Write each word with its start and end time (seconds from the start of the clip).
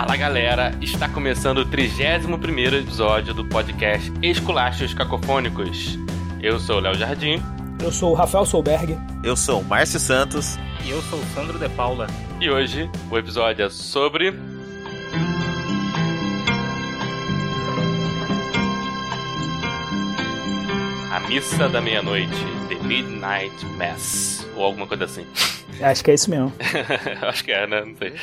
Fala 0.00 0.16
galera, 0.16 0.72
está 0.80 1.08
começando 1.08 1.58
o 1.58 1.64
31 1.64 2.32
episódio 2.76 3.34
do 3.34 3.44
podcast 3.44 4.12
Esculachos 4.22 4.94
Cacofônicos. 4.94 5.98
Eu 6.40 6.60
sou 6.60 6.76
o 6.76 6.78
Léo 6.78 6.94
Jardim. 6.94 7.42
Eu 7.82 7.90
sou 7.90 8.12
o 8.12 8.14
Rafael 8.14 8.46
Solberg. 8.46 8.96
Eu 9.24 9.34
sou 9.36 9.60
o 9.60 9.64
Márcio 9.64 9.98
Santos. 9.98 10.56
E 10.84 10.90
eu 10.90 11.02
sou 11.02 11.18
o 11.18 11.24
Sandro 11.34 11.58
De 11.58 11.68
Paula. 11.70 12.06
E 12.40 12.48
hoje 12.48 12.88
o 13.10 13.18
episódio 13.18 13.64
é 13.64 13.68
sobre. 13.68 14.28
A 21.10 21.20
Missa 21.28 21.68
da 21.68 21.80
Meia-Noite, 21.80 22.46
The 22.68 22.76
Midnight 22.86 23.66
Mass, 23.76 24.46
ou 24.54 24.62
alguma 24.62 24.86
coisa 24.86 25.06
assim. 25.06 25.26
Acho 25.82 26.04
que 26.04 26.10
é 26.10 26.14
isso 26.14 26.30
mesmo. 26.30 26.52
Acho 27.22 27.44
que 27.44 27.52
é, 27.52 27.66
né? 27.66 27.84
Não 27.84 27.96
sei. 27.96 28.14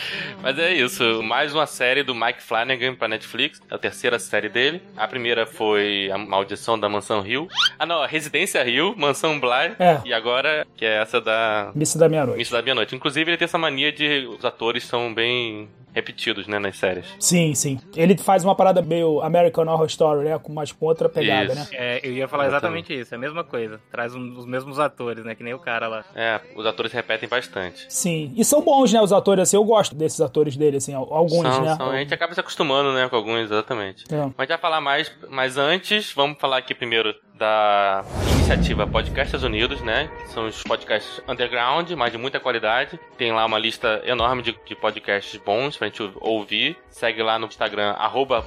Mas 0.42 0.60
é 0.60 0.74
isso. 0.74 1.24
Mais 1.24 1.54
uma 1.54 1.66
série 1.66 2.04
do 2.04 2.14
Mike 2.14 2.42
Flanagan 2.42 2.96
pra 2.96 3.08
Netflix. 3.08 3.62
A 3.70 3.78
terceira 3.78 4.20
série 4.20 4.50
dele. 4.50 4.82
A 4.98 5.08
primeira 5.08 5.46
foi 5.46 6.10
A 6.12 6.18
Maldição 6.18 6.80
da 6.80 6.90
Mansão 6.90 7.26
Hill. 7.26 7.48
Ah, 7.80 7.86
não. 7.86 8.02
A 8.02 8.08
Residência 8.08 8.68
Hill, 8.68 8.94
Mansão 8.98 9.40
Bly. 9.40 9.76
É. 9.80 10.02
E 10.06 10.14
agora, 10.14 10.66
que 10.76 10.86
é 10.86 11.02
essa 11.02 11.22
da... 11.22 11.72
Missa 11.74 11.98
da 11.98 12.10
Meia-Noite. 12.10 12.38
Missa 12.38 12.56
da 12.56 12.62
Meia-Noite. 12.62 12.96
Inclusive, 12.96 13.32
ele 13.32 13.38
tem 13.38 13.46
essa 13.46 13.58
mania 13.58 13.92
de... 13.92 14.28
Os 14.28 14.44
atores 14.44 14.84
são 14.84 15.14
bem 15.14 15.70
repetidos, 15.96 16.46
né, 16.46 16.60
nas 16.60 16.78
séries. 16.78 17.06
Sim, 17.20 17.56
sim. 17.56 17.80
Ele 17.96 18.16
faz 18.18 18.44
uma 18.44 18.54
parada 18.54 18.82
meio 18.82 19.22
American 19.22 19.66
Horror 19.68 19.88
Story, 19.88 20.26
né? 20.26 20.40
Mas 20.50 20.72
com 20.72 20.86
outra 20.86 21.08
pegada, 21.10 21.54
Isso. 21.54 21.56
né? 21.56 21.68
É, 21.72 22.02
eu 22.04 22.12
ia 22.12 22.28
falar 22.28 22.48
exatamente 22.48 22.94
isso, 22.94 23.14
é 23.14 23.18
a 23.18 23.20
mesma 23.20 23.44
coisa. 23.44 23.80
Traz 23.90 24.14
um- 24.14 24.38
os 24.38 24.46
mesmos 24.46 24.78
atores, 24.78 25.24
né? 25.24 25.34
Que 25.34 25.44
nem 25.44 25.54
o 25.54 25.60
cara 25.60 25.88
lá. 25.88 26.04
É, 26.14 26.40
os 26.56 26.66
atores 26.66 26.92
repetem 26.92 27.28
bastante. 27.30 27.86
Sim. 27.90 28.34
E 28.36 28.44
são 28.44 28.62
bons, 28.62 28.92
né, 28.92 29.02
os 29.02 29.14
atores, 29.14 29.44
assim. 29.44 29.56
Eu 29.56 29.64
gosto 29.64 29.96
desses 29.96 30.20
atores 30.22 30.58
dele, 30.58 30.78
assim. 30.78 30.94
al- 30.94 31.12
Alguns, 31.14 31.42
são, 31.48 31.62
né? 31.64 31.76
são- 31.76 31.90
a 31.92 31.98
gente 31.98 32.14
acaba 32.14 32.34
se 32.34 32.40
acostumando, 32.42 32.92
né, 32.94 33.08
com 33.08 33.16
alguns, 33.16 33.40
exatamente. 33.46 34.04
É. 34.14 34.30
Mas 34.38 34.50
já 34.50 34.58
falar 34.58 34.82
mais, 34.82 35.10
mas 35.30 35.58
antes, 35.58 36.12
vamos 36.14 36.38
falar 36.40 36.58
aqui 36.58 36.76
primeiro 36.76 37.16
da 37.34 38.04
iniciativa 38.38 38.88
Podcasts 38.88 39.44
Unidos, 39.44 39.82
né? 39.82 40.10
São 40.28 40.48
os 40.48 40.64
podcasts 40.64 41.22
underground, 41.28 41.90
mas 41.92 42.12
de 42.12 42.18
muita 42.18 42.40
qualidade. 42.40 42.98
Tem 43.18 43.32
lá 43.34 43.46
uma 43.46 43.58
lista 43.60 44.02
enorme 44.06 44.42
de, 44.42 44.56
de 44.66 44.76
podcasts 44.76 45.40
bons 45.46 45.76
pra 45.78 45.85
gente 45.86 46.02
ouvir. 46.22 46.78
Segue 46.90 47.22
lá 47.24 47.38
no 47.40 47.48
Instagram, 47.48 47.92
arroba 47.92 48.44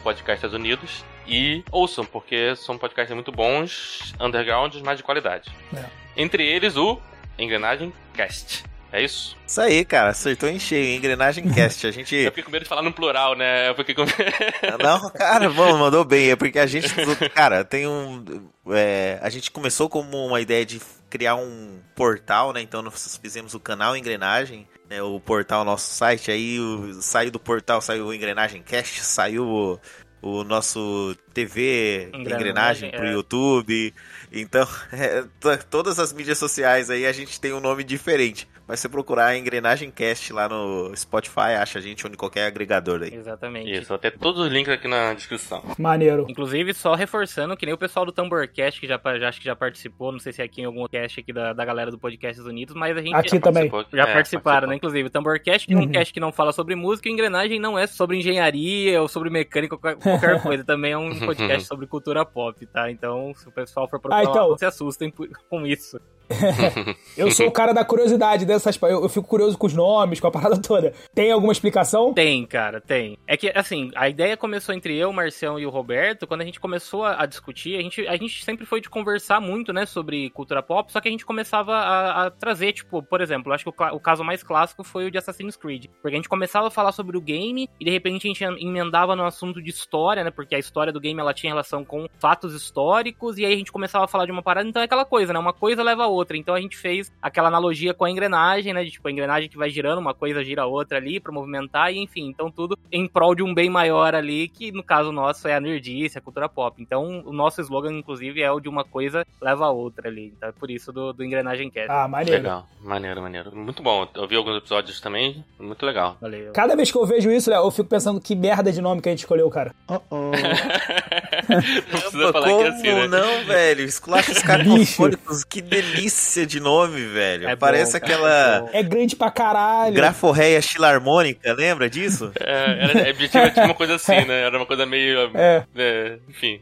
Unidos. 0.53 1.05
E 1.27 1.63
ouçam, 1.71 2.05
porque 2.07 2.57
são 2.57 2.79
podcasts 2.79 3.15
muito 3.15 3.31
bons, 3.31 4.15
underground, 4.19 4.75
mas 4.83 4.97
de 4.97 5.03
qualidade. 5.03 5.51
É. 5.77 5.85
Entre 6.17 6.43
eles, 6.47 6.77
o 6.77 6.99
Engrenagem 7.39 7.93
Cast. 8.15 8.65
É 8.91 9.03
isso? 9.03 9.37
Isso 9.47 9.61
aí, 9.61 9.85
cara, 9.85 10.09
acertou 10.11 10.49
em 10.49 10.59
cheio. 10.59 10.97
Engrenagem 10.97 11.47
Cast. 11.53 11.87
A 11.87 11.91
gente. 11.91 12.17
Eu 12.17 12.31
fiquei 12.31 12.43
com 12.43 12.51
medo 12.51 12.63
de 12.63 12.69
falar 12.69 12.81
no 12.81 12.91
plural, 12.91 13.35
né? 13.37 13.75
Porque 13.75 13.95
com- 13.95 14.07
Não, 14.83 15.11
cara, 15.11 15.51
bom, 15.51 15.77
mandou 15.77 16.05
bem. 16.07 16.31
É 16.31 16.37
porque 16.37 16.59
a 16.59 16.67
gente. 16.67 16.89
Cara, 17.35 17.63
tem 17.65 17.87
um. 17.87 18.25
é, 18.71 19.19
a 19.21 19.29
gente 19.29 19.51
começou 19.51 19.91
como 19.91 20.27
uma 20.27 20.41
ideia 20.41 20.65
de 20.65 20.81
criar 21.11 21.35
um 21.37 21.79
portal, 21.95 22.53
né? 22.53 22.61
Então 22.61 22.83
nós 22.83 23.19
fizemos 23.21 23.55
o 23.55 23.61
canal 23.61 23.97
Engrenagem, 23.97 24.69
né? 24.89 25.03
O 25.03 25.19
portal, 25.21 25.65
nosso 25.65 25.91
site. 25.93 26.31
Aí 26.31 26.59
o- 26.61 27.01
saiu 27.01 27.31
do 27.31 27.41
portal, 27.41 27.81
saiu 27.81 28.07
o 28.07 28.15
Engrenagem 28.15 28.63
Cast, 28.63 29.03
saiu 29.05 29.47
o, 29.47 29.81
o 30.21 30.45
nosso 30.45 31.17
TV 31.33 32.11
Engrenagem, 32.13 32.33
Engrenagem 32.35 32.91
pro 32.91 33.07
é. 33.07 33.13
YouTube. 33.13 33.95
Então, 34.33 34.69
é, 34.93 35.23
to- 35.41 35.65
todas 35.71 35.99
as 35.99 36.13
mídias 36.13 36.39
sociais 36.39 36.91
aí 36.91 37.07
a 37.07 37.13
gente 37.13 37.41
tem 37.41 37.53
um 37.53 37.61
nome 37.61 37.85
diferente. 37.85 38.49
Mas 38.69 38.81
se 38.81 38.83
você 38.83 38.89
procurar 38.91 39.35
Engrenagem 39.35 39.91
Cast 39.91 40.31
lá 40.31 40.47
no 40.47 40.95
Spotify, 40.95 41.57
acha 41.59 41.79
a 41.79 41.83
gente 41.83 42.07
onde 42.07 42.19
qualquer 42.19 42.47
agregador 42.47 43.01
aí. 43.03 43.15
Exatamente. 43.15 43.71
Isso, 43.73 43.89
vou 43.89 43.97
ter 43.99 44.11
todos 44.19 44.43
os 44.45 44.53
links 44.53 44.71
aqui 44.71 44.87
na 44.87 45.15
descrição. 45.15 45.63
Maneiro. 45.79 46.27
Inclusive, 46.29 46.75
só 46.75 46.95
reforçando 46.95 47.57
que 47.57 47.65
nem 47.65 47.75
o 47.75 47.79
pessoal 47.79 48.05
do 48.05 48.13
Tamborcast, 48.13 48.79
que 48.79 48.87
já, 48.87 49.01
já 49.19 49.29
acho 49.31 49.39
que 49.39 49.47
já 49.47 49.57
participou, 49.57 50.13
não 50.13 50.19
sei 50.19 50.35
se 50.35 50.43
é 50.43 50.45
aqui 50.45 50.61
em 50.61 50.65
algum 50.67 50.87
cast 50.87 51.19
aqui 51.19 51.33
da, 51.33 51.55
da 51.55 51.65
galera 51.65 51.91
do 51.91 51.99
Podcasts 51.99 52.45
Unidos, 52.45 52.75
mas 52.75 52.95
a 52.95 53.01
gente 53.01 53.15
Aqui 53.15 53.41
também. 53.41 53.71
Participou- 53.71 53.99
já 53.99 54.03
é, 54.07 54.13
participaram, 54.13 54.45
participou. 54.45 54.69
né? 54.69 54.77
Inclusive, 54.77 55.07
o 55.07 55.11
Tamborcast, 55.11 55.67
que 55.67 55.73
é 55.73 55.77
um 55.77 55.81
Uhum. 55.81 55.91
cast 55.93 56.13
que 56.13 56.21
não 56.21 56.31
fala 56.31 56.53
sobre 56.53 56.75
música, 56.75 57.09
e 57.09 57.13
Engrenagem 57.13 57.59
não 57.59 57.79
é 57.79 57.87
sobre 57.87 58.19
engenharia 58.19 59.01
ou 59.01 59.09
sobre 59.09 59.31
mecânica 59.31 59.77
ou 59.77 59.79
qualquer- 59.81 60.43
coisa. 60.43 60.63
Também 60.63 60.93
é 60.93 60.99
um 60.99 61.09
podcast 61.25 61.67
sobre 61.67 61.87
cultura 61.87 62.23
pop, 62.27 62.67
tá? 62.67 62.91
Então, 62.91 63.33
se 63.35 63.49
o 63.49 63.51
pessoal 63.51 63.89
for 63.89 63.99
procurar, 63.99 64.21
Ah, 64.21 64.25
então. 64.25 64.51
não 64.51 64.59
se 64.59 64.67
assustem 64.67 65.11
com 65.49 65.67
isso. 65.67 65.99
Eu 67.17 67.31
sou 67.31 67.47
o 67.47 67.53
cara 67.53 67.73
da 67.73 67.85
curiosidade 67.85 68.45
dessas... 68.47 68.79
Eu, 68.83 69.03
eu 69.03 69.09
fico 69.09 69.27
curioso 69.27 69.59
com 69.59 69.67
os 69.67 69.75
nomes, 69.75 70.21
com 70.21 70.27
a 70.27 70.31
parada 70.31 70.57
toda. 70.63 70.93
Tem 71.15 71.33
alguma 71.33 71.53
explicação? 71.53 72.13
Tem, 72.15 72.45
cara, 72.47 72.81
tem. 72.81 73.19
É 73.27 73.37
que, 73.37 73.51
assim, 73.55 73.91
a 73.95 74.09
ideia 74.09 74.37
começou 74.37 74.75
entre 74.75 74.97
eu, 74.97 75.11
o 75.11 75.13
Marcião 75.13 75.59
e 75.59 75.67
o 75.67 75.71
Roberto, 75.71 76.27
quando 76.27 76.43
a 76.43 76.45
gente 76.45 76.61
começou 76.61 77.05
a, 77.05 77.23
a 77.23 77.27
discutir, 77.27 77.77
a 77.77 77.83
gente, 77.83 78.07
a 78.07 78.17
gente 78.17 78.45
sempre 78.45 78.65
foi 78.65 78.81
de 78.81 78.89
conversar 78.89 79.41
muito, 79.41 79.73
né, 79.73 79.87
sobre 79.87 80.31
cultura 80.31 80.63
pop, 80.63 80.93
só 80.93 81.01
que 81.01 81.09
a 81.09 81.11
gente 81.11 81.27
começava 81.27 81.75
a, 81.75 82.27
a 82.27 82.31
trazer, 82.31 82.73
tipo, 82.73 83.03
por 83.03 83.21
exemplo, 83.21 83.53
acho 83.53 83.65
que 83.65 83.71
o, 83.71 83.95
o 83.95 84.01
caso 84.01 84.23
mais 84.23 84.43
clássico 84.43 84.85
foi 84.85 85.07
o 85.07 85.11
de 85.11 85.19
Assassin's 85.19 85.57
Creed, 85.57 85.87
porque 86.01 86.15
a 86.15 86.19
gente 86.19 86.29
começava 86.29 86.69
a 86.69 86.71
falar 86.71 86.93
sobre 86.93 87.17
o 87.17 87.21
game 87.21 87.69
e 87.81 87.85
de 87.85 87.91
repente 87.91 88.27
a 88.27 88.33
gente 88.33 88.45
emendava 88.63 89.17
no 89.17 89.25
assunto 89.25 89.63
de 89.63 89.71
história, 89.71 90.25
né, 90.25 90.31
porque 90.31 90.55
a 90.55 90.59
história 90.59 90.93
do 90.93 91.01
game 91.01 91.19
ela 91.21 91.35
tinha 91.35 91.53
relação 91.53 91.85
com 91.85 92.09
fatos 92.19 92.55
históricos. 92.55 93.39
E 93.39 93.45
aí 93.45 93.53
a 93.53 93.57
gente 93.57 93.73
começava 93.73 94.05
a 94.05 94.09
falar 94.09 94.27
de 94.27 94.33
uma 94.33 94.43
parada, 94.43 94.69
então 94.69 94.83
é 94.83 94.85
aquela 94.85 95.05
coisa, 95.05 95.33
né, 95.33 95.39
uma 95.39 95.53
coisa 95.53 95.83
leva 95.83 96.05
a 96.05 96.07
outra, 96.07 96.18
então 96.37 96.55
a 96.55 96.61
gente 96.61 96.77
fez 96.77 97.13
aquela 97.21 97.49
analogia 97.49 97.95
com 97.95 98.05
a 98.05 98.11
engrenagem, 98.11 98.73
né, 98.73 98.85
de 98.85 98.91
tipo, 98.91 99.07
a 99.07 99.11
engrenagem 99.11 99.49
que 99.49 99.57
vai 99.57 99.71
girando, 99.71 99.99
uma 99.99 100.15
coisa 100.15 100.45
gira 100.45 100.63
a 100.63 100.67
outra 100.67 100.99
ali 100.99 101.21
pra 101.21 101.33
movimentar 101.33 101.93
e 101.93 101.99
enfim, 101.99 102.27
então 102.29 102.51
tudo 102.51 102.79
em 102.91 103.07
prol 103.07 103.35
de 103.35 103.43
um 103.43 103.55
bem 103.55 103.69
maior 103.69 104.15
ali, 104.15 104.49
que 104.49 104.73
no 104.73 104.83
caso 104.83 105.13
nosso 105.13 105.49
é 105.49 105.55
a 105.55 105.61
nerdice, 105.61 106.19
a 106.19 106.21
cultura 106.21 106.49
pop. 106.49 106.81
Então 106.81 107.23
o 107.25 107.33
nosso 107.33 107.61
slogan, 107.61 107.93
inclusive, 107.93 108.43
é 108.43 108.51
o 108.51 108.61
de 108.61 108.69
uma 108.69 108.85
coisa 108.85 109.27
leva 109.41 109.67
a 109.67 109.71
outra 109.71 110.09
ali, 110.09 110.33
então 110.37 110.49
é 110.49 110.53
por 110.53 110.71
isso 110.71 110.93
do, 110.93 111.13
do 111.13 111.25
Engrenagem 111.25 111.71
Cast. 111.71 111.91
Ah, 111.91 112.09
maneiro. 112.09 112.43
Legal, 112.43 112.67
maneiro, 112.81 113.23
maneiro. 113.23 113.55
Muito 113.55 113.83
bom. 113.83 114.07
Eu 114.15 114.27
vi 114.27 114.37
alguns 114.37 114.57
episódios 114.57 115.01
também, 115.01 115.45
muito 115.59 115.85
legal. 115.85 116.17
Valeu. 116.21 116.53
Cada 116.53 116.75
vez 116.75 116.91
que 116.91 116.99
eu 116.99 117.07
vejo 117.07 117.31
isso, 117.31 117.51
Léo, 117.51 117.65
eu 117.65 117.71
fico 117.71 117.89
pensando 117.89 118.21
que 118.21 118.35
merda 118.35 118.73
de 118.73 118.81
nome 118.81 119.01
que 119.01 119.09
a 119.09 119.13
gente 119.13 119.21
escolheu, 119.21 119.49
cara. 119.51 119.75
Não 119.89 121.61
precisa 122.01 122.11
Caramba, 122.11 122.33
falar 122.33 122.49
como 122.49 122.59
que 122.61 122.67
é 122.67 122.71
assim, 122.71 122.95
né? 122.95 123.07
não, 123.07 123.45
velho? 123.45 123.83
Esculachos 123.83 124.39
cacofônicos, 124.43 125.45
que 125.45 125.63
delícia 125.63 126.08
de 126.47 126.61
nome, 126.61 127.05
velho. 127.07 127.49
É 127.49 127.57
Parece 127.57 127.97
aquela 127.97 128.57
é 128.57 128.61
bom. 128.61 128.71
É 128.73 128.83
grande 128.83 129.17
pra 129.17 129.31
caralho. 129.31 129.95
graforreia 129.95 130.61
filarmônica, 130.63 131.53
lembra 131.53 131.89
disso? 131.89 132.33
É, 132.41 132.85
era, 132.85 133.09
a 133.09 133.11
objetivo 133.11 133.51
tinha 133.51 133.65
uma 133.67 133.75
coisa 133.75 133.97
assim, 133.97 134.25
né? 134.25 134.43
Era 134.43 134.57
uma 134.57 134.67
coisa 134.67 134.87
meio. 134.87 135.31
É. 135.35 135.65
é, 135.77 136.19
enfim. 136.29 136.61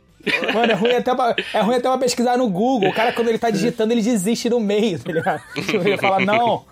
Mano, 0.52 0.72
é 0.72 0.74
ruim, 0.74 0.92
até 0.92 1.14
pra, 1.14 1.36
é 1.54 1.60
ruim 1.60 1.76
até 1.76 1.88
pra 1.88 1.98
pesquisar 1.98 2.36
no 2.36 2.48
Google. 2.48 2.88
O 2.90 2.92
cara, 2.92 3.12
quando 3.12 3.28
ele 3.28 3.38
tá 3.38 3.48
digitando, 3.48 3.92
ele 3.92 4.02
desiste 4.02 4.50
no 4.50 4.58
meio, 4.58 4.98
tá 4.98 5.12
ligado? 5.12 5.40
Ele 5.56 5.96
fala, 5.96 6.18
não. 6.18 6.64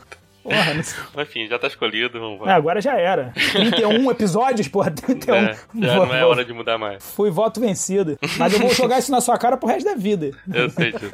Porra, 0.45 0.75
não. 0.75 0.83
Enfim, 1.23 1.49
já 1.49 1.59
tá 1.59 1.67
escolhido, 1.67 2.21
vamos 2.21 2.41
É, 2.43 2.45
lá. 2.45 2.55
agora 2.55 2.81
já 2.81 2.93
era. 2.99 3.33
31 3.53 4.11
episódios, 4.13 4.69
porra, 4.69 4.91
31. 4.91 5.35
É, 5.35 5.55
já 5.75 5.97
não 5.97 6.15
é 6.15 6.25
hora 6.25 6.45
de 6.45 6.53
mudar 6.53 6.77
mais. 6.79 7.03
Fui 7.15 7.31
voto 7.31 7.61
vencido. 7.61 8.19
Mas 8.39 8.53
eu 8.53 8.59
vou 8.61 8.69
jogar 8.75 8.99
isso 8.99 9.11
na 9.11 9.21
sua 9.23 9.39
cara 9.39 9.57
pro 9.57 9.69
resto 9.69 9.87
da 9.87 9.95
vida. 9.97 10.31
Eu 10.53 10.69
sei 10.71 10.93
disso. 10.93 11.11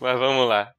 Mas 0.00 0.18
vamos 0.18 0.48
lá. 0.48 0.70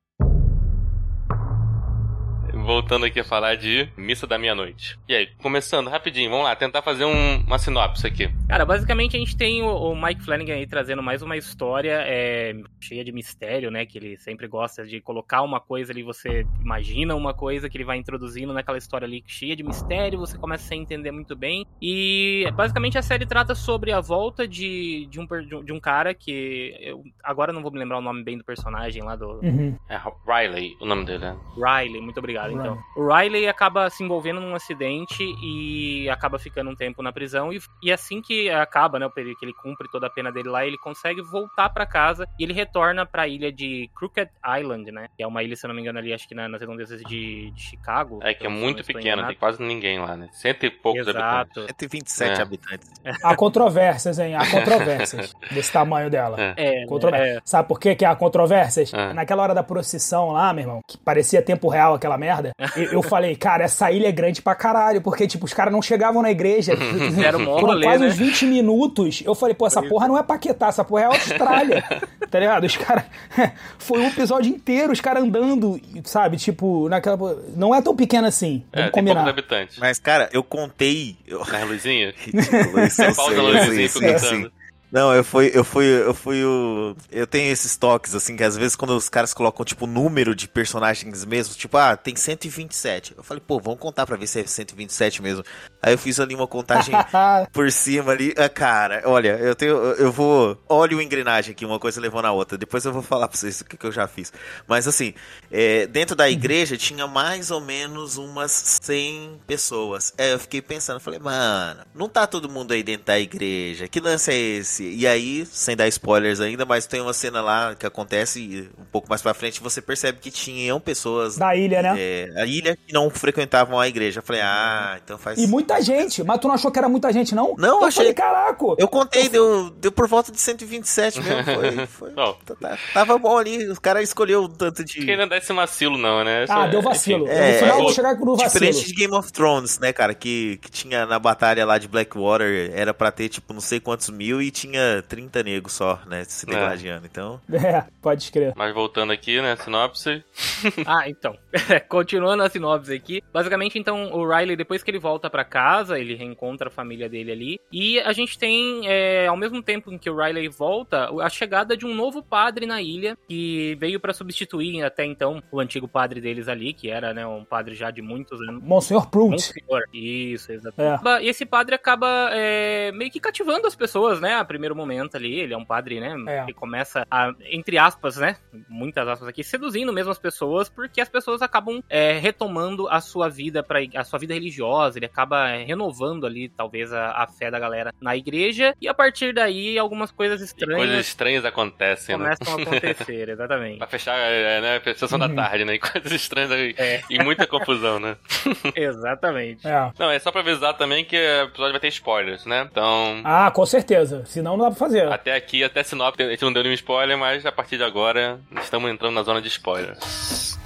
Voltando 2.66 3.06
aqui 3.06 3.20
a 3.20 3.24
falar 3.24 3.56
de 3.56 3.90
Missa 3.98 4.26
da 4.28 4.38
Meia-Noite. 4.38 4.98
E 5.08 5.16
aí, 5.16 5.28
começando 5.42 5.90
rapidinho, 5.90 6.30
vamos 6.30 6.46
lá, 6.46 6.56
tentar 6.56 6.82
fazer 6.82 7.06
um- 7.06 7.38
uma 7.46 7.58
sinopse 7.58 8.06
aqui. 8.06 8.30
Cara, 8.48 8.66
basicamente 8.66 9.16
a 9.16 9.20
gente 9.20 9.36
tem 9.36 9.62
o, 9.64 9.68
o 9.92 9.96
Mike 10.02 10.24
Flanagan 10.24 10.54
aí 10.56 10.68
trazendo 10.68 11.02
mais 11.02 11.22
uma 11.22 11.36
história 11.38 12.04
é, 12.06 12.54
cheia 12.80 13.04
de 13.04 13.12
mistério, 13.12 13.72
né? 13.72 13.86
Que 13.86 13.98
ele 13.98 14.18
sempre 14.18 14.48
gosta 14.48 14.86
de 14.86 15.02
colocar 15.02 15.42
uma 15.42 15.60
coisa 15.60 15.92
ali, 15.92 16.04
você 16.04 16.46
imagina 16.62 17.16
uma 17.16 17.34
coisa 17.34 17.70
que 17.70 17.78
ele 17.78 17.84
vai 17.84 17.98
introduzindo 17.98 18.54
naquela 18.54 18.78
história 18.78 19.06
ali 19.06 19.24
cheia 19.26 19.56
de 19.56 19.64
mistério, 19.64 20.20
você 20.20 20.38
começa 20.38 20.68
sem 20.68 20.82
entender 20.82 21.12
muito 21.12 21.36
bem. 21.36 21.66
E 21.82 22.46
basicamente 22.56 22.98
a 22.98 23.02
série 23.02 23.26
trata 23.26 23.56
sobre 23.56 23.92
a 23.92 24.00
volta 24.00 24.48
de, 24.48 25.08
um, 25.18 25.26
de 25.26 25.56
um- 25.56 25.64
de 25.64 25.74
um 25.74 25.80
cara 25.80 26.14
que. 26.14 26.76
Eu 26.80 27.04
agora 27.24 27.52
não 27.52 27.62
vou 27.62 27.72
me 27.72 27.80
lembrar 27.80 27.98
o 27.98 28.02
nome 28.02 28.24
bem 28.24 28.38
do 28.38 28.44
personagem 28.44 29.02
lá 29.04 29.16
do, 29.16 29.40
Uhum. 29.42 29.76
É 29.90 30.00
Riley, 30.28 30.76
o 30.80 30.86
nome 30.86 31.06
dele, 31.06 31.20
né? 31.20 31.38
Riley, 31.56 32.02
muito 32.02 32.18
obrigado, 32.20 32.51
então. 32.54 32.78
O 32.96 33.14
Riley 33.14 33.48
acaba 33.48 33.90
se 33.90 34.04
envolvendo 34.04 34.40
num 34.40 34.56
acidente 34.56 35.24
e 35.42 36.10
acaba 36.10 36.38
ficando 36.40 36.70
um 36.70 36.76
tempo 36.76 37.02
na 37.02 37.12
prisão. 37.12 37.52
E, 37.52 37.60
e 37.82 37.92
assim 37.92 38.22
que 38.22 38.50
acaba, 38.50 39.00
né, 39.00 39.06
o 39.06 39.12
período 39.12 39.38
que 39.38 39.46
ele 39.46 39.54
cumpre 39.54 39.88
toda 39.90 40.08
a 40.08 40.10
pena 40.10 40.32
dele 40.32 40.50
lá, 40.50 40.66
ele 40.66 40.78
consegue 40.78 41.22
voltar 41.22 41.70
para 41.70 41.86
casa 41.86 42.28
e 42.40 42.44
ele 42.44 42.54
retorna 42.54 43.06
para 43.06 43.24
a 43.24 43.28
ilha 43.28 43.52
de 43.52 43.90
Crooked 43.96 44.30
Island, 44.60 44.92
né? 44.92 45.08
Que 45.16 45.24
é 45.24 45.28
uma 45.28 45.44
ilha, 45.44 45.56
se 45.56 45.66
eu 45.66 45.68
não 45.70 45.76
me 45.76 45.82
engano, 45.82 46.00
ali 46.00 46.14
acho 46.14 46.28
que 46.28 46.36
na, 46.36 46.48
nas 46.48 46.62
redondezas 46.62 47.02
de, 47.02 47.52
de 47.52 47.62
Chicago. 47.62 48.20
É 48.22 48.34
que 48.34 48.46
é 48.46 48.50
muito 48.50 48.84
pequena, 48.84 49.28
tem 49.28 49.36
quase 49.36 49.62
ninguém 49.62 50.00
lá, 50.00 50.16
né? 50.16 50.30
Cento 50.32 50.66
e 50.66 50.70
poucos 50.70 51.08
habitantes. 51.08 51.58
Exato. 51.58 51.66
127 51.68 52.40
É. 52.40 52.42
habitantes. 52.42 52.92
Há 53.24 53.36
controvérsias, 53.36 54.20
hein? 54.20 54.36
Há 54.36 54.50
controvérsias 54.50 55.34
desse 55.52 55.72
tamanho 55.72 56.10
dela. 56.10 56.38
É. 56.40 56.54
É, 56.58 56.84
é, 56.84 57.40
Sabe 57.44 57.68
por 57.68 57.80
que, 57.80 57.96
que 57.96 58.06
há 58.06 58.16
controvérsias? 58.16 58.94
Ah. 58.94 59.14
Naquela 59.14 59.44
hora 59.44 59.54
da 59.54 59.64
procissão 59.64 60.32
lá, 60.32 60.54
meu 60.54 60.64
irmão, 60.64 60.82
que 60.88 60.98
parecia 60.98 61.42
tempo 61.42 61.68
real 61.68 61.94
aquela 61.94 62.18
merda, 62.18 62.41
eu, 62.76 62.84
eu 62.94 63.02
falei, 63.02 63.36
cara, 63.36 63.64
essa 63.64 63.92
ilha 63.92 64.08
é 64.08 64.12
grande 64.12 64.42
pra 64.42 64.56
caralho, 64.56 65.02
porque, 65.02 65.28
tipo, 65.28 65.46
os 65.46 65.54
caras 65.54 65.72
não 65.72 65.82
chegavam 65.82 66.22
na 66.22 66.32
igreja. 66.32 66.74
Era 67.24 67.38
um 67.38 67.46
Por 67.46 67.82
quase 67.82 68.04
né? 68.04 68.10
uns 68.10 68.16
20 68.18 68.46
minutos, 68.46 69.22
eu 69.26 69.36
falei, 69.36 69.56
pô, 69.56 69.68
essa 69.68 69.82
porra 69.82 70.08
não 70.08 70.18
é 70.18 70.24
Paquetá, 70.24 70.68
essa 70.68 70.84
porra 70.84 71.02
é 71.02 71.06
Austrália. 71.06 71.84
tá 72.30 72.40
ligado? 72.40 72.66
Os 72.66 72.78
caras. 72.78 73.04
Foi 73.78 74.00
um 74.00 74.08
episódio 74.08 74.50
inteiro, 74.50 74.94
os 74.94 75.02
caras 75.02 75.24
andando, 75.24 75.80
sabe? 76.04 76.38
Tipo, 76.38 76.88
naquela. 76.90 77.18
Não 77.56 77.76
é 77.76 77.82
tão 77.82 77.96
pequeno 77.96 78.28
assim. 78.28 78.64
É, 78.72 78.78
Vamos 78.82 78.92
tem 78.94 79.04
poucos 79.04 79.22
combinar. 79.22 79.30
habitantes. 79.30 79.78
Mas, 79.78 80.00
cara, 80.00 80.30
eu 80.32 80.44
contei. 80.44 81.18
Eu... 81.28 81.40
Nas 81.46 81.68
luzinhas? 81.68 82.16
Isso, 82.28 83.02
eu 83.04 83.16
Pausa 83.16 83.36
na 83.36 83.44
luzinha 83.44 83.88
sim, 83.88 84.00
fica 84.00 84.20
sim. 84.20 84.50
Não, 84.92 85.14
eu 85.16 85.24
fui, 85.24 85.50
eu 85.54 85.64
fui, 85.64 85.86
eu 85.86 86.14
fui 86.14 86.44
o. 86.44 86.94
Eu 87.10 87.26
tenho 87.26 87.50
esses 87.50 87.78
toques, 87.78 88.14
assim, 88.14 88.36
que 88.36 88.44
às 88.44 88.58
vezes 88.58 88.76
quando 88.76 88.92
os 88.92 89.08
caras 89.08 89.34
colocam, 89.34 89.64
tipo, 89.64 89.88
número 89.88 90.36
de 90.36 90.50
personagens 90.50 91.24
mesmo, 91.24 91.56
tipo, 91.56 91.78
ah, 91.78 91.96
tem 91.96 92.14
127. 92.14 93.14
Eu 93.16 93.24
falei, 93.24 93.42
pô, 93.46 93.58
vamos 93.58 93.80
contar 93.80 94.06
pra 94.06 94.18
ver 94.18 94.28
se 94.28 94.42
é 94.42 94.46
127 94.46 95.22
mesmo. 95.22 95.46
Aí 95.82 95.94
eu 95.94 95.98
fiz 95.98 96.20
ali 96.20 96.36
uma 96.36 96.46
contagem 96.46 96.94
por 97.54 97.72
cima 97.72 98.12
ali. 98.12 98.34
Ah, 98.38 98.50
cara, 98.50 99.04
olha, 99.06 99.38
eu 99.40 99.56
tenho. 99.56 99.78
Eu 99.94 100.12
vou. 100.12 100.62
Olha 100.68 100.98
o 100.98 101.02
engrenagem 101.02 101.54
aqui, 101.54 101.66
uma 101.66 101.80
coisa 101.80 102.02
levou 102.02 102.22
na 102.22 102.34
outra. 102.34 102.58
Depois 102.58 102.84
eu 102.84 102.92
vou 102.92 103.02
falar 103.02 103.30
pra 103.30 103.38
vocês 103.38 103.62
o 103.62 103.66
que, 103.66 103.78
que 103.78 103.86
eu 103.86 103.94
já 103.94 104.10
fiz. 104.10 104.34
Mas 104.68 104.90
assim, 104.90 105.14
é, 105.50 105.88
dentro 105.88 106.18
da 106.18 106.30
igreja 106.30 106.76
tinha 106.76 107.08
mais 107.08 107.50
ou 107.50 107.62
menos 107.62 108.18
umas 108.18 108.80
100 108.82 109.40
pessoas. 109.48 110.14
É, 110.18 110.34
eu 110.34 110.40
fiquei 110.40 110.62
pensando, 110.62 111.00
falei, 111.00 111.20
mano, 111.20 111.80
não 111.96 112.10
tá 112.10 112.28
todo 112.28 112.50
mundo 112.50 112.74
aí 112.74 112.84
dentro 112.84 113.06
da 113.06 113.18
igreja. 113.18 113.88
Que 113.88 114.02
lance 114.02 114.32
é 114.32 114.36
esse? 114.36 114.81
E 114.82 115.06
aí, 115.08 115.46
sem 115.46 115.76
dar 115.76 115.88
spoilers 115.88 116.40
ainda, 116.40 116.66
mas 116.66 116.86
tem 116.86 117.02
uma 117.02 117.14
cena 117.14 117.42
lá 117.42 117.76
que 117.76 117.86
acontece 117.86 118.40
e 118.40 118.62
um 118.80 118.86
pouco 118.92 119.08
mais 119.10 119.22
pra 119.22 119.34
frente 119.34 119.62
você 119.62 119.82
percebe 119.82 120.20
que 120.20 120.32
tinham 120.32 120.80
pessoas 120.80 121.38
Da 121.38 121.56
ilha, 121.56 121.82
né? 121.82 121.96
é, 121.98 122.30
a 122.38 122.46
ilha 122.46 122.76
que 122.76 122.94
não 122.94 123.10
frequentavam 123.10 123.80
a 123.80 123.88
igreja. 123.88 124.20
Eu 124.20 124.24
falei, 124.24 124.42
ah, 124.42 125.00
então 125.04 125.18
faz. 125.18 125.38
E 125.40 125.48
muita 125.48 125.82
gente. 125.82 126.24
Mas 126.24 126.40
tu 126.40 126.48
não 126.48 126.56
achou 126.56 126.72
que 126.72 126.80
era 126.80 126.90
muita 126.90 127.12
gente, 127.14 127.34
não? 127.36 127.56
Não, 127.58 127.82
eu 127.82 127.86
achei- 127.88 127.98
falei, 128.04 128.14
caraca. 128.14 128.66
Eu 128.78 128.88
contei, 128.88 129.30
deu, 129.30 129.70
deu 129.70 129.92
por 129.92 130.08
volta 130.08 130.32
de 130.32 130.40
127 130.40 131.22
mesmo. 131.22 131.42
Foi, 131.62 131.88
foi, 131.88 132.12
Bom. 132.12 132.38
tá- 132.46 132.56
tá- 132.56 132.78
tava 132.94 133.18
bom 133.18 133.38
ali. 133.38 133.68
Os 133.68 133.80
caras 133.80 134.04
escolheu 134.04 134.44
um 134.44 134.48
tanto 134.50 134.84
de. 134.84 135.00
Que 135.06 135.16
não 135.18 135.28
dá 135.28 135.38
esse 135.38 135.52
vacilo, 135.54 135.98
não, 135.98 136.24
né? 136.24 136.46
Ah, 136.50 136.62
Isso 136.64 136.72
deu 136.72 136.80
é- 136.80 136.84
vacilo. 136.84 137.28
É, 137.28 137.52
no 137.54 137.58
final 137.60 137.76
eu 137.76 137.80
é, 137.80 137.84
vou 137.84 137.94
chegar 137.94 138.16
no 138.16 138.36
vacilo. 138.38 138.52
Diferente 138.52 138.86
de 138.88 138.94
Game 138.94 139.14
of 139.16 139.32
Thrones, 139.32 139.80
né, 139.80 139.92
cara? 139.94 140.14
Que, 140.14 140.58
que 140.62 140.70
tinha 140.72 141.06
na 141.06 141.20
batalha 141.20 141.66
lá 141.66 141.78
de 141.78 141.88
Blackwater, 141.88 142.72
era 142.74 142.94
pra 142.94 143.12
ter, 143.12 143.30
tipo, 143.30 143.54
não 143.54 143.62
sei 143.62 143.80
quantos 143.80 144.10
mil 144.10 144.42
e 144.42 144.50
tinha 144.52 144.71
30 145.08 145.44
negros 145.44 145.74
só, 145.74 146.00
né? 146.08 146.24
Se 146.24 146.46
É. 146.50 146.54
degladiando. 146.54 147.06
Então. 147.06 147.40
É, 147.72 147.86
pode 148.02 148.32
crer. 148.32 148.54
Mas 148.56 148.74
voltando 148.74 149.12
aqui, 149.14 149.40
né? 149.42 149.56
Sinopse. 149.56 150.24
Ah, 150.86 151.08
então. 151.10 151.36
Continuando 151.90 152.44
a 152.44 152.50
sinopse 152.50 152.94
aqui. 152.94 153.22
Basicamente, 153.34 153.78
então, 153.80 154.12
o 154.14 154.28
Riley, 154.28 154.56
depois 154.56 154.84
que 154.84 154.92
ele 154.92 155.00
volta 155.00 155.30
pra 155.30 155.44
casa, 155.44 155.98
ele 156.00 156.14
reencontra 156.16 156.68
a 156.68 156.72
família 156.72 157.10
dele 157.10 157.32
ali. 157.32 157.60
E 157.72 158.00
a 158.00 158.12
gente 158.14 158.38
tem, 158.38 158.88
é, 158.88 159.26
ao 159.28 159.36
mesmo 159.38 159.62
tempo 159.62 159.92
em 159.92 159.98
que 159.98 160.10
o 160.10 160.16
Riley 160.16 160.48
volta, 160.50 161.10
a 161.22 161.30
chegada 161.30 161.76
de 161.76 161.86
um 161.86 161.96
novo 161.96 162.22
padre 162.22 162.66
na 162.66 162.82
ilha, 162.82 163.18
que 163.28 163.76
veio 163.80 164.00
pra 164.00 164.14
substituir 164.14 164.84
até 164.84 165.04
então 165.06 165.42
o 165.52 165.60
antigo 165.60 165.88
padre 165.88 166.22
deles 166.22 166.48
ali, 166.48 166.74
que 166.74 166.90
era, 166.90 167.14
né, 167.14 167.26
um 167.26 167.44
padre 167.44 167.74
já 167.76 167.90
de 167.90 168.02
muitos 168.02 168.40
anos. 168.42 168.62
Monsenhor 168.64 169.10
Prunt. 169.10 169.32
Monsenhor. 169.32 169.82
Isso, 169.94 170.52
exatamente. 170.52 171.04
E 171.24 171.28
esse 171.30 171.46
padre 171.46 171.76
acaba 171.76 172.30
é, 172.32 172.92
meio 172.92 173.10
que 173.12 173.20
cativando 173.20 173.66
as 173.68 173.76
pessoas, 173.76 174.20
né? 174.22 174.36
A 174.36 174.46
primeiro 174.62 174.76
momento 174.76 175.16
ali. 175.18 175.40
Ele 175.40 175.54
é 175.54 175.58
um 175.58 175.66
padre, 175.66 176.00
né? 176.00 176.16
É. 176.28 176.46
Que 176.46 176.54
começa 176.54 177.06
a, 177.10 177.32
entre 177.50 177.78
aspas, 177.78 178.18
né? 178.18 178.38
Muitas 178.70 179.08
aspas 179.08 179.28
aqui, 179.28 179.44
seduzindo 179.44 179.92
mesmo 179.92 180.12
as 180.12 180.20
pessoas, 180.20 180.70
porque 180.70 181.02
as 181.02 181.10
pessoas 181.10 181.42
acabam 181.42 181.82
é, 181.90 182.14
retomando 182.20 182.88
a 182.90 183.02
sua 183.02 183.28
vida 183.30 183.64
para 183.64 183.80
a 183.96 184.04
sua 184.04 184.20
vida 184.20 184.34
religiosa. 184.34 185.00
Ele 185.00 185.06
acaba 185.08 185.50
é, 185.50 185.64
renovando 185.64 186.26
ali, 186.28 186.48
talvez, 186.50 186.94
a, 186.94 187.12
a 187.24 187.28
fé 187.28 187.50
da 187.50 187.60
galera 187.60 187.92
na 188.00 188.16
igreja. 188.16 188.76
E 188.80 188.88
a 188.88 188.94
partir 188.94 189.34
daí, 189.34 189.78
algumas 189.80 190.12
coisas 190.12 190.42
E 190.42 190.46
estranhas 190.46 190.78
coisas 190.78 191.08
estranhas 191.08 191.46
acontecem, 191.46 192.18
né? 192.18 192.36
começam 192.38 192.54
a 192.58 192.62
acontecer, 192.62 193.30
exatamente. 193.30 193.78
Pra 193.80 193.88
fechar, 193.88 194.16
é, 194.18 194.62
né? 194.62 194.94
Sessão 194.96 195.18
da 195.18 195.28
Uhum. 195.28 195.36
tarde, 195.36 195.66
né? 195.66 195.74
E 195.76 195.80
coisas 195.80 196.12
estranhas 196.12 196.52
e, 196.52 196.76
É. 196.78 197.02
e 197.10 197.24
muita 197.24 197.48
confusão, 197.48 198.00
né? 198.00 198.16
Exatamente. 198.76 199.68
É. 199.68 199.92
Não, 199.98 200.12
é 200.12 200.20
só 200.20 200.32
pra 200.32 200.42
avisar 200.42 200.76
também 200.78 201.04
que 201.06 201.16
o 201.16 201.44
episódio 201.46 201.72
vai 201.72 201.80
ter 201.80 201.88
spoilers, 201.88 202.46
né? 202.46 202.68
Então, 202.70 203.22
Ah, 203.24 203.50
com 203.52 203.66
certeza. 203.66 204.26
Senão 204.26 204.51
não 204.58 204.66
dá 204.66 204.72
pra 204.72 204.80
fazer. 204.80 205.08
até 205.12 205.36
aqui, 205.36 205.64
até 205.64 205.84
sinopse, 205.84 206.22
a 206.24 206.30
gente 206.30 206.42
não 206.44 206.54
deu 206.54 206.64
nenhum 206.64 206.76
spoiler, 206.76 207.18
mas 207.18 207.46
a 207.46 207.52
partir 207.52 207.78
de 207.78 207.84
agora 207.84 208.40
estamos 208.62 208.90
entrando 208.92 209.14
na 209.16 209.24
zona 209.24 209.42
de 209.42 209.48
spoiler. 209.48 209.98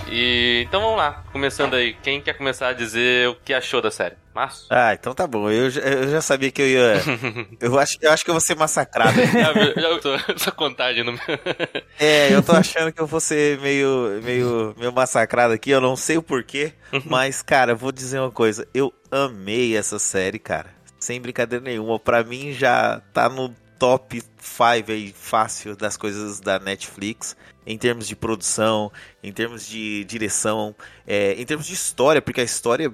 E 0.07 0.63
então 0.67 0.81
vamos 0.81 0.97
lá, 0.97 1.23
começando 1.31 1.73
aí. 1.73 1.93
Quem 2.03 2.21
quer 2.21 2.33
começar 2.37 2.67
a 2.69 2.73
dizer 2.73 3.27
o 3.29 3.35
que 3.35 3.53
achou 3.53 3.81
da 3.81 3.89
série? 3.89 4.15
Márcio? 4.35 4.67
Ah, 4.69 4.93
então 4.93 5.15
tá 5.15 5.25
bom. 5.25 5.49
Eu, 5.49 5.69
já- 5.69 5.81
eu 5.81 6.09
já 6.11 6.21
sabia 6.21 6.51
que 6.51 6.61
eu 6.61 6.67
ia. 6.67 6.93
Eu 7.59 7.79
acho, 7.79 7.97
eu 8.01 8.11
acho 8.11 8.23
que 8.23 8.29
eu 8.29 8.33
vou 8.33 8.41
ser 8.41 8.55
massacrado. 8.55 9.13
Já, 9.33 9.53
já 9.81 9.99
tô, 9.99 10.13
essa 10.35 10.51
contagem 10.51 11.03
no 11.03 11.13
meu. 11.13 11.21
É, 11.99 12.33
eu 12.33 12.43
tô 12.43 12.51
achando 12.51 12.91
que 12.91 13.01
eu 13.01 13.07
vou 13.07 13.19
ser 13.21 13.57
meio, 13.59 14.19
meio, 14.21 14.75
meio 14.77 14.91
massacrado 14.91 15.53
aqui, 15.53 15.71
eu 15.71 15.79
não 15.81 15.95
sei 15.95 16.17
o 16.17 16.21
porquê, 16.23 16.73
mas, 17.05 17.41
cara, 17.41 17.71
eu 17.71 17.77
vou 17.77 17.91
dizer 17.93 18.19
uma 18.19 18.29
coisa, 18.31 18.67
eu 18.73 18.93
amei 19.09 19.75
essa 19.77 19.97
série, 19.97 20.37
cara, 20.37 20.67
sem 20.99 21.19
brincadeira 21.21 21.63
nenhuma, 21.63 21.97
pra 21.97 22.23
mim 22.23 22.51
já 22.51 23.01
tá 23.13 23.29
no 23.29 23.55
top 23.77 24.21
5 24.39 24.91
aí, 24.91 25.13
fácil, 25.17 25.75
das 25.75 25.97
coisas 25.97 26.39
da 26.39 26.59
Netflix, 26.59 27.35
em 27.65 27.77
termos 27.77 28.07
de 28.07 28.15
produção, 28.15 28.91
em 29.23 29.31
termos 29.31 29.67
de 29.67 30.03
direção, 30.05 30.75
é, 31.05 31.33
em 31.33 31.45
termos 31.45 31.65
de 31.65 31.73
história, 31.73 32.21
porque 32.21 32.41
a 32.41 32.43
história 32.43 32.91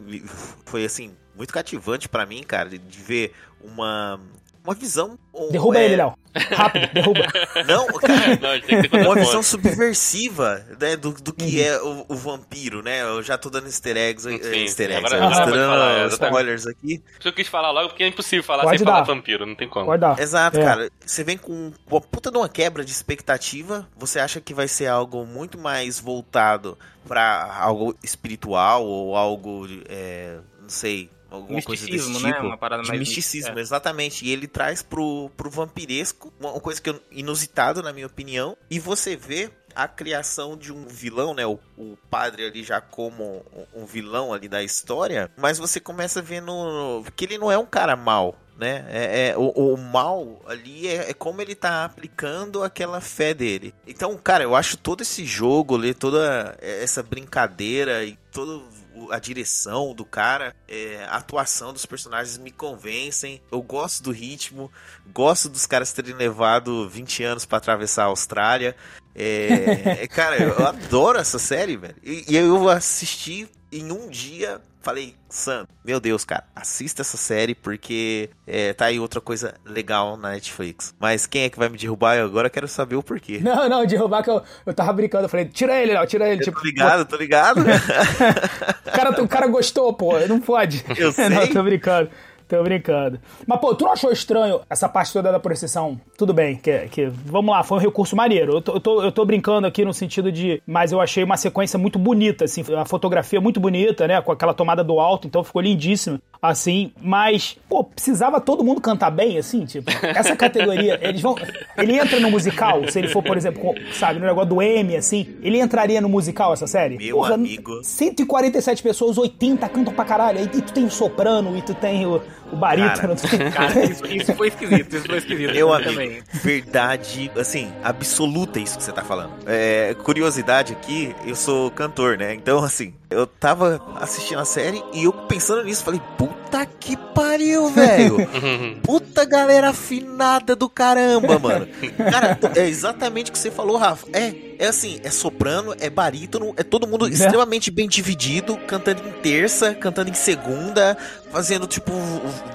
foi, 0.66 0.86
assim, 0.86 1.12
muito 1.36 1.54
cativante 1.54 2.07
pra 2.07 2.25
mim, 2.25 2.44
cara, 2.44 2.69
de 2.69 3.00
ver 3.00 3.33
uma... 3.62 4.19
Uma 4.63 4.75
visão. 4.75 5.18
Derruba 5.50 5.80
é, 5.80 5.86
ele, 5.86 5.96
Léo. 5.96 6.13
Rápido, 6.52 6.94
derruba. 6.94 7.22
Não, 7.68 7.88
cara, 7.88 8.13
Não, 8.40 8.62
que 8.62 8.88
ter 8.90 9.06
uma 9.08 9.16
visão 9.16 9.42
subversiva 9.44 10.63
né, 10.80 10.96
do, 10.96 11.12
do 11.13 11.34
que 11.34 11.62
é 11.62 11.81
o, 11.81 12.06
o 12.08 12.16
vampiro, 12.16 12.81
né? 12.84 13.02
Eu 13.02 13.24
já 13.24 13.38
tô 13.38 13.50
dando 13.50 13.66
easter 13.66 13.98
eggs, 13.98 14.28
eh, 14.28 14.38
Sim, 14.38 14.60
easter 14.63 14.90
sim. 14.90 14.96
eggs, 14.98 15.13
Agora- 15.16 15.42
agora 15.42 15.68
falar, 15.68 15.92
é, 16.00 16.08
spoilers 16.08 16.68
aqui. 16.68 17.04
Eu 17.24 17.34
quis 17.34 17.48
falar 17.48 17.72
logo 17.72 17.90
porque 17.90 18.04
é 18.04 18.08
impossível 18.08 18.44
falar 18.44 18.63
Pode 18.63 18.78
sem 18.78 18.86
falar 18.86 19.00
dar. 19.00 19.06
vampiro, 19.08 19.46
não 19.46 19.56
tem 19.56 19.68
como. 19.68 19.86
Pode 19.88 20.02
dar. 20.02 20.19
Exato, 20.19 20.60
É. 20.60 20.63
cara. 20.63 20.90
Você 21.06 21.24
vem 21.24 21.38
com 21.38 21.72
uma 21.90 22.02
puta 22.02 22.31
de 22.31 22.38
uma 22.38 22.48
quebra 22.48 22.86
de 22.86 22.92
expectativa. 22.92 23.88
Você 23.98 24.19
acha 24.19 24.40
que 24.40 24.54
vai 24.54 24.68
ser 24.68 24.88
algo 24.88 25.25
muito 25.25 25.58
mais 25.58 26.00
voltado 26.00 26.78
pra 27.08 27.58
algo 27.60 27.96
espiritual 28.04 28.86
ou 28.86 29.15
algo, 29.18 29.68
é, 29.89 30.38
não 30.62 30.70
sei, 30.70 31.10
alguma 31.32 31.62
coisa 31.62 31.86
desse 31.86 31.98
Misticismo, 31.98 32.28
né? 32.28 32.34
tipo. 32.34 32.46
Uma 32.46 32.58
parada 32.58 32.84
mais 32.84 33.00
misticismo, 33.00 33.48
mística. 33.50 33.62
exatamente. 33.62 34.26
E 34.26 34.32
ele 34.32 34.48
traz 34.48 34.84
pro, 34.84 35.32
pro 35.36 35.50
vampiresco 35.50 36.32
uma 36.40 36.60
coisa 36.60 36.82
que 36.82 36.90
eu, 36.90 37.02
inusitado, 37.12 37.82
na 37.82 37.94
minha 37.94 38.08
opinião. 38.08 38.58
E 38.70 38.78
você 38.80 39.16
vê 39.16 39.50
a 39.74 39.88
criação 39.88 40.58
de 40.58 40.72
um 40.74 40.86
vilão, 40.86 41.34
né? 41.34 41.46
O, 41.46 41.58
o 41.78 41.98
padre 42.10 42.46
ali 42.46 42.64
já 42.64 42.82
como 42.82 43.44
um, 43.74 43.84
um 43.84 43.86
vilão 43.86 44.34
ali 44.34 44.48
da 44.48 44.62
história. 44.62 45.32
Mas 45.38 45.58
você 45.58 45.80
começa 45.80 46.22
vendo 46.22 47.04
que 47.16 47.26
ele 47.26 47.38
não 47.38 47.52
é 47.52 47.58
um 47.58 47.66
cara 47.66 47.96
mau. 47.96 48.38
Né? 48.58 48.86
É, 48.90 49.30
é- 49.30 49.38
o, 49.38 49.74
o 49.74 49.78
mal 49.78 50.40
ali 50.46 50.88
é, 50.88 51.10
é 51.10 51.14
como 51.16 51.42
ele 51.42 51.56
tá 51.56 51.84
aplicando 51.84 52.62
aquela 52.62 53.02
fé 53.02 53.34
dele. 53.34 53.74
Então, 53.88 54.16
cara, 54.18 54.44
eu 54.44 54.56
acho 54.56 54.78
todo 54.78 55.02
esse 55.02 55.26
jogo 55.26 55.76
ali, 55.76 55.96
toda 55.96 56.56
essa 56.62 57.02
brincadeira 57.02 58.04
e 58.04 58.20
todo 58.32 58.64
a 59.10 59.20
direção 59.20 59.93
do 59.93 60.05
cara, 60.05 60.55
é, 60.67 61.05
a 61.10 61.17
atuação 61.17 61.72
dos 61.74 61.86
personagens 61.86 62.38
me 62.38 62.51
convencem. 62.51 63.41
Eu 63.51 63.62
gosto 63.62 64.03
do 64.03 64.12
ritmo, 64.12 64.72
gosto 65.13 65.50
dos 65.50 65.65
caras 65.65 65.93
terem 65.93 66.13
levado 66.13 66.89
20 66.89 67.24
anos 67.24 67.46
pra 67.46 67.58
atravessar 67.58 68.03
a 68.03 68.08
Austrália. 68.08 68.75
É, 69.15 70.03
é, 70.03 70.08
cara, 70.08 70.38
eu 70.38 70.65
adoro 70.65 71.17
essa 71.17 71.39
série, 71.39 71.77
velho. 71.77 71.96
E, 72.03 72.25
e 72.27 72.36
eu 72.36 72.70
assisti 72.70 73.50
em 73.72 73.92
um 73.92 74.10
dia, 74.10 74.60
falei, 74.82 75.16
Sam, 75.30 75.66
meu 75.86 76.00
Deus, 76.00 76.25
cara, 76.25 76.44
assista 76.56 77.01
essa 77.01 77.16
série 77.18 77.56
porque 77.56 78.30
é, 78.46 78.74
tá 78.74 78.86
aí 78.86 79.00
outra 79.00 79.22
coisa 79.22 79.54
legal 79.66 80.18
na 80.18 80.32
Netflix. 80.32 80.94
Mas 81.00 81.25
quem 81.25 81.44
é 81.44 81.50
que 81.50 81.58
vai 81.58 81.70
me 81.70 81.78
derrubar? 81.78 82.16
Eu 82.18 82.25
agora 82.25 82.50
quero 82.50 82.68
saber 82.68 82.96
o 82.96 83.04
porquê. 83.04 83.40
Não, 83.44 83.70
não, 83.70 83.86
derrubar 83.86 84.24
que 84.24 84.30
eu, 84.30 84.42
eu 84.66 84.74
tava 84.74 84.92
brincando. 84.94 85.25
Eu 85.25 85.30
falei, 85.30 85.46
tira 85.46 85.80
ele, 85.82 85.94
Léo, 85.94 86.06
tira 86.08 86.28
ele. 86.28 86.42
Eu 86.42 86.46
Tipo, 86.46 86.60
tô 86.60 86.66
ligado, 86.66 87.06
tô 87.06 87.16
ligado. 87.16 87.63
pô, 87.63 87.70
o, 88.90 88.92
cara, 88.92 89.24
o 89.24 89.28
cara 89.28 89.48
gostou, 89.48 89.94
pô, 89.94 90.20
não 90.28 90.40
pode. 90.40 90.84
Eu 90.98 91.12
sei. 91.13 91.30
Não, 91.30 91.48
tô 91.48 91.63
brincando. 91.63 92.10
Tô 92.58 92.63
brincando. 92.63 93.20
Mas, 93.48 93.60
pô, 93.60 93.74
tu 93.74 93.86
não 93.86 93.93
achou 93.93 94.12
estranho 94.12 94.62
essa 94.70 94.89
parte 94.89 95.13
toda 95.13 95.31
da 95.31 95.39
procissão? 95.39 96.00
Tudo 96.17 96.34
bem, 96.34 96.58
que, 96.58 96.79
que 96.89 97.05
vamos 97.05 97.51
lá, 97.51 97.63
foi 97.63 97.77
um 97.77 97.81
recurso 97.81 98.15
maneiro. 98.15 98.58
Eu 98.58 98.62
tô, 98.62 98.74
eu, 98.74 98.79
tô, 98.79 99.03
eu 99.03 99.12
tô 99.12 99.25
brincando 99.25 99.65
aqui 99.67 99.86
no 99.86 99.93
sentido 99.93 100.31
de. 100.31 100.62
Mas 100.67 100.91
eu 100.91 101.00
achei 101.00 101.24
uma 101.24 101.38
sequência 101.38 101.79
muito 101.79 101.98
bonita, 101.98 102.46
assim, 102.46 102.63
a 102.75 102.86
fotografia 102.86 103.39
muito 103.39 103.60
bonita, 103.60 104.08
né? 104.08 104.22
Com 104.22 104.31
aquela 104.31 104.53
tomada 104.53 104.84
do 104.84 105.00
alto, 105.00 105.27
então 105.27 105.43
ficou 105.43 105.62
lindíssimo 105.62 106.20
assim, 106.41 106.91
mas, 107.00 107.55
pô, 107.70 107.84
precisava 107.84 108.41
todo 108.41 108.63
mundo 108.63 108.81
cantar 108.81 109.12
bem, 109.12 109.38
assim, 109.38 109.63
tipo, 109.63 109.91
essa 110.03 110.36
categoria, 110.36 110.98
eles 111.08 111.22
vão, 111.22 111.36
ele 111.77 112.00
entra 112.00 112.20
no 112.20 112.31
musical, 112.31 112.81
se 112.89 112.98
ele 112.98 113.10
for, 113.10 113.22
por 113.22 113.38
exemplo, 113.38 113.75
sabe, 113.93 114.20
no 114.20 114.25
negócio 114.25 114.50
do 114.50 114.62
M, 114.62 114.96
assim, 114.96 115.36
ele 115.43 115.60
entraria 115.60 116.01
no 116.01 116.10
musical, 116.10 116.51
essa 116.51 116.65
série? 116.65 116.98
Meu 116.98 117.17
Porra, 117.17 117.36
amigo. 117.36 117.84
147 117.84 118.81
pessoas, 118.81 119.20
80 119.20 119.70
cantam 119.70 119.93
pra 119.93 120.03
caralho, 120.03 120.39
aí 120.39 120.48
tu 120.48 120.74
tem 120.74 120.86
o 120.86 120.89
soprano, 120.89 121.55
e 121.55 121.62
tu 121.62 121.75
tem 121.75 122.08
o, 122.08 122.20
o 122.51 122.55
barítono. 122.55 123.15
Cara, 123.15 123.51
cara 123.51 123.86
isso, 123.86 124.05
isso, 124.05 124.36
foi 124.36 124.48
esquisito, 124.50 124.96
isso 124.96 125.08
foi 125.08 125.17
esquisito. 125.17 125.53
Meu 125.53 125.74
amigo, 125.74 125.89
também. 125.91 126.22
verdade, 126.34 127.31
assim, 127.38 127.72
absoluta 127.84 128.60
isso 128.60 128.77
que 128.77 128.84
você 128.84 128.91
tá 128.91 129.03
falando. 129.03 129.31
É, 129.46 129.96
curiosidade 130.03 130.74
aqui, 130.74 131.15
eu 131.25 131.36
sou 131.36 131.72
cantor, 131.72 132.17
né, 132.17 132.34
então, 132.34 132.63
assim, 132.63 132.93
eu 133.12 133.27
tava 133.27 133.82
assistindo 133.96 134.39
a 134.39 134.46
série 134.46 134.82
e 134.94 135.03
eu 135.03 135.12
pensando 135.12 135.63
nisso, 135.63 135.84
falei, 135.84 136.01
puta 136.18 136.65
que 136.65 136.96
pariu, 137.13 137.70
velho. 137.70 138.18
puta 138.82 139.25
galera 139.25 139.70
afinada 139.70 140.56
do 140.56 140.70
caramba, 140.70 141.38
mano. 141.38 141.68
Cara, 142.10 142.39
é 142.56 142.68
exatamente 142.68 143.30
o 143.30 143.34
que 143.34 143.38
você 143.38 143.51
falou, 143.51 143.75
Rafa. 143.77 144.08
É, 144.13 144.34
é 144.60 144.68
assim, 144.68 145.00
é 145.03 145.10
soprano, 145.10 145.75
é 145.80 145.89
barítono, 145.89 146.53
é 146.56 146.63
todo 146.63 146.88
mundo 146.88 147.08
é. 147.08 147.10
extremamente 147.10 147.70
bem 147.70 147.88
dividido, 147.88 148.58
cantando 148.68 149.08
em 149.08 149.12
terça, 149.12 149.74
cantando 149.75 150.10
em 150.10 150.13
segunda, 150.13 150.98
fazendo, 151.32 151.68
tipo, 151.68 151.91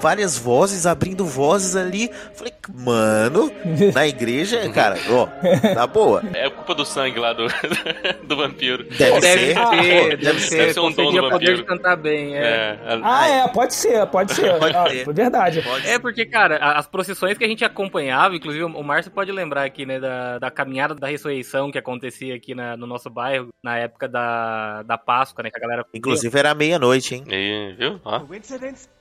várias 0.01 0.39
vozes, 0.39 0.87
abrindo 0.87 1.25
vozes 1.25 1.77
ali. 1.77 2.11
Falei, 2.35 2.53
mano, 2.75 3.53
na 3.93 4.07
igreja, 4.07 4.69
cara, 4.71 4.97
ó, 5.11 5.27
tá 5.75 5.87
boa. 5.87 6.23
É 6.33 6.49
culpa 6.49 6.75
do 6.75 6.85
sangue 6.85 7.19
lá 7.19 7.33
do, 7.33 7.47
do 8.27 8.37
vampiro. 8.37 8.85
Deve, 8.85 9.21
deve 9.21 9.39
ser. 9.39 9.59
Ah, 9.59 9.71
deve, 9.71 10.17
deve 10.17 10.41
ser. 10.49 10.57
Deve 10.57 10.75
ser 10.75 10.81
um 10.81 10.93
dom 10.93 11.05
do 11.05 11.13
vampiro. 11.13 11.31
poder 11.31 11.57
de 11.57 11.65
cantar 11.65 11.97
bem, 11.97 12.37
é. 12.37 12.41
é. 12.41 13.01
Ah, 13.03 13.29
é, 13.29 13.49
pode 13.49 13.75
ser, 13.75 14.07
pode 14.07 14.33
ser. 14.33 14.57
Pode 14.59 14.77
ah, 14.77 14.89
ser. 14.89 15.13
Verdade. 15.13 15.63
Pode 15.63 15.87
é 15.87 15.99
porque, 15.99 16.25
cara, 16.25 16.57
as 16.57 16.87
procissões 16.87 17.37
que 17.37 17.45
a 17.45 17.49
gente 17.49 17.65
acompanhava, 17.65 18.35
inclusive 18.35 18.65
o 18.65 18.83
Márcio 18.83 19.11
pode 19.11 19.31
lembrar 19.31 19.65
aqui, 19.65 19.85
né, 19.85 20.01
da, 20.01 20.39
da 20.39 20.51
caminhada 20.51 20.95
da 20.95 21.07
ressurreição 21.07 21.71
que 21.71 21.79
acontecia 21.79 22.35
aqui 22.35 22.55
na, 22.55 22.77
no 22.77 22.87
nosso 22.87 23.11
bairro, 23.11 23.49
na 23.63 23.79
época 23.79 24.09
da, 24.09 24.83
da 24.83 24.97
Páscoa, 24.97 25.43
né, 25.43 25.51
que 25.51 25.59
a 25.59 25.61
galera... 25.61 25.85
Inclusive 25.93 26.39
era 26.39 26.55
meia-noite, 26.55 27.15
hein? 27.15 27.25
E, 27.29 27.75
viu? 27.79 28.01
Ó. 28.05 28.21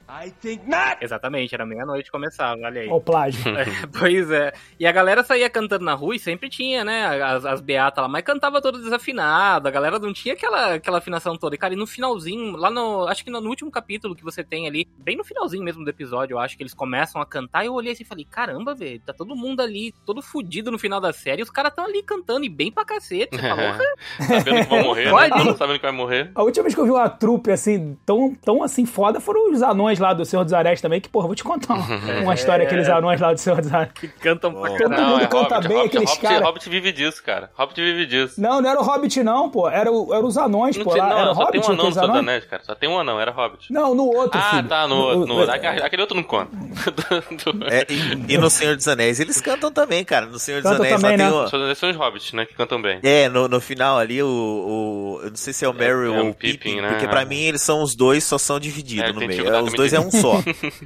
I 0.08 0.32
think 0.32 0.68
not! 0.70 0.98
Exatamente, 1.02 1.54
era 1.56 1.66
meia-noite 1.66 2.12
começava, 2.12 2.62
olha 2.62 2.82
aí. 2.82 2.90
O 2.90 3.02
plágio. 3.02 3.44
É, 3.56 3.66
pois 3.98 4.30
é. 4.32 4.54
E 4.80 4.86
a 4.86 4.92
galera 4.92 5.24
saía 5.24 5.50
cantando 5.50 5.86
na 5.86 5.94
rua 5.94 6.16
e 6.16 6.20
sempre 6.20 6.50
tinha, 6.50 6.84
né, 6.84 7.06
as, 7.24 7.46
as 7.46 7.62
beatas 7.62 8.02
lá, 8.02 8.08
mas 8.08 8.24
cantava 8.24 8.62
todo 8.62 8.82
desafinado, 8.82 9.68
a 9.68 9.72
galera 9.72 9.98
não 9.98 10.12
tinha 10.12 10.34
aquela, 10.34 10.74
aquela 10.76 10.98
afinação 10.98 11.38
toda. 11.38 11.56
E, 11.56 11.58
cara, 11.58 11.74
e 11.74 11.78
no 11.78 11.88
finalzinho, 11.88 12.56
lá 12.58 12.70
no. 12.70 13.08
Acho 13.08 13.24
que 13.24 13.32
no, 13.32 13.40
no, 13.40 13.50
último 13.50 13.72
capítulo 13.72 14.16
que 14.16 14.24
você 14.24 14.44
tem 14.44 14.68
ali, 14.68 14.88
bem 14.98 15.16
no 15.16 15.24
finalzinho 15.24 15.64
mesmo 15.64 15.84
do 15.84 15.90
episódio, 15.90 16.36
eu 16.36 16.40
acho 16.40 16.58
que 16.58 16.64
eles 16.64 16.74
começam 16.74 17.22
a 17.22 17.26
cantar 17.26 17.64
e 17.64 17.68
eu 17.68 17.74
olhei 17.74 17.94
assim 17.94 18.04
e 18.04 18.08
falei, 18.08 18.26
caramba, 18.26 18.76
velho, 18.76 19.00
tá 19.00 19.14
todo 19.14 19.36
mundo 19.36 19.62
ali, 19.62 19.94
todo 20.06 20.22
fudido 20.22 20.70
no 20.70 20.78
final 20.78 21.00
da 21.00 21.14
série, 21.14 21.42
e 21.42 21.44
os 21.44 21.50
caras 21.50 21.74
tão 21.74 21.86
ali 21.86 22.04
cantando 22.04 22.46
e 22.46 22.50
bem 22.50 22.72
pra 22.72 22.84
cacete. 22.84 23.38
sabendo 24.28 24.64
que 24.64 24.70
vão 24.70 24.84
morrer, 24.84 25.06
né? 25.06 25.54
Sabendo 25.58 25.80
que 25.80 25.86
vai 25.86 25.92
morrer. 25.92 26.32
A 26.36 26.44
última 26.44 26.64
vez 26.64 26.76
que 26.76 26.82
eu 26.82 26.86
vi 26.86 26.92
uma 26.92 27.10
trupe 27.10 27.52
assim, 27.52 27.98
tão, 28.06 28.36
tão 28.36 28.62
assim 28.62 28.86
foda, 28.86 29.20
foram 29.20 29.52
os 29.52 29.62
anões 29.62 29.95
anões 29.96 30.00
lá 30.00 30.14
do 30.14 30.26
Senhor 30.26 30.44
dos 30.44 30.54
Anéis 30.54 30.82
também, 30.82 31.02
que, 31.02 31.10
porra, 31.10 31.28
vou 31.28 31.36
te 31.36 31.44
contar 31.44 31.74
uma, 31.74 31.86
uma 32.22 32.34
história, 32.34 32.64
é. 32.64 32.66
aqueles 32.66 32.88
anões 32.90 33.20
lá 33.20 33.34
do 33.34 33.40
Senhor 33.40 33.62
dos 33.62 33.74
Anéis. 33.74 33.92
Que 33.94 34.08
cantam 34.08 34.54
pra 34.54 34.70
Todo 34.78 34.90
não, 34.90 35.10
mundo 35.10 35.24
é 35.24 35.28
canta 35.28 35.56
Hobbit, 35.56 35.68
bem, 35.68 35.78
Hobbit, 35.78 35.98
aqueles 35.98 36.18
caras. 36.18 36.42
Hobbit 36.44 36.70
vive 36.70 36.92
disso, 36.92 37.24
cara. 37.24 37.50
Hobbit 37.56 37.82
vive 37.82 38.06
disso. 38.06 38.42
Não, 38.42 38.62
não 38.62 38.70
era 38.70 38.80
o 38.80 38.84
Hobbit, 38.84 39.24
não, 39.24 39.50
pô. 39.50 39.70
Era, 39.70 39.92
o, 39.92 40.14
era 40.14 40.26
os 40.26 40.38
anões, 40.38 40.78
não, 40.78 40.84
pô. 40.84 40.96
Lá. 40.96 41.10
Não, 41.10 41.20
era 41.20 41.34
só 41.34 41.44
Hobbit, 41.46 41.52
tem 41.52 41.62
um 41.62 41.74
anão 41.74 41.86
no 41.86 41.94
Senhor 41.94 42.08
dos 42.08 42.18
Anéis, 42.18 42.46
cara. 42.46 42.64
Só 42.64 42.76
tem 42.76 42.90
um 42.90 43.00
anão, 43.00 43.20
era 43.20 43.32
Hobbit. 43.32 43.72
Não, 43.72 43.96
no 43.96 44.06
outro, 44.06 44.40
Ah, 44.40 44.56
filho. 44.56 44.68
tá, 44.68 44.88
no 44.88 44.96
outro. 44.96 45.26
No, 45.26 45.46
no, 45.46 45.52
aquele 45.52 46.02
outro 46.02 46.16
não 46.16 46.24
conta. 46.24 46.52
é, 47.72 47.86
e, 47.90 48.34
e, 48.34 48.38
no 48.38 48.50
Senhor 48.50 48.76
dos 48.76 48.88
Anéis 48.88 49.20
eles 49.20 49.40
cantam 49.42 49.72
também, 49.72 50.04
cara. 50.04 50.26
No 50.26 50.40
Senhor 50.40 50.62
dos 50.62 50.72
Canta 50.72 50.84
Anéis 50.84 51.02
também, 51.02 51.18
né? 51.18 51.30
tem 51.30 51.34
o... 51.34 51.48
Senhor 51.48 51.50
dos 51.50 51.62
Anéis 51.64 51.78
são 51.78 51.90
os 51.90 51.96
Hobbits, 51.96 52.34
né, 52.34 52.46
que 52.46 52.54
cantam 52.54 52.82
bem. 52.82 53.00
É, 53.04 53.30
no, 53.30 53.48
no 53.48 53.62
final 53.62 53.98
ali, 53.98 54.22
o, 54.22 54.28
o... 54.28 55.20
Eu 55.24 55.30
não 55.30 55.36
sei 55.38 55.54
se 55.54 55.66
é 55.66 55.70
o 55.70 55.74
Merry 55.74 56.08
é, 56.08 56.10
ou 56.10 56.16
é 56.16 56.22
o 56.22 56.34
Pippin, 56.34 56.82
né? 56.82 56.90
Porque 56.90 57.08
pra 57.08 57.26
mim 57.26 57.42
eles 57.44 57.62
são 57.62 57.82
os 57.82 57.96
dois, 57.96 58.24
só 58.24 58.38
são 58.38 58.60
divididos 58.60 59.10
é, 59.10 59.14
no 59.14 59.20
meio. 59.20 59.48
É, 59.48 59.62
os 59.62 59.74
dois 59.74 59.85
é 59.94 60.00
um 60.00 60.12
só. 60.12 60.42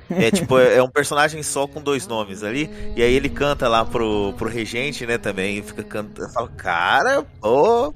É 0.09 0.31
tipo, 0.31 0.57
é, 0.57 0.77
é 0.77 0.83
um 0.83 0.89
personagem 0.89 1.41
só 1.43 1.67
com 1.67 1.81
dois 1.81 2.07
nomes 2.07 2.43
ali. 2.43 2.69
E 2.95 3.01
aí 3.01 3.13
ele 3.13 3.29
canta 3.29 3.67
lá 3.67 3.85
pro, 3.85 4.33
pro 4.37 4.49
regente, 4.49 5.05
né, 5.05 5.17
também. 5.17 5.61
Fica 5.61 5.83
cantando. 5.83 6.31
Fala, 6.33 6.49
cara, 6.49 7.23
pô. 7.39 7.93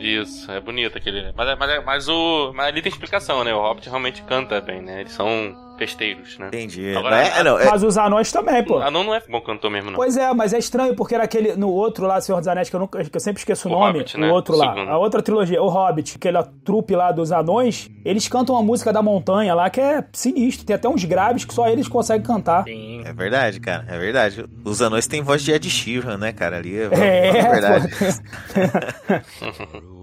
Isso, 0.00 0.50
é 0.50 0.60
bonito 0.60 0.96
aquele. 0.96 1.32
Mas, 1.36 1.58
mas, 1.58 1.84
mas, 1.84 2.08
o, 2.08 2.52
mas 2.54 2.68
ali 2.68 2.80
tem 2.80 2.90
explicação, 2.90 3.44
né? 3.44 3.52
O 3.52 3.60
Hobbit 3.60 3.88
realmente 3.88 4.22
canta 4.22 4.60
bem, 4.60 4.80
né? 4.80 5.00
Eles 5.00 5.12
são 5.12 5.67
festeiros, 5.78 6.38
né? 6.38 6.48
Entendi. 6.48 6.94
Agora, 6.94 7.22
é, 7.22 7.42
não, 7.42 7.58
é... 7.58 7.64
Mas 7.64 7.82
os 7.82 7.96
anões 7.96 8.30
também, 8.32 8.62
pô. 8.64 8.78
Anão 8.78 9.04
não 9.04 9.14
é 9.14 9.22
bom 9.28 9.40
cantor 9.40 9.70
mesmo, 9.70 9.90
não. 9.90 9.96
Pois 9.96 10.16
é, 10.16 10.32
mas 10.34 10.52
é 10.52 10.58
estranho 10.58 10.94
porque 10.94 11.14
era 11.14 11.24
aquele. 11.24 11.54
No 11.54 11.70
outro 11.70 12.06
lá, 12.06 12.20
Senhor 12.20 12.38
dos 12.38 12.48
Anéis, 12.48 12.68
que 12.68 12.76
eu, 12.76 12.80
nunca, 12.80 13.02
que 13.02 13.16
eu 13.16 13.20
sempre 13.20 13.40
esqueço 13.40 13.68
o, 13.68 13.72
o 13.72 13.78
nome. 13.78 13.98
Hobbit, 13.98 14.18
né? 14.18 14.28
O 14.28 14.32
outro 14.32 14.56
lá. 14.56 14.74
Segundo. 14.74 14.90
A 14.90 14.98
outra 14.98 15.22
trilogia, 15.22 15.62
o 15.62 15.68
Hobbit, 15.68 16.16
aquela 16.16 16.50
trupe 16.64 16.94
lá 16.94 17.12
dos 17.12 17.32
anões, 17.32 17.90
eles 18.04 18.28
cantam 18.28 18.54
uma 18.54 18.62
música 18.62 18.92
da 18.92 19.02
montanha 19.02 19.54
lá 19.54 19.70
que 19.70 19.80
é 19.80 20.04
sinistro. 20.12 20.66
Tem 20.66 20.76
até 20.76 20.88
uns 20.88 21.04
graves 21.04 21.44
que 21.44 21.54
só 21.54 21.68
eles 21.68 21.88
conseguem 21.88 22.26
cantar. 22.26 22.64
Sim. 22.64 23.02
É 23.04 23.12
verdade, 23.12 23.60
cara. 23.60 23.84
É 23.88 23.98
verdade. 23.98 24.44
Os 24.64 24.82
anões 24.82 25.06
têm 25.06 25.22
voz 25.22 25.42
de 25.42 25.52
Ed 25.52 25.70
Sheeran, 25.70 26.18
né, 26.18 26.32
cara? 26.32 26.58
Ali 26.58 26.76
é, 26.76 26.88
é, 26.92 27.28
é 27.28 27.50
verdade. 27.50 27.88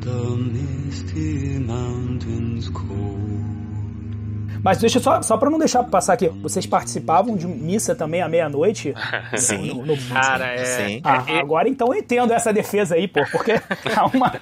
the 0.00 0.36
misty 0.36 1.58
mountains 1.58 2.70
cold. 2.70 3.59
Mas 4.62 4.78
deixa 4.78 5.00
só, 5.00 5.22
só 5.22 5.36
pra 5.36 5.50
não 5.50 5.58
deixar 5.58 5.82
passar 5.84 6.14
aqui, 6.14 6.28
vocês 6.28 6.66
participavam 6.66 7.36
de 7.36 7.46
missa 7.46 7.94
também 7.94 8.20
à 8.20 8.28
meia-noite? 8.28 8.94
Sim. 9.36 9.74
No, 9.74 9.86
no, 9.86 9.96
Cara, 10.08 10.46
é. 10.46 10.64
Sim. 10.64 11.00
Ah, 11.04 11.24
é, 11.26 11.38
agora 11.38 11.68
então 11.68 11.88
eu 11.88 11.94
entendo 11.94 12.32
essa 12.32 12.52
defesa 12.52 12.94
aí, 12.94 13.08
pô, 13.08 13.20
porque 13.30 13.52
há 13.96 14.06
uma, 14.06 14.32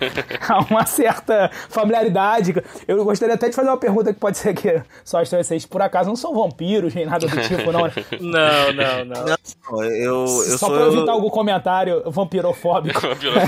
há 0.49 0.59
uma 0.61 0.87
certa 0.87 1.51
familiaridade. 1.69 2.55
Eu 2.87 3.05
gostaria 3.05 3.35
até 3.35 3.49
de 3.49 3.55
fazer 3.55 3.69
uma 3.69 3.77
pergunta 3.77 4.13
que 4.13 4.19
pode 4.19 4.39
ser 4.39 4.55
que 4.55 4.83
só 5.05 5.23
estranho 5.23 5.45
vocês, 5.45 5.67
por 5.67 5.83
acaso, 5.83 6.09
não 6.09 6.17
são 6.17 6.35
vampiros 6.35 6.95
nem 6.95 7.07
nada 7.07 7.27
do 7.27 7.41
tipo, 7.43 7.71
não, 7.73 7.85
né? 7.85 7.93
Não, 8.21 8.73
não, 8.73 9.05
não. 9.05 9.25
não 9.25 9.85
eu, 9.85 10.25
eu 10.25 10.59
só 10.59 10.67
sou... 10.67 10.71
pra 10.71 10.87
evitar 10.87 11.13
algum 11.13 11.31
comentário 11.31 12.03
vampirofóbico. 12.11 13.01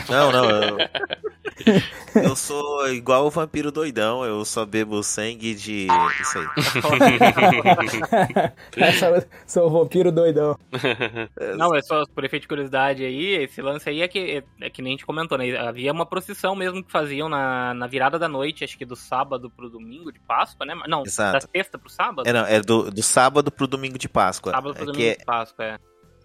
não, 0.08 0.32
não. 0.32 0.50
Eu... 0.50 0.78
eu 2.14 2.34
sou 2.36 2.88
igual 2.92 3.26
o 3.26 3.30
vampiro 3.30 3.70
doidão, 3.70 4.24
eu 4.24 4.44
só 4.44 4.64
bebo 4.64 5.02
sangue 5.02 5.54
de. 5.54 5.86
Isso 6.20 6.38
aí. 6.38 6.46
Essa, 8.76 9.28
sou 9.46 9.66
o 9.66 9.70
vampiro 9.70 10.10
doidão. 10.10 10.58
Não, 11.56 11.74
é 11.74 11.82
só 11.82 12.04
por 12.06 12.24
efeito 12.24 12.42
de 12.42 12.48
curiosidade 12.48 13.04
aí, 13.04 13.42
esse 13.42 13.60
lance 13.60 13.88
aí 13.88 14.02
é 14.02 14.08
que, 14.08 14.18
é, 14.18 14.66
é 14.66 14.70
que 14.70 14.82
nem 14.82 14.92
a 14.92 14.94
gente 14.94 15.06
comentou, 15.06 15.36
né? 15.38 15.56
Havia 15.56 15.92
uma 15.92 16.06
procissão 16.06 16.54
mesmo 16.54 16.82
que 16.82 16.90
faziam 16.90 17.28
na, 17.28 17.74
na 17.74 17.86
virada 17.86 18.18
da 18.18 18.28
noite, 18.28 18.64
acho 18.64 18.76
que 18.76 18.84
do 18.84 18.96
sábado 18.96 19.50
pro 19.50 19.70
domingo 19.70 20.12
de 20.12 20.20
Páscoa, 20.20 20.66
né? 20.66 20.74
Não, 20.88 21.02
Exato. 21.04 21.32
da 21.32 21.40
sexta 21.40 21.78
pro 21.78 21.90
sábado? 21.90 22.28
É, 22.28 22.32
não, 22.32 22.46
é 22.46 22.60
do, 22.60 22.90
do 22.90 23.02
sábado 23.02 23.50
pro 23.50 23.66
domingo 23.66 23.98
de 23.98 24.08
Páscoa. 24.08 24.52
Sábado 24.52 24.74
pro 24.74 24.82
é 24.82 24.86
domingo 24.86 25.18
de 25.18 25.24
Páscoa, 25.24 25.64
é. 25.64 25.78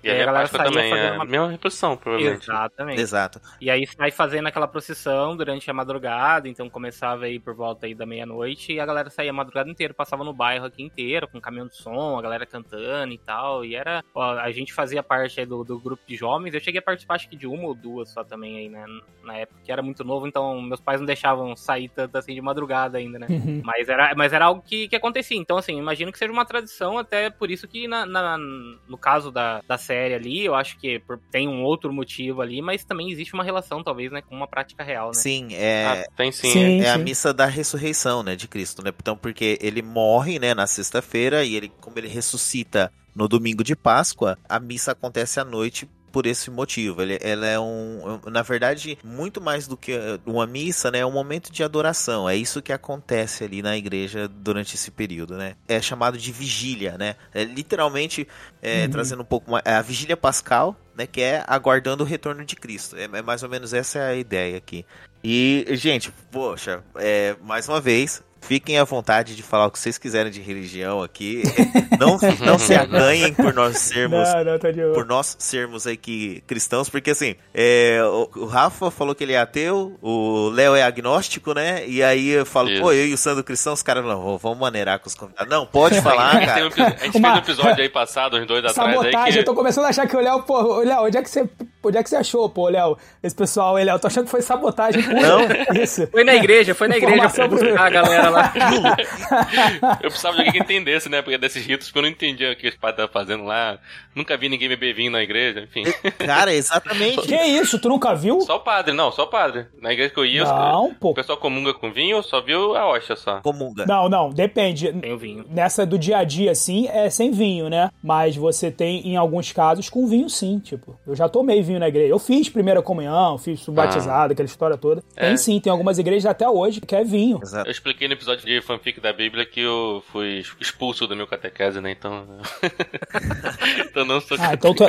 E, 0.05 0.11
aí 0.11 0.21
a, 0.21 0.29
a 0.29 0.33
Páscoa 0.33 0.63
também 0.63 0.91
é 0.91 1.11
uma... 1.13 1.23
a 1.23 1.25
mesma 1.25 1.49
reposição, 1.49 1.97
provavelmente. 1.97 2.43
Exatamente. 2.43 3.01
Exato. 3.01 3.41
E 3.59 3.71
aí 3.71 3.87
sai 3.87 4.11
fazendo 4.11 4.47
aquela 4.47 4.67
procissão 4.67 5.35
durante 5.35 5.69
a 5.69 5.73
madrugada, 5.73 6.47
então 6.47 6.69
começava 6.69 7.25
aí 7.25 7.39
por 7.39 7.55
volta 7.55 7.87
aí 7.87 7.95
da 7.95 8.05
meia-noite 8.05 8.73
e 8.73 8.79
a 8.79 8.85
galera 8.85 9.09
saía 9.09 9.31
a 9.31 9.33
madrugada 9.33 9.67
inteira, 9.67 9.95
passava 9.95 10.23
no 10.23 10.31
bairro 10.31 10.65
aqui 10.65 10.83
inteiro, 10.83 11.27
com 11.27 11.41
caminhão 11.41 11.67
de 11.67 11.75
som, 11.75 12.19
a 12.19 12.21
galera 12.21 12.45
cantando 12.45 13.13
e 13.13 13.17
tal. 13.17 13.65
E 13.65 13.75
era. 13.75 14.03
Ó, 14.13 14.37
a 14.37 14.51
gente 14.51 14.73
fazia 14.73 15.01
parte 15.01 15.39
aí 15.39 15.45
do, 15.45 15.63
do 15.63 15.79
grupo 15.79 16.03
de 16.05 16.15
jovens. 16.15 16.53
Eu 16.53 16.59
cheguei 16.59 16.79
a 16.79 16.83
participar 16.83 17.15
acho 17.15 17.27
que 17.27 17.35
de 17.35 17.47
uma 17.47 17.65
ou 17.65 17.73
duas 17.73 18.09
só 18.09 18.23
também 18.23 18.57
aí, 18.57 18.69
né? 18.69 18.85
Na 19.23 19.37
época, 19.37 19.59
que 19.63 19.71
era 19.71 19.81
muito 19.81 20.03
novo, 20.03 20.27
então 20.27 20.61
meus 20.61 20.81
pais 20.81 20.99
não 20.99 21.07
deixavam 21.07 21.55
sair 21.55 21.89
tanto 21.89 22.15
assim 22.15 22.35
de 22.35 22.41
madrugada 22.41 22.99
ainda, 22.99 23.17
né? 23.17 23.25
Uhum. 23.27 23.61
Mas, 23.63 23.89
era, 23.89 24.13
mas 24.15 24.33
era 24.33 24.45
algo 24.45 24.61
que, 24.61 24.87
que 24.87 24.95
acontecia. 24.95 25.37
Então, 25.37 25.57
assim, 25.57 25.77
imagino 25.77 26.11
que 26.11 26.19
seja 26.19 26.31
uma 26.31 26.45
tradição, 26.45 26.97
até 26.97 27.31
por 27.31 27.49
isso 27.49 27.67
que 27.67 27.87
na, 27.87 28.05
na 28.05 28.37
no 28.37 28.97
caso 28.97 29.31
da, 29.31 29.61
da 29.67 29.77
série 29.77 29.94
ali, 30.15 30.45
eu 30.45 30.53
acho 30.53 30.65
acho 30.65 30.79
que 30.79 31.01
tem 31.31 31.47
um 31.47 31.63
outro 31.63 31.93
motivo 31.93 32.41
ali, 32.41 32.61
mas 32.61 32.83
também 32.83 33.11
existe 33.11 33.33
uma 33.33 33.43
relação, 33.43 33.83
talvez, 33.83 34.11
né, 34.11 34.21
com 34.21 34.35
uma 34.35 34.47
prática 34.47 34.83
real, 34.83 35.07
né? 35.07 35.13
Sim, 35.13 35.47
é. 35.53 35.85
Ah, 35.85 36.05
tem 36.17 36.31
sim. 36.31 36.49
sim 36.49 36.81
é, 36.81 36.83
sim. 36.83 36.89
a 36.89 36.97
missa 36.97 37.33
da 37.33 37.45
ressurreição, 37.45 38.23
né, 38.23 38.35
de 38.35 38.47
Cristo, 38.47 38.83
né? 38.83 38.91
Então, 38.99 39.15
porque 39.15 39.57
ele 39.61 39.81
morre, 39.81 40.39
né, 40.39 40.53
na 40.53 40.67
sexta-feira 40.67 41.43
e 41.43 41.55
ele, 41.55 41.71
como 41.79 41.97
ele 41.97 42.07
ressuscita 42.07 42.91
no 43.15 43.27
domingo 43.27 43.63
de 43.63 43.75
Páscoa, 43.75 44.37
a 44.49 44.59
missa 44.59 44.91
acontece 44.91 45.39
à 45.39 45.45
noite 45.45 45.87
por 46.15 46.25
esse 46.25 46.49
motivo. 46.49 47.01
Ele, 47.01 47.19
ela 47.21 47.45
é 47.45 47.59
um, 47.59 48.21
na 48.31 48.41
verdade, 48.41 48.97
muito 49.03 49.41
mais 49.41 49.67
do 49.67 49.75
que 49.75 49.99
uma 50.25 50.47
missa, 50.47 50.89
né? 50.89 50.99
É 50.99 51.05
um 51.05 51.11
momento 51.11 51.51
de 51.51 51.61
adoração. 51.61 52.29
É 52.29 52.37
isso 52.37 52.61
que 52.61 52.71
acontece 52.71 53.43
ali 53.43 53.61
na 53.61 53.75
igreja 53.75 54.25
durante 54.25 54.75
esse 54.75 54.89
período, 54.91 55.35
né? 55.35 55.57
É 55.67 55.81
chamado 55.81 56.17
de 56.17 56.31
vigília, 56.31 56.97
né? 56.97 57.17
É 57.33 57.43
literalmente 57.43 58.25
é, 58.61 58.85
uhum. 58.85 58.91
trazendo 58.91 59.23
um 59.23 59.25
pouco 59.25 59.51
mais, 59.51 59.61
é 59.65 59.73
a 59.73 59.81
vigília 59.81 60.15
pascal, 60.15 60.79
né? 60.95 61.05
Que 61.05 61.19
é 61.19 61.43
aguardando 61.45 62.05
o 62.05 62.07
retorno 62.07 62.45
de 62.45 62.55
Cristo. 62.55 62.95
É, 62.95 63.09
é 63.11 63.21
mais 63.21 63.43
ou 63.43 63.49
menos 63.49 63.73
essa 63.73 63.99
é 63.99 64.07
a 64.11 64.15
ideia 64.15 64.55
aqui. 64.55 64.85
E, 65.21 65.65
gente, 65.71 66.13
poxa, 66.31 66.81
é, 66.95 67.35
mais 67.41 67.67
uma 67.67 67.81
vez, 67.81 68.23
Fiquem 68.47 68.77
à 68.77 68.83
vontade 68.83 69.35
de 69.35 69.41
falar 69.41 69.65
o 69.65 69.71
que 69.71 69.79
vocês 69.79 69.97
quiserem 69.97 70.31
de 70.31 70.39
religião 70.39 71.01
aqui. 71.01 71.41
Não, 71.99 72.17
não 72.45 72.59
se 72.59 72.73
aganhem 72.75 73.33
por 73.33 73.53
nós 73.53 73.77
sermos 73.77 74.27
não, 74.27 74.43
não, 74.43 74.93
por 74.93 75.05
nós 75.05 75.35
sermos 75.39 75.87
aqui 75.87 76.43
cristãos, 76.45 76.89
porque 76.89 77.11
assim, 77.11 77.35
é, 77.53 77.99
o, 78.03 78.29
o, 78.35 78.45
Rafa 78.45 78.91
falou 78.91 79.15
que 79.15 79.23
ele 79.23 79.31
é 79.31 79.39
ateu, 79.39 79.97
o 80.01 80.49
Léo 80.49 80.75
é 80.75 80.83
agnóstico, 80.83 81.53
né? 81.53 81.87
E 81.87 82.03
aí 82.03 82.29
eu 82.29 82.45
falo, 82.45 82.69
Isso. 82.69 82.81
pô, 82.81 82.91
eu 82.91 83.07
e 83.07 83.13
o 83.13 83.17
Sandro 83.17 83.43
cristão, 83.45 83.71
os 83.71 83.81
caras 83.81 84.03
não, 84.03 84.37
vamos 84.37 84.57
maneirar 84.57 84.99
com 84.99 85.07
os 85.07 85.15
convidados. 85.15 85.49
Não, 85.49 85.65
pode 85.65 86.01
falar, 86.01 86.31
cara. 86.45 86.67
a 86.99 87.05
gente 87.05 87.17
Uma... 87.17 87.41
fez 87.41 87.47
um 87.47 87.53
episódio 87.53 87.83
aí 87.83 87.89
passado, 87.89 88.37
uns 88.37 88.45
dois 88.45 88.65
atrás 88.65 88.97
aí 89.15 89.31
que... 89.31 89.39
eu 89.39 89.45
tô 89.45 89.55
começando 89.55 89.85
a 89.85 89.89
achar 89.89 90.05
que 90.05 90.17
o 90.17 90.19
Léo, 90.19 90.43
pô, 90.43 90.79
Léo, 90.79 91.05
onde 91.05 91.17
é 91.17 91.21
que 91.21 91.29
você, 91.29 91.49
onde 91.81 91.97
é 91.97 92.03
que 92.03 92.09
você 92.09 92.17
achou, 92.17 92.49
pô, 92.49 92.67
Léo, 92.67 92.97
esse 93.23 93.35
pessoal, 93.35 93.75
Léo, 93.75 93.99
tô 93.99 94.07
achando 94.07 94.25
que 94.25 94.31
foi 94.31 94.41
sabotagem. 94.41 95.01
Não, 95.07 95.81
isso. 95.81 96.07
Foi 96.07 96.23
na 96.25 96.35
igreja, 96.35 96.75
foi 96.75 96.89
na 96.89 96.97
igreja 96.97 97.29
pra 97.29 97.47
buscar 97.47 97.87
a 97.87 97.89
galera 97.89 98.29
lá. 98.35 98.53
eu 100.01 100.09
precisava 100.09 100.35
de 100.35 100.41
alguém 100.41 100.53
que 100.53 100.59
entendesse, 100.59 101.09
né? 101.09 101.21
Porque 101.21 101.37
desses 101.37 101.65
ritos, 101.65 101.87
porque 101.87 101.99
eu 101.99 102.03
não 102.03 102.09
entendia 102.09 102.51
o 102.51 102.55
que 102.55 102.67
os 102.67 102.75
padres 102.75 103.05
estavam 103.05 103.13
fazendo 103.13 103.45
lá. 103.45 103.79
Nunca 104.13 104.37
vi 104.37 104.49
ninguém 104.49 104.69
beber 104.69 104.93
vinho 104.93 105.11
na 105.11 105.21
igreja, 105.21 105.61
enfim. 105.61 105.83
Cara, 106.25 106.53
exatamente. 106.53 107.21
que 107.27 107.35
isso? 107.35 107.79
Tu 107.79 107.89
nunca 107.89 108.13
viu? 108.13 108.41
Só 108.41 108.57
o 108.57 108.59
padre, 108.59 108.93
não, 108.93 109.11
só 109.11 109.23
o 109.23 109.27
padre. 109.27 109.65
Na 109.81 109.91
igreja 109.91 110.13
que 110.13 110.19
eu 110.19 110.25
ia, 110.25 110.43
não, 110.43 110.93
pô. 110.93 111.11
o 111.11 111.13
pessoal 111.13 111.37
comunga 111.37 111.73
com 111.73 111.91
vinho, 111.91 112.21
só 112.23 112.41
viu 112.41 112.75
a 112.75 112.87
hóstia 112.87 113.15
só. 113.15 113.41
Comunga. 113.41 113.85
Não, 113.85 114.07
não, 114.09 114.29
depende. 114.29 114.91
Tem 114.93 115.13
o 115.13 115.17
vinho. 115.17 115.45
Nessa 115.49 115.85
do 115.85 115.97
dia 115.97 116.17
a 116.17 116.23
dia, 116.23 116.51
assim, 116.51 116.87
é 116.87 117.09
sem 117.09 117.31
vinho, 117.31 117.69
né? 117.69 117.89
Mas 118.03 118.35
você 118.35 118.71
tem, 118.71 119.07
em 119.07 119.15
alguns 119.15 119.51
casos, 119.51 119.89
com 119.89 120.07
vinho 120.07 120.29
sim, 120.29 120.59
tipo. 120.59 120.97
Eu 121.05 121.15
já 121.15 121.27
tomei 121.27 121.61
vinho 121.61 121.79
na 121.79 121.87
igreja. 121.87 122.09
Eu 122.09 122.19
fiz 122.19 122.49
primeira 122.49 122.81
comunhão, 122.81 123.37
fiz 123.37 123.67
batizado, 123.67 124.31
ah. 124.31 124.33
aquela 124.33 124.45
história 124.45 124.77
toda. 124.77 125.03
É. 125.15 125.27
Tem 125.27 125.37
sim, 125.37 125.59
tem 125.59 125.71
algumas 125.71 125.97
igrejas 125.97 126.25
até 126.25 126.47
hoje 126.47 126.81
que 126.81 126.95
é 126.95 127.03
vinho. 127.03 127.39
Exato. 127.41 127.67
Eu 127.67 127.71
expliquei 127.71 128.07
no 128.07 128.13
episódio 128.13 128.24
de 128.25 128.61
fanfic 128.61 128.99
da 128.99 129.13
Bíblia 129.13 129.45
que 129.45 129.61
eu 129.61 130.03
fui 130.11 130.43
expulso 130.59 131.07
do 131.07 131.15
meu 131.15 131.27
catequese, 131.27 131.79
né? 131.79 131.91
Então. 131.91 132.27
então 133.89 134.05
não 134.05 134.19
sou 134.19 134.37
ah, 134.39 134.53
então 134.53 134.73
tô... 134.73 134.85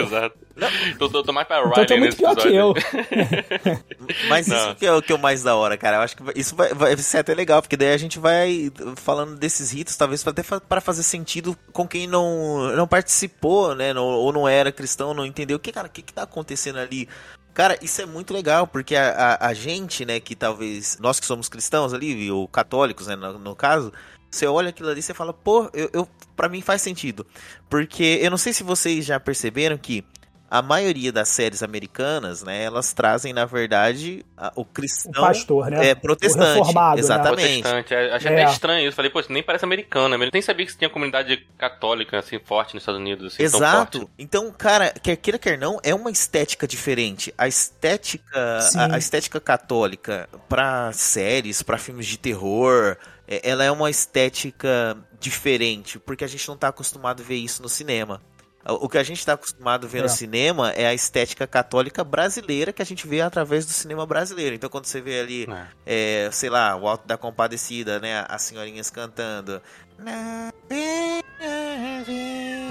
Então 0.88 1.09
tô, 1.09 1.23
tô 1.23 1.33
mais 1.33 1.47
pra 1.47 1.59
Riley 1.59 1.73
então 1.73 1.87
tô 1.87 1.97
muito 1.99 2.16
pior 2.16 2.33
episódio. 2.33 2.50
que 2.50 2.57
eu. 2.57 2.75
Mas 4.28 4.47
não. 4.47 4.57
isso 4.57 4.75
que 4.76 4.87
é 4.87 4.93
o 4.93 5.02
que 5.02 5.12
é 5.12 5.14
o 5.14 5.19
mais 5.19 5.43
da 5.43 5.55
hora, 5.55 5.76
cara. 5.76 5.99
Eu 5.99 6.00
acho 6.02 6.16
que 6.16 6.23
isso 6.38 6.57
vai, 6.57 6.73
vai 6.73 6.97
ser 6.97 7.19
até 7.19 7.35
legal, 7.35 7.61
porque 7.61 7.76
daí 7.76 7.93
a 7.93 7.99
gente 7.99 8.19
vai 8.19 8.71
falando 8.97 9.37
desses 9.37 9.71
ritos, 9.71 9.97
talvez 9.97 10.26
até 10.26 10.43
para 10.43 10.81
fazer 10.81 11.02
sentido 11.02 11.57
com 11.73 11.87
quem 11.87 12.07
não, 12.07 12.75
não 12.75 12.88
participou, 12.88 13.75
né? 13.75 13.93
Não, 13.93 14.05
ou 14.05 14.33
não 14.33 14.49
era 14.49 14.73
cristão, 14.73 15.14
não 15.14 15.26
entendeu. 15.26 15.57
O 15.57 15.61
que, 15.61 15.73
cara, 15.73 15.88
o 15.88 15.90
que, 15.90 16.02
que 16.02 16.12
tá 16.12 16.23
acontecendo 16.23 16.78
ali? 16.78 17.09
Cara, 17.57 17.79
isso 17.81 18.03
é 18.03 18.05
muito 18.05 18.35
legal, 18.35 18.67
porque 18.67 18.95
a, 18.95 19.09
a, 19.09 19.47
a, 19.47 19.55
gente, 19.55 20.05
né, 20.05 20.21
que 20.21 20.37
talvez, 20.37 20.99
nós 21.01 21.19
que 21.19 21.25
somos 21.25 21.49
cristãos 21.49 21.95
ali, 21.95 22.31
ou 22.31 22.47
católicos, 22.47 23.07
né, 23.07 23.17
no, 23.17 23.39
no 23.39 23.57
caso, 23.57 23.91
você 24.31 24.47
olha 24.47 24.69
aquilo 24.69 24.91
ali 24.91 25.01
e 25.01 25.15
fala, 25.15 25.33
pô, 25.33 25.71
eu, 25.73 25.89
eu, 25.91 26.09
pra 26.37 26.51
mim 26.51 26.61
faz 26.61 26.83
sentido. 26.83 27.27
Porque 27.71 28.19
eu 28.21 28.31
não 28.31 28.37
sei 28.37 28.53
se 28.53 28.63
vocês 28.63 29.07
já 29.07 29.19
perceberam 29.19 29.79
que 29.79 30.05
a 30.50 30.62
maioria 30.62 31.12
das 31.12 31.29
séries 31.29 31.62
americanas, 31.62 32.43
né, 32.43 32.62
elas 32.62 32.93
trazem, 32.93 33.33
na 33.33 33.45
verdade, 33.45 34.25
a, 34.37 34.53
o 34.55 34.65
cristão. 34.65 35.23
O 35.23 35.26
pastor, 35.26 35.71
né? 35.71 35.88
É, 35.88 35.95
protestante. 35.95 36.59
reformado, 36.59 36.97
né? 36.97 37.00
exatamente. 37.00 37.65
Né? 37.65 37.71
Protestante. 37.71 37.95
É, 37.95 38.15
achei 38.15 38.33
é. 38.33 38.43
até 38.43 38.53
estranho 38.53 38.88
isso. 38.88 38.97
Falei, 38.97 39.11
pô, 39.11 39.21
isso 39.21 39.33
nem 39.33 39.43
parece 39.43 39.65
americano. 39.65 40.15
Eu 40.15 40.31
nem 40.33 40.43
sabia 40.43 40.65
que 40.65 40.76
tinha 40.76 40.91
comunidade 40.91 41.47
católica, 41.59 42.19
assim, 42.19 42.38
forte 42.38 42.75
nos 42.75 42.83
Estados 42.83 43.00
Unidos. 43.00 43.35
Assim, 43.35 43.43
Exato. 43.43 44.09
Então, 44.19 44.53
cara, 44.57 44.91
quer 45.03 45.17
queira, 45.17 45.38
quer 45.38 45.59
não, 45.59 45.81
é 45.83 45.95
uma 45.95 46.11
estética 46.11 46.67
diferente. 46.67 47.35
A 47.37 47.49
estética, 47.49 48.61
a, 48.76 48.95
a 48.95 48.99
estética 48.99 49.41
católica 49.41 50.29
para 50.49 50.93
séries, 50.93 51.62
para 51.62 51.79
filmes 51.79 52.07
de 52.07 52.19
terror 52.19 52.97
é, 53.29 53.49
ela 53.49 53.65
é 53.65 53.71
uma 53.71 53.91
estética 53.91 54.97
diferente, 55.19 55.99
porque 55.99 56.25
a 56.25 56.29
gente 56.29 56.47
não 56.47 56.55
está 56.55 56.69
acostumado 56.69 57.23
a 57.23 57.26
ver 57.26 57.37
isso 57.37 57.62
no 57.62 57.69
cinema. 57.69 58.23
O 58.68 58.88
que 58.88 58.99
a 58.99 59.02
gente 59.02 59.18
está 59.18 59.35
acostumado 59.35 59.87
a 59.87 59.88
ver 59.88 60.00
é. 60.00 60.02
no 60.02 60.08
cinema 60.08 60.73
é 60.73 60.87
a 60.87 60.94
estética 60.94 61.46
católica 61.46 62.02
brasileira 62.02 62.72
que 62.72 62.83
a 62.83 62.85
gente 62.85 63.07
vê 63.07 63.20
através 63.20 63.64
do 63.64 63.70
cinema 63.70 64.05
brasileiro. 64.05 64.57
Então, 64.57 64.68
quando 64.68 64.87
você 64.87 65.00
vê 65.00 65.20
ali, 65.20 65.46
é. 65.87 66.26
É, 66.26 66.31
sei 66.33 66.50
lá, 66.50 66.74
o 66.76 66.88
Alto 66.88 67.07
da 67.07 67.16
Compadecida, 67.16 68.00
né? 68.00 68.24
As 68.29 68.42
senhorinhas 68.42 68.90
cantando. 68.90 69.62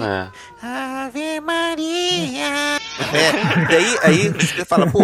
É. 0.00 0.28
Ave 0.62 1.40
Maria. 1.40 2.76
É, 2.98 3.66
daí 3.68 3.98
aí 4.02 4.28
você 4.28 4.64
fala, 4.64 4.90
pô. 4.90 5.00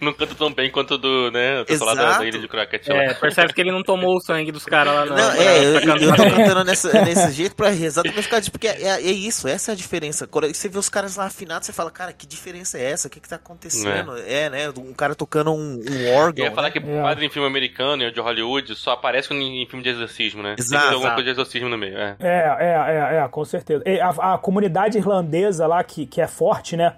Não 0.00 0.12
canta 0.12 0.34
tão 0.34 0.52
bem 0.52 0.70
quanto 0.70 0.98
do, 0.98 1.30
né? 1.30 1.62
O 1.62 1.84
lá 1.84 1.94
da, 1.94 2.18
da 2.18 2.24
ilha 2.24 2.38
de 2.38 2.48
Crockett. 2.48 2.90
É, 2.90 3.14
percebe 3.14 3.52
que 3.52 3.60
ele 3.60 3.72
não 3.72 3.82
tomou 3.82 4.16
o 4.16 4.20
sangue 4.20 4.52
dos 4.52 4.64
caras 4.64 4.94
lá, 4.94 5.06
não. 5.06 5.16
Não, 5.16 5.32
é, 5.32 5.64
eu, 5.64 5.80
eu 5.80 6.16
tô 6.16 6.22
cantando 6.24 6.64
nessa, 6.64 6.92
nesse 7.04 7.32
jeito 7.32 7.56
pra 7.56 7.72
exatamente 7.72 8.22
ficar. 8.22 8.42
Porque 8.50 8.68
é, 8.68 8.82
é, 8.82 9.00
isso, 9.00 9.48
essa 9.48 9.72
é 9.72 9.74
a 9.74 9.76
diferença. 9.76 10.26
Quando 10.26 10.52
você 10.52 10.68
vê 10.68 10.78
os 10.78 10.88
caras 10.88 11.16
lá 11.16 11.26
afinados, 11.26 11.66
você 11.66 11.72
fala, 11.72 11.90
cara, 11.90 12.12
que 12.12 12.26
diferença 12.26 12.78
é 12.78 12.90
essa? 12.90 13.08
O 13.08 13.10
que 13.10 13.20
que 13.20 13.28
tá 13.28 13.36
acontecendo? 13.36 14.16
É, 14.18 14.44
é 14.44 14.50
né? 14.50 14.70
Um 14.70 14.92
cara 14.92 15.14
tocando 15.14 15.52
um, 15.52 15.80
um 15.88 16.14
órgão. 16.14 16.44
Eu 16.44 16.50
ia 16.50 16.54
falar 16.54 16.68
né? 16.68 16.72
que 16.72 16.78
é. 16.78 17.02
padre 17.02 17.26
em 17.26 17.30
filme 17.30 17.48
americano 17.48 18.02
e 18.02 18.10
de 18.10 18.20
Hollywood 18.20 18.74
só 18.74 18.92
aparece 18.92 19.32
em 19.32 19.66
filme 19.66 19.82
de 19.82 19.90
exorcismo, 19.90 20.42
né? 20.42 20.56
Exato. 20.58 20.84
Tem 20.84 20.94
alguma 20.94 21.14
coisa 21.14 21.24
de 21.24 21.30
exorcismo 21.52 21.68
no 21.68 21.78
meio, 21.78 21.96
é. 21.98 22.16
É, 22.20 22.56
é, 22.60 23.16
é, 23.16 23.24
é 23.24 23.28
com 23.28 23.44
certeza. 23.44 23.82
A, 24.02 24.34
a 24.34 24.38
comunidade 24.38 24.98
irlandesa 24.98 25.66
lá, 25.66 25.82
que, 25.84 26.06
que 26.06 26.20
é 26.20 26.26
forte, 26.26 26.76
né? 26.76 26.94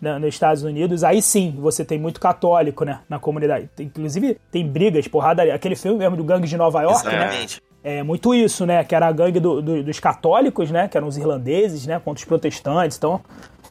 nos 0.00 0.28
Estados 0.28 0.62
Unidos, 0.62 1.02
aí 1.02 1.20
sim 1.20 1.56
você 1.58 1.84
tem 1.84 1.98
muito 1.98 2.20
católico, 2.20 2.84
né, 2.84 3.00
na 3.08 3.18
comunidade. 3.18 3.68
Inclusive, 3.80 4.38
tem 4.48 4.64
brigas, 4.64 5.08
porrada. 5.08 5.42
Aquele 5.52 5.74
filme 5.74 5.98
mesmo 5.98 6.16
do 6.16 6.22
Gangue 6.22 6.46
de 6.46 6.56
Nova 6.56 6.82
York, 6.82 7.04
né? 7.04 7.16
Exatamente. 7.16 7.60
né? 7.82 7.98
É 7.98 8.02
muito 8.04 8.32
isso, 8.32 8.64
né? 8.64 8.84
Que 8.84 8.94
era 8.94 9.08
a 9.08 9.12
gangue 9.12 9.40
do, 9.40 9.60
do, 9.60 9.82
dos 9.82 9.98
católicos, 9.98 10.70
né? 10.70 10.86
Que 10.86 10.96
eram 10.96 11.08
os 11.08 11.16
irlandeses, 11.16 11.84
né? 11.84 11.98
Contra 11.98 12.20
os 12.20 12.24
protestantes. 12.24 12.96
Então, 12.96 13.20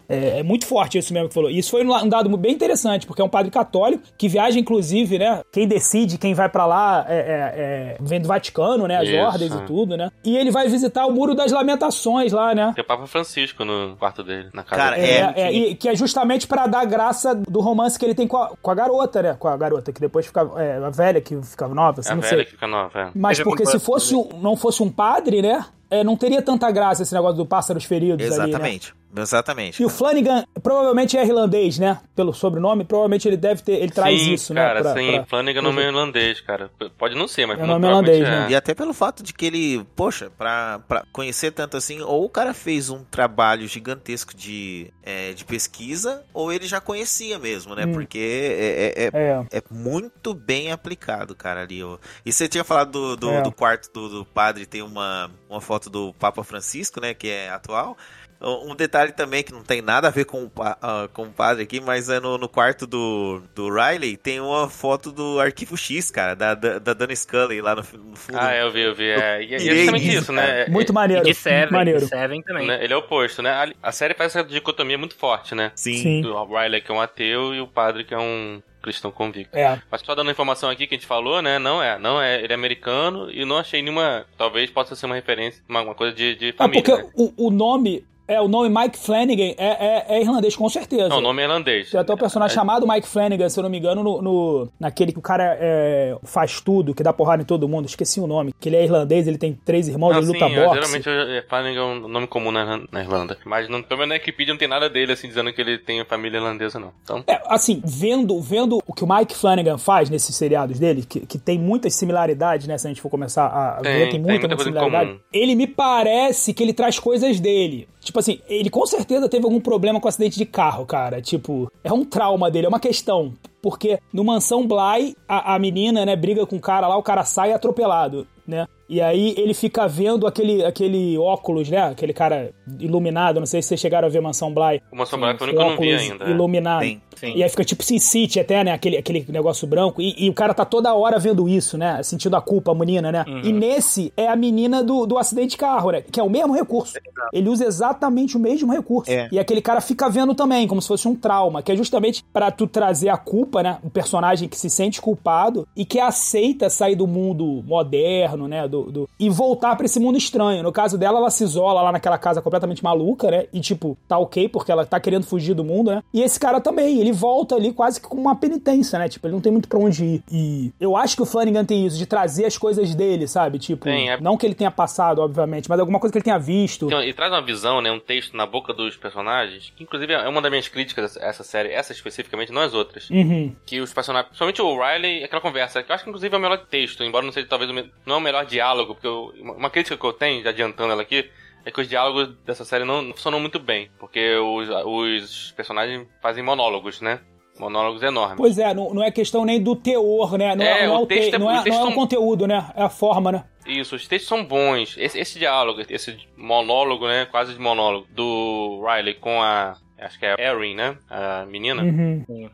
é, 0.09 0.39
é, 0.39 0.43
muito 0.43 0.65
forte 0.65 0.97
isso 0.97 1.13
mesmo 1.13 1.27
que 1.27 1.33
falou. 1.33 1.49
Isso 1.49 1.71
foi 1.71 1.85
um 1.85 2.09
dado 2.09 2.35
bem 2.37 2.53
interessante, 2.53 3.05
porque 3.05 3.21
é 3.21 3.25
um 3.25 3.29
padre 3.29 3.51
católico 3.51 4.03
que 4.17 4.27
viaja, 4.27 4.59
inclusive, 4.59 5.19
né? 5.19 5.41
Quem 5.51 5.67
decide, 5.67 6.17
quem 6.17 6.33
vai 6.33 6.49
para 6.49 6.65
lá 6.65 7.05
é, 7.07 7.17
é, 7.17 7.17
é, 7.19 7.97
vem 7.99 8.21
do 8.21 8.27
Vaticano, 8.27 8.87
né? 8.87 8.97
As 8.97 9.07
isso. 9.07 9.17
ordens 9.17 9.53
e 9.53 9.65
tudo, 9.65 9.97
né? 9.97 10.09
E 10.23 10.37
ele 10.37 10.51
vai 10.51 10.67
visitar 10.67 11.05
o 11.05 11.11
Muro 11.11 11.35
das 11.35 11.51
Lamentações 11.51 12.31
lá, 12.31 12.55
né? 12.55 12.71
Tem 12.75 12.83
o 12.83 12.87
Papa 12.87 13.05
Francisco 13.07 13.65
no 13.65 13.95
quarto 13.97 14.23
dele, 14.23 14.49
na 14.53 14.63
casa 14.63 14.81
Cara, 14.81 14.95
dele. 14.95 15.11
É, 15.11 15.33
é, 15.41 15.51
e, 15.51 15.75
que 15.75 15.89
é 15.89 15.95
justamente 15.95 16.47
para 16.47 16.67
dar 16.67 16.85
graça 16.85 17.35
do 17.35 17.59
romance 17.59 17.99
que 17.99 18.05
ele 18.05 18.15
tem 18.15 18.27
com 18.27 18.37
a, 18.37 18.51
com 18.61 18.71
a 18.71 18.75
garota, 18.75 19.21
né? 19.21 19.35
Com 19.37 19.47
a 19.47 19.57
garota, 19.57 19.91
que 19.91 19.99
depois 19.99 20.25
fica. 20.25 20.47
É, 20.57 20.77
a 20.77 20.89
velha 20.89 21.19
que 21.19 21.39
fica 21.41 21.67
nova, 21.67 21.99
assim, 21.99 22.11
a 22.11 22.15
não 22.15 22.21
velha 22.21 22.35
sei. 22.37 22.45
que 22.45 22.51
fica 22.51 22.67
nova, 22.67 22.99
é. 22.99 23.11
Mas 23.13 23.39
porque 23.41 23.65
se 23.65 23.79
fosse 23.79 24.13
não 24.41 24.55
fosse 24.55 24.81
um 24.81 24.89
padre, 24.89 25.41
né? 25.41 25.65
É, 25.89 26.03
não 26.03 26.15
teria 26.15 26.41
tanta 26.41 26.69
graça 26.71 27.03
esse 27.03 27.13
negócio 27.13 27.37
do 27.37 27.45
pássaros 27.45 27.85
feridos 27.85 28.25
Exatamente. 28.25 28.91
ali, 28.91 28.97
né? 28.99 29.07
Exatamente. 29.21 29.81
E 29.81 29.85
o 29.85 29.89
Flanagan 29.89 30.43
provavelmente 30.61 31.17
é 31.17 31.25
irlandês, 31.25 31.79
né? 31.79 31.99
Pelo 32.15 32.33
sobrenome, 32.33 32.83
provavelmente 32.83 33.27
ele 33.27 33.37
deve 33.37 33.61
ter. 33.61 33.73
Ele 33.81 33.91
traz 33.91 34.19
sim, 34.19 34.33
isso, 34.33 34.53
cara, 34.53 34.79
né? 34.79 34.83
Cara, 34.83 34.99
sim, 34.99 35.11
pra... 35.13 35.25
Flanagan 35.25 35.61
não 35.61 35.79
é 35.79 35.85
irlandês, 35.85 36.41
cara. 36.41 36.69
Pode 36.97 37.15
não 37.15 37.27
ser, 37.27 37.45
mas 37.45 37.59
é 37.59 37.65
nome 37.65 37.87
irlandês, 37.87 38.27
é. 38.27 38.29
né? 38.29 38.47
E 38.49 38.55
até 38.55 38.73
pelo 38.73 38.93
fato 38.93 39.23
de 39.23 39.33
que 39.33 39.45
ele, 39.45 39.85
poxa, 39.95 40.29
pra, 40.37 40.79
pra 40.87 41.03
conhecer 41.11 41.51
tanto 41.51 41.77
assim, 41.77 42.01
ou 42.01 42.25
o 42.25 42.29
cara 42.29 42.53
fez 42.53 42.89
um 42.89 43.03
trabalho 43.03 43.67
gigantesco 43.67 44.35
de, 44.35 44.91
é, 45.03 45.33
de 45.33 45.45
pesquisa, 45.45 46.23
ou 46.33 46.51
ele 46.51 46.67
já 46.67 46.81
conhecia 46.81 47.39
mesmo, 47.39 47.75
né? 47.75 47.85
Hum. 47.85 47.93
Porque 47.93 48.19
é, 48.19 48.93
é, 48.95 49.07
é, 49.07 49.57
é, 49.57 49.63
muito 49.71 50.33
bem 50.33 50.71
aplicado, 50.71 51.35
cara, 51.35 51.61
ali. 51.61 51.81
E 52.25 52.31
você 52.31 52.47
tinha 52.47 52.63
falado 52.63 52.91
do, 52.91 53.15
do, 53.15 53.31
é. 53.31 53.41
do 53.41 53.51
quarto 53.51 53.91
do, 53.93 54.09
do 54.09 54.25
padre, 54.25 54.65
tem 54.65 54.81
uma, 54.81 55.31
uma 55.49 55.61
foto 55.61 55.89
do 55.89 56.13
Papa 56.13 56.43
Francisco, 56.43 56.99
né? 57.01 57.13
Que 57.13 57.29
é 57.29 57.49
atual. 57.49 57.97
Um 58.39 58.75
detalhe 58.75 59.11
também 59.11 59.43
que 59.43 59.51
não 59.51 59.63
tem 59.63 59.81
nada 59.81 60.07
a 60.07 60.11
ver 60.11 60.25
com, 60.25 60.43
uh, 60.43 61.09
com 61.11 61.23
o 61.23 61.31
padre 61.31 61.63
aqui, 61.63 61.81
mas 61.81 62.07
é 62.07 62.19
no, 62.19 62.37
no, 62.37 62.47
quarto 62.47 62.85
do, 62.85 63.41
do 63.55 63.67
Riley 63.73 64.15
tem 64.15 64.39
uma 64.39 64.69
foto 64.69 65.11
do 65.11 65.39
arquivo 65.39 65.75
X, 65.75 66.11
cara, 66.11 66.35
da, 66.35 66.53
da, 66.53 66.77
da 66.77 66.93
Dana 66.93 67.15
Scully 67.15 67.61
lá 67.61 67.73
no, 67.73 67.81
no, 67.81 68.15
fundo. 68.15 68.37
Ah, 68.39 68.55
eu 68.55 68.71
vi, 68.71 68.81
eu 68.81 68.93
vi. 68.93 69.09
É, 69.09 69.43
e 69.43 69.55
é 69.55 69.59
justamente 69.59 70.15
isso, 70.15 70.31
né? 70.31 70.67
Muito 70.67 70.93
maneiro. 70.93 71.23
E 71.23 71.31
de 71.31 71.33
Seven, 71.33 71.71
maneiro. 71.71 71.99
De 71.99 72.05
Seven 72.05 72.43
também. 72.43 72.67
Né? 72.67 72.83
Ele 72.83 72.93
é 72.93 72.95
o 72.95 72.99
oposto, 72.99 73.41
né? 73.41 73.49
A, 73.49 73.89
a, 73.89 73.91
série 73.91 74.13
faz 74.13 74.35
essa 74.35 74.47
dicotomia 74.47 74.99
muito 74.99 75.15
forte, 75.15 75.55
né? 75.55 75.71
Sim. 75.73 75.97
Sim. 75.97 76.21
Do 76.21 76.45
Riley 76.45 76.81
que 76.81 76.91
é 76.91 76.93
um 76.93 77.01
ateu 77.01 77.55
e 77.55 77.61
o 77.61 77.67
padre 77.67 78.03
que 78.03 78.13
é 78.13 78.19
um 78.19 78.61
cristão 78.91 79.11
convicto. 79.11 79.57
É. 79.57 79.81
Mas 79.91 80.01
só 80.01 80.15
dando 80.15 80.29
a 80.29 80.31
informação 80.31 80.69
aqui 80.69 80.87
que 80.87 80.95
a 80.95 80.97
gente 80.97 81.07
falou, 81.07 81.41
né? 81.41 81.59
Não 81.59 81.81
é, 81.81 81.97
não 81.99 82.21
é, 82.21 82.41
ele 82.41 82.53
é 82.53 82.55
americano 82.55 83.29
e 83.31 83.43
não 83.45 83.57
achei 83.57 83.81
nenhuma, 83.81 84.25
talvez 84.37 84.69
possa 84.69 84.95
ser 84.95 85.05
uma 85.05 85.15
referência, 85.15 85.63
uma, 85.67 85.81
uma 85.81 85.95
coisa 85.95 86.15
de, 86.15 86.35
de 86.35 86.53
família. 86.53 86.81
Ah, 86.81 86.83
porque 86.83 87.03
né? 87.03 87.11
o, 87.15 87.47
o 87.47 87.51
nome 87.51 88.05
É, 88.27 88.41
o 88.41 88.47
nome 88.47 88.69
Mike 88.69 88.97
Flanagan 88.97 89.53
é, 89.57 89.65
é, 89.67 90.05
é 90.09 90.21
irlandês, 90.21 90.55
com 90.55 90.67
certeza. 90.67 91.07
Não, 91.07 91.19
o 91.19 91.21
nome 91.21 91.41
é 91.41 91.45
irlandês. 91.45 91.89
Tem 91.89 91.99
até 91.99 92.13
um 92.13 92.17
personagem 92.17 92.53
é... 92.53 92.55
chamado 92.55 92.85
Mike 92.87 93.07
Flanagan, 93.07 93.47
se 93.47 93.57
eu 93.57 93.63
não 93.63 93.69
me 93.69 93.77
engano, 93.77 94.03
no, 94.03 94.21
no 94.21 94.69
naquele 94.79 95.13
que 95.13 95.19
o 95.19 95.21
cara 95.21 95.57
é, 95.59 96.15
faz 96.23 96.59
tudo, 96.59 96.93
que 96.93 97.01
dá 97.01 97.13
porrada 97.13 97.41
em 97.41 97.45
todo 97.45 97.67
mundo. 97.69 97.85
Esqueci 97.85 98.19
o 98.19 98.27
nome. 98.27 98.53
Que 98.59 98.67
ele 98.67 98.75
é 98.75 98.83
irlandês, 98.83 99.27
ele 99.27 99.37
tem 99.37 99.53
três 99.53 99.87
irmãos, 99.87 100.11
não, 100.11 100.17
ele 100.17 100.27
luta 100.27 100.47
sim, 100.47 100.55
boxe. 100.55 100.73
Geralmente 100.73 101.09
é, 101.09 101.45
Flanagan 101.47 101.79
é 101.79 101.83
um 101.83 102.07
nome 102.07 102.27
comum 102.27 102.51
na, 102.51 102.81
na 102.91 103.01
Irlanda. 103.01 103.37
Mas 103.45 103.69
não, 103.69 103.81
pelo 103.81 103.99
menos 103.99 104.09
na 104.09 104.15
Wikipedia 104.15 104.53
não 104.53 104.59
tem 104.59 104.67
nada 104.67 104.89
dele, 104.89 105.13
assim, 105.13 105.27
dizendo 105.27 105.53
que 105.53 105.61
ele 105.61 105.77
tem 105.77 106.03
família 106.03 106.37
irlandesa, 106.37 106.79
não. 106.79 106.91
Então... 107.03 107.23
É, 107.27 107.41
assim, 107.47 107.81
vendo, 107.85 108.41
vendo 108.41 108.79
o 108.85 108.93
que 108.93 109.03
o 109.03 109.07
Mike 109.07 109.35
Flanagan 109.35 109.77
faz 109.77 110.09
nesses 110.09 110.35
seriados 110.35 110.79
dele, 110.79 111.05
que, 111.07 111.21
que 111.21 111.37
tem 111.37 111.57
muitas 111.57 111.95
similaridades, 111.95 112.67
né? 112.67 112.77
Se 112.77 112.87
a 112.87 112.89
gente 112.89 113.01
for 113.01 113.09
começar 113.09 113.45
a 113.45 113.81
tem, 113.81 113.93
ver, 113.93 114.09
tem, 114.09 114.19
muita, 114.19 114.39
tem 114.39 114.49
muita 114.49 114.63
similaridade. 114.63 115.19
Ele 115.31 115.55
me 115.55 115.67
parece 115.67 116.53
que 116.53 116.61
ele 116.61 116.73
traz 116.73 116.99
coisas 116.99 117.39
dele. 117.39 117.87
Tipo 118.07 118.19
assim, 118.19 118.39
ele 118.47 118.69
com 118.69 118.85
certeza 118.85 119.27
teve 119.27 119.43
algum 119.43 119.59
problema 119.59 119.99
com 119.99 120.07
acidente 120.07 120.37
de 120.37 120.45
carro, 120.45 120.85
cara. 120.85 121.21
Tipo, 121.21 121.69
é 121.83 121.91
um 121.91 122.05
trauma 122.05 122.49
dele, 122.49 122.65
é 122.65 122.69
uma 122.69 122.79
questão. 122.79 123.33
Porque 123.61 123.99
no 124.13 124.23
Mansão 124.23 124.65
Bly, 124.65 125.13
a, 125.27 125.55
a 125.55 125.59
menina, 125.59 126.05
né, 126.05 126.15
briga 126.15 126.45
com 126.45 126.55
o 126.55 126.61
cara 126.61 126.87
lá, 126.87 126.95
o 126.95 127.03
cara 127.03 127.25
sai 127.25 127.51
atropelado, 127.51 128.25
né? 128.47 128.65
E 128.89 129.01
aí 129.01 129.35
ele 129.37 129.53
fica 129.53 129.87
vendo 129.87 130.25
aquele, 130.25 130.63
aquele 130.63 131.17
óculos, 131.17 131.69
né? 131.69 131.81
Aquele 131.83 132.13
cara 132.13 132.51
iluminado. 132.79 133.39
Não 133.39 133.45
sei 133.45 133.61
se 133.61 133.69
vocês 133.69 133.79
chegaram 133.79 134.07
a 134.07 134.11
ver 134.11 134.21
Mansão 134.21 134.53
Bly. 134.53 134.81
O 134.91 134.95
Mansão 134.95 135.19
Bly 135.19 135.37
foi 135.37 135.47
o 135.47 135.49
único 135.49 135.57
que 135.57 135.65
eu 135.65 135.69
não 135.69 135.77
vi 135.77 135.93
ainda. 135.93 136.25
É. 136.25 136.31
Iluminado. 136.31 136.83
Sim, 136.83 137.01
sim. 137.15 137.33
E 137.35 137.43
aí 137.43 137.49
fica 137.49 137.63
tipo 137.63 137.83
Sin 137.83 137.99
City 137.99 138.39
até, 138.39 138.63
né? 138.63 138.71
Aquele, 138.71 138.97
aquele 138.97 139.25
negócio 139.29 139.67
branco. 139.67 140.01
E, 140.01 140.15
e, 140.17 140.29
o 140.29 140.33
cara 140.33 140.53
tá 140.53 140.63
toda 140.63 140.93
hora 140.93 141.19
vendo 141.19 141.49
isso, 141.49 141.77
né? 141.77 142.01
Sentindo 142.03 142.35
a 142.35 142.41
culpa, 142.41 142.71
a 142.71 142.75
menina, 142.75 143.11
né? 143.11 143.25
Uhum. 143.27 143.41
E 143.43 143.51
nesse 143.51 144.13
é 144.15 144.27
a 144.27 144.35
menina 144.35 144.83
do, 144.83 145.05
do 145.05 145.17
acidente 145.17 145.51
de 145.51 145.57
carro, 145.57 145.91
né? 145.91 146.01
Que 146.01 146.19
é 146.19 146.23
o 146.23 146.29
mesmo 146.29 146.53
recurso. 146.53 146.93
Ele 147.33 147.49
usa 147.49 147.65
exatamente 147.65 148.37
o 148.37 148.39
mesmo 148.39 148.71
recurso. 148.71 149.11
É. 149.11 149.27
E 149.31 149.39
aquele 149.39 149.61
cara 149.61 149.81
fica 149.81 150.09
vendo 150.09 150.33
também, 150.33 150.67
como 150.67 150.81
se 150.81 150.87
fosse 150.87 151.07
um 151.07 151.15
trauma. 151.15 151.61
Que 151.61 151.71
é 151.73 151.75
justamente 151.75 152.23
para 152.31 152.51
tu 152.51 152.67
trazer 152.67 153.09
a 153.09 153.17
culpa, 153.17 153.61
né? 153.61 153.79
O 153.83 153.89
personagem 153.89 154.47
que 154.47 154.57
se 154.57 154.69
sente 154.69 155.01
culpado 155.01 155.67
e 155.75 155.83
que 155.83 155.99
aceita 155.99 156.69
sair 156.69 156.95
do 156.95 157.07
mundo 157.07 157.63
moderno, 157.65 158.47
né? 158.47 158.67
Do, 158.67 158.76
do 158.83 159.09
e 159.19 159.29
voltar 159.29 159.75
para 159.75 159.85
esse 159.85 159.99
mundo 159.99 160.17
estranho. 160.17 160.63
No 160.63 160.71
caso 160.71 160.97
dela, 160.97 161.19
ela 161.19 161.29
se 161.29 161.43
isola 161.43 161.81
lá 161.81 161.91
naquela 161.91 162.17
casa 162.17 162.41
completamente 162.41 162.83
maluca, 162.83 163.29
né? 163.31 163.45
E 163.53 163.59
tipo, 163.59 163.97
tá 164.07 164.17
ok, 164.17 164.49
porque 164.49 164.71
ela 164.71 164.85
tá 164.85 164.99
querendo 164.99 165.25
fugir 165.25 165.53
do 165.53 165.63
mundo, 165.63 165.91
né? 165.91 166.03
E 166.13 166.21
esse 166.21 166.39
cara 166.39 166.59
também, 166.61 166.99
ele 166.99 167.11
volta 167.11 167.55
ali 167.55 167.73
quase 167.73 167.99
que 167.99 168.07
com 168.07 168.17
uma 168.17 168.35
penitência, 168.35 168.99
né? 168.99 169.09
Tipo, 169.09 169.27
ele 169.27 169.33
não 169.33 169.41
tem 169.41 169.51
muito 169.51 169.67
pra 169.67 169.79
onde 169.79 170.03
ir. 170.03 170.23
E 170.31 170.71
eu 170.79 170.95
acho 170.95 171.15
que 171.15 171.21
o 171.21 171.25
Flanagan 171.25 171.65
tem 171.65 171.85
isso, 171.85 171.97
de 171.97 172.05
trazer 172.05 172.45
as 172.45 172.57
coisas 172.57 172.93
dele, 172.95 173.27
sabe? 173.27 173.59
Tipo, 173.59 173.83
tem, 173.83 174.09
é... 174.09 174.19
não 174.19 174.37
que 174.37 174.45
ele 174.45 174.55
tenha 174.55 174.71
passado, 174.71 175.19
obviamente, 175.19 175.69
mas 175.69 175.79
alguma 175.79 175.99
coisa 175.99 176.11
que 176.11 176.17
ele 176.17 176.25
tenha 176.25 176.37
visto. 176.37 176.85
Então, 176.87 177.03
e 177.03 177.13
traz 177.13 177.31
uma 177.31 177.41
visão, 177.41 177.81
né? 177.81 177.91
Um 177.91 177.99
texto 177.99 178.35
na 178.35 178.45
boca 178.45 178.73
dos 178.73 178.95
personagens, 178.95 179.71
que 179.75 179.83
inclusive 179.83 180.13
é 180.13 180.27
uma 180.27 180.41
das 180.41 180.51
minhas 180.51 180.67
críticas 180.67 181.17
a 181.17 181.27
essa 181.27 181.43
série, 181.43 181.71
essa 181.71 181.91
especificamente, 181.91 182.51
não 182.51 182.61
as 182.61 182.73
outras. 182.73 183.09
Uhum. 183.09 183.53
Que 183.65 183.81
os 183.81 183.93
personagens, 183.93 184.29
principalmente 184.29 184.61
o 184.61 184.79
Riley, 184.79 185.23
aquela 185.23 185.41
conversa, 185.41 185.83
que 185.83 185.91
eu 185.91 185.95
acho 185.95 186.03
que 186.03 186.09
inclusive 186.09 186.33
é 186.33 186.37
o 186.37 186.41
melhor 186.41 186.57
texto, 186.65 187.03
embora 187.03 187.25
não 187.25 187.31
seja 187.31 187.47
talvez 187.47 187.69
o 187.69 187.73
me... 187.73 187.91
não 188.05 188.15
é 188.15 188.17
o 188.17 188.21
melhor 188.21 188.45
diálogo, 188.45 188.66
porque 188.95 189.07
eu... 189.07 189.33
uma 189.39 189.69
crítica 189.69 189.97
que 189.97 190.05
eu 190.05 190.13
tenho, 190.13 190.43
já 190.43 190.49
adiantando 190.49 190.91
ela 190.91 191.01
aqui, 191.01 191.29
é 191.65 191.71
que 191.71 191.81
os 191.81 191.87
diálogos 191.87 192.29
dessa 192.45 192.63
série 192.63 192.85
não 192.85 193.11
funcionam 193.11 193.39
muito 193.39 193.59
bem, 193.59 193.89
porque 193.99 194.35
os, 194.37 194.69
os 194.85 195.51
personagens 195.51 196.07
fazem 196.21 196.43
monólogos, 196.43 197.01
né? 197.01 197.19
Monólogos 197.59 198.01
enormes. 198.03 198.37
Pois 198.37 198.57
é, 198.57 198.73
não, 198.73 198.93
não 198.93 199.03
é 199.03 199.11
questão 199.11 199.43
nem 199.43 199.61
do 199.61 199.75
teor, 199.75 200.37
né? 200.37 200.55
Não 200.55 200.63
é, 200.63 200.83
é 200.83 200.87
não 200.87 200.95
é 200.95 200.99
o, 200.99 201.05
texto 201.05 201.29
te, 201.31 201.35
é, 201.35 201.39
não 201.39 201.51
é, 201.51 201.65
não 201.65 201.81
é 201.81 201.83
o 201.85 201.93
conteúdo, 201.93 202.47
né? 202.47 202.71
É 202.75 202.83
a 202.83 202.89
forma, 202.89 203.31
né? 203.31 203.43
Isso, 203.65 203.95
os 203.95 204.07
textos 204.07 204.29
são 204.29 204.45
bons. 204.45 204.95
Esse, 204.97 205.19
esse 205.19 205.39
diálogo, 205.39 205.81
esse 205.89 206.17
monólogo, 206.37 207.05
né? 207.07 207.25
Quase 207.25 207.53
de 207.53 207.59
monólogo 207.59 208.07
do 208.11 208.85
Riley 208.87 209.15
com 209.15 209.41
a. 209.41 209.75
Acho 209.99 210.19
que 210.19 210.25
é 210.25 210.33
a 210.33 210.53
Erin, 210.53 210.75
né? 210.75 210.97
A 211.09 211.45
menina. 211.45 211.81
Uhum. 211.81 212.49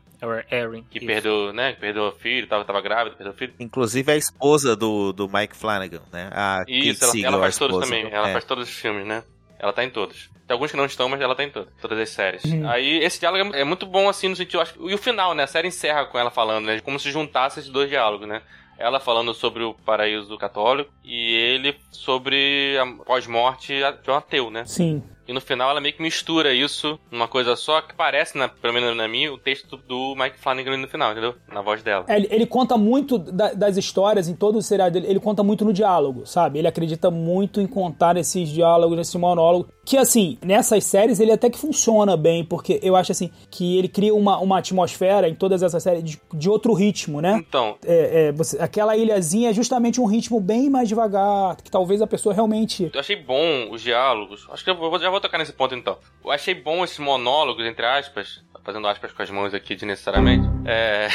Erin. 0.50 0.82
Que 0.90 0.98
Isso. 0.98 1.06
perdeu, 1.06 1.52
né? 1.52 1.74
Que 1.74 1.80
perdeu 1.80 2.04
o 2.04 2.12
filho, 2.12 2.46
tava, 2.46 2.64
tava 2.64 2.80
grávida, 2.80 3.16
perdeu 3.16 3.32
o 3.34 3.36
filho. 3.36 3.52
Inclusive 3.60 4.10
a 4.10 4.16
esposa 4.16 4.74
do, 4.74 5.12
do 5.12 5.28
Mike 5.28 5.54
Flanagan, 5.54 6.00
né? 6.12 6.30
A 6.32 6.64
Isso, 6.66 7.04
ela, 7.04 7.26
ela 7.26 7.40
faz 7.40 7.58
todos 7.58 7.80
também. 7.80 8.08
Ela 8.10 8.30
é. 8.30 8.32
faz 8.32 8.44
todos 8.44 8.68
os 8.68 8.74
filmes, 8.74 9.06
né? 9.06 9.22
Ela 9.58 9.72
tá 9.72 9.84
em 9.84 9.90
todos. 9.90 10.30
Tem 10.46 10.54
alguns 10.54 10.70
que 10.70 10.76
não 10.76 10.84
estão, 10.84 11.08
mas 11.08 11.20
ela 11.20 11.34
tá 11.34 11.42
em 11.42 11.50
todas, 11.50 11.72
todas 11.80 11.98
as 11.98 12.10
séries. 12.10 12.44
Uhum. 12.44 12.68
Aí 12.68 12.98
esse 13.02 13.18
diálogo 13.18 13.54
é 13.54 13.64
muito 13.64 13.86
bom, 13.86 14.08
assim, 14.08 14.28
no 14.28 14.36
sentido. 14.36 14.60
Acho, 14.60 14.74
e 14.88 14.94
o 14.94 14.98
final, 14.98 15.34
né? 15.34 15.44
A 15.44 15.46
série 15.46 15.68
encerra 15.68 16.06
com 16.06 16.18
ela 16.18 16.30
falando, 16.30 16.66
né? 16.66 16.80
Como 16.80 16.98
se 16.98 17.10
juntasse 17.10 17.60
esses 17.60 17.70
dois 17.70 17.88
diálogos, 17.88 18.26
né? 18.28 18.42
Ela 18.78 18.98
falando 18.98 19.32
sobre 19.32 19.62
o 19.62 19.72
paraíso 19.72 20.36
católico 20.36 20.90
e 21.04 21.34
ele 21.34 21.76
sobre 21.90 22.76
a 22.78 23.04
pós-morte 23.04 23.74
de 24.02 24.10
um 24.10 24.14
ateu, 24.14 24.50
né? 24.50 24.64
Sim. 24.66 25.02
E 25.26 25.32
no 25.32 25.40
final 25.40 25.70
ela 25.70 25.80
meio 25.80 25.94
que 25.94 26.02
mistura 26.02 26.52
isso 26.52 26.98
numa 27.10 27.26
coisa 27.26 27.56
só 27.56 27.80
que 27.80 27.94
parece, 27.94 28.36
na, 28.36 28.48
pelo 28.48 28.74
menos 28.74 28.96
na 28.96 29.08
minha, 29.08 29.32
o 29.32 29.38
texto 29.38 29.76
do 29.76 30.14
Mike 30.16 30.38
Flanagan 30.38 30.76
no 30.76 30.88
final, 30.88 31.12
entendeu? 31.12 31.34
Na 31.48 31.62
voz 31.62 31.82
dela. 31.82 32.04
É, 32.08 32.16
ele, 32.16 32.28
ele, 32.30 32.46
conta 32.46 32.76
muito 32.76 33.18
da, 33.18 33.52
das 33.52 33.76
histórias 33.76 34.28
em 34.28 34.34
todo 34.34 34.58
o 34.58 34.62
seriado 34.62 34.92
dele, 34.92 35.06
ele 35.08 35.20
conta 35.20 35.42
muito 35.42 35.64
no 35.64 35.72
diálogo, 35.72 36.26
sabe? 36.26 36.58
Ele 36.58 36.68
acredita 36.68 37.10
muito 37.10 37.60
em 37.60 37.66
contar 37.66 38.16
esses 38.16 38.48
diálogos, 38.48 38.98
esse 38.98 39.16
monólogo. 39.16 39.68
Que 39.84 39.96
assim, 39.96 40.38
nessas 40.42 40.84
séries 40.84 41.20
ele 41.20 41.32
até 41.32 41.48
que 41.50 41.58
funciona 41.58 42.16
bem, 42.16 42.44
porque 42.44 42.80
eu 42.82 42.96
acho 42.96 43.12
assim 43.12 43.30
que 43.50 43.78
ele 43.78 43.88
cria 43.88 44.14
uma, 44.14 44.38
uma 44.38 44.58
atmosfera 44.58 45.28
em 45.28 45.34
todas 45.34 45.62
essas 45.62 45.82
séries 45.82 46.04
de, 46.04 46.20
de 46.32 46.48
outro 46.48 46.72
ritmo, 46.74 47.20
né? 47.20 47.42
Então. 47.46 47.76
É, 47.84 48.28
é, 48.28 48.32
você, 48.32 48.60
aquela 48.60 48.96
ilhazinha 48.96 49.50
é 49.50 49.52
justamente 49.52 50.00
um 50.00 50.06
ritmo 50.06 50.40
bem 50.40 50.70
mais 50.70 50.88
devagar, 50.88 51.56
que 51.56 51.70
talvez 51.70 52.00
a 52.02 52.06
pessoa 52.06 52.34
realmente. 52.34 52.90
Eu 52.92 53.00
achei 53.00 53.16
bom 53.16 53.70
os 53.70 53.82
diálogos. 53.82 54.46
Acho 54.50 54.64
que 54.64 54.70
eu 54.70 54.76
vou, 54.76 54.98
já 54.98 55.10
vou 55.14 55.20
tocar 55.20 55.38
nesse 55.38 55.52
ponto 55.52 55.74
então. 55.74 55.98
Eu 56.24 56.30
achei 56.30 56.54
bom 56.54 56.84
esses 56.84 56.98
monólogos, 56.98 57.64
entre 57.64 57.86
aspas, 57.86 58.42
fazendo 58.64 58.88
aspas 58.88 59.12
com 59.12 59.22
as 59.22 59.30
mãos 59.30 59.54
aqui 59.54 59.74
desnecessariamente. 59.74 60.48
É... 60.64 61.08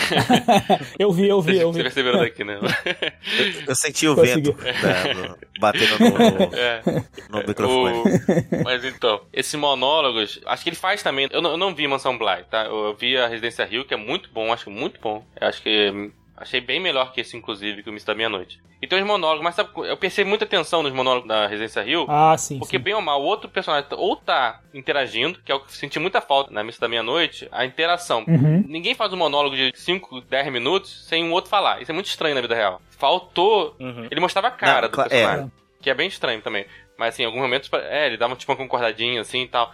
eu 0.98 1.12
vi, 1.12 1.28
eu 1.28 1.42
vi, 1.42 1.58
eu 1.58 1.72
vi. 1.72 1.82
Vocês 1.82 1.94
perceberam 1.94 2.20
daqui, 2.20 2.44
né? 2.44 2.60
eu, 2.62 3.64
eu 3.68 3.76
senti 3.76 4.08
o 4.08 4.16
Consegui. 4.16 4.52
vento 4.52 4.64
né, 4.64 5.14
no, 5.14 5.38
batendo 5.60 6.00
no, 6.00 6.56
é. 6.56 6.82
no 7.30 7.38
microfone. 7.40 7.98
O... 7.98 8.64
Mas 8.64 8.86
então, 8.86 9.22
esses 9.34 9.56
monólogos, 9.56 10.40
acho 10.46 10.64
que 10.64 10.70
ele 10.70 10.78
faz 10.78 11.04
também. 11.04 11.28
Eu 11.32 11.42
não, 11.42 11.52
eu 11.52 11.58
não 11.58 11.76
vi 11.76 11.88
Mansão 11.88 12.18
Bly, 12.18 12.46
tá? 12.50 12.66
Eu 12.66 12.96
vi 12.96 13.18
a 13.18 13.28
Residência 13.28 13.66
Rio, 13.66 13.84
que 13.84 13.94
é 13.94 13.98
muito 13.98 14.30
bom, 14.32 14.54
acho 14.54 14.70
muito 14.70 15.00
bom. 15.02 15.26
Eu 15.40 15.48
acho 15.48 15.62
que 15.62 16.12
Achei 16.40 16.62
bem 16.62 16.80
melhor 16.80 17.12
que 17.12 17.22
esse, 17.22 17.36
inclusive, 17.36 17.84
que 17.84 17.90
o 17.90 17.94
Mist 17.94 18.08
da 18.08 18.16
Meia-Noite. 18.16 18.62
E 18.82 18.88
tem 18.88 19.00
os 19.00 19.06
monólogos, 19.06 19.44
mas 19.44 19.56
sabe, 19.56 19.70
eu 19.76 19.98
pensei 19.98 20.24
muita 20.24 20.46
atenção 20.46 20.82
nos 20.82 20.94
monólogos 20.94 21.28
da 21.28 21.48
Residência 21.48 21.84
Rio. 21.84 22.06
Ah, 22.08 22.38
sim. 22.38 22.58
Porque, 22.58 22.78
sim. 22.78 22.84
bem 22.84 22.94
ou 22.94 23.02
mal, 23.02 23.22
o 23.22 23.26
outro 23.26 23.50
personagem 23.50 23.90
ou 23.92 24.16
tá 24.16 24.62
interagindo, 24.74 25.40
que 25.44 25.52
é 25.52 25.56
o 25.56 25.60
que 25.60 25.76
senti 25.76 26.00
muita 26.00 26.22
falta 26.22 26.52
na 26.52 26.64
Missa 26.64 26.80
da 26.80 26.88
Meia-Noite, 26.88 27.48
a 27.52 27.66
interação. 27.66 28.24
Uhum. 28.26 28.64
Ninguém 28.68 28.96
faz 28.96 29.12
um 29.12 29.18
monólogo 29.18 29.56
de 29.56 29.74
5, 29.76 30.22
10 30.22 30.52
minutos 30.52 31.06
sem 31.08 31.26
um 31.26 31.34
outro 31.34 31.50
falar. 31.50 31.82
Isso 31.82 31.92
é 31.92 31.94
muito 31.94 32.08
estranho 32.08 32.36
na 32.36 32.42
vida 32.42 32.56
real. 32.56 32.82
Faltou. 32.90 33.76
Uhum. 33.80 34.08
Ele 34.10 34.22
mostrava 34.22 34.48
a 34.48 34.52
cara 34.52 34.84
Não, 34.84 34.90
do 34.90 34.96
personagem. 34.96 35.46
É. 35.46 35.84
Que 35.84 35.90
é 35.90 35.94
bem 35.94 36.08
estranho 36.08 36.42
também. 36.42 36.66
Mas, 36.98 37.14
assim, 37.14 37.24
em 37.24 37.26
alguns 37.26 37.42
momentos, 37.42 37.70
é, 37.74 38.08
ele 38.08 38.18
dava 38.18 38.36
tipo 38.36 38.52
uma 38.52 38.58
concordadinha 38.58 39.22
assim 39.22 39.44
e 39.44 39.48
tal. 39.48 39.74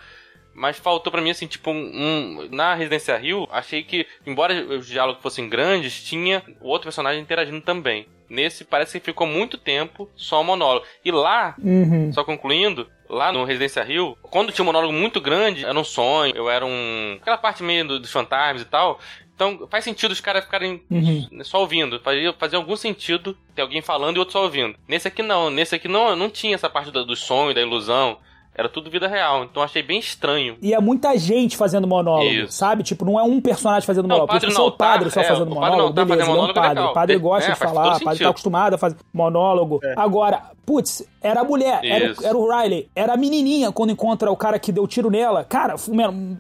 Mas 0.56 0.80
faltou 0.80 1.12
para 1.12 1.22
mim, 1.22 1.32
assim, 1.32 1.48
tipo, 1.48 1.70
um, 1.70 1.76
um, 1.76 2.48
Na 2.50 2.74
Residência 2.74 3.18
Rio, 3.18 3.46
achei 3.52 3.84
que, 3.84 4.08
embora 4.26 4.54
os 4.78 4.88
diálogos 4.88 5.22
fossem 5.22 5.50
grandes, 5.50 6.02
tinha 6.02 6.42
o 6.62 6.70
outro 6.70 6.86
personagem 6.86 7.22
interagindo 7.22 7.60
também. 7.60 8.08
Nesse, 8.30 8.64
parece 8.64 9.00
que 9.00 9.06
ficou 9.06 9.28
muito 9.28 9.58
tempo 9.58 10.10
só 10.16 10.42
um 10.42 10.46
monólogo. 10.46 10.86
E 11.04 11.12
lá, 11.12 11.56
uhum. 11.62 12.12
só 12.12 12.24
concluindo, 12.24 12.88
lá 13.10 13.32
no 13.32 13.44
Residência 13.44 13.84
Rio, 13.84 14.18
quando 14.22 14.52
tinha 14.52 14.64
um 14.64 14.66
monólogo 14.66 14.94
muito 14.94 15.20
grande, 15.22 15.66
era 15.66 15.78
um 15.78 15.84
sonho, 15.84 16.36
eu 16.36 16.50
era 16.50 16.66
um. 16.66 17.18
aquela 17.22 17.38
parte 17.38 17.62
meio 17.62 18.00
dos 18.00 18.12
fantasmas 18.12 18.62
e 18.62 18.66
tal. 18.66 19.00
Então 19.36 19.68
faz 19.70 19.84
sentido 19.84 20.12
os 20.12 20.22
caras 20.22 20.46
ficarem 20.46 20.82
uhum. 20.90 21.28
só 21.44 21.60
ouvindo. 21.60 22.00
Fazia, 22.00 22.34
fazia 22.34 22.58
algum 22.58 22.76
sentido 22.78 23.38
ter 23.54 23.62
alguém 23.62 23.82
falando 23.82 24.16
e 24.16 24.20
outro 24.20 24.32
só 24.32 24.44
ouvindo. 24.44 24.78
Nesse 24.88 25.10
aqui 25.10 25.22
não. 25.22 25.50
Nesse 25.50 25.76
aqui 25.76 25.90
não, 25.90 26.16
não 26.16 26.30
tinha 26.30 26.56
essa 26.56 26.70
parte 26.70 26.90
do, 26.90 27.06
do 27.06 27.16
sonho, 27.16 27.54
da 27.54 27.62
ilusão. 27.62 28.18
Era 28.58 28.70
tudo 28.70 28.90
vida 28.90 29.06
real, 29.06 29.44
então 29.44 29.62
achei 29.62 29.84
bem 29.84 30.00
estranho. 30.00 30.56
E 30.62 30.74
é 30.74 30.80
muita 30.80 31.18
gente 31.18 31.58
fazendo 31.58 31.86
monólogo, 31.86 32.32
Isso. 32.32 32.54
sabe? 32.54 32.84
Tipo, 32.84 33.04
não 33.04 33.20
é 33.20 33.24
um 33.24 33.42
personagem 33.42 33.86
fazendo 33.86 34.08
monólogo. 34.08 34.32
Não, 34.32 34.38
o 34.38 34.40
padre 34.40 34.54
não, 34.56 34.68
o 34.68 34.72
padre 34.72 35.12
só 35.12 35.20
é, 35.20 35.24
fazendo 35.26 35.50
monólogo, 35.50 35.94
beleza, 35.94 36.32
ele 36.32 36.40
é 36.40 36.42
um 36.42 36.54
padre. 36.54 36.84
O 36.84 36.94
padre 36.94 37.18
gosta 37.18 37.52
é, 37.52 37.54
de 37.54 37.60
falar, 37.60 37.98
o 37.98 38.04
padre 38.04 38.24
tá 38.24 38.30
acostumado 38.30 38.74
a 38.76 38.78
fazer 38.78 38.96
monólogo. 39.14 39.82
É. 39.84 39.94
Agora, 39.98 40.52
putz, 40.66 41.06
era 41.22 41.42
a 41.42 41.44
mulher, 41.44 41.80
era, 41.84 42.14
era, 42.24 42.38
o 42.38 42.50
Riley, 42.50 42.90
era 42.96 43.14
a 43.14 43.18
menininha 43.18 43.72
quando 43.72 43.92
encontra 43.92 44.32
o 44.32 44.38
cara 44.38 44.58
que 44.58 44.72
deu 44.72 44.88
tiro 44.88 45.10
nela. 45.10 45.44
Cara, 45.44 45.76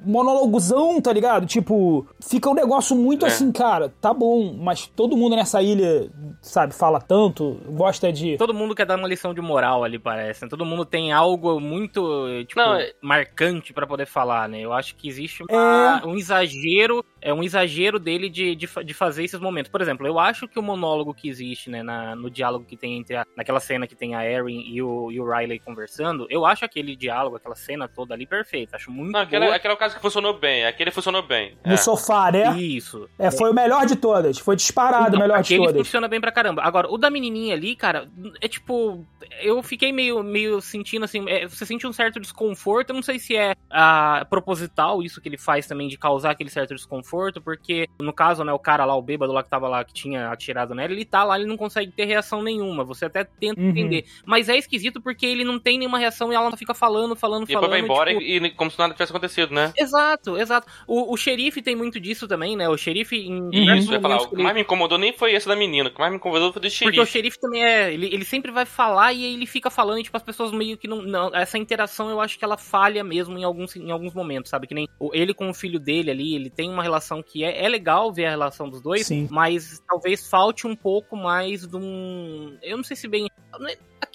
monólogozão, 0.05 0.99
tá 1.01 1.13
ligado? 1.13 1.45
Tipo, 1.45 2.07
fica 2.19 2.49
um 2.49 2.53
negócio 2.53 2.95
muito 2.95 3.25
é. 3.25 3.29
assim, 3.29 3.51
cara, 3.51 3.93
tá 4.01 4.13
bom, 4.13 4.53
mas 4.53 4.87
todo 4.87 5.17
mundo 5.17 5.35
nessa 5.35 5.61
ilha, 5.61 6.09
sabe, 6.41 6.73
fala 6.73 6.99
tanto, 6.99 7.59
gosta 7.69 8.11
de. 8.11 8.37
Todo 8.37 8.53
mundo 8.53 8.75
quer 8.75 8.85
dar 8.85 8.97
uma 8.97 9.07
lição 9.07 9.33
de 9.33 9.41
moral 9.41 9.83
ali, 9.83 9.99
parece. 9.99 10.43
Né? 10.43 10.49
Todo 10.49 10.65
mundo 10.65 10.85
tem 10.85 11.11
algo 11.11 11.59
muito, 11.59 12.01
tipo, 12.45 12.59
Não, 12.59 12.75
é- 12.75 12.93
marcante 13.01 13.73
para 13.73 13.87
poder 13.87 14.05
falar, 14.05 14.49
né? 14.49 14.59
Eu 14.59 14.73
acho 14.73 14.95
que 14.95 15.07
existe 15.07 15.43
uma, 15.43 16.01
é... 16.03 16.05
um 16.05 16.15
exagero, 16.15 17.03
é 17.21 17.33
um 17.33 17.43
exagero 17.43 17.99
dele 17.99 18.29
de, 18.29 18.55
de, 18.55 18.67
de, 18.83 18.93
fazer 18.93 19.23
esses 19.23 19.39
momentos. 19.39 19.71
Por 19.71 19.81
exemplo, 19.81 20.07
eu 20.07 20.19
acho 20.19 20.47
que 20.47 20.59
o 20.59 20.63
monólogo 20.63 21.13
que 21.13 21.27
existe, 21.27 21.69
né, 21.69 21.83
na, 21.83 22.15
no 22.15 22.29
diálogo 22.29 22.65
que 22.65 22.77
tem 22.77 22.97
entre 22.97 23.15
a, 23.15 23.25
naquela 23.35 23.59
cena 23.59 23.87
que 23.87 23.95
tem 23.95 24.05
tem 24.05 24.14
a 24.15 24.25
Erin 24.29 24.61
e 24.67 24.81
o, 24.81 25.11
e 25.11 25.19
o 25.19 25.29
Riley 25.29 25.59
conversando, 25.59 26.25
eu 26.29 26.45
acho 26.45 26.63
aquele 26.65 26.95
diálogo, 26.95 27.35
aquela 27.35 27.55
cena 27.55 27.87
toda 27.87 28.13
ali 28.13 28.25
perfeita. 28.25 28.75
Acho 28.77 28.89
muito 28.91 29.11
Não, 29.11 29.19
aquele, 29.19 29.45
boa. 29.45 29.55
aquele 29.55 29.71
é 29.73 29.75
o 29.75 29.79
caso 29.79 29.95
que 29.95 30.01
funcionou 30.01 30.33
bem. 30.37 30.65
Aquele 30.65 30.91
funcionou 30.91 31.21
bem. 31.21 31.57
No 31.65 31.73
É. 31.73 31.77
sofá, 31.77 32.31
né? 32.31 32.57
Isso. 32.57 33.09
É, 33.19 33.29
foi 33.31 33.51
o 33.51 33.53
melhor 33.53 33.85
de 33.85 33.95
todas. 33.95 34.39
Foi 34.39 34.55
disparado 34.55 35.05
o 35.05 35.07
Então, 35.09 35.19
melhor 35.19 35.41
de 35.41 35.53
aquele 35.53 35.67
todas. 35.67 35.87
funciona 35.87 36.07
bem 36.07 36.19
pra 36.21 36.31
caramba. 36.31 36.61
Agora, 36.63 36.89
o 36.89 36.97
da 36.97 37.09
menininha 37.09 37.53
ali, 37.55 37.75
cara, 37.75 38.07
é 38.41 38.47
tipo. 38.47 39.05
Eu 39.41 39.61
fiquei 39.63 39.91
meio, 39.91 40.23
meio 40.23 40.61
sentindo 40.61 41.03
assim. 41.05 41.27
é, 41.29 41.47
você 41.47 41.65
sente 41.65 41.85
um 41.87 41.93
certo 41.93 42.19
desconforto. 42.19 42.89
Eu 42.91 42.95
não 42.95 43.01
sei 43.03 43.19
se 43.19 43.35
é 43.35 43.55
ah, 43.69 44.25
proposital 44.29 45.01
isso 45.03 45.19
que 45.21 45.27
ele 45.27 45.37
faz 45.37 45.67
também 45.67 45.87
de 45.87 45.97
causar 45.97 46.31
aquele 46.31 46.49
certo 46.49 46.73
desconforto, 46.75 47.41
porque 47.41 47.87
no 47.99 48.13
caso, 48.13 48.43
né, 48.43 48.53
o 48.53 48.59
cara 48.59 48.85
lá, 48.85 48.95
o 48.95 49.01
bêbado 49.01 49.33
lá 49.33 49.43
que 49.43 49.49
tava 49.49 49.67
lá, 49.67 49.83
que 49.83 49.93
tinha 49.93 50.29
atirado 50.29 50.73
nela, 50.75 50.91
ele 50.93 51.03
tá 51.05 51.23
lá, 51.23 51.37
ele 51.37 51.47
não 51.47 51.57
consegue 51.57 51.91
ter 51.91 52.05
reação 52.05 52.41
nenhuma. 52.41 52.83
Você 52.83 53.05
até 53.05 53.23
tenta 53.23 53.59
Uhum. 53.59 53.69
entender. 53.69 54.04
Mas 54.25 54.49
é 54.49 54.57
esquisito 54.57 55.01
porque 55.01 55.25
ele 55.25 55.43
não 55.43 55.59
tem 55.59 55.77
nenhuma 55.77 55.97
reação 55.99 56.31
e 56.31 56.35
ela 56.35 56.55
fica 56.57 56.73
falando, 56.73 57.15
falando, 57.15 57.43
E 57.43 57.47
depois 57.47 57.55
falando. 57.65 57.71
vai 57.71 57.79
embora 57.81 58.09
tipo, 58.11 58.21
e, 58.21 58.37
e 58.37 58.49
como 58.51 58.69
se 58.71 58.77
nada 58.79 58.93
tivesse 58.93 59.11
acontecido, 59.11 59.53
né? 59.53 59.73
Exato, 59.77 60.37
exato. 60.37 60.67
O, 60.87 61.13
o 61.13 61.17
xerife 61.17 61.61
tem 61.61 61.75
muito 61.75 61.99
disso 61.99 62.27
também, 62.27 62.55
né? 62.55 62.67
O 62.69 62.77
xerife 62.77 63.15
em 63.17 63.41
Uhum. 63.41 63.49
diversos 63.49 63.83
Isso, 63.85 63.93
eu 63.93 63.95
ia 63.97 64.01
falar, 64.01 64.15
momentos 64.15 64.33
o 64.33 64.35
que 64.37 64.43
mais 64.43 64.55
me 64.55 64.61
incomodou 64.61 64.97
nem 64.97 65.13
foi 65.13 65.33
esse 65.33 65.47
da 65.47 65.55
menina, 65.55 65.89
o 65.89 65.91
que 65.93 65.99
mais 65.99 66.11
me 66.11 66.17
incomodou 66.17 66.51
foi 66.53 66.61
do 66.61 66.69
Porque 66.69 66.87
o 66.99 67.05
xerife. 67.05 67.11
xerife 67.11 67.39
também 67.39 67.63
é. 67.63 67.93
Ele, 67.93 68.07
ele 68.07 68.25
sempre 68.25 68.51
vai 68.51 68.65
falar 68.65 69.13
e 69.13 69.25
aí 69.25 69.33
ele 69.33 69.45
fica 69.45 69.69
falando 69.69 69.99
e, 69.99 70.03
tipo, 70.03 70.15
as 70.17 70.23
pessoas 70.23 70.51
meio 70.51 70.77
que 70.77 70.87
não, 70.87 71.01
não. 71.01 71.33
Essa 71.35 71.57
interação 71.57 72.09
eu 72.09 72.19
acho 72.21 72.37
que 72.37 72.45
ela 72.45 72.57
falha 72.57 73.03
mesmo 73.03 73.37
em 73.37 73.43
alguns, 73.43 73.75
em 73.75 73.91
alguns 73.91 74.13
momentos, 74.13 74.49
sabe? 74.49 74.67
Que 74.67 74.73
nem 74.73 74.87
o- 74.99 75.11
ele 75.13 75.33
com 75.33 75.49
o 75.49 75.53
filho 75.53 75.79
dele 75.79 76.11
ali, 76.11 76.35
ele 76.35 76.49
tem 76.49 76.69
uma 76.69 76.83
relação 76.83 77.21
que 77.21 77.43
é, 77.43 77.63
é 77.63 77.69
legal 77.69 78.11
ver 78.13 78.25
a 78.25 78.29
relação 78.31 78.69
dos 78.69 78.81
dois, 78.81 79.05
Sim. 79.07 79.27
mas 79.31 79.81
talvez 79.87 80.29
falte 80.29 80.65
um 80.67 80.75
pouco 80.75 81.15
mais 81.15 81.65
de 81.67 81.75
um. 81.75 82.57
Eu 82.61 82.77
não 82.77 82.83
sei 82.83 82.95
se 82.95 83.07
bem. 83.07 83.27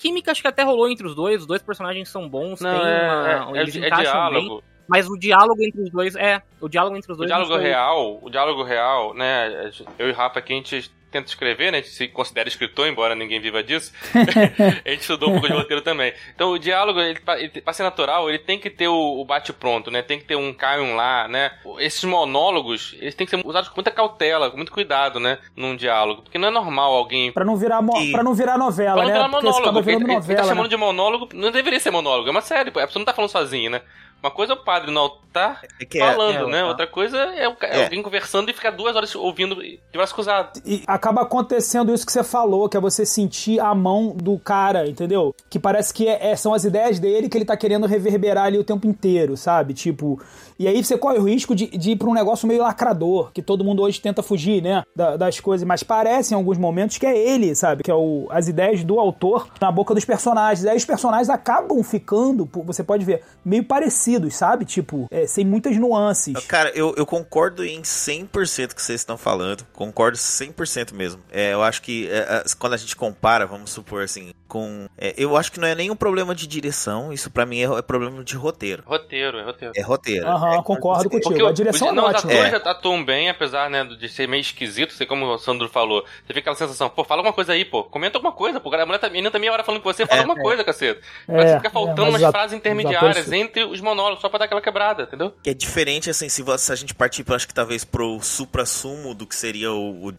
Química 0.00 0.30
acho 0.30 0.40
que 0.40 0.48
até 0.48 0.62
rolou 0.62 0.88
entre 0.88 1.06
os 1.06 1.14
dois, 1.14 1.42
os 1.42 1.46
dois 1.46 1.62
personagens 1.62 2.08
são 2.08 2.26
bons, 2.26 2.58
Não, 2.60 2.70
tem 2.70 2.88
é, 2.88 3.02
uma, 3.02 3.58
é, 3.58 3.60
eles 3.60 3.76
é, 3.76 3.80
é 3.80 3.86
encaixam 3.86 4.30
bem, 4.30 4.40
diálogo. 4.40 4.64
Mas 4.90 5.08
o 5.08 5.16
diálogo 5.16 5.62
entre 5.62 5.80
os 5.82 5.90
dois 5.90 6.14
é. 6.16 6.42
O 6.60 6.68
diálogo 6.68 6.96
entre 6.96 7.10
os 7.12 7.16
O 7.16 7.18
dois 7.18 7.28
diálogo 7.28 7.50
não 7.50 7.58
foi- 7.60 7.68
real, 7.68 8.18
o 8.20 8.28
diálogo 8.28 8.62
real, 8.62 9.14
né? 9.14 9.70
Eu 9.98 10.08
e 10.08 10.10
o 10.10 10.14
Rafa 10.14 10.40
aqui, 10.40 10.52
a 10.52 10.56
gente 10.56 10.90
tenta 11.10 11.26
escrever, 11.28 11.72
né? 11.72 11.78
A 11.78 11.80
gente 11.80 11.92
se 11.92 12.06
considera 12.06 12.48
escritor, 12.48 12.86
embora 12.86 13.16
ninguém 13.16 13.40
viva 13.40 13.64
disso. 13.64 13.92
a 14.84 14.90
gente 14.90 15.00
estudou 15.00 15.28
um 15.30 15.32
pouco 15.32 15.48
de 15.48 15.52
roteiro 15.54 15.82
também. 15.82 16.12
Então 16.34 16.52
o 16.52 16.58
diálogo, 16.58 17.00
ele, 17.00 17.18
pra, 17.18 17.36
ele, 17.40 17.48
pra 17.60 17.72
ser 17.72 17.82
natural, 17.82 18.28
ele 18.28 18.38
tem 18.38 18.60
que 18.60 18.70
ter 18.70 18.86
o, 18.86 19.20
o 19.20 19.24
bate-pronto, 19.24 19.90
né? 19.90 20.02
Tem 20.02 20.20
que 20.20 20.24
ter 20.24 20.36
um 20.36 20.52
cá 20.52 20.76
e 20.78 20.80
um 20.80 20.94
lá, 20.94 21.26
né? 21.26 21.50
Esses 21.80 22.04
monólogos, 22.04 22.94
eles 23.00 23.14
têm 23.16 23.26
que 23.26 23.30
ser 23.36 23.44
usados 23.44 23.68
com 23.68 23.74
muita 23.76 23.90
cautela, 23.90 24.50
com 24.50 24.56
muito 24.56 24.70
cuidado, 24.70 25.18
né? 25.18 25.38
Num 25.56 25.74
diálogo. 25.74 26.22
Porque 26.22 26.38
não 26.38 26.46
é 26.46 26.50
normal 26.52 26.94
alguém 26.94 27.32
Pra 27.32 27.44
não 27.44 27.56
virar, 27.56 27.82
mo... 27.82 27.96
E- 28.00 28.12
pra 28.12 28.22
não 28.22 28.34
virar 28.34 28.56
novela, 28.56 28.94
Pra 28.94 29.02
não 29.02 29.08
né? 29.08 29.14
virar 29.16 29.28
Porque 29.30 29.46
você 29.46 29.60
monólogo. 29.60 29.90
Ele, 29.90 29.96
ele 29.96 30.06
tá 30.06 30.12
novela. 30.14 30.44
chamando 30.44 30.62
né? 30.64 30.68
de 30.68 30.76
monólogo, 30.76 31.28
não 31.34 31.50
deveria 31.50 31.80
ser 31.80 31.90
monólogo, 31.90 32.28
é 32.28 32.30
uma 32.30 32.40
série, 32.40 32.70
pô. 32.70 32.78
a 32.78 32.86
pessoa 32.86 33.00
não 33.00 33.06
tá 33.06 33.12
falando 33.14 33.30
sozinha, 33.30 33.68
né? 33.70 33.80
Uma 34.22 34.30
coisa 34.30 34.52
é 34.52 34.56
o 34.56 34.58
padre 34.62 34.90
no 34.90 35.00
altar 35.00 35.62
É 35.80 35.84
que 35.84 35.98
é, 35.98 36.12
falando, 36.12 36.48
é, 36.48 36.50
né? 36.50 36.60
tá. 36.60 36.66
Outra 36.68 36.86
coisa 36.86 37.16
é, 37.16 37.44
é 37.44 37.56
É. 37.62 37.84
alguém 37.84 38.02
conversando 38.02 38.50
e 38.50 38.52
ficar 38.52 38.70
duas 38.70 38.94
horas 38.94 39.14
ouvindo 39.14 39.54
de 39.56 39.78
braço 39.92 40.14
cruzado. 40.14 40.60
E 40.64 40.82
acaba 40.86 41.22
acontecendo 41.22 41.92
isso 41.94 42.04
que 42.04 42.12
você 42.12 42.22
falou, 42.22 42.68
que 42.68 42.76
é 42.76 42.80
você 42.80 43.06
sentir 43.06 43.58
a 43.60 43.74
mão 43.74 44.14
do 44.14 44.38
cara, 44.38 44.86
entendeu? 44.88 45.34
Que 45.48 45.58
parece 45.58 45.94
que 45.94 46.06
é- 46.06 46.32
é- 46.32 46.36
são 46.36 46.52
as 46.52 46.64
ideias 46.64 46.98
dele 46.98 47.28
que 47.28 47.38
ele 47.38 47.44
tá 47.46 47.56
querendo 47.56 47.86
reverberar 47.86 48.44
ali 48.44 48.58
o 48.58 48.64
tempo 48.64 48.86
inteiro, 48.86 49.36
sabe? 49.36 49.72
Tipo. 49.74 50.20
E 50.60 50.68
aí 50.68 50.84
você 50.84 50.98
corre 50.98 51.18
o 51.18 51.22
risco 51.24 51.54
de, 51.54 51.66
de 51.68 51.92
ir 51.92 51.96
pra 51.96 52.06
um 52.06 52.12
negócio 52.12 52.46
meio 52.46 52.60
lacrador, 52.62 53.30
que 53.32 53.40
todo 53.40 53.64
mundo 53.64 53.82
hoje 53.82 53.98
tenta 53.98 54.22
fugir, 54.22 54.62
né? 54.62 54.82
da- 54.94 55.16
das 55.16 55.40
coisas, 55.40 55.66
mas 55.66 55.82
parece 55.82 56.34
em 56.34 56.36
alguns 56.36 56.58
momentos 56.58 56.98
que 56.98 57.06
é 57.06 57.16
ele, 57.16 57.54
sabe? 57.54 57.82
Que 57.82 57.90
é 57.90 57.94
o, 57.94 58.26
as 58.30 58.46
ideias 58.46 58.84
do 58.84 59.00
autor 59.00 59.48
na 59.58 59.72
boca 59.72 59.94
dos 59.94 60.04
personagens. 60.04 60.66
Aí 60.66 60.76
os 60.76 60.84
personagens 60.84 61.30
acabam 61.30 61.82
ficando, 61.82 62.46
você 62.66 62.84
pode 62.84 63.06
ver, 63.06 63.22
meio 63.42 63.64
parecidos, 63.64 64.34
sabe? 64.36 64.66
Tipo, 64.66 65.06
é, 65.10 65.26
sem 65.26 65.46
muitas 65.46 65.74
nuances. 65.78 66.34
Cara, 66.46 66.70
eu, 66.74 66.92
eu 66.94 67.06
concordo 67.06 67.64
em 67.64 67.80
100% 67.80 68.74
que 68.74 68.82
vocês 68.82 69.00
estão 69.00 69.16
falando. 69.16 69.64
Concordo 69.72 70.18
100% 70.18 70.92
mesmo. 70.92 71.22
É, 71.32 71.54
eu 71.54 71.62
acho 71.62 71.80
que 71.80 72.06
é, 72.10 72.18
é, 72.18 72.44
quando 72.58 72.74
a 72.74 72.76
gente 72.76 72.94
compara, 72.94 73.46
vamos 73.46 73.70
supor 73.70 74.02
assim, 74.02 74.30
com. 74.50 74.88
é, 74.98 75.14
eu 75.16 75.36
acho 75.36 75.50
que 75.52 75.60
não 75.60 75.66
é 75.68 75.74
nenhum 75.74 75.94
problema 75.96 76.34
de 76.34 76.46
direção. 76.46 77.12
Isso 77.12 77.30
pra 77.30 77.46
mim 77.46 77.60
é, 77.60 77.64
é 77.78 77.82
problema 77.82 78.22
de 78.24 78.36
roteiro. 78.36 78.82
Roteiro, 78.84 79.38
é 79.38 79.44
roteiro. 79.44 79.72
É 79.76 79.80
roteiro. 79.80 80.26
Aham, 80.26 80.54
É, 80.58 80.62
concordo 80.62 81.04
porque- 81.08 81.20
contigo. 81.24 81.46
a 81.46 81.52
direção 81.52 81.88
os, 81.88 81.92
é 81.92 81.96
não, 81.96 82.04
os 82.04 82.10
ótima. 82.14 82.32
atores 82.32 82.52
É. 82.52 82.64
já 82.64 82.70
atuam 82.70 83.04
bem, 83.04 83.30
apesar, 83.30 83.70
né, 83.70 83.84
de 83.84 84.08
ser 84.08 84.26
meio 84.28 84.40
esquisito, 84.40 84.92
sei 84.92 85.06
como 85.06 85.24
o 85.26 85.38
Sandro 85.38 85.68
falou. 85.68 86.02
Você 86.02 86.26
fica 86.34 86.40
aquela 86.40 86.56
sensação, 86.56 86.90
pô, 86.90 87.04
fala 87.04 87.20
alguma 87.20 87.32
coisa 87.32 87.52
aí, 87.52 87.64
pô. 87.64 87.84
Comenta 87.84 88.18
alguma 88.18 88.32
coisa, 88.32 88.58
pô. 88.60 88.74
A 88.74 88.84
mulher 88.84 88.98
tá, 88.98 89.06
a 89.06 89.10
menina 89.10 89.30
tá 89.30 89.38
meia 89.38 89.52
hora 89.52 89.62
falando 89.64 89.80
com 89.80 89.90
você, 89.92 90.04
fala 90.04 90.20
É. 90.20 90.24
alguma 90.24 90.40
coisa, 90.42 90.64
caceta. 90.64 91.00
É, 91.28 91.32
Parece 91.32 91.50
que 91.52 91.56
fica 91.58 91.68
é, 91.68 91.70
faltando 91.70 92.02
mas 92.02 92.08
umas 92.10 92.20
os 92.20 92.24
at- 92.26 92.32
frases 92.32 92.52
os 92.52 92.58
intermediárias 92.58 93.16
atores- 93.18 93.32
entre 93.32 93.64
os 93.64 93.80
monólogos, 93.80 94.20
só 94.20 94.28
pra 94.28 94.40
dar 94.40 94.44
aquela 94.46 94.60
quebrada, 94.60 95.04
entendeu? 95.04 95.32
Que 95.42 95.50
é 95.50 95.54
diferente, 95.54 96.10
assim, 96.10 96.28
se, 96.28 96.42
você- 96.42 96.64
se 96.66 96.72
a 96.72 96.76
gente 96.76 96.94
partir, 96.94 97.22
pra, 97.24 97.36
acho 97.36 97.46
que 97.46 97.54
talvez 97.54 97.84
pro 97.84 98.18
supra-sumo 98.20 99.14
do 99.14 99.26
que 99.26 99.36
seria 99.36 99.70
o, 99.72 100.08
o- 100.08 100.08
a- 100.10 100.14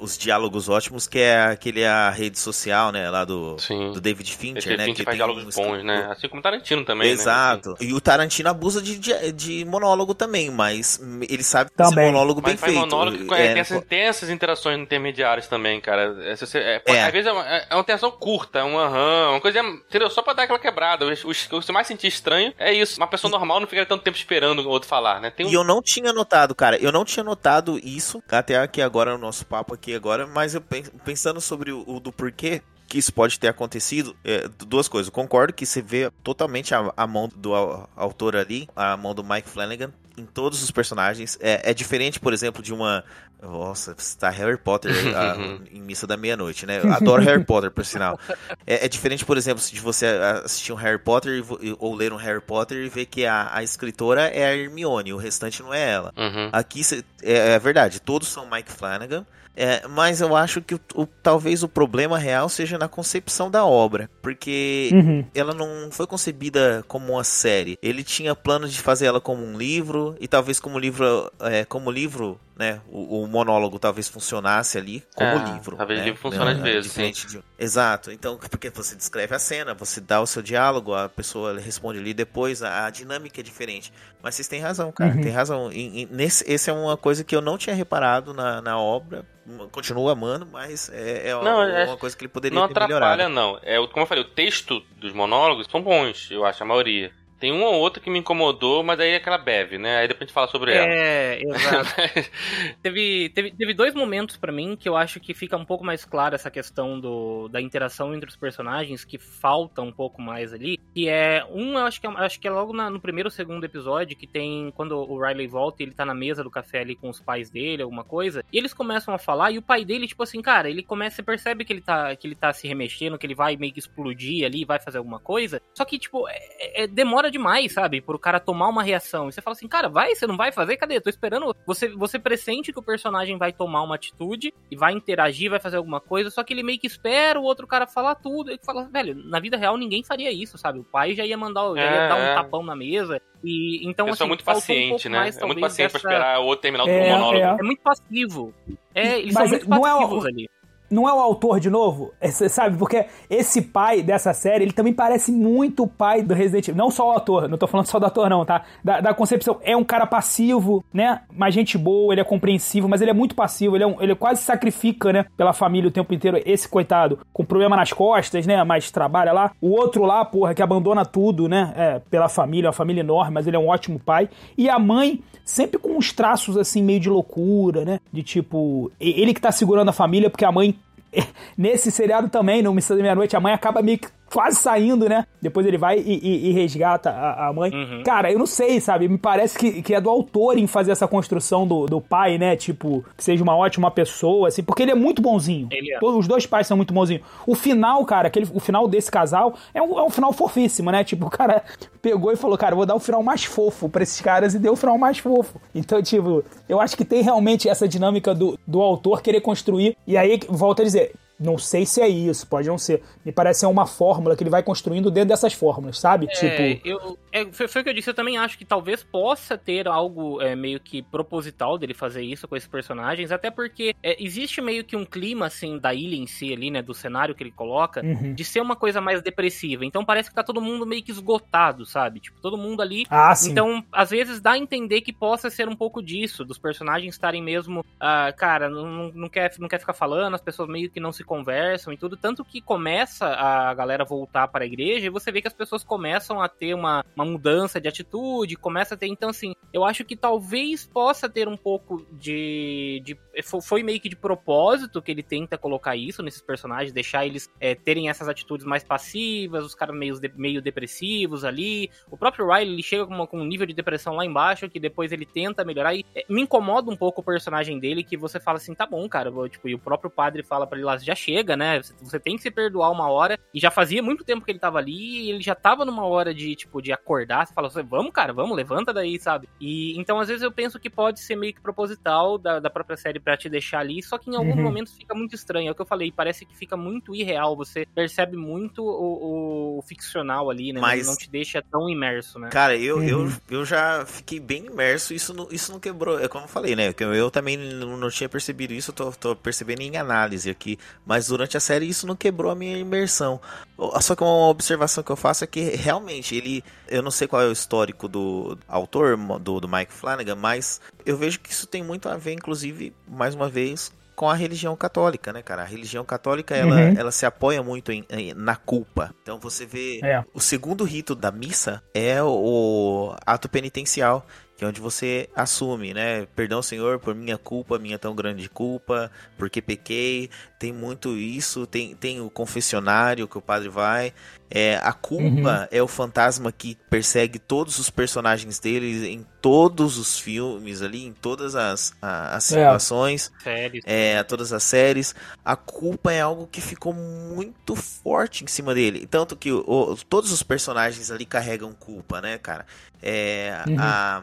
os 0.00 0.16
diálogos 0.18 0.68
ótimos, 0.68 1.06
que 1.06 1.18
é 1.18 1.40
aquele 1.44 1.84
a 1.84 2.10
rede 2.10 2.38
social, 2.38 2.90
né, 2.92 3.08
lá 3.10 3.24
do, 3.24 3.56
Sim. 3.58 3.92
do 3.92 4.00
David 4.00 4.34
Fincher, 4.36 4.58
Esse 4.72 4.76
né? 4.76 4.84
gente 4.86 4.96
que 4.96 5.04
faz 5.04 5.16
tem 5.16 5.26
diálogos 5.26 5.56
um 5.56 5.62
bons, 5.62 5.82
né? 5.84 6.08
Assim 6.10 6.28
como 6.28 6.42
Tarantino 6.42 6.84
também, 6.84 7.08
né? 7.08 7.12
Exato. 7.12 7.74
E 7.80 7.92
o 7.92 8.00
Tarantino 8.00 8.48
abusa 8.48 8.80
de, 8.82 8.98
de, 8.98 9.32
de 9.32 9.64
monólogo 9.64 10.14
também, 10.14 10.50
mas 10.50 11.00
ele 11.28 11.42
sabe 11.42 11.70
fazer 11.76 11.90
Também. 11.90 12.06
monólogo 12.06 12.40
Mas 12.42 12.52
bem 12.52 12.58
faz 12.58 12.72
feito. 12.72 12.86
monólogo 12.86 13.16
que 13.26 13.34
É, 13.34 13.52
tem, 13.52 13.60
essas, 13.60 13.84
tem 13.84 14.00
essas 14.00 14.30
interações 14.30 14.78
intermediárias 14.78 15.46
também, 15.46 15.80
cara. 15.80 16.16
É, 16.24 16.34
você- 16.36 16.58
é, 16.58 16.82
É. 16.86 17.04
Às 17.04 17.12
vezes 17.12 17.26
é 17.26 17.32
uma, 17.32 17.46
é 17.46 17.74
uma 17.74 17.80
interação 17.80 18.10
curta, 18.10 18.64
um 18.64 18.78
aham, 18.78 19.30
uma 19.32 19.40
coisa, 19.40 19.60
entendeu? 19.60 20.08
Só 20.10 20.22
pra 20.22 20.32
dar 20.32 20.44
aquela 20.44 20.58
quebrada. 20.58 21.04
O, 21.06 21.08
o, 21.08 21.12
o 21.30 21.60
que 21.62 21.70
eu 21.70 21.74
mais 21.74 21.86
senti 21.86 22.06
estranho 22.06 22.52
é 22.58 22.72
isso. 22.72 22.96
Uma 22.98 23.06
pessoa 23.06 23.30
normal 23.30 23.60
não 23.60 23.66
fica 23.66 23.84
tanto 23.84 24.02
tempo 24.02 24.16
esperando 24.16 24.60
o 24.60 24.68
outro 24.68 24.88
falar, 24.88 25.20
né? 25.20 25.30
Tem 25.30 25.46
um... 25.46 25.50
E 25.50 25.54
eu 25.54 25.64
não 25.64 25.82
tinha 25.82 26.12
notado, 26.12 26.54
cara, 26.54 26.76
eu 26.78 26.90
não 26.90 27.04
tinha 27.04 27.22
notado 27.24 27.78
isso, 27.82 28.22
até 28.30 28.56
aqui 28.58 28.80
agora, 28.80 29.12
no 29.12 29.18
nosso 29.18 29.44
papo 29.44 29.65
aqui 29.74 29.94
agora, 29.94 30.26
mas 30.26 30.54
eu 30.54 30.60
pen- 30.60 30.84
pensando 31.04 31.40
sobre 31.40 31.72
o, 31.72 31.84
o 31.86 32.00
do 32.00 32.12
porquê 32.12 32.62
que 32.88 32.98
isso 32.98 33.12
pode 33.12 33.38
ter 33.40 33.48
acontecido, 33.48 34.14
é, 34.24 34.48
duas 34.64 34.86
coisas. 34.86 35.10
Concordo 35.10 35.52
que 35.52 35.66
você 35.66 35.82
vê 35.82 36.08
totalmente 36.22 36.72
a, 36.74 36.92
a 36.96 37.06
mão 37.06 37.28
do 37.34 37.52
au- 37.54 37.90
autor 37.96 38.36
ali, 38.36 38.68
a 38.76 38.96
mão 38.96 39.12
do 39.12 39.24
Mike 39.24 39.48
Flanagan, 39.48 39.92
em 40.16 40.24
todos 40.24 40.62
os 40.62 40.70
personagens. 40.70 41.36
É, 41.40 41.70
é 41.70 41.74
diferente, 41.74 42.20
por 42.20 42.32
exemplo, 42.32 42.62
de 42.62 42.72
uma. 42.72 43.02
Nossa, 43.42 43.94
está 43.98 44.30
Harry 44.30 44.56
Potter 44.56 44.90
a- 45.16 45.36
em 45.70 45.80
Missa 45.82 46.06
da 46.06 46.16
Meia-Noite, 46.16 46.64
né? 46.64 46.80
Eu 46.82 46.92
adoro 46.92 47.22
Harry 47.22 47.44
Potter, 47.44 47.72
por 47.72 47.84
sinal. 47.84 48.18
É, 48.64 48.86
é 48.86 48.88
diferente, 48.88 49.24
por 49.26 49.36
exemplo, 49.36 49.62
de 49.62 49.80
você 49.80 50.06
assistir 50.44 50.72
um 50.72 50.76
Harry 50.76 50.98
Potter 50.98 51.44
e 51.60 51.76
ou 51.80 51.92
ler 51.92 52.12
um 52.12 52.16
Harry 52.16 52.40
Potter 52.40 52.78
e 52.84 52.88
ver 52.88 53.06
que 53.06 53.26
a, 53.26 53.50
a 53.52 53.62
escritora 53.64 54.28
é 54.28 54.46
a 54.46 54.56
Hermione, 54.56 55.12
o 55.12 55.16
restante 55.18 55.60
não 55.60 55.74
é 55.74 55.90
ela. 55.90 56.14
Uhum. 56.16 56.50
Aqui 56.52 56.84
cê- 56.84 57.04
é, 57.22 57.54
é 57.54 57.58
verdade, 57.58 58.00
todos 58.00 58.28
são 58.28 58.48
Mike 58.48 58.70
Flanagan. 58.70 59.26
É, 59.56 59.86
mas 59.88 60.20
eu 60.20 60.36
acho 60.36 60.60
que 60.60 60.74
o- 60.74 60.80
o- 60.94 61.06
talvez 61.06 61.62
o 61.62 61.68
problema 61.68 62.18
real 62.18 62.48
seja 62.48 62.76
na 62.78 62.88
concepção 62.88 63.50
da 63.50 63.64
obra, 63.64 64.10
porque 64.22 64.90
Uhum. 64.92 65.24
ela 65.34 65.54
não 65.54 65.90
foi 65.90 66.06
concebida 66.06 66.84
como 66.86 67.14
uma 67.14 67.24
série. 67.24 67.78
Ele 67.82 68.04
tinha 68.04 68.34
planos 68.34 68.72
de 68.72 68.80
fazer 68.80 69.06
ela 69.06 69.20
como 69.20 69.44
um 69.44 69.56
livro 69.56 70.14
e 70.20 70.28
talvez 70.28 70.60
como 70.60 70.78
livro, 70.78 71.30
é, 71.40 71.64
como 71.64 71.90
livro, 71.90 72.38
né? 72.56 72.80
O, 72.90 73.22
o 73.22 73.26
monólogo 73.26 73.78
talvez 73.78 74.08
funcionasse 74.08 74.78
ali 74.78 75.02
como 75.14 75.36
É, 75.38 75.52
livro. 75.54 75.76
talvez 75.76 76.00
né? 76.00 76.04
livro 76.06 76.20
funcione 76.20 76.50
às 76.50 76.60
vezes, 76.60 76.84
diferente 76.84 77.26
de- 77.26 77.40
Exato. 77.58 78.10
Então, 78.12 78.36
porque 78.36 78.68
você 78.70 78.94
descreve 78.94 79.34
a 79.34 79.38
cena, 79.38 79.72
você 79.74 80.00
dá 80.00 80.20
o 80.20 80.26
seu 80.26 80.42
diálogo, 80.42 80.94
a 80.94 81.08
pessoa 81.08 81.58
responde 81.58 81.98
ali 81.98 82.12
depois, 82.12 82.62
a, 82.62 82.86
a 82.86 82.90
dinâmica 82.90 83.40
é 83.40 83.42
diferente. 83.42 83.92
Mas 84.22 84.34
vocês 84.34 84.46
têm 84.48 84.60
razão, 84.60 84.92
cara. 84.92 85.14
Uhum. 85.14 85.22
Tem 85.22 85.32
razão. 85.32 85.72
E, 85.72 86.02
e 86.02 86.06
nesse, 86.06 86.44
esse 86.50 86.68
é 86.68 86.72
uma 86.72 86.96
coisa 86.96 87.24
que 87.24 87.34
eu 87.34 87.40
não 87.40 87.56
tinha 87.56 87.74
reparado 87.74 88.34
na, 88.34 88.60
na 88.60 88.78
obra. 88.78 89.24
Continuo 89.70 90.08
amando, 90.08 90.44
mas 90.44 90.90
é, 90.92 91.28
é 91.30 91.34
uma, 91.36 91.44
Não, 91.44 91.62
é- 91.62 91.84
uma 91.86 91.96
coisa 91.96 92.16
que 92.16 92.24
ele 92.24 92.28
poderia 92.32 92.58
Não 92.58 92.66
ter 92.68 92.74
melhorado. 92.80 93.12
atrapalha, 93.12 93.28
não. 93.28 93.58
É, 93.62 93.78
o- 93.78 93.88
como 93.88 94.02
eu 94.02 94.06
falei, 94.06 94.24
o 94.24 94.28
texto 94.28 94.80
dos 94.98 95.12
monólogos 95.12 95.66
são 95.70 95.80
bons, 95.80 96.28
eu 96.32 96.44
acho, 96.44 96.62
a 96.62 96.66
maioria. 96.66 97.12
Tem 97.38 97.52
um 97.52 97.62
ou 97.62 97.74
outro 97.74 98.02
que 98.02 98.08
me 98.10 98.18
incomodou, 98.18 98.82
mas 98.82 98.98
aí 99.00 99.10
é 99.10 99.16
aquela 99.16 99.38
bebe, 99.38 99.78
né? 99.78 99.98
Aí 99.98 100.08
depois 100.08 100.22
a 100.22 100.24
gente 100.24 100.32
fala 100.34 100.48
sobre 100.48 100.72
ela. 100.72 100.86
É, 100.88 101.40
exato. 101.42 101.94
teve, 102.82 103.28
teve, 103.30 103.50
teve 103.52 103.74
dois 103.74 103.94
momentos 103.94 104.36
pra 104.36 104.52
mim 104.52 104.76
que 104.76 104.88
eu 104.88 104.96
acho 104.96 105.20
que 105.20 105.34
fica 105.34 105.56
um 105.56 105.64
pouco 105.64 105.84
mais 105.84 106.04
claro 106.04 106.34
essa 106.34 106.50
questão 106.50 106.98
do, 106.98 107.48
da 107.48 107.60
interação 107.60 108.14
entre 108.14 108.28
os 108.28 108.36
personagens, 108.36 109.04
que 109.04 109.18
falta 109.18 109.82
um 109.82 109.92
pouco 109.92 110.20
mais 110.20 110.52
ali. 110.52 110.78
Que 110.94 111.08
é 111.08 111.44
um, 111.50 111.72
eu 111.78 111.84
acho 111.84 112.00
que 112.00 112.06
é, 112.06 112.10
acho 112.10 112.40
que 112.40 112.48
é 112.48 112.50
logo 112.50 112.72
na- 112.72 112.90
no 112.90 113.00
primeiro 113.00 113.26
ou 113.26 113.30
segundo 113.30 113.64
episódio, 113.64 114.16
que 114.16 114.26
tem 114.26 114.72
quando 114.74 114.96
o 114.98 115.20
Riley 115.22 115.46
volta 115.46 115.82
e 115.82 115.86
ele 115.86 115.94
tá 115.94 116.04
na 116.04 116.14
mesa 116.14 116.42
do 116.42 116.50
café 116.50 116.80
ali 116.80 116.94
com 116.96 117.08
os 117.08 117.20
pais 117.20 117.50
dele, 117.50 117.82
alguma 117.82 118.04
coisa, 118.04 118.44
e 118.52 118.58
eles 118.58 118.72
começam 118.74 119.12
a 119.14 119.18
falar, 119.18 119.50
e 119.50 119.58
o 119.58 119.62
pai 119.62 119.84
dele, 119.84 120.06
tipo 120.06 120.22
assim, 120.22 120.40
cara, 120.40 120.68
ele 120.70 120.82
começa, 120.82 121.16
você 121.16 121.22
percebe 121.22 121.64
que 121.64 121.72
ele 121.72 121.80
tá, 121.82 122.14
que 122.16 122.26
ele 122.26 122.34
tá 122.34 122.52
se 122.52 122.66
remexendo, 122.66 123.18
que 123.18 123.26
ele 123.26 123.34
vai 123.34 123.56
meio 123.56 123.72
que 123.72 123.78
explodir 123.78 124.44
ali, 124.44 124.64
vai 124.64 124.78
fazer 124.80 124.98
alguma 124.98 125.18
coisa. 125.20 125.60
Só 125.74 125.84
que, 125.84 125.98
tipo, 125.98 126.28
é- 126.28 126.84
é- 126.84 126.86
demora 126.86 127.25
demora 127.26 127.30
demais, 127.30 127.72
sabe? 127.72 128.00
Pro 128.00 128.18
cara 128.18 128.40
tomar 128.40 128.68
uma 128.68 128.82
reação. 128.82 129.28
E 129.28 129.32
você 129.32 129.40
fala 129.40 129.54
assim, 129.56 129.68
cara, 129.68 129.88
vai, 129.88 130.14
você 130.14 130.26
não 130.26 130.36
vai 130.36 130.52
fazer? 130.52 130.76
Cadê? 130.76 130.96
Eu 130.96 131.00
tô 131.00 131.10
esperando. 131.10 131.54
Você, 131.66 131.88
você 131.88 132.18
pressente 132.18 132.72
que 132.72 132.78
o 132.78 132.82
personagem 132.82 133.36
vai 133.36 133.52
tomar 133.52 133.82
uma 133.82 133.94
atitude 133.94 134.52
e 134.70 134.76
vai 134.76 134.92
interagir, 134.92 135.50
vai 135.50 135.60
fazer 135.60 135.76
alguma 135.76 136.00
coisa, 136.00 136.30
só 136.30 136.42
que 136.42 136.52
ele 136.52 136.62
meio 136.62 136.78
que 136.78 136.86
espera 136.86 137.38
o 137.40 137.44
outro 137.44 137.66
cara 137.66 137.86
falar 137.86 138.14
tudo. 138.14 138.50
Ele 138.50 138.60
fala, 138.64 138.88
velho, 138.90 139.14
na 139.14 139.40
vida 139.40 139.56
real 139.56 139.76
ninguém 139.76 140.02
faria 140.02 140.30
isso, 140.32 140.56
sabe? 140.58 140.78
O 140.78 140.84
pai 140.84 141.14
já 141.14 141.24
ia 141.24 141.36
mandar, 141.36 141.66
já 141.74 141.80
ia 141.82 141.86
É, 141.86 142.08
dar 142.08 142.16
um 142.16 142.22
é. 142.22 142.34
tapão 142.34 142.62
na 142.62 142.76
mesa. 142.76 143.20
E 143.44 143.86
então, 143.88 144.06
Pessoa 144.06 144.24
assim, 144.24 144.28
muito 144.28 144.42
faltou 144.44 144.60
um 144.60 144.62
paciente, 144.62 144.88
pouco 144.90 145.08
né? 145.10 145.18
mais, 145.18 145.38
é 145.38 145.44
muito 145.44 145.60
paciente 145.60 145.92
dessa- 145.92 146.00
pra 146.00 146.10
esperar 146.16 146.40
o 146.40 146.44
outro 146.46 146.62
terminar 146.62 146.84
o 146.84 146.88
É, 146.88 147.10
monólogo. 147.12 147.44
é. 147.44 147.56
É 147.60 147.62
muito 147.62 147.80
passivo. 147.82 148.54
É, 148.94 149.18
eles 149.18 149.34
Mas 149.34 149.50
são 149.50 149.58
muito 149.58 149.68
não 149.68 149.86
é 149.86 149.90
passivos 149.92 150.26
ali. 150.26 150.48
Não 150.90 151.08
é 151.08 151.12
o 151.12 151.18
autor 151.18 151.58
de 151.60 151.68
novo? 151.70 152.12
É, 152.20 152.30
sabe? 152.30 152.76
Porque 152.76 153.06
esse 153.28 153.62
pai 153.62 154.02
dessa 154.02 154.32
série, 154.32 154.64
ele 154.64 154.72
também 154.72 154.92
parece 154.92 155.32
muito 155.32 155.82
o 155.84 155.86
pai 155.88 156.22
do 156.22 156.34
Resident 156.34 156.68
Evil. 156.68 156.78
Não 156.78 156.90
só 156.90 157.08
o 157.12 157.16
ator, 157.16 157.48
não 157.48 157.58
tô 157.58 157.66
falando 157.66 157.86
só 157.86 157.98
do 157.98 158.06
ator, 158.06 158.28
não, 158.30 158.44
tá? 158.44 158.62
Da, 158.84 159.00
da 159.00 159.14
concepção. 159.14 159.58
É 159.62 159.76
um 159.76 159.84
cara 159.84 160.06
passivo, 160.06 160.84
né? 160.92 161.20
Mas 161.32 161.54
gente 161.54 161.76
boa, 161.76 162.12
ele 162.14 162.20
é 162.20 162.24
compreensivo, 162.24 162.88
mas 162.88 163.00
ele 163.00 163.10
é 163.10 163.14
muito 163.14 163.34
passivo. 163.34 163.76
Ele, 163.76 163.84
é 163.84 163.86
um- 163.86 164.00
ele 164.00 164.14
quase 164.14 164.42
sacrifica, 164.42 165.12
né? 165.12 165.26
Pela 165.36 165.52
família 165.52 165.88
o 165.88 165.92
tempo 165.92 166.12
inteiro. 166.14 166.40
Esse 166.44 166.68
coitado, 166.68 167.18
com 167.32 167.44
problema 167.44 167.76
nas 167.76 167.92
costas, 167.92 168.46
né? 168.46 168.62
Mas 168.64 168.90
trabalha 168.90 169.32
lá. 169.32 169.52
O 169.60 169.70
outro 169.70 170.04
lá, 170.04 170.24
porra, 170.24 170.54
que 170.54 170.62
abandona 170.62 171.04
tudo, 171.04 171.48
né? 171.48 171.72
É, 171.76 171.98
pela 172.10 172.28
família, 172.28 172.68
uma 172.68 172.72
família 172.72 173.00
enorme, 173.00 173.32
mas 173.34 173.46
ele 173.46 173.56
é 173.56 173.58
um 173.58 173.68
ótimo 173.68 173.98
pai. 173.98 174.28
E 174.56 174.68
a 174.68 174.78
mãe, 174.78 175.22
sempre 175.44 175.78
com 175.78 175.96
uns 175.96 176.12
traços 176.12 176.56
assim, 176.56 176.82
meio 176.82 177.00
de 177.00 177.08
loucura, 177.08 177.84
né? 177.84 178.00
De 178.12 178.22
tipo, 178.22 178.90
ele 179.00 179.32
que 179.34 179.40
tá 179.40 179.50
segurando 179.52 179.88
a 179.88 179.92
família, 179.92 180.30
porque 180.30 180.44
a 180.44 180.52
mãe 180.52 180.74
Nesse 181.56 181.90
seriado 181.90 182.28
também, 182.28 182.62
no 182.62 182.72
Missa 182.74 182.94
da 182.96 183.02
Meia-Noite, 183.02 183.36
a 183.36 183.40
mãe 183.40 183.52
acaba 183.52 183.82
meio 183.82 183.98
que 183.98 184.08
quase 184.32 184.56
saindo, 184.56 185.08
né? 185.08 185.24
Depois 185.40 185.64
ele 185.64 185.78
vai 185.78 185.98
e, 186.00 186.18
e- 186.18 186.48
e 186.48 186.52
resgata 186.52 187.10
a, 187.10 187.46
a 187.48 187.52
mãe. 187.52 187.70
Uhum. 187.72 188.02
Cara, 188.02 188.30
eu 188.30 188.38
não 188.38 188.44
sei, 188.44 188.80
sabe? 188.80 189.08
Me 189.08 189.16
parece 189.16 189.56
que, 189.56 189.80
que 189.82 189.94
é 189.94 190.00
do 190.00 190.10
autor 190.10 190.58
em 190.58 190.66
fazer 190.66 190.90
essa 190.90 191.06
construção 191.06 191.64
do, 191.66 191.86
do 191.86 192.00
pai, 192.00 192.36
né? 192.36 192.56
Tipo, 192.56 193.04
que 193.16 193.22
seja 193.22 193.42
uma 193.44 193.56
ótima 193.56 193.88
pessoa, 193.88 194.48
assim, 194.48 194.64
porque 194.64 194.82
ele 194.82 194.90
é 194.90 194.94
muito 194.96 195.22
bonzinho. 195.22 195.68
Ele 195.70 195.92
é. 195.92 195.98
Todos- 196.00 196.18
Os 196.20 196.26
dois 196.28 196.44
pais 196.44 196.66
são 196.66 196.76
muito 196.76 196.92
bonzinhos. 196.92 197.22
O 197.46 197.54
final, 197.54 198.04
cara, 198.04 198.26
aquele, 198.26 198.48
o 198.52 198.58
final 198.58 198.88
desse 198.88 199.10
casal 199.12 199.54
é 199.72 199.80
um, 199.80 199.96
é 199.98 200.02
um 200.02 200.10
final 200.10 200.32
fofíssimo, 200.32 200.90
né? 200.90 201.04
Tipo, 201.04 201.26
o 201.26 201.30
cara 201.30 201.62
pegou 202.02 202.32
e 202.32 202.36
falou, 202.36 202.58
cara, 202.58 202.74
vou 202.74 202.84
dar 202.84 202.96
o 202.96 203.00
final 203.00 203.22
mais 203.22 203.44
fofo 203.44 203.88
pra 203.88 204.02
esses 204.02 204.20
caras 204.20 204.54
e 204.54 204.58
deu 204.58 204.72
o 204.72 204.76
final 204.76 204.98
mais 204.98 205.18
fofo. 205.18 205.60
Então, 205.72 206.02
tipo, 206.02 206.44
eu 206.68 206.80
acho 206.80 206.96
que 206.96 207.04
tem 207.04 207.22
realmente 207.22 207.68
essa 207.68 207.86
dinâmica 207.86 208.34
do, 208.34 208.58
do 208.66 208.82
autor 208.82 209.22
querer 209.22 209.40
construir. 209.40 209.96
E 210.04 210.16
aí, 210.16 210.40
volta 210.48 210.82
a 210.82 210.84
dizer, 210.84 211.05
não 211.38 211.58
sei 211.58 211.84
se 211.84 212.00
é 212.00 212.08
isso, 212.08 212.46
pode 212.46 212.68
não 212.68 212.78
ser. 212.78 213.02
Me 213.24 213.30
parece 213.32 213.60
ser 213.60 213.66
uma 213.66 213.86
fórmula 213.86 214.34
que 214.34 214.42
ele 214.42 214.50
vai 214.50 214.62
construindo 214.62 215.10
dentro 215.10 215.28
dessas 215.28 215.52
fórmulas, 215.52 215.98
sabe? 215.98 216.26
É, 216.26 216.30
tipo, 216.30 216.88
eu, 216.88 217.18
é, 217.32 217.44
foi, 217.52 217.68
foi 217.68 217.80
o 217.80 217.84
que 217.84 217.90
eu 217.90 217.94
disse, 217.94 218.08
eu 218.08 218.14
também 218.14 218.38
acho 218.38 218.56
que 218.56 218.64
talvez 218.64 219.02
possa 219.02 219.58
ter 219.58 219.86
algo 219.86 220.40
é, 220.40 220.56
meio 220.56 220.80
que 220.80 221.02
proposital 221.02 221.76
dele 221.76 221.92
fazer 221.94 222.22
isso 222.22 222.48
com 222.48 222.56
esses 222.56 222.68
personagens, 222.68 223.30
até 223.30 223.50
porque 223.50 223.94
é, 224.02 224.22
existe 224.22 224.60
meio 224.60 224.84
que 224.84 224.96
um 224.96 225.04
clima, 225.04 225.46
assim, 225.46 225.78
da 225.78 225.92
ilha 225.92 226.16
em 226.16 226.26
si 226.26 226.52
ali, 226.52 226.70
né, 226.70 226.80
do 226.80 226.94
cenário 226.94 227.34
que 227.34 227.42
ele 227.42 227.52
coloca, 227.52 228.02
Uhum. 228.02 228.34
de 228.34 228.44
ser 228.44 228.60
uma 228.60 228.76
coisa 228.76 229.00
mais 229.00 229.20
depressiva. 229.22 229.84
Então 229.84 230.04
parece 230.04 230.28
que 230.28 230.34
tá 230.34 230.42
todo 230.42 230.60
mundo 230.60 230.86
meio 230.86 231.02
que 231.02 231.10
esgotado, 231.10 231.84
sabe? 231.84 232.20
Tipo, 232.20 232.40
todo 232.40 232.56
mundo 232.56 232.80
ali 232.80 233.04
ah, 233.10 233.34
sim. 233.34 233.50
Então, 233.50 233.84
às 233.92 234.10
vezes 234.10 234.40
dá 234.40 234.52
a 234.52 234.58
entender 234.58 235.00
que 235.00 235.12
possa 235.12 235.50
ser 235.50 235.68
um 235.68 235.76
pouco 235.76 236.02
disso, 236.02 236.44
dos 236.44 236.58
personagens 236.58 237.14
estarem 237.14 237.42
mesmo, 237.42 237.84
ah, 238.00 238.32
cara, 238.32 238.68
não, 238.70 239.10
não, 239.12 239.28
quer, 239.28 239.52
não 239.58 239.68
quer 239.68 239.80
ficar 239.80 239.92
falando, 239.92 240.34
as 240.34 240.40
pessoas 240.40 240.68
meio 240.68 240.90
que 240.90 241.00
não 241.00 241.12
se 241.12 241.24
conversam 241.26 241.92
e 241.92 241.96
tudo. 241.98 242.16
Tanto 242.16 242.44
que 242.44 242.60
começa 242.60 243.26
a 243.26 243.74
galera 243.74 244.04
voltar 244.04 244.48
para 244.48 244.64
a 244.64 244.66
igreja 244.66 245.06
e 245.06 245.10
você 245.10 245.30
vê 245.30 245.42
que 245.42 245.48
as 245.48 245.52
pessoas 245.54 245.84
começam 245.84 246.40
a 246.40 246.48
ter 246.48 246.72
uma, 246.72 247.04
uma 247.14 247.24
mudança 247.24 247.78
de 247.80 247.88
atitude, 247.88 248.56
começa 248.56 248.94
a 248.94 248.96
ter. 248.96 249.08
Então, 249.08 249.28
assim, 249.30 249.54
eu 249.72 249.84
acho 249.84 250.04
que 250.04 250.16
talvez 250.16 250.86
possa 250.86 251.28
ter 251.28 251.48
um 251.48 251.56
pouco 251.56 252.06
de. 252.12 253.02
de 253.04 253.42
fo- 253.42 253.60
foi 253.60 253.82
meio 253.82 254.00
que 254.00 254.08
de 254.08 254.16
propósito 254.16 255.02
que 255.02 255.10
ele 255.10 255.22
tenta 255.22 255.58
colocar 255.58 255.96
isso 255.96 256.22
nesses 256.22 256.40
personagens, 256.40 256.92
deixar 256.92 257.26
eles 257.26 257.50
é, 257.60 257.74
terem 257.74 258.08
essas 258.08 258.28
atitudes 258.28 258.64
mais 258.64 258.84
passivas, 258.84 259.64
os 259.64 259.74
caras 259.74 259.96
meio, 259.96 260.14
meio 260.36 260.62
depressivos 260.62 261.44
ali. 261.44 261.90
O 262.10 262.16
próprio 262.16 262.46
Riley 262.48 262.72
ele 262.74 262.82
chega 262.82 263.06
com, 263.06 263.14
uma- 263.14 263.26
com 263.26 263.40
um 263.40 263.44
nível 263.44 263.66
de 263.66 263.74
depressão 263.74 264.14
lá 264.14 264.24
embaixo, 264.24 264.68
que 264.70 264.78
depois 264.78 265.10
ele 265.12 265.26
tenta 265.26 265.64
melhorar. 265.64 265.94
E 265.94 266.04
é, 266.14 266.24
me 266.28 266.42
incomoda 266.42 266.90
um 266.90 266.96
pouco 266.96 267.20
o 267.20 267.24
personagem 267.24 267.78
dele, 267.80 268.04
que 268.04 268.16
você 268.16 268.38
fala 268.38 268.58
assim, 268.58 268.74
tá 268.74 268.86
bom, 268.86 269.08
cara. 269.08 269.30
vou- 269.30 269.48
Tipo, 269.48 269.68
e 269.68 269.74
o 269.74 269.78
próprio 269.78 270.10
padre 270.10 270.42
fala 270.42 270.66
pra 270.66 270.76
ele 270.78 270.84
lá, 270.86 270.96
já 270.98 271.14
chega, 271.16 271.56
né? 271.56 271.82
Você, 271.82 271.94
você 272.00 272.20
tem 272.20 272.36
que 272.36 272.42
se 272.42 272.50
perdoar 272.50 272.90
uma 272.92 273.08
hora. 273.10 273.36
E 273.52 273.58
já 273.58 273.70
fazia 273.70 274.02
muito 274.02 274.22
tempo 274.24 274.44
que 274.44 274.52
ele 274.52 274.58
tava 274.60 274.78
ali, 274.78 275.24
e 275.24 275.30
ele 275.30 275.42
já 275.42 275.54
tava 275.54 275.84
numa 275.84 276.04
hora 276.06 276.32
de, 276.34 276.54
tipo, 276.54 276.80
de 276.80 276.92
acordar. 276.92 277.46
Você 277.46 277.52
fala 277.54 277.66
assim, 277.68 277.82
vamos, 277.82 278.12
cara, 278.12 278.32
vamos, 278.32 278.56
levanta 278.56 278.92
daí, 278.92 279.18
sabe? 279.18 279.48
E 279.60 279.98
então, 279.98 280.20
às 280.20 280.28
vezes, 280.28 280.42
eu 280.42 280.52
penso 280.52 280.78
que 280.78 280.88
pode 280.90 281.18
ser 281.20 281.34
meio 281.36 281.52
que 281.54 281.60
proposital 281.60 282.38
da, 282.38 282.60
da 282.60 282.70
própria 282.70 282.96
série 282.96 283.18
pra 283.18 283.36
te 283.36 283.48
deixar 283.48 283.80
ali, 283.80 284.02
só 284.02 284.18
que 284.18 284.30
em 284.30 284.36
alguns 284.36 284.56
Uhum. 284.56 284.62
momentos 284.62 284.94
fica 284.94 285.14
muito 285.14 285.34
estranho. 285.34 285.68
É 285.68 285.70
o 285.72 285.74
que 285.74 285.82
eu 285.82 285.86
falei, 285.86 286.12
parece 286.12 286.44
que 286.46 286.56
fica 286.56 286.76
muito 286.76 287.14
irreal. 287.14 287.56
Você 287.56 287.86
percebe 287.94 288.36
muito 288.36 288.82
o, 288.84 289.78
o 289.78 289.82
ficcional 289.82 290.50
ali, 290.50 290.72
né? 290.72 290.80
Mas- 290.80 291.06
Não, 291.06 291.16
te 291.16 291.30
deixa 291.30 291.62
tão 291.62 291.88
imerso, 291.88 292.38
né? 292.38 292.48
Cara, 292.50 292.76
eu, 292.76 293.02
eu, 293.02 293.20
Uhum. 293.20 293.32
eu 293.50 293.64
já 293.64 294.04
fiquei 294.06 294.38
bem 294.38 294.66
imerso, 294.66 295.14
isso 295.14 295.32
não, 295.32 295.48
isso 295.50 295.72
não 295.72 295.80
quebrou. 295.80 296.18
É 296.20 296.28
como 296.28 296.44
eu 296.44 296.48
falei, 296.48 296.74
né? 296.76 296.92
que 296.92 297.02
Eu, 297.04 297.14
eu 297.14 297.30
também 297.30 297.56
não, 297.56 297.96
não 297.96 298.10
tinha 298.10 298.28
percebido 298.28 298.72
isso, 298.72 298.90
eu 298.90 298.94
tô, 298.94 299.12
tô 299.12 299.36
percebendo 299.36 299.80
em 299.82 299.96
análise 299.96 300.50
aqui. 300.50 300.78
Mas 301.06 301.28
durante 301.28 301.56
a 301.56 301.60
série 301.60 301.88
isso 301.88 302.06
não 302.06 302.16
quebrou 302.16 302.50
a 302.50 302.54
minha 302.56 302.76
imersão. 302.76 303.40
O- 303.78 303.98
Só 304.02 304.16
que 304.16 304.24
uma 304.24 304.48
observação 304.48 305.04
que 305.04 305.10
eu 305.12 305.16
faço 305.16 305.44
é 305.44 305.46
que 305.46 305.60
realmente 305.60 306.34
ele. 306.34 306.64
Eu 306.88 307.00
não 307.02 307.12
sei 307.12 307.28
qual 307.28 307.40
é 307.42 307.46
o 307.46 307.52
histórico 307.52 308.08
do 308.08 308.58
autor, 308.66 309.16
do, 309.38 309.60
do 309.60 309.68
Mike 309.68 309.92
Flanagan, 309.92 310.34
mas 310.34 310.80
eu 311.06 311.16
vejo 311.16 311.38
que 311.38 311.52
isso 311.52 311.66
tem 311.68 311.82
muito 311.82 312.08
a 312.08 312.16
ver, 312.16 312.32
inclusive, 312.32 312.92
mais 313.06 313.34
uma 313.36 313.48
vez, 313.48 313.92
com 314.16 314.28
a 314.30 314.34
religião 314.34 314.74
católica, 314.74 315.30
né, 315.32 315.42
cara? 315.42 315.62
A 315.62 315.66
religião 315.66 316.02
católica, 316.04 316.56
ela, 316.56 316.74
Uhum. 316.74 316.94
ela 316.96 317.12
se 317.12 317.24
apoia 317.26 317.62
muito 317.62 317.92
em- 317.92 318.04
em- 318.10 318.32
na 318.34 318.56
culpa. 318.56 319.14
Então 319.22 319.38
você 319.38 319.64
vê 319.66 320.00
É. 320.02 320.24
o 320.34 320.40
segundo 320.40 320.82
rito 320.84 321.14
da 321.14 321.30
missa 321.30 321.82
é 321.94 322.20
o 322.22 323.14
ato 323.26 323.46
penitencial, 323.48 324.26
que 324.56 324.64
é 324.64 324.68
onde 324.68 324.80
você 324.80 325.28
assume, 325.34 325.92
né? 325.92 326.26
Perdão, 326.34 326.62
Senhor, 326.62 326.98
por 326.98 327.14
minha 327.14 327.36
culpa, 327.36 327.78
minha 327.78 327.98
tão 327.98 328.14
grande 328.14 328.48
culpa, 328.48 329.10
porque 329.36 329.60
pequei. 329.60 330.30
Tem 330.58 330.72
muito 330.72 331.14
isso, 331.16 331.66
tem, 331.66 331.94
tem 331.94 332.20
o 332.22 332.30
confessionário 332.30 333.28
que 333.28 333.36
o 333.36 333.42
padre 333.42 333.68
vai. 333.68 334.14
É, 334.50 334.76
a 334.76 334.92
culpa 334.92 335.68
é 335.72 335.82
o 335.82 335.88
fantasma 335.88 336.50
que 336.52 336.76
persegue 336.88 337.38
todos 337.38 337.78
os 337.78 337.90
personagens 337.90 338.58
dele 338.60 339.06
em 339.08 339.26
todos 339.42 339.98
os 339.98 340.18
filmes 340.18 340.80
ali, 340.82 341.04
em 341.04 341.12
todas 341.12 341.54
as, 341.56 341.92
a- 342.00 342.36
as 342.36 342.44
É. 342.52 342.54
situações 342.54 343.30
Sério. 343.42 343.82
é, 343.84 344.22
todas 344.22 344.52
as 344.52 344.62
séries, 344.62 345.14
a 345.44 345.56
culpa 345.56 346.12
é 346.12 346.20
algo 346.20 346.46
que 346.46 346.60
ficou 346.60 346.92
muito 346.94 347.74
forte 347.76 348.44
em 348.44 348.46
cima 348.46 348.72
dele. 348.74 349.06
Tanto 349.06 349.36
que 349.36 349.50
o- 349.52 349.96
todos 350.08 350.32
os 350.32 350.42
personagens 350.42 351.10
ali 351.10 351.26
carregam 351.26 351.72
culpa, 351.72 352.20
né, 352.22 352.38
cara? 352.38 352.64
É, 353.02 353.64
Uhum. 353.68 353.76
a, 353.78 354.22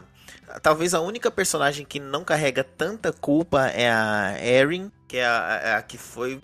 talvez 0.62 0.94
a 0.94 1.02
única 1.02 1.32
personagem 1.32 1.86
que 1.86 2.00
não 2.00 2.24
carrega 2.24 2.64
tanta 2.64 3.12
culpa 3.12 3.68
é 3.68 3.90
a 3.92 4.36
Erin, 4.40 4.92
que 5.08 5.18
é 5.18 5.26
a, 5.26 5.62
é 5.64 5.74
a 5.76 5.82
que 5.82 5.98
foi. 5.98 6.42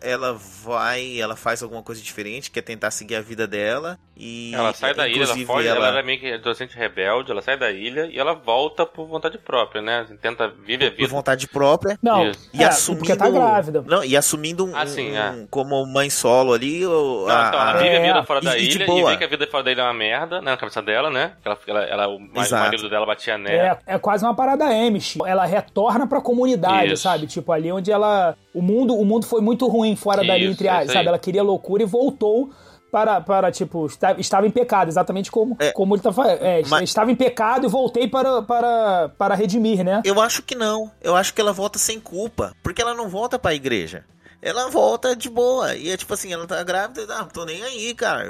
Ela 0.00 0.32
vai, 0.64 1.20
ela 1.20 1.36
faz 1.36 1.62
alguma 1.62 1.82
coisa 1.82 2.00
diferente, 2.02 2.50
quer 2.50 2.62
tentar 2.62 2.90
seguir 2.90 3.16
a 3.16 3.20
vida 3.20 3.46
dela. 3.46 3.98
E 4.16 4.54
Ela 4.54 4.72
sai 4.72 4.94
da 4.94 5.08
ilha, 5.08 5.24
ela 5.24 5.36
foge, 5.46 5.66
ela... 5.66 5.88
era 5.88 6.02
meio 6.02 6.20
que 6.20 6.32
adolescente 6.32 6.76
rebelde, 6.76 7.30
ela 7.32 7.42
sai 7.42 7.56
da 7.58 7.70
ilha 7.72 8.06
e 8.06 8.18
ela 8.18 8.34
volta 8.34 8.84
por 8.86 9.06
vontade 9.08 9.38
própria, 9.38 9.80
né? 9.82 10.06
Tenta 10.20 10.48
viver 10.48 10.86
a 10.86 10.90
por 10.90 10.96
vida. 10.98 11.08
vontade 11.08 11.48
própria. 11.48 11.98
Não, 12.02 12.28
Isso. 12.30 12.48
E 12.52 12.62
é, 12.62 12.66
assumindo. 12.66 13.04
porque 13.04 13.16
tá 13.16 13.28
grávida. 13.28 13.82
Não, 13.86 14.04
e 14.04 14.16
assumindo 14.16 14.66
um, 14.66 14.76
Ah, 14.76 14.86
sim, 14.86 15.12
um- 15.12 15.16
é. 15.16 15.46
como 15.50 15.84
mãe 15.86 16.08
solo 16.10 16.52
ali. 16.52 16.86
o- 16.86 17.26
Não, 17.26 17.34
a- 17.36 17.48
então, 17.48 17.60
ela 17.60 17.70
a- 17.70 17.76
vive 17.82 17.96
a 17.96 18.00
vida 18.00 18.18
É, 18.18 18.22
fora 18.22 18.40
da 18.40 18.56
e- 18.58 18.62
e 18.62 18.70
ilha 18.70 18.84
e 18.84 18.86
boa. 18.86 19.10
vê 19.10 19.16
que 19.16 19.24
a 19.24 19.28
vida 19.28 19.46
fora 19.50 19.64
da 19.64 19.72
ilha 19.72 19.80
é 19.80 19.84
uma 19.84 19.94
merda, 19.94 20.40
né? 20.40 20.50
Na 20.52 20.56
cabeça 20.56 20.82
dela, 20.82 21.10
né? 21.10 21.32
Ela, 21.44 21.58
ela, 21.66 21.82
ela- 21.84 22.08
o 22.08 22.20
Exato. 22.36 22.62
marido 22.64 22.88
dela 22.90 23.06
batia 23.06 23.36
nela. 23.38 23.80
É, 23.86 23.94
é 23.94 23.98
quase 23.98 24.24
uma 24.24 24.34
parada 24.34 24.66
Amish. 24.66 25.18
Ela 25.26 25.44
retorna 25.44 26.06
pra 26.06 26.20
comunidade, 26.20 26.92
Isso. 26.92 27.02
sabe? 27.02 27.26
Tipo, 27.26 27.50
ali 27.50 27.72
onde 27.72 27.90
ela. 27.90 28.36
O 28.54 28.60
mundo, 28.60 28.94
o 28.94 29.04
mundo 29.04 29.24
foi 29.26 29.40
muito 29.40 29.66
ruim 29.72 29.96
fora 29.96 30.24
dali, 30.24 30.44
Isso, 30.44 30.52
entre 30.52 30.68
é 30.68 30.70
as, 30.70 30.84
isso 30.84 30.92
sabe? 30.92 31.08
Ela 31.08 31.18
queria 31.18 31.42
loucura 31.42 31.82
e 31.82 31.86
voltou 31.86 32.50
para, 32.90 33.20
para 33.22 33.50
tipo, 33.50 33.86
esta- 33.86 34.14
estava 34.20 34.46
em 34.46 34.50
pecado, 34.50 34.88
exatamente 34.88 35.30
como, 35.30 35.56
É. 35.58 35.72
como 35.72 35.94
ele 35.94 36.02
tá 36.02 36.12
falando. 36.12 36.38
É, 36.42 36.62
Mas- 36.68 36.82
Estava 36.90 37.10
em 37.10 37.14
pecado 37.14 37.64
e 37.66 37.68
voltei 37.68 38.06
para, 38.06 38.42
para, 38.42 39.08
para 39.16 39.34
redimir, 39.34 39.82
né? 39.82 40.02
Eu 40.04 40.20
acho 40.20 40.42
que 40.42 40.54
não. 40.54 40.90
Eu 41.00 41.16
acho 41.16 41.32
que 41.32 41.40
ela 41.40 41.52
volta 41.54 41.78
sem 41.78 41.98
culpa. 41.98 42.52
Porque 42.62 42.82
ela 42.82 42.94
não 42.94 43.08
volta 43.08 43.38
pra 43.38 43.54
igreja. 43.54 44.04
Ela 44.42 44.68
volta 44.68 45.14
de 45.14 45.30
boa. 45.30 45.76
E 45.76 45.88
é 45.88 45.96
tipo 45.96 46.12
assim, 46.12 46.32
ela 46.32 46.46
tá 46.48 46.60
grávida. 46.64 47.06
Ah, 47.16 47.24
tô 47.24 47.44
nem 47.44 47.62
aí, 47.62 47.94
cara. 47.94 48.28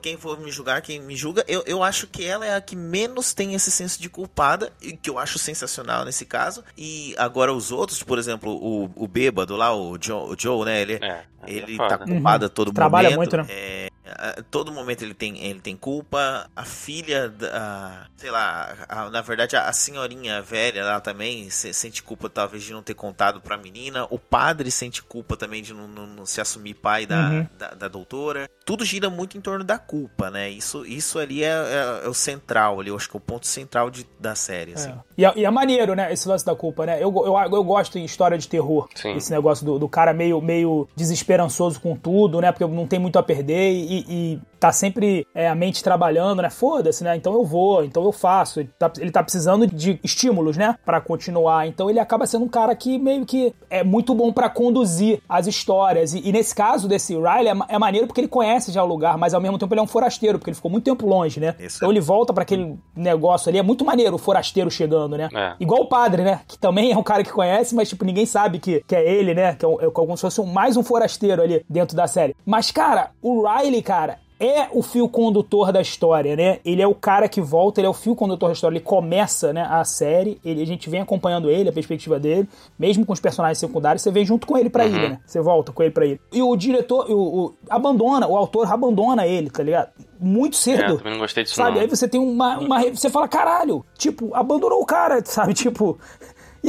Quem 0.00 0.16
for 0.16 0.38
me 0.38 0.52
julgar, 0.52 0.80
quem 0.80 1.00
me 1.00 1.16
julga. 1.16 1.44
Eu, 1.48 1.64
eu 1.66 1.82
acho 1.82 2.06
que 2.06 2.24
ela 2.24 2.46
é 2.46 2.54
a 2.54 2.60
que 2.60 2.76
menos 2.76 3.34
tem 3.34 3.54
esse 3.54 3.70
senso 3.72 4.00
de 4.00 4.08
culpada. 4.08 4.72
E 4.80 4.96
que 4.96 5.10
eu 5.10 5.18
acho 5.18 5.36
sensacional 5.36 6.04
nesse 6.04 6.24
caso. 6.24 6.62
E 6.76 7.12
agora 7.18 7.52
os 7.52 7.72
outros, 7.72 8.04
por 8.04 8.20
exemplo, 8.20 8.52
o, 8.52 8.88
o 8.94 9.08
bêbado 9.08 9.56
lá, 9.56 9.74
o 9.74 9.98
Joe, 10.00 10.32
o 10.32 10.36
Joe 10.38 10.64
né? 10.64 10.80
Ele, 10.80 10.94
É, 10.94 11.24
ele 11.46 11.74
é 11.74 11.76
tá 11.76 11.98
foda. 11.98 12.04
culpado 12.12 12.46
a 12.46 12.48
todo 12.48 12.72
Trabalha 12.72 13.10
momento. 13.10 13.36
muito, 13.36 13.48
né? 13.48 13.54
É, 13.54 13.88
A 14.04 14.42
todo 14.50 14.72
momento 14.72 15.02
ele 15.02 15.14
tem, 15.14 15.38
ele 15.44 15.60
tem 15.60 15.76
culpa. 15.76 16.50
A 16.56 16.64
filha, 16.64 17.32
a, 17.52 18.06
sei 18.16 18.30
lá, 18.30 18.74
a, 18.88 19.10
na 19.10 19.20
verdade 19.20 19.54
a, 19.56 19.68
a, 19.68 19.72
senhorinha 19.72 20.40
velha 20.42 20.84
lá 20.84 21.00
também 21.00 21.50
se, 21.50 21.72
sente 21.72 22.02
culpa 22.02 22.28
talvez 22.28 22.62
de 22.64 22.72
não 22.72 22.82
ter 22.82 22.94
contado 22.94 23.40
pra 23.40 23.56
menina. 23.56 24.06
O 24.10 24.18
padre 24.18 24.70
sente 24.70 25.02
culpa 25.02 25.36
também 25.36 25.62
de 25.62 25.74
não, 25.74 25.86
não, 25.86 26.06
não 26.06 26.26
se 26.26 26.40
assumir 26.40 26.74
pai 26.74 27.06
da, 27.06 27.28
uhum. 27.28 27.46
da, 27.58 27.68
da, 27.70 27.88
doutora. 27.88 28.48
Tudo 28.68 28.84
gira 28.84 29.08
muito 29.08 29.38
em 29.38 29.40
torno 29.40 29.64
da 29.64 29.78
culpa, 29.78 30.30
né? 30.30 30.50
Isso, 30.50 30.84
isso 30.84 31.18
ali 31.18 31.42
é, 31.42 31.46
é, 31.46 32.04
é 32.04 32.06
o 32.06 32.12
central, 32.12 32.78
ali, 32.78 32.90
eu 32.90 32.96
acho 32.96 33.08
que 33.08 33.16
é 33.16 33.18
o 33.18 33.20
ponto 33.20 33.46
central 33.46 33.88
de, 33.88 34.06
da 34.20 34.34
série, 34.34 34.74
assim. 34.74 34.90
É. 34.90 34.94
E, 35.16 35.24
é, 35.24 35.32
e, 35.36 35.44
é, 35.46 35.50
maneiro, 35.50 35.94
né, 35.94 36.12
esse 36.12 36.28
lance 36.28 36.44
da 36.44 36.54
culpa, 36.54 36.84
né? 36.84 37.02
Eu, 37.02 37.10
eu, 37.24 37.34
eu 37.34 37.64
gosto 37.64 37.98
em 37.98 38.04
história 38.04 38.36
de 38.36 38.46
terror. 38.46 38.86
Sim. 38.94 39.16
Esse 39.16 39.30
negócio 39.30 39.64
do, 39.64 39.78
do 39.78 39.88
cara 39.88 40.12
meio, 40.12 40.42
meio 40.42 40.86
desesperançoso 40.94 41.80
com 41.80 41.96
tudo, 41.96 42.42
né? 42.42 42.52
Porque 42.52 42.66
não 42.66 42.86
tem 42.86 42.98
muito 42.98 43.18
a 43.18 43.22
perder 43.22 43.72
e, 43.72 44.04
e 44.06 44.40
tá 44.58 44.72
sempre 44.72 45.26
é, 45.34 45.48
a 45.48 45.54
mente 45.54 45.82
trabalhando, 45.82 46.42
né? 46.42 46.50
Foda-se, 46.50 47.04
né? 47.04 47.16
Então 47.16 47.32
eu 47.34 47.44
vou, 47.44 47.84
então 47.84 48.04
eu 48.04 48.12
faço. 48.12 48.60
Ele 48.60 48.70
tá, 48.78 48.90
ele 48.98 49.10
tá 49.10 49.22
precisando 49.22 49.66
de 49.66 49.98
estímulos, 50.02 50.56
né? 50.56 50.76
para 50.84 51.00
continuar. 51.00 51.66
Então 51.66 51.90
ele 51.90 52.00
acaba 52.00 52.26
sendo 52.26 52.46
um 52.46 52.48
cara 52.48 52.74
que 52.74 52.98
meio 52.98 53.26
que 53.26 53.54
é 53.68 53.84
muito 53.84 54.14
bom 54.14 54.32
para 54.32 54.48
conduzir 54.48 55.20
as 55.28 55.46
histórias. 55.46 56.14
E, 56.14 56.26
e, 56.26 56.32
nesse 56.32 56.54
caso 56.54 56.88
desse 56.88 57.14
Riley, 57.14 57.48
é, 57.48 57.74
é, 57.74 57.78
maneiro 57.78 58.06
porque 58.06 58.20
ele 58.20 58.28
conhece 58.28 58.72
já 58.72 58.82
o 58.82 58.86
lugar, 58.86 59.18
mas 59.18 59.34
ao 59.34 59.40
mesmo 59.40 59.58
tempo 59.58 59.74
ele 59.74 59.80
é 59.80 59.82
um 59.82 59.86
forasteiro, 59.86 60.38
porque 60.38 60.50
ele 60.50 60.56
ficou 60.56 60.70
muito 60.70 60.84
tempo 60.84 61.06
longe, 61.06 61.40
né? 61.40 61.54
Isso. 61.58 61.76
Então 61.76 61.90
ele 61.90 62.00
volta 62.00 62.32
para 62.32 62.42
aquele 62.42 62.78
negócio 62.96 63.48
ali. 63.48 63.58
É 63.58 63.62
muito 63.62 63.84
maneiro 63.84 64.14
o 64.14 64.18
forasteiro 64.18 64.70
chegando, 64.70 65.16
né? 65.16 65.28
É. 65.34 65.54
Igual 65.60 65.82
o 65.82 65.88
padre, 65.88 66.22
né? 66.22 66.40
Que 66.48 66.58
também 66.58 66.92
é 66.92 66.96
um 66.96 67.02
cara 67.02 67.22
que 67.22 67.32
conhece, 67.32 67.74
mas 67.74 67.88
tipo, 67.88 68.04
ninguém 68.04 68.26
sabe 68.26 68.58
que, 68.58 68.82
que 68.86 68.96
é 68.96 69.06
ele, 69.06 69.34
né? 69.34 69.54
Que 69.54 69.66
é, 69.66 69.68
é 69.68 69.90
como 69.90 70.16
se 70.16 70.22
fosse 70.22 70.40
um, 70.40 70.46
mais 70.46 70.76
um 70.76 70.82
forasteiro 70.82 71.42
ali 71.42 71.64
dentro 71.68 71.96
da 71.96 72.06
série. 72.06 72.34
Mas, 72.46 72.70
cara, 72.70 73.10
o 73.20 73.46
Riley, 73.46 73.82
cara, 73.82 74.18
é 74.40 74.68
o 74.72 74.82
fio 74.82 75.08
condutor 75.08 75.72
da 75.72 75.80
história, 75.80 76.36
né? 76.36 76.60
Ele 76.64 76.80
é 76.80 76.86
o 76.86 76.94
cara 76.94 77.28
que 77.28 77.40
volta, 77.40 77.80
ele 77.80 77.86
é 77.86 77.90
o 77.90 77.94
fio 77.94 78.14
condutor 78.14 78.48
da 78.48 78.52
história. 78.52 78.76
Ele 78.76 78.84
começa, 78.84 79.52
né, 79.52 79.66
a 79.68 79.84
série, 79.84 80.38
ele, 80.44 80.62
a 80.62 80.66
gente 80.66 80.88
vem 80.88 81.00
acompanhando 81.00 81.50
ele, 81.50 81.68
a 81.68 81.72
perspectiva 81.72 82.20
dele, 82.20 82.48
mesmo 82.78 83.04
com 83.04 83.12
os 83.12 83.20
personagens 83.20 83.58
secundários, 83.58 84.02
você 84.02 84.10
vem 84.10 84.24
junto 84.24 84.46
com 84.46 84.56
ele 84.56 84.70
pra 84.70 84.84
uhum. 84.84 84.90
ilha, 84.90 85.08
né? 85.10 85.20
Você 85.26 85.40
volta 85.40 85.72
com 85.72 85.82
ele 85.82 85.92
pra 85.92 86.06
ilha. 86.06 86.20
E 86.32 86.40
o 86.40 86.54
diretor, 86.56 87.10
o, 87.10 87.46
o, 87.46 87.54
abandona, 87.68 88.26
o 88.28 88.36
autor 88.36 88.72
abandona 88.72 89.26
ele, 89.26 89.50
tá 89.50 89.62
ligado? 89.62 89.90
Muito 90.20 90.56
cedo. 90.56 90.94
É, 90.94 90.96
também 90.96 91.12
não 91.12 91.20
gostei 91.20 91.42
disso, 91.42 91.56
sabe? 91.56 91.76
Não. 91.76 91.80
Aí 91.80 91.88
você 91.88 92.08
tem 92.08 92.20
uma, 92.20 92.58
uma. 92.58 92.80
Você 92.90 93.10
fala, 93.10 93.28
caralho, 93.28 93.84
tipo, 93.96 94.34
abandonou 94.34 94.80
o 94.80 94.86
cara, 94.86 95.22
sabe? 95.26 95.54
Tipo, 95.54 95.98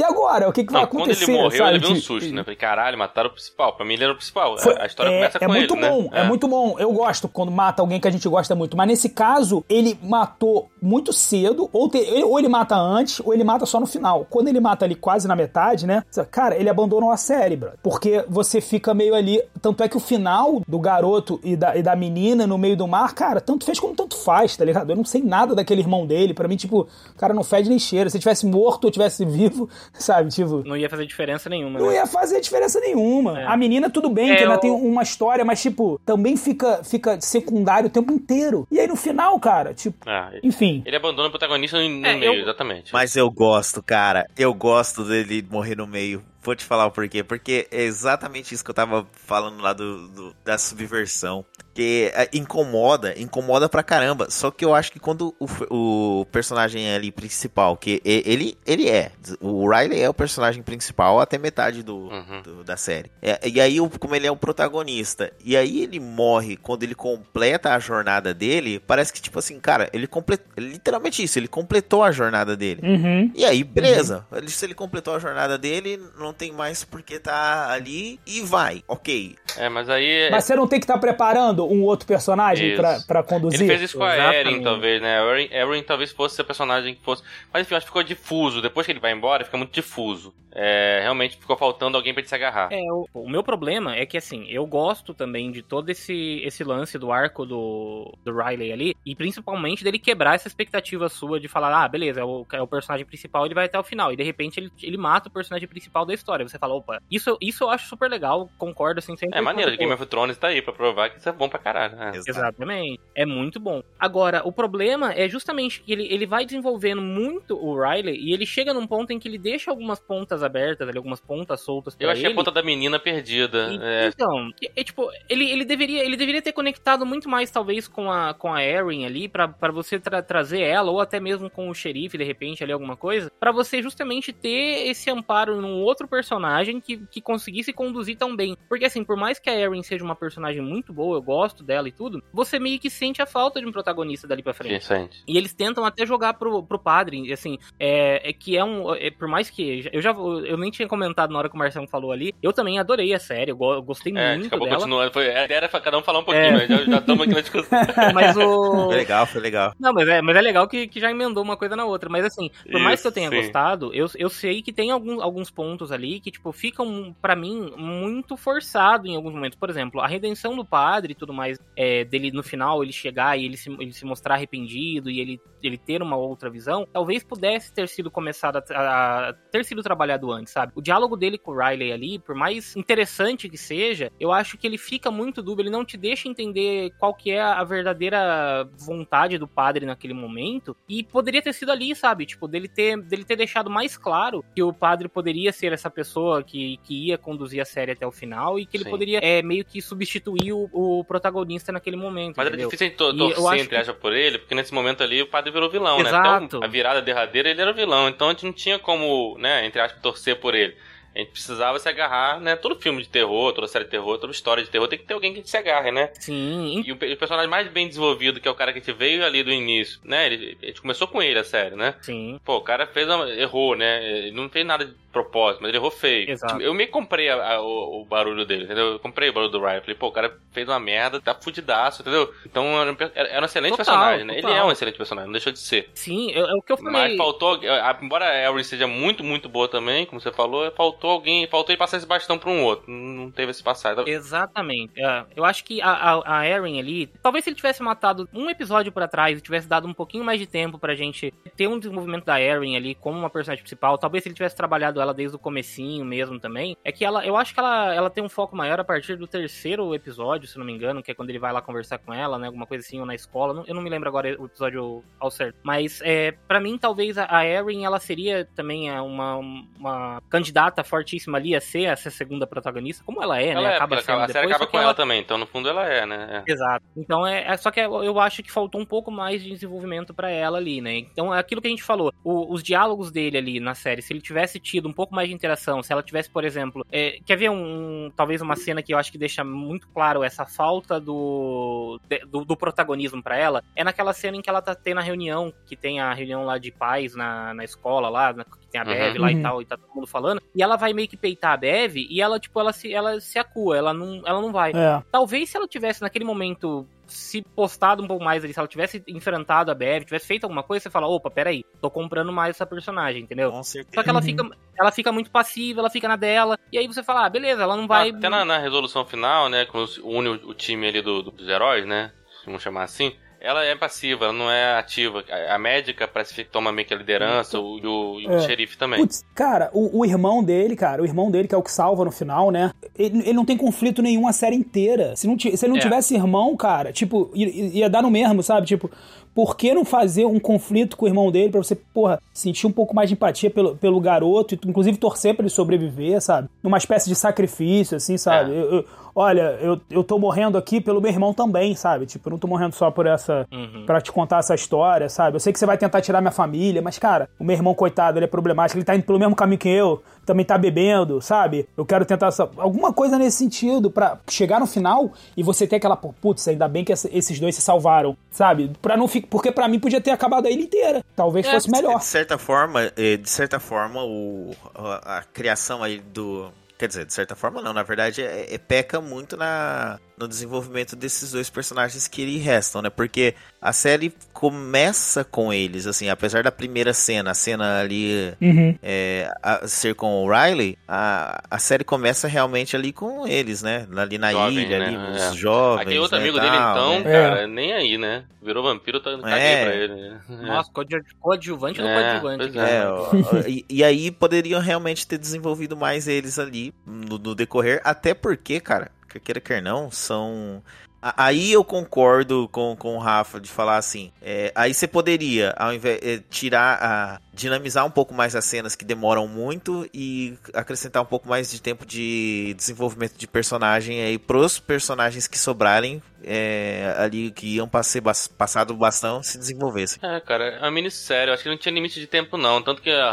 e 0.00 0.04
agora? 0.04 0.48
O 0.48 0.52
que, 0.52 0.64
que 0.64 0.72
não, 0.72 0.80
vai 0.80 0.84
acontecer? 0.88 1.26
Quando 1.26 1.30
ele 1.30 1.42
morreu, 1.42 1.58
sabe? 1.58 1.70
ele 1.70 1.78
viu 1.78 1.90
um 1.90 2.00
susto, 2.00 2.34
né? 2.34 2.42
Falei, 2.42 2.56
caralho, 2.56 2.98
mataram 2.98 3.28
o 3.28 3.32
principal. 3.32 3.74
Pra 3.74 3.84
mim 3.84 3.94
ele 3.94 4.04
era 4.04 4.12
o 4.12 4.16
principal. 4.16 4.58
Foi, 4.58 4.74
a 4.80 4.86
história 4.86 5.10
é, 5.10 5.18
começa 5.18 5.38
é 5.38 5.46
com 5.46 5.52
muito 5.52 5.74
ele, 5.74 5.88
bom, 5.88 6.02
né? 6.02 6.08
É, 6.12 6.20
é 6.20 6.24
muito 6.24 6.48
bom. 6.48 6.76
Eu 6.78 6.92
gosto 6.92 7.28
quando 7.28 7.52
mata 7.52 7.82
alguém 7.82 8.00
que 8.00 8.08
a 8.08 8.10
gente 8.10 8.28
gosta 8.28 8.54
muito. 8.54 8.76
Mas 8.76 8.86
nesse 8.88 9.10
caso, 9.10 9.64
ele 9.68 9.98
matou 10.02 10.70
muito 10.80 11.12
cedo, 11.12 11.68
ou, 11.72 11.88
te, 11.88 11.98
ou 12.24 12.38
ele 12.38 12.48
mata 12.48 12.76
antes, 12.76 13.20
ou 13.20 13.34
ele 13.34 13.44
mata 13.44 13.66
só 13.66 13.78
no 13.78 13.86
final. 13.86 14.26
Quando 14.30 14.48
ele 14.48 14.60
mata 14.60 14.84
ali 14.84 14.94
quase 14.94 15.28
na 15.28 15.36
metade, 15.36 15.86
né? 15.86 16.02
Cara, 16.30 16.56
ele 16.56 16.68
abandonou 16.68 17.10
a 17.10 17.16
série, 17.16 17.56
bro. 17.56 17.72
Porque 17.82 18.24
você 18.28 18.60
fica 18.60 18.94
meio 18.94 19.14
ali. 19.14 19.42
Tanto 19.60 19.82
é 19.82 19.88
que 19.88 19.96
o 19.96 20.00
final 20.00 20.62
do 20.66 20.78
garoto 20.78 21.38
e 21.44 21.56
da, 21.56 21.76
e 21.76 21.82
da 21.82 21.94
menina 21.94 22.46
no 22.46 22.56
meio 22.56 22.76
do 22.76 22.88
mar, 22.88 23.14
cara, 23.14 23.40
tanto 23.40 23.64
fez 23.66 23.78
como 23.78 23.94
tanto 23.94 24.16
faz, 24.16 24.56
tá 24.56 24.64
ligado? 24.64 24.90
Eu 24.90 24.96
não 24.96 25.04
sei 25.04 25.22
nada 25.22 25.54
daquele 25.54 25.82
irmão 25.82 26.06
dele. 26.06 26.32
Pra 26.32 26.48
mim, 26.48 26.56
tipo, 26.56 26.88
o 27.14 27.18
cara 27.18 27.34
não 27.34 27.44
fede 27.44 27.68
nem 27.68 27.78
cheira. 27.78 28.08
Se 28.08 28.18
tivesse 28.18 28.46
morto 28.46 28.84
ou 28.84 28.90
tivesse 28.90 29.24
vivo, 29.24 29.68
sabe? 30.00 30.30
Tipo, 30.30 30.62
não 30.64 30.76
ia 30.76 30.88
fazer 30.88 31.06
diferença 31.06 31.48
nenhuma. 31.48 31.78
Não 31.78 31.88
né? 31.88 31.94
ia 31.94 32.06
fazer 32.06 32.40
diferença 32.40 32.80
nenhuma. 32.80 33.40
É. 33.40 33.44
A 33.46 33.56
menina, 33.56 33.90
tudo 33.90 34.08
bem, 34.08 34.30
é, 34.30 34.36
que 34.36 34.42
ainda 34.42 34.54
eu... 34.54 34.60
tem 34.60 34.70
uma 34.70 35.02
história, 35.02 35.44
mas, 35.44 35.60
tipo, 35.60 36.00
também 36.04 36.36
fica, 36.36 36.82
fica 36.84 37.20
secundário 37.20 37.88
o 37.88 37.90
tempo 37.90 38.12
inteiro. 38.12 38.66
E 38.70 38.78
aí 38.78 38.86
no 38.86 38.96
final, 38.96 39.38
cara, 39.38 39.74
tipo. 39.74 39.98
Ah, 40.08 40.30
enfim. 40.42 40.82
Ele 40.84 40.96
abandona 40.96 41.28
o 41.28 41.30
protagonista 41.30 41.78
no, 41.78 41.88
no 41.88 42.06
é, 42.06 42.16
meio, 42.16 42.34
eu... 42.34 42.42
exatamente. 42.42 42.92
Mas 42.92 43.16
eu 43.16 43.30
gosto, 43.30 43.82
cara. 43.82 44.26
Eu 44.36 44.54
gosto 44.54 45.04
dele 45.04 45.46
morrer 45.50 45.76
no 45.76 45.86
meio. 45.86 46.22
Vou 46.42 46.54
te 46.54 46.64
falar 46.64 46.86
o 46.86 46.90
porquê. 46.90 47.22
Porque 47.22 47.68
é 47.70 47.82
exatamente 47.82 48.54
isso 48.54 48.64
que 48.64 48.70
eu 48.70 48.74
tava 48.74 49.06
falando 49.12 49.60
lá 49.60 49.72
do, 49.72 50.08
do 50.08 50.36
da 50.44 50.56
subversão. 50.56 51.44
Que 51.72 52.10
é, 52.14 52.28
incomoda, 52.32 53.18
incomoda 53.18 53.68
pra 53.68 53.82
caramba. 53.82 54.28
Só 54.30 54.50
que 54.50 54.64
eu 54.64 54.74
acho 54.74 54.90
que 54.90 54.98
quando 54.98 55.34
o, 55.38 56.20
o 56.20 56.26
personagem 56.26 56.92
ali 56.92 57.12
principal, 57.12 57.76
que 57.76 58.00
ele, 58.04 58.58
ele 58.66 58.88
é, 58.88 59.12
o 59.40 59.70
Riley 59.70 60.00
é 60.00 60.08
o 60.08 60.14
personagem 60.14 60.62
principal 60.62 61.20
até 61.20 61.38
metade 61.38 61.82
do, 61.82 61.96
uhum. 61.96 62.42
do 62.42 62.64
da 62.64 62.76
série. 62.76 63.10
É, 63.22 63.48
e 63.48 63.60
aí, 63.60 63.76
como 63.98 64.14
ele 64.14 64.26
é 64.26 64.30
o 64.30 64.36
protagonista, 64.36 65.32
e 65.44 65.56
aí 65.56 65.82
ele 65.82 66.00
morre 66.00 66.56
quando 66.56 66.82
ele 66.82 66.94
completa 66.94 67.74
a 67.74 67.78
jornada 67.78 68.34
dele, 68.34 68.80
parece 68.80 69.12
que, 69.12 69.20
tipo 69.20 69.38
assim, 69.38 69.58
cara, 69.60 69.88
ele 69.92 70.06
completou. 70.06 70.46
Literalmente 70.58 71.22
isso, 71.22 71.38
ele 71.38 71.48
completou 71.48 72.02
a 72.02 72.10
jornada 72.10 72.56
dele. 72.56 72.82
Uhum. 72.82 73.32
E 73.34 73.44
aí, 73.44 73.62
beleza. 73.62 74.26
Uhum. 74.30 74.48
se 74.48 74.64
ele 74.64 74.74
completou 74.74 75.14
a 75.14 75.18
jornada 75.18 75.56
dele, 75.56 76.00
não 76.18 76.29
tem 76.32 76.52
mais 76.52 76.84
porque 76.84 77.18
tá 77.18 77.70
ali 77.70 78.20
e 78.26 78.40
vai. 78.42 78.82
Ok. 78.86 79.36
É, 79.56 79.68
mas 79.68 79.88
aí. 79.88 80.28
Mas 80.30 80.44
você 80.44 80.54
não 80.54 80.66
tem 80.66 80.78
que 80.78 80.84
estar 80.84 80.94
tá 80.94 81.00
preparando 81.00 81.66
um 81.66 81.82
outro 81.82 82.06
personagem 82.06 82.76
pra, 82.76 83.00
pra 83.06 83.22
conduzir? 83.22 83.60
Ele 83.60 83.68
fez 83.68 83.82
isso 83.82 83.98
com 83.98 84.04
a 84.04 84.34
Erin, 84.34 84.62
talvez, 84.62 85.00
né? 85.00 85.20
A 85.20 85.24
Erin, 85.24 85.48
Erin 85.52 85.82
talvez 85.82 86.12
fosse 86.12 86.40
o 86.40 86.44
personagem 86.44 86.94
que 86.94 87.02
fosse. 87.02 87.22
Mas 87.52 87.62
enfim, 87.62 87.74
acho 87.74 87.86
que 87.86 87.90
ficou 87.90 88.02
difuso. 88.02 88.62
Depois 88.62 88.86
que 88.86 88.92
ele 88.92 89.00
vai 89.00 89.12
embora, 89.12 89.44
fica 89.44 89.56
muito 89.56 89.72
difuso. 89.72 90.34
É, 90.52 91.00
realmente 91.02 91.36
ficou 91.36 91.56
faltando 91.56 91.96
alguém 91.96 92.12
pra 92.12 92.22
te 92.22 92.28
se 92.28 92.34
agarrar. 92.34 92.72
É, 92.72 92.80
o, 92.92 93.06
o, 93.14 93.28
meu 93.28 93.42
problema 93.42 93.94
é 93.94 94.04
que, 94.04 94.16
assim, 94.16 94.46
eu 94.48 94.66
gosto 94.66 95.14
também 95.14 95.50
de 95.50 95.62
todo 95.62 95.88
esse, 95.90 96.40
esse 96.44 96.64
lance 96.64 96.98
do 96.98 97.12
arco 97.12 97.46
do, 97.46 98.12
do 98.24 98.36
Riley 98.36 98.72
ali, 98.72 98.96
e 99.06 99.14
principalmente 99.14 99.84
dele 99.84 99.98
quebrar 99.98 100.34
essa 100.34 100.48
expectativa 100.48 101.08
sua 101.08 101.38
de 101.38 101.46
falar, 101.46 101.84
ah, 101.84 101.88
beleza, 101.88 102.20
é 102.20 102.24
o, 102.24 102.44
é 102.52 102.60
o 102.60 102.66
personagem 102.66 103.06
principal, 103.06 103.46
ele 103.46 103.54
vai 103.54 103.66
até 103.66 103.78
o 103.78 103.84
final, 103.84 104.12
e 104.12 104.16
de 104.16 104.24
repente 104.24 104.58
ele, 104.58 104.72
ele 104.82 104.96
mata 104.96 105.28
o 105.28 105.32
personagem 105.32 105.68
principal 105.68 106.04
da 106.04 106.12
história. 106.20 106.46
Você 106.46 106.58
fala, 106.58 106.74
opa, 106.74 107.00
isso, 107.10 107.36
isso 107.40 107.64
eu 107.64 107.70
acho 107.70 107.88
super 107.88 108.10
legal, 108.10 108.48
concordo, 108.58 108.98
assim, 108.98 109.16
sempre. 109.16 109.38
É 109.38 109.42
maneiro, 109.42 109.76
Game 109.76 109.92
of 109.92 110.06
Thrones 110.06 110.36
tá 110.36 110.48
aí 110.48 110.62
pra 110.62 110.72
provar 110.72 111.10
que 111.10 111.18
isso 111.18 111.28
é 111.28 111.32
bom 111.32 111.48
pra 111.48 111.58
caralho. 111.58 111.96
Né? 111.96 112.12
Exatamente. 112.14 113.00
É 113.14 113.26
muito 113.26 113.58
bom. 113.58 113.82
Agora, 113.98 114.42
o 114.44 114.52
problema 114.52 115.12
é 115.12 115.28
justamente 115.28 115.80
que 115.80 115.92
ele, 115.92 116.06
ele 116.12 116.26
vai 116.26 116.44
desenvolvendo 116.44 117.02
muito 117.02 117.56
o 117.56 117.80
Riley, 117.80 118.16
e 118.16 118.32
ele 118.32 118.46
chega 118.46 118.72
num 118.72 118.86
ponto 118.86 119.12
em 119.12 119.18
que 119.18 119.28
ele 119.28 119.38
deixa 119.38 119.70
algumas 119.70 119.98
pontas 119.98 120.42
abertas 120.42 120.88
ali, 120.88 120.96
algumas 120.96 121.20
pontas 121.20 121.60
soltas 121.60 121.96
Eu 121.98 122.10
achei 122.10 122.26
ele. 122.26 122.32
a 122.32 122.36
ponta 122.36 122.50
da 122.50 122.62
menina 122.62 122.98
perdida. 122.98 123.68
E, 123.72 123.78
é. 123.82 124.08
Então, 124.08 124.50
é, 124.76 124.84
tipo, 124.84 125.08
ele, 125.28 125.50
ele, 125.50 125.64
deveria, 125.64 126.04
ele 126.04 126.16
deveria 126.16 126.42
ter 126.42 126.52
conectado 126.52 127.06
muito 127.06 127.28
mais, 127.28 127.50
talvez, 127.50 127.88
com 127.88 128.10
a, 128.10 128.34
com 128.34 128.52
a 128.52 128.62
Erin 128.62 129.04
ali, 129.04 129.28
para 129.28 129.72
você 129.72 129.98
tra 129.98 130.22
trazer 130.22 130.60
ela, 130.60 130.90
ou 130.90 131.00
até 131.00 131.18
mesmo 131.18 131.48
com 131.50 131.68
o 131.68 131.74
xerife, 131.74 132.18
de 132.18 132.24
repente, 132.24 132.62
ali, 132.62 132.72
alguma 132.72 132.96
coisa, 132.96 133.30
para 133.38 133.52
você 133.52 133.82
justamente 133.82 134.32
ter 134.32 134.88
esse 134.88 135.10
amparo 135.10 135.60
num 135.60 135.80
outro 135.82 136.06
personagem 136.10 136.80
que, 136.80 136.98
que 137.06 137.20
conseguisse 137.20 137.72
conduzir 137.72 138.16
tão 138.16 138.36
bem. 138.36 138.56
Porque, 138.68 138.84
assim, 138.84 139.04
por 139.04 139.16
mais 139.16 139.38
que 139.38 139.48
a 139.48 139.58
Erin 139.58 139.82
seja 139.82 140.04
uma 140.04 140.16
personagem 140.16 140.60
muito 140.60 140.92
boa, 140.92 141.16
eu 141.16 141.22
gosto 141.22 141.62
dela 141.62 141.88
e 141.88 141.92
tudo, 141.92 142.22
você 142.32 142.58
meio 142.58 142.78
que 142.78 142.90
sente 142.90 143.22
a 143.22 143.26
falta 143.26 143.60
de 143.60 143.66
um 143.66 143.72
protagonista 143.72 144.26
dali 144.26 144.42
pra 144.42 144.52
frente. 144.52 144.90
E 145.26 145.38
eles 145.38 145.54
tentam 145.54 145.84
até 145.84 146.04
jogar 146.04 146.34
pro, 146.34 146.62
pro 146.62 146.78
padre, 146.78 147.32
assim, 147.32 147.58
é, 147.78 148.28
é 148.28 148.32
que 148.32 148.56
é 148.56 148.64
um. 148.64 148.94
É, 148.94 149.10
por 149.10 149.28
mais 149.28 149.48
que. 149.48 149.88
Eu 149.92 150.02
já 150.02 150.10
eu 150.10 150.56
nem 150.56 150.70
tinha 150.70 150.88
comentado 150.88 151.32
na 151.32 151.38
hora 151.38 151.48
que 151.48 151.54
o 151.54 151.58
Marcelo 151.58 151.86
falou 151.86 152.12
ali. 152.12 152.34
Eu 152.42 152.52
também 152.52 152.78
adorei 152.78 153.14
a 153.14 153.18
série, 153.18 153.52
eu 153.52 153.56
gostei 153.56 154.12
é, 154.16 154.34
muito 154.34 154.48
acabou 154.48 154.66
dela. 154.66 154.80
Continuando. 154.80 155.12
Foi, 155.12 155.28
a 155.28 155.44
ideia 155.44 155.58
era 155.58 155.68
cada 155.68 155.98
um 155.98 156.02
falar 156.02 156.20
um 156.20 156.24
pouquinho, 156.24 156.46
é. 156.46 156.52
mas 156.52 156.68
já, 156.68 156.98
estamos 156.98 157.22
aqui 157.22 157.34
na 157.34 157.40
discussão. 157.40 157.78
mas 158.14 158.36
o... 158.36 158.86
Foi 158.86 158.96
legal, 158.96 159.26
foi 159.26 159.40
legal. 159.40 159.74
Não, 159.78 159.92
mas 159.92 160.08
é, 160.08 160.20
mas 160.20 160.36
é 160.36 160.40
legal 160.40 160.68
que, 160.68 160.86
que 160.88 161.00
já 161.00 161.10
emendou 161.10 161.42
uma 161.42 161.56
coisa 161.56 161.76
na 161.76 161.84
outra. 161.84 162.08
Mas 162.08 162.24
assim, 162.24 162.50
por 162.64 162.76
Isso, 162.76 162.84
mais 162.84 163.00
que 163.00 163.08
eu 163.08 163.12
tenha 163.12 163.30
sim. 163.30 163.36
gostado, 163.36 163.94
eu, 163.94 164.06
eu 164.16 164.28
sei 164.28 164.62
que 164.62 164.72
tem 164.72 164.90
alguns, 164.90 165.20
alguns 165.20 165.50
pontos 165.50 165.92
ali 165.92 165.99
que, 166.20 166.30
tipo, 166.30 166.52
ficam, 166.52 167.14
para 167.20 167.36
mim, 167.36 167.72
muito 167.76 168.36
forçado 168.36 169.06
em 169.06 169.16
alguns 169.16 169.34
momentos. 169.34 169.58
Por 169.58 169.68
exemplo, 169.68 170.00
a 170.00 170.06
redenção 170.06 170.56
do 170.56 170.64
padre 170.64 171.12
e 171.12 171.14
tudo 171.14 171.32
mais, 171.32 171.58
é, 171.76 172.04
dele 172.04 172.30
no 172.30 172.42
final, 172.42 172.82
ele 172.82 172.92
chegar 172.92 173.38
e 173.38 173.44
ele 173.44 173.56
se, 173.56 173.70
ele 173.70 173.92
se 173.92 174.04
mostrar 174.04 174.34
arrependido 174.34 175.10
e 175.10 175.20
ele, 175.20 175.40
ele 175.62 175.78
ter 175.78 176.02
uma 176.02 176.16
outra 176.16 176.50
visão, 176.50 176.86
talvez 176.92 177.22
pudesse 177.22 177.72
ter 177.72 177.88
sido 177.88 178.10
começado 178.10 178.56
a, 178.56 179.28
a 179.28 179.32
ter 179.50 179.64
sido 179.64 179.82
trabalhado 179.82 180.30
antes, 180.32 180.52
sabe? 180.52 180.72
O 180.74 180.82
diálogo 180.82 181.16
dele 181.16 181.38
com 181.38 181.52
o 181.52 181.58
Riley 181.58 181.92
ali, 181.92 182.18
por 182.18 182.34
mais 182.34 182.74
interessante 182.76 183.48
que 183.48 183.58
seja, 183.58 184.10
eu 184.18 184.32
acho 184.32 184.56
que 184.56 184.66
ele 184.66 184.78
fica 184.78 185.10
muito 185.10 185.42
dúbio, 185.42 185.62
ele 185.62 185.70
não 185.70 185.84
te 185.84 185.96
deixa 185.96 186.28
entender 186.28 186.92
qual 186.98 187.14
que 187.14 187.30
é 187.30 187.40
a 187.40 187.62
verdadeira 187.64 188.68
vontade 188.78 189.38
do 189.38 189.48
padre 189.48 189.86
naquele 189.86 190.14
momento, 190.14 190.76
e 190.88 191.02
poderia 191.02 191.42
ter 191.42 191.52
sido 191.52 191.72
ali, 191.72 191.94
sabe? 191.94 192.26
Tipo, 192.26 192.48
dele 192.48 192.68
ter, 192.68 193.00
dele 193.02 193.24
ter 193.24 193.36
deixado 193.36 193.70
mais 193.70 193.96
claro 193.96 194.44
que 194.54 194.62
o 194.62 194.72
padre 194.72 195.08
poderia 195.08 195.52
ser 195.52 195.72
essa 195.72 195.89
pessoa 195.90 196.42
que, 196.42 196.78
que 196.84 197.08
ia 197.08 197.18
conduzir 197.18 197.60
a 197.60 197.64
série 197.64 197.92
até 197.92 198.06
o 198.06 198.12
final, 198.12 198.58
e 198.58 198.66
que 198.66 198.76
ele 198.76 198.84
Sim. 198.84 198.90
poderia 198.90 199.18
é, 199.22 199.42
meio 199.42 199.64
que 199.64 199.80
substituir 199.80 200.52
o, 200.52 200.68
o 200.72 201.04
protagonista 201.04 201.72
naquele 201.72 201.96
momento. 201.96 202.36
Mas 202.36 202.46
entendeu? 202.46 202.68
era 202.68 202.76
difícil 202.76 202.96
to 202.96 203.16
torcer, 203.16 203.60
entre 203.60 203.76
aspas, 203.76 203.96
por 203.96 204.12
ele, 204.12 204.38
porque 204.38 204.54
nesse 204.54 204.72
momento 204.72 205.02
ali 205.02 205.22
o 205.22 205.26
padre 205.26 205.50
virou 205.50 205.70
vilão, 205.70 206.00
Exato. 206.00 206.40
né? 206.40 206.44
Então, 206.44 206.62
a 206.62 206.66
virada 206.66 207.02
derradeira 207.02 207.50
ele 207.50 207.60
era 207.60 207.72
vilão, 207.72 208.08
então 208.08 208.28
a 208.28 208.32
gente 208.32 208.46
não 208.46 208.52
tinha 208.52 208.78
como, 208.78 209.36
né, 209.38 209.66
entre 209.66 209.80
aspas, 209.80 210.00
torcer 210.00 210.36
por 210.36 210.54
ele. 210.54 210.74
A 211.14 211.18
gente 211.18 211.32
precisava 211.32 211.78
se 211.78 211.88
agarrar, 211.88 212.40
né? 212.40 212.54
Todo 212.54 212.80
filme 212.80 213.02
de 213.02 213.08
terror, 213.08 213.52
toda 213.52 213.66
série 213.66 213.84
de 213.84 213.90
terror, 213.90 214.16
toda 214.18 214.32
história 214.32 214.62
de 214.62 214.70
terror 214.70 214.86
tem 214.86 214.98
que 214.98 215.04
ter 215.04 215.14
alguém 215.14 215.34
que 215.34 215.48
se 215.48 215.56
agarre, 215.56 215.90
né? 215.90 216.10
Sim. 216.14 216.84
E 216.86 216.92
o, 216.92 216.94
o 216.94 217.16
personagem 217.16 217.50
mais 217.50 217.66
bem 217.68 217.88
desenvolvido, 217.88 218.40
que 218.40 218.46
é 218.46 218.50
o 218.50 218.54
cara 218.54 218.72
que 218.72 218.78
a 218.78 218.80
gente 218.80 218.96
veio 218.96 219.24
ali 219.24 219.42
do 219.42 219.50
início, 219.50 220.00
né? 220.04 220.26
Ele, 220.26 220.56
a 220.62 220.66
gente 220.66 220.80
começou 220.80 221.08
com 221.08 221.20
ele 221.20 221.38
a 221.38 221.44
série, 221.44 221.74
né? 221.74 221.96
Sim. 222.00 222.40
Pô, 222.44 222.58
o 222.58 222.62
cara 222.62 222.86
fez 222.86 223.08
uma, 223.08 223.28
errou, 223.28 223.74
né? 223.74 224.04
Ele 224.18 224.30
não 224.30 224.48
fez 224.48 224.64
nada 224.64 224.84
de 224.84 224.94
propósito, 225.12 225.60
mas 225.62 225.68
ele 225.70 225.78
errou 225.78 225.90
feio. 225.90 226.30
Exato. 226.30 226.54
Tipo, 226.54 226.64
eu 226.64 226.72
me 226.74 226.86
comprei 226.86 227.28
a- 227.28 227.54
a- 227.56 227.60
o, 227.60 228.02
o 228.02 228.04
barulho 228.04 228.44
dele, 228.44 228.64
entendeu? 228.64 228.92
Eu 228.92 228.98
comprei 228.98 229.28
o 229.28 229.32
barulho 229.32 229.50
do 229.50 229.60
Ryan. 229.60 229.80
Falei, 229.80 229.94
pô, 229.96 230.06
o 230.08 230.12
cara 230.12 230.32
fez 230.52 230.68
uma 230.68 230.78
merda, 230.80 231.20
tá 231.20 231.34
fudidaço, 231.34 232.02
entendeu? 232.02 232.32
Então 232.46 232.64
era 232.80 232.92
um, 232.92 232.96
era 233.14 233.42
um 233.42 233.44
excelente 233.44 233.76
Total, 233.76 233.84
personagem, 233.86 234.24
né? 234.26 234.32
Ele 234.34 234.42
total. 234.42 234.56
é 234.56 234.64
um 234.64 234.70
excelente 234.72 234.96
personagem, 234.96 235.26
não 235.26 235.32
deixou 235.32 235.52
de 235.52 235.58
ser. 235.58 235.90
Sim, 235.94 236.30
é, 236.32 236.38
é 236.38 236.54
o 236.54 236.62
que 236.62 236.72
eu 236.72 236.78
Mas 236.80 236.92
falei. 236.92 237.16
faltou, 237.16 237.60
a- 237.68 237.98
embora 238.02 238.24
a 238.24 238.50
Erin 238.50 238.62
seja 238.62 238.86
muito, 238.86 239.24
muito 239.24 239.48
boa 239.48 239.68
também, 239.68 240.06
como 240.06 240.20
você 240.20 240.30
falou, 240.32 240.70
faltou 240.72 241.10
alguém, 241.10 241.46
faltou 241.48 241.72
ele 241.72 241.78
passar 241.78 241.96
esse 241.96 242.06
bastão 242.06 242.38
pra 242.38 242.50
um 242.50 242.62
outro. 242.64 242.90
Não 242.90 243.30
teve 243.30 243.50
esse 243.50 243.62
passar. 243.62 243.92
Então, 243.92 244.04
Exatamente. 244.06 244.92
É, 244.96 245.24
eu 245.36 245.44
acho 245.44 245.64
que 245.64 245.80
a, 245.82 245.90
a, 245.90 246.38
a 246.40 246.46
Erin 246.48 246.78
ali, 246.78 247.06
talvez 247.22 247.44
se 247.44 247.50
ele 247.50 247.56
tivesse 247.56 247.82
matado 247.82 248.28
um 248.32 248.48
episódio 248.48 248.92
pra 248.92 249.08
trás 249.08 249.38
e 249.38 249.42
tivesse 249.42 249.68
dado 249.68 249.86
um 249.88 249.92
pouquinho 249.92 250.24
mais 250.24 250.38
de 250.38 250.46
tempo 250.46 250.78
pra 250.78 250.94
gente 250.94 251.32
ter 251.56 251.66
um 251.66 251.78
desenvolvimento 251.78 252.24
da 252.24 252.40
Erin 252.40 252.76
ali 252.76 252.94
como 252.94 253.18
uma 253.18 253.30
personagem 253.30 253.62
principal, 253.62 253.98
talvez 253.98 254.22
se 254.22 254.28
ele 254.28 254.34
tivesse 254.36 254.56
trabalhado 254.56 254.99
ela 255.00 255.14
desde 255.14 255.36
o 255.36 255.38
comecinho 255.38 256.04
mesmo 256.04 256.38
também, 256.38 256.76
é 256.84 256.92
que 256.92 257.04
ela, 257.04 257.24
eu 257.24 257.36
acho 257.36 257.52
que 257.54 257.60
ela, 257.60 257.94
ela 257.94 258.10
tem 258.10 258.22
um 258.22 258.28
foco 258.28 258.56
maior 258.56 258.78
a 258.80 258.84
partir 258.84 259.16
do 259.16 259.26
terceiro 259.26 259.94
episódio, 259.94 260.48
se 260.48 260.58
não 260.58 260.64
me 260.64 260.72
engano, 260.72 261.02
que 261.02 261.10
é 261.10 261.14
quando 261.14 261.30
ele 261.30 261.38
vai 261.38 261.52
lá 261.52 261.60
conversar 261.62 261.98
com 261.98 262.12
ela, 262.12 262.38
né, 262.38 262.46
alguma 262.46 262.66
coisa 262.66 262.84
assim, 262.84 263.00
ou 263.00 263.06
na 263.06 263.14
escola, 263.14 263.64
eu 263.66 263.74
não 263.74 263.82
me 263.82 263.90
lembro 263.90 264.08
agora 264.08 264.36
o 264.40 264.46
episódio 264.46 265.02
ao 265.18 265.30
certo, 265.30 265.56
mas 265.62 266.00
é, 266.02 266.32
para 266.46 266.60
mim 266.60 266.76
talvez 266.78 267.16
a, 267.18 267.26
a 267.30 267.46
Erin, 267.46 267.84
ela 267.84 267.98
seria 268.00 268.48
também 268.54 268.90
é, 268.90 269.00
uma, 269.00 269.36
uma 269.78 270.22
candidata 270.28 270.82
fortíssima 270.84 271.38
ali 271.38 271.54
a 271.54 271.60
ser 271.60 271.84
essa 271.84 272.10
segunda 272.10 272.46
protagonista, 272.46 273.02
como 273.04 273.22
ela 273.22 273.40
é, 273.40 273.48
ela 273.48 273.62
né, 273.62 273.72
é, 273.72 273.76
acaba 273.76 274.00
sendo 274.02 274.18
a 274.20 274.28
série 274.28 274.46
depois, 274.48 274.50
acaba 274.54 274.64
só 274.64 274.66
com 274.66 274.78
que 274.78 274.82
ela 274.84 274.94
também, 274.94 275.20
então 275.20 275.38
no 275.38 275.46
fundo 275.46 275.68
ela 275.68 275.86
é, 275.88 276.04
né? 276.06 276.42
É. 276.46 276.52
Exato. 276.52 276.84
Então 276.96 277.26
é, 277.26 277.46
é 277.46 277.56
só 277.56 277.70
que 277.70 277.80
eu 277.80 278.18
acho 278.20 278.42
que 278.42 278.50
faltou 278.50 278.80
um 278.80 278.86
pouco 278.86 279.10
mais 279.10 279.42
de 279.42 279.50
desenvolvimento 279.50 280.12
pra 280.14 280.30
ela 280.30 280.58
ali, 280.58 280.80
né? 280.80 280.96
Então 280.96 281.34
é 281.34 281.38
aquilo 281.38 281.60
que 281.60 281.66
a 281.66 281.70
gente 281.70 281.82
falou, 281.82 282.12
o- 282.24 282.52
os 282.52 282.62
diálogos 282.62 283.10
dele 283.10 283.38
ali 283.38 283.60
na 283.60 283.74
série, 283.74 284.02
se 284.02 284.12
ele 284.12 284.20
tivesse 284.20 284.58
tido 284.60 284.88
um 284.90 284.92
pouco 284.92 285.14
mais 285.14 285.28
de 285.28 285.34
interação, 285.34 285.82
se 285.82 285.92
ela 285.92 286.02
tivesse, 286.02 286.28
por 286.30 286.44
exemplo, 286.44 286.84
é, 286.90 287.18
quer 287.24 287.36
ver 287.36 287.50
um 287.50 288.10
talvez 288.14 288.40
uma 288.42 288.56
cena 288.56 288.82
que 288.82 288.92
eu 288.92 288.98
acho 288.98 289.10
que 289.10 289.18
deixa 289.18 289.42
muito 289.44 289.88
claro 289.88 290.22
essa 290.22 290.44
falta 290.44 291.00
do 291.00 292.00
de- 292.08 292.24
do, 292.26 292.44
do 292.44 292.56
protagonismo 292.56 293.22
pra 293.22 293.36
ela, 293.38 293.62
é 293.74 293.82
naquela 293.84 294.12
cena 294.12 294.36
em 294.36 294.42
que 294.42 294.50
ela 294.50 294.60
tá 294.62 294.74
tendo 294.74 294.98
a 294.98 295.02
reunião, 295.02 295.52
que 295.66 295.76
tem 295.76 296.00
a 296.00 296.12
reunião 296.12 296.44
lá 296.44 296.58
de 296.58 296.70
pais 296.70 297.14
na, 297.14 297.54
na 297.54 297.64
escola 297.64 298.08
lá, 298.08 298.32
na- 298.32 298.44
que 298.44 298.68
tem 298.70 298.80
a 298.80 298.84
Uhum. 298.84 298.90
Bev 298.90 299.16
lá 299.18 299.28
Uhum. 299.28 299.38
e 299.38 299.42
tal, 299.42 299.62
e 299.62 299.64
tá 299.64 299.76
todo 299.76 299.94
mundo 299.94 300.06
falando, 300.06 300.40
e 300.54 300.62
ela 300.62 300.76
vai 300.76 300.92
meio 300.92 301.08
que 301.08 301.16
peitar 301.16 301.52
a 301.52 301.56
Bev 301.56 301.96
e 301.96 302.20
ela 302.20 302.38
tipo 302.38 302.58
ela 302.60 302.72
se 302.72 302.92
ela 302.92 303.20
se 303.20 303.38
acua, 303.38 303.76
ela 303.76 303.92
não 303.94 304.22
ela 304.26 304.40
não 304.40 304.52
vai. 304.52 304.72
É. 304.72 305.02
Talvez 305.10 305.48
se 305.50 305.56
ela 305.56 305.66
tivesse 305.68 306.02
naquele 306.02 306.24
momento 306.24 306.86
se 307.10 307.42
postado 307.42 308.02
um 308.02 308.06
pouco 308.06 308.24
mais 308.24 308.42
ali, 308.44 308.52
se 308.52 308.58
ela 308.58 308.68
tivesse 308.68 309.02
enfrentado 309.06 309.70
a 309.70 309.74
Bev, 309.74 310.04
tivesse 310.04 310.26
feito 310.26 310.44
alguma 310.44 310.62
coisa, 310.62 310.82
você 310.84 310.90
fala, 310.90 311.06
opa, 311.06 311.30
peraí, 311.30 311.62
tô 311.80 311.90
comprando 311.90 312.32
mais 312.32 312.56
essa 312.56 312.64
personagem, 312.66 313.22
entendeu? 313.22 313.50
Com 313.50 313.62
certeza. 313.62 313.94
Só 313.94 314.02
que 314.02 314.10
ela 314.10 314.20
Uhum. 314.20 314.24
fica, 314.24 314.48
ela 314.78 314.90
fica 314.92 315.12
muito 315.12 315.30
passiva, 315.30 315.80
ela 315.80 315.90
fica 315.90 316.08
na 316.08 316.16
dela, 316.16 316.56
e 316.72 316.78
aí 316.78 316.86
você 316.86 317.02
fala, 317.02 317.26
ah, 317.26 317.28
beleza, 317.28 317.62
ela 317.62 317.76
não 317.76 317.86
vai. 317.86 318.10
Até 318.10 318.28
na, 318.28 318.44
na 318.44 318.58
resolução 318.58 319.04
final, 319.04 319.48
né? 319.48 319.66
Quando 319.66 319.88
une 320.04 320.28
o, 320.28 320.48
o 320.50 320.54
time 320.54 320.86
ali 320.88 321.02
do- 321.02 321.22
dos 321.22 321.48
heróis, 321.48 321.84
né? 321.86 322.12
Vamos 322.46 322.62
chamar 322.62 322.84
assim. 322.84 323.14
Ela 323.42 323.64
é 323.64 323.74
passiva, 323.74 324.26
ela 324.26 324.34
não 324.34 324.50
é 324.50 324.76
ativa. 324.78 325.24
A, 325.48 325.58
médica 325.58 326.06
parece 326.06 326.34
que 326.34 326.44
toma 326.44 326.70
meio 326.70 326.86
que 326.86 326.92
a 326.92 326.96
liderança, 326.96 327.58
o, 327.58 327.78
e 327.78 327.86
o, 327.86 328.20
e 328.20 328.26
o 328.26 328.32
É. 328.34 328.40
xerife 328.40 328.76
também. 328.76 329.00
Putz, 329.00 329.24
cara, 329.34 329.70
o, 329.72 330.00
o 330.00 330.04
irmão 330.04 330.44
dele, 330.44 330.76
cara, 330.76 331.00
o 331.00 331.06
irmão 331.06 331.30
dele, 331.30 331.48
que 331.48 331.54
é 331.54 331.58
o 331.58 331.62
que 331.62 331.72
salva 331.72 332.04
no 332.04 332.10
final, 332.10 332.50
né? 332.50 332.70
Ele, 332.98 333.20
ele 333.20 333.32
não 333.32 333.46
tem 333.46 333.56
conflito 333.56 334.02
nenhum 334.02 334.28
a 334.28 334.32
série 334.32 334.54
inteira. 334.56 335.16
Se, 335.16 335.26
não, 335.26 335.38
se 335.38 335.48
ele 335.48 335.68
não 335.68 335.78
É. 335.78 335.80
tivesse 335.80 336.14
irmão, 336.14 336.54
cara, 336.54 336.92
tipo, 336.92 337.30
i- 337.34 337.44
i- 337.44 337.78
ia 337.78 337.88
dar 337.88 338.02
no 338.02 338.10
mesmo, 338.10 338.42
sabe? 338.42 338.66
Tipo, 338.66 338.90
por 339.34 339.56
que 339.56 339.72
não 339.72 339.84
fazer 339.84 340.24
um 340.26 340.38
conflito 340.40 340.96
com 340.96 341.04
o 341.04 341.08
irmão 341.08 341.30
dele 341.30 341.50
pra 341.50 341.62
você, 341.62 341.74
porra, 341.74 342.20
sentir 342.32 342.66
um 342.66 342.72
pouco 342.72 342.94
mais 342.94 343.08
de 343.08 343.14
empatia 343.14 343.50
pelo, 343.50 343.76
pelo 343.76 344.00
garoto, 344.00 344.54
e 344.54 344.58
inclusive 344.68 344.96
torcer 344.98 345.34
pra 345.34 345.42
ele 345.44 345.50
sobreviver, 345.50 346.20
sabe? 346.20 346.48
Numa 346.62 346.78
espécie 346.78 347.08
de 347.08 347.14
sacrifício, 347.14 347.96
assim, 347.96 348.16
sabe? 348.18 348.52
É. 348.52 348.54
Eu- 348.60 348.74
eu- 348.74 348.84
olha, 349.14 349.58
eu, 349.60 349.80
eu 349.90 350.04
tô 350.04 350.18
morrendo 350.18 350.56
aqui 350.58 350.80
pelo 350.80 351.00
meu 351.00 351.10
irmão 351.10 351.32
também, 351.32 351.74
sabe? 351.74 352.06
Tipo, 352.06 352.28
eu 352.28 352.32
não 352.32 352.38
tô 352.38 352.46
morrendo 352.48 352.74
só 352.74 352.90
por 352.90 353.06
essa. 353.06 353.46
Uhum. 353.52 353.84
Pra 353.86 354.00
te 354.00 354.10
contar 354.12 354.38
essa 354.38 354.54
história, 354.54 355.08
sabe? 355.08 355.36
Eu 355.36 355.40
sei 355.40 355.52
que 355.52 355.58
você 355.58 355.66
vai 355.66 355.78
tentar 355.78 356.00
tirar 356.00 356.20
minha 356.20 356.30
família, 356.32 356.82
mas, 356.82 356.98
cara, 356.98 357.28
o 357.38 357.44
meu 357.44 357.54
irmão, 357.54 357.74
coitado, 357.74 358.18
ele 358.18 358.24
é 358.24 358.28
problemático, 358.28 358.78
ele 358.78 358.84
tá 358.84 358.94
indo 358.94 359.04
pelo 359.04 359.18
mesmo 359.18 359.34
caminho 359.36 359.58
que 359.58 359.68
eu, 359.68 360.02
também 360.26 360.44
tá 360.44 360.56
bebendo, 360.58 361.20
sabe? 361.20 361.68
Eu 361.76 361.84
quero 361.84 362.04
tentar 362.04 362.28
essa- 362.28 362.48
alguma 362.56 362.92
coisa 362.92 363.18
nesse 363.18 363.38
sentido, 363.38 363.90
pra 363.90 364.18
chegar 364.28 364.60
no 364.60 364.66
final 364.66 365.12
e 365.36 365.42
você 365.42 365.66
ter 365.66 365.76
aquela, 365.76 365.96
pô, 365.96 366.12
putz, 366.20 366.46
ainda 366.48 366.68
bem 366.68 366.84
que 366.84 366.92
essa- 366.92 367.08
esses 367.12 367.38
dois 367.40 367.54
se 367.54 367.60
salvaram, 367.62 368.16
sabe? 368.30 368.70
Pra 368.80 368.96
não 368.96 369.08
ficar. 369.08 369.28
Porque 369.28 369.50
pra 369.52 369.66
mim 369.68 369.78
podia 369.78 370.00
ter 370.00 370.10
acabado 370.10 370.46
a 370.46 370.50
ilha 370.50 370.62
inteira. 370.62 371.04
Talvez 371.16 371.46
É, 371.46 371.52
fosse 371.52 371.70
melhor. 371.70 371.98
De 371.98 372.04
certa 372.04 372.38
forma, 372.38 372.92
eh, 372.96 373.16
de 373.16 373.28
certa 373.30 373.58
forma, 373.60 374.02
o, 374.04 374.54
a, 374.74 375.18
a 375.18 375.22
criação 375.22 375.82
aí 375.82 375.98
do. 376.00 376.50
Quer 376.78 376.88
dizer, 376.88 377.04
de 377.04 377.12
certa 377.12 377.36
forma 377.36 377.60
não, 377.60 377.72
na 377.74 377.82
verdade, 377.82 378.22
é, 378.22 378.54
é- 378.54 378.58
peca 378.58 379.00
muito 379.02 379.36
na, 379.36 379.98
no 380.20 380.28
desenvolvimento 380.28 380.94
desses 380.94 381.32
dois 381.32 381.48
personagens 381.48 382.06
que 382.06 382.24
lhe 382.26 382.36
restam, 382.36 382.82
né? 382.82 382.90
Porque 382.90 383.34
a 383.60 383.72
série 383.72 384.12
começa 384.32 385.24
com 385.24 385.52
eles, 385.52 385.86
assim, 385.86 386.08
apesar 386.10 386.42
da 386.42 386.52
primeira 386.52 386.92
cena, 386.92 387.30
a 387.30 387.34
cena 387.34 387.80
ali 387.80 388.34
Uhum. 388.40 388.74
é, 388.82 389.32
a- 389.42 389.66
ser 389.66 389.94
com 389.94 390.22
o 390.24 390.30
Riley, 390.30 390.76
a, 390.86 391.42
a 391.50 391.58
série 391.58 391.84
começa 391.84 392.28
realmente 392.28 392.76
ali 392.76 392.92
com 392.92 393.26
eles, 393.26 393.62
né? 393.62 393.86
Ali 393.96 394.18
na 394.18 394.32
Jovem, 394.32 394.58
ilha, 394.58 394.78
né? 394.78 394.86
ali, 394.86 394.96
É. 395.22 395.30
os 395.30 395.36
jovens. 395.36 395.80
Aquele 395.82 395.98
outro 396.00 396.16
né, 396.18 396.22
amigo 396.22 396.38
tal, 396.38 396.50
dele, 396.50 396.62
então, 396.70 397.00
né? 397.00 397.12
cara, 397.12 397.46
nem 397.46 397.72
aí, 397.72 397.96
né? 397.98 398.24
Virou 398.42 398.62
vampiro, 398.62 399.00
tá, 399.00 399.16
tá 399.18 399.38
É. 399.38 399.64
pra 399.64 399.74
ele. 399.74 399.94
né? 399.94 400.20
Nossa, 400.28 400.70
coadju- 400.72 401.04
coadjuvante 401.20 401.80
do 401.80 401.86
É, 401.88 401.94
coadjuvante. 402.20 402.56
né? 402.56 402.76
É, 402.76 402.86
ó, 402.88 403.10
e, 403.46 403.64
e 403.68 403.84
aí 403.84 404.10
poderiam 404.10 404.60
realmente 404.60 405.06
ter 405.06 405.16
desenvolvido 405.18 405.76
mais 405.76 406.08
eles 406.08 406.38
ali 406.38 406.74
no, 406.86 407.18
no 407.18 407.34
decorrer, 407.34 407.80
até 407.84 408.12
porque, 408.14 408.58
cara, 408.60 408.90
quer 409.10 409.20
queira 409.20 409.40
quer 409.40 409.62
não, 409.62 409.90
são. 409.90 410.62
Aí 411.02 411.50
eu 411.50 411.64
concordo 411.64 412.46
com, 412.52 412.76
com 412.76 412.96
o 412.96 412.98
Rafa 412.98 413.40
de 413.40 413.50
falar 413.50 413.78
assim. 413.78 414.12
é, 414.20 414.52
aí 414.54 414.74
você 414.74 414.86
poderia, 414.86 415.54
ao 415.56 415.72
invés 415.72 415.98
é, 416.02 416.22
tirar 416.30 416.78
a. 416.82 417.20
dinamizar 417.40 417.84
um 417.86 417.90
pouco 417.90 418.12
mais 418.12 418.36
as 418.36 418.44
cenas 418.44 418.74
que 418.76 418.84
demoram 418.84 419.26
muito 419.26 419.88
e 419.94 420.34
acrescentar 420.52 421.02
um 421.02 421.06
pouco 421.06 421.28
mais 421.28 421.50
de 421.50 421.60
tempo 421.60 421.86
de 421.86 422.54
desenvolvimento 422.56 423.16
de 423.16 423.26
personagem 423.26 424.02
aí 424.02 424.18
pros 424.18 424.58
personagens 424.58 425.26
que 425.26 425.38
sobrarem 425.38 426.02
é, 426.22 426.94
ali 426.98 427.30
que 427.30 427.46
iam 427.56 427.66
passer, 427.66 428.02
passado 428.36 428.72
o 428.72 428.76
bastão 428.76 429.22
se 429.22 429.38
desenvolvessem. 429.38 429.98
É, 430.02 430.20
cara, 430.20 430.44
é 430.44 430.58
uma 430.60 430.70
minissérie. 430.70 431.30
Eu 431.30 431.34
acho 431.34 431.42
que 431.42 431.48
não 431.48 431.56
tinha 431.56 431.74
limite 431.74 431.98
de 431.98 432.06
tempo, 432.06 432.36
não. 432.36 432.60
Tanto 432.60 432.82
que 432.82 432.90
a, 432.90 433.06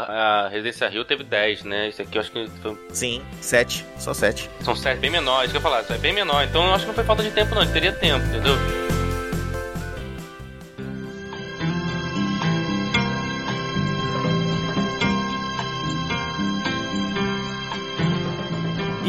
a 0.44 0.48
Residência 0.48 0.88
Rio 0.88 1.04
teve 1.06 1.24
10, 1.24 1.64
né? 1.64 1.88
Isso 1.88 2.02
aqui 2.02 2.18
eu 2.18 2.20
acho 2.20 2.30
que 2.30 2.46
foi- 2.60 2.78
Sim, 2.92 3.22
sete, 3.40 3.84
só 3.98 4.12
sete. 4.12 4.50
são 4.60 4.76
séries 4.76 5.00
bem 5.00 5.10
menores. 5.10 5.44
Isso 5.44 5.52
que 5.52 5.56
eu 5.56 5.62
falar, 5.62 5.84
é 5.88 5.98
bem 5.98 6.12
menor. 6.12 6.44
Então 6.44 6.66
eu 6.66 6.74
acho 6.74 6.82
que 6.84 6.88
não 6.88 6.94
foi 6.94 7.04
falta 7.04 7.22
de 7.22 7.30
tempo, 7.30 7.54
não. 7.54 7.66
Teria 7.72 7.92
tempo, 7.92 8.26
entendeu? 8.26 8.87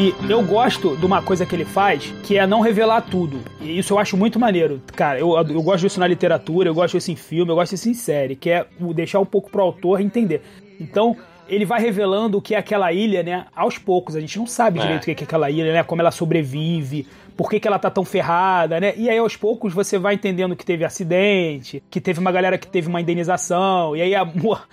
E 0.00 0.14
eu 0.30 0.42
gosto 0.42 0.96
de 0.96 1.04
uma 1.04 1.20
coisa 1.20 1.44
que 1.44 1.54
ele 1.54 1.66
faz, 1.66 2.10
que 2.22 2.38
é 2.38 2.46
não 2.46 2.62
revelar 2.62 3.02
tudo. 3.02 3.38
E 3.60 3.78
isso 3.78 3.92
eu 3.92 3.98
acho 3.98 4.16
muito 4.16 4.40
maneiro. 4.40 4.80
Cara, 4.96 5.18
eu, 5.18 5.36
eu 5.36 5.62
gosto 5.62 5.82
disso 5.82 6.00
na 6.00 6.06
literatura, 6.06 6.70
eu 6.70 6.74
gosto 6.74 6.96
disso 6.96 7.12
em 7.12 7.16
filme, 7.16 7.52
eu 7.52 7.54
gosto 7.54 7.72
disso 7.72 7.90
em 7.90 7.92
série, 7.92 8.34
que 8.34 8.48
é 8.48 8.64
deixar 8.94 9.20
um 9.20 9.26
pouco 9.26 9.50
pro 9.50 9.60
autor 9.60 10.00
entender. 10.00 10.40
Então, 10.80 11.14
ele 11.50 11.64
vai 11.64 11.80
revelando 11.80 12.38
o 12.38 12.42
que 12.42 12.54
é 12.54 12.58
aquela 12.58 12.92
ilha, 12.92 13.22
né? 13.22 13.46
Aos 13.54 13.76
poucos. 13.76 14.16
A 14.16 14.20
gente 14.20 14.38
não 14.38 14.46
sabe 14.46 14.78
É. 14.78 14.82
direito 14.82 15.02
o 15.02 15.04
que 15.04 15.10
é 15.10 15.24
aquela 15.24 15.50
ilha, 15.50 15.72
né? 15.72 15.82
Como 15.82 16.00
ela 16.00 16.10
sobrevive, 16.10 17.06
por 17.36 17.48
que, 17.50 17.58
que 17.58 17.66
ela 17.66 17.78
tá 17.78 17.90
tão 17.90 18.04
ferrada, 18.04 18.78
né? 18.78 18.92
E 18.96 19.08
aí, 19.08 19.16
aos 19.18 19.34
poucos, 19.36 19.72
você 19.72 19.98
vai 19.98 20.14
entendendo 20.14 20.54
que 20.54 20.64
teve 20.64 20.84
acidente, 20.84 21.82
que 21.90 22.00
teve 22.00 22.20
uma 22.20 22.30
galera 22.30 22.58
que 22.58 22.66
teve 22.66 22.86
uma 22.88 23.00
indenização, 23.00 23.96
e 23.96 24.02
aí 24.02 24.14
a, 24.14 24.28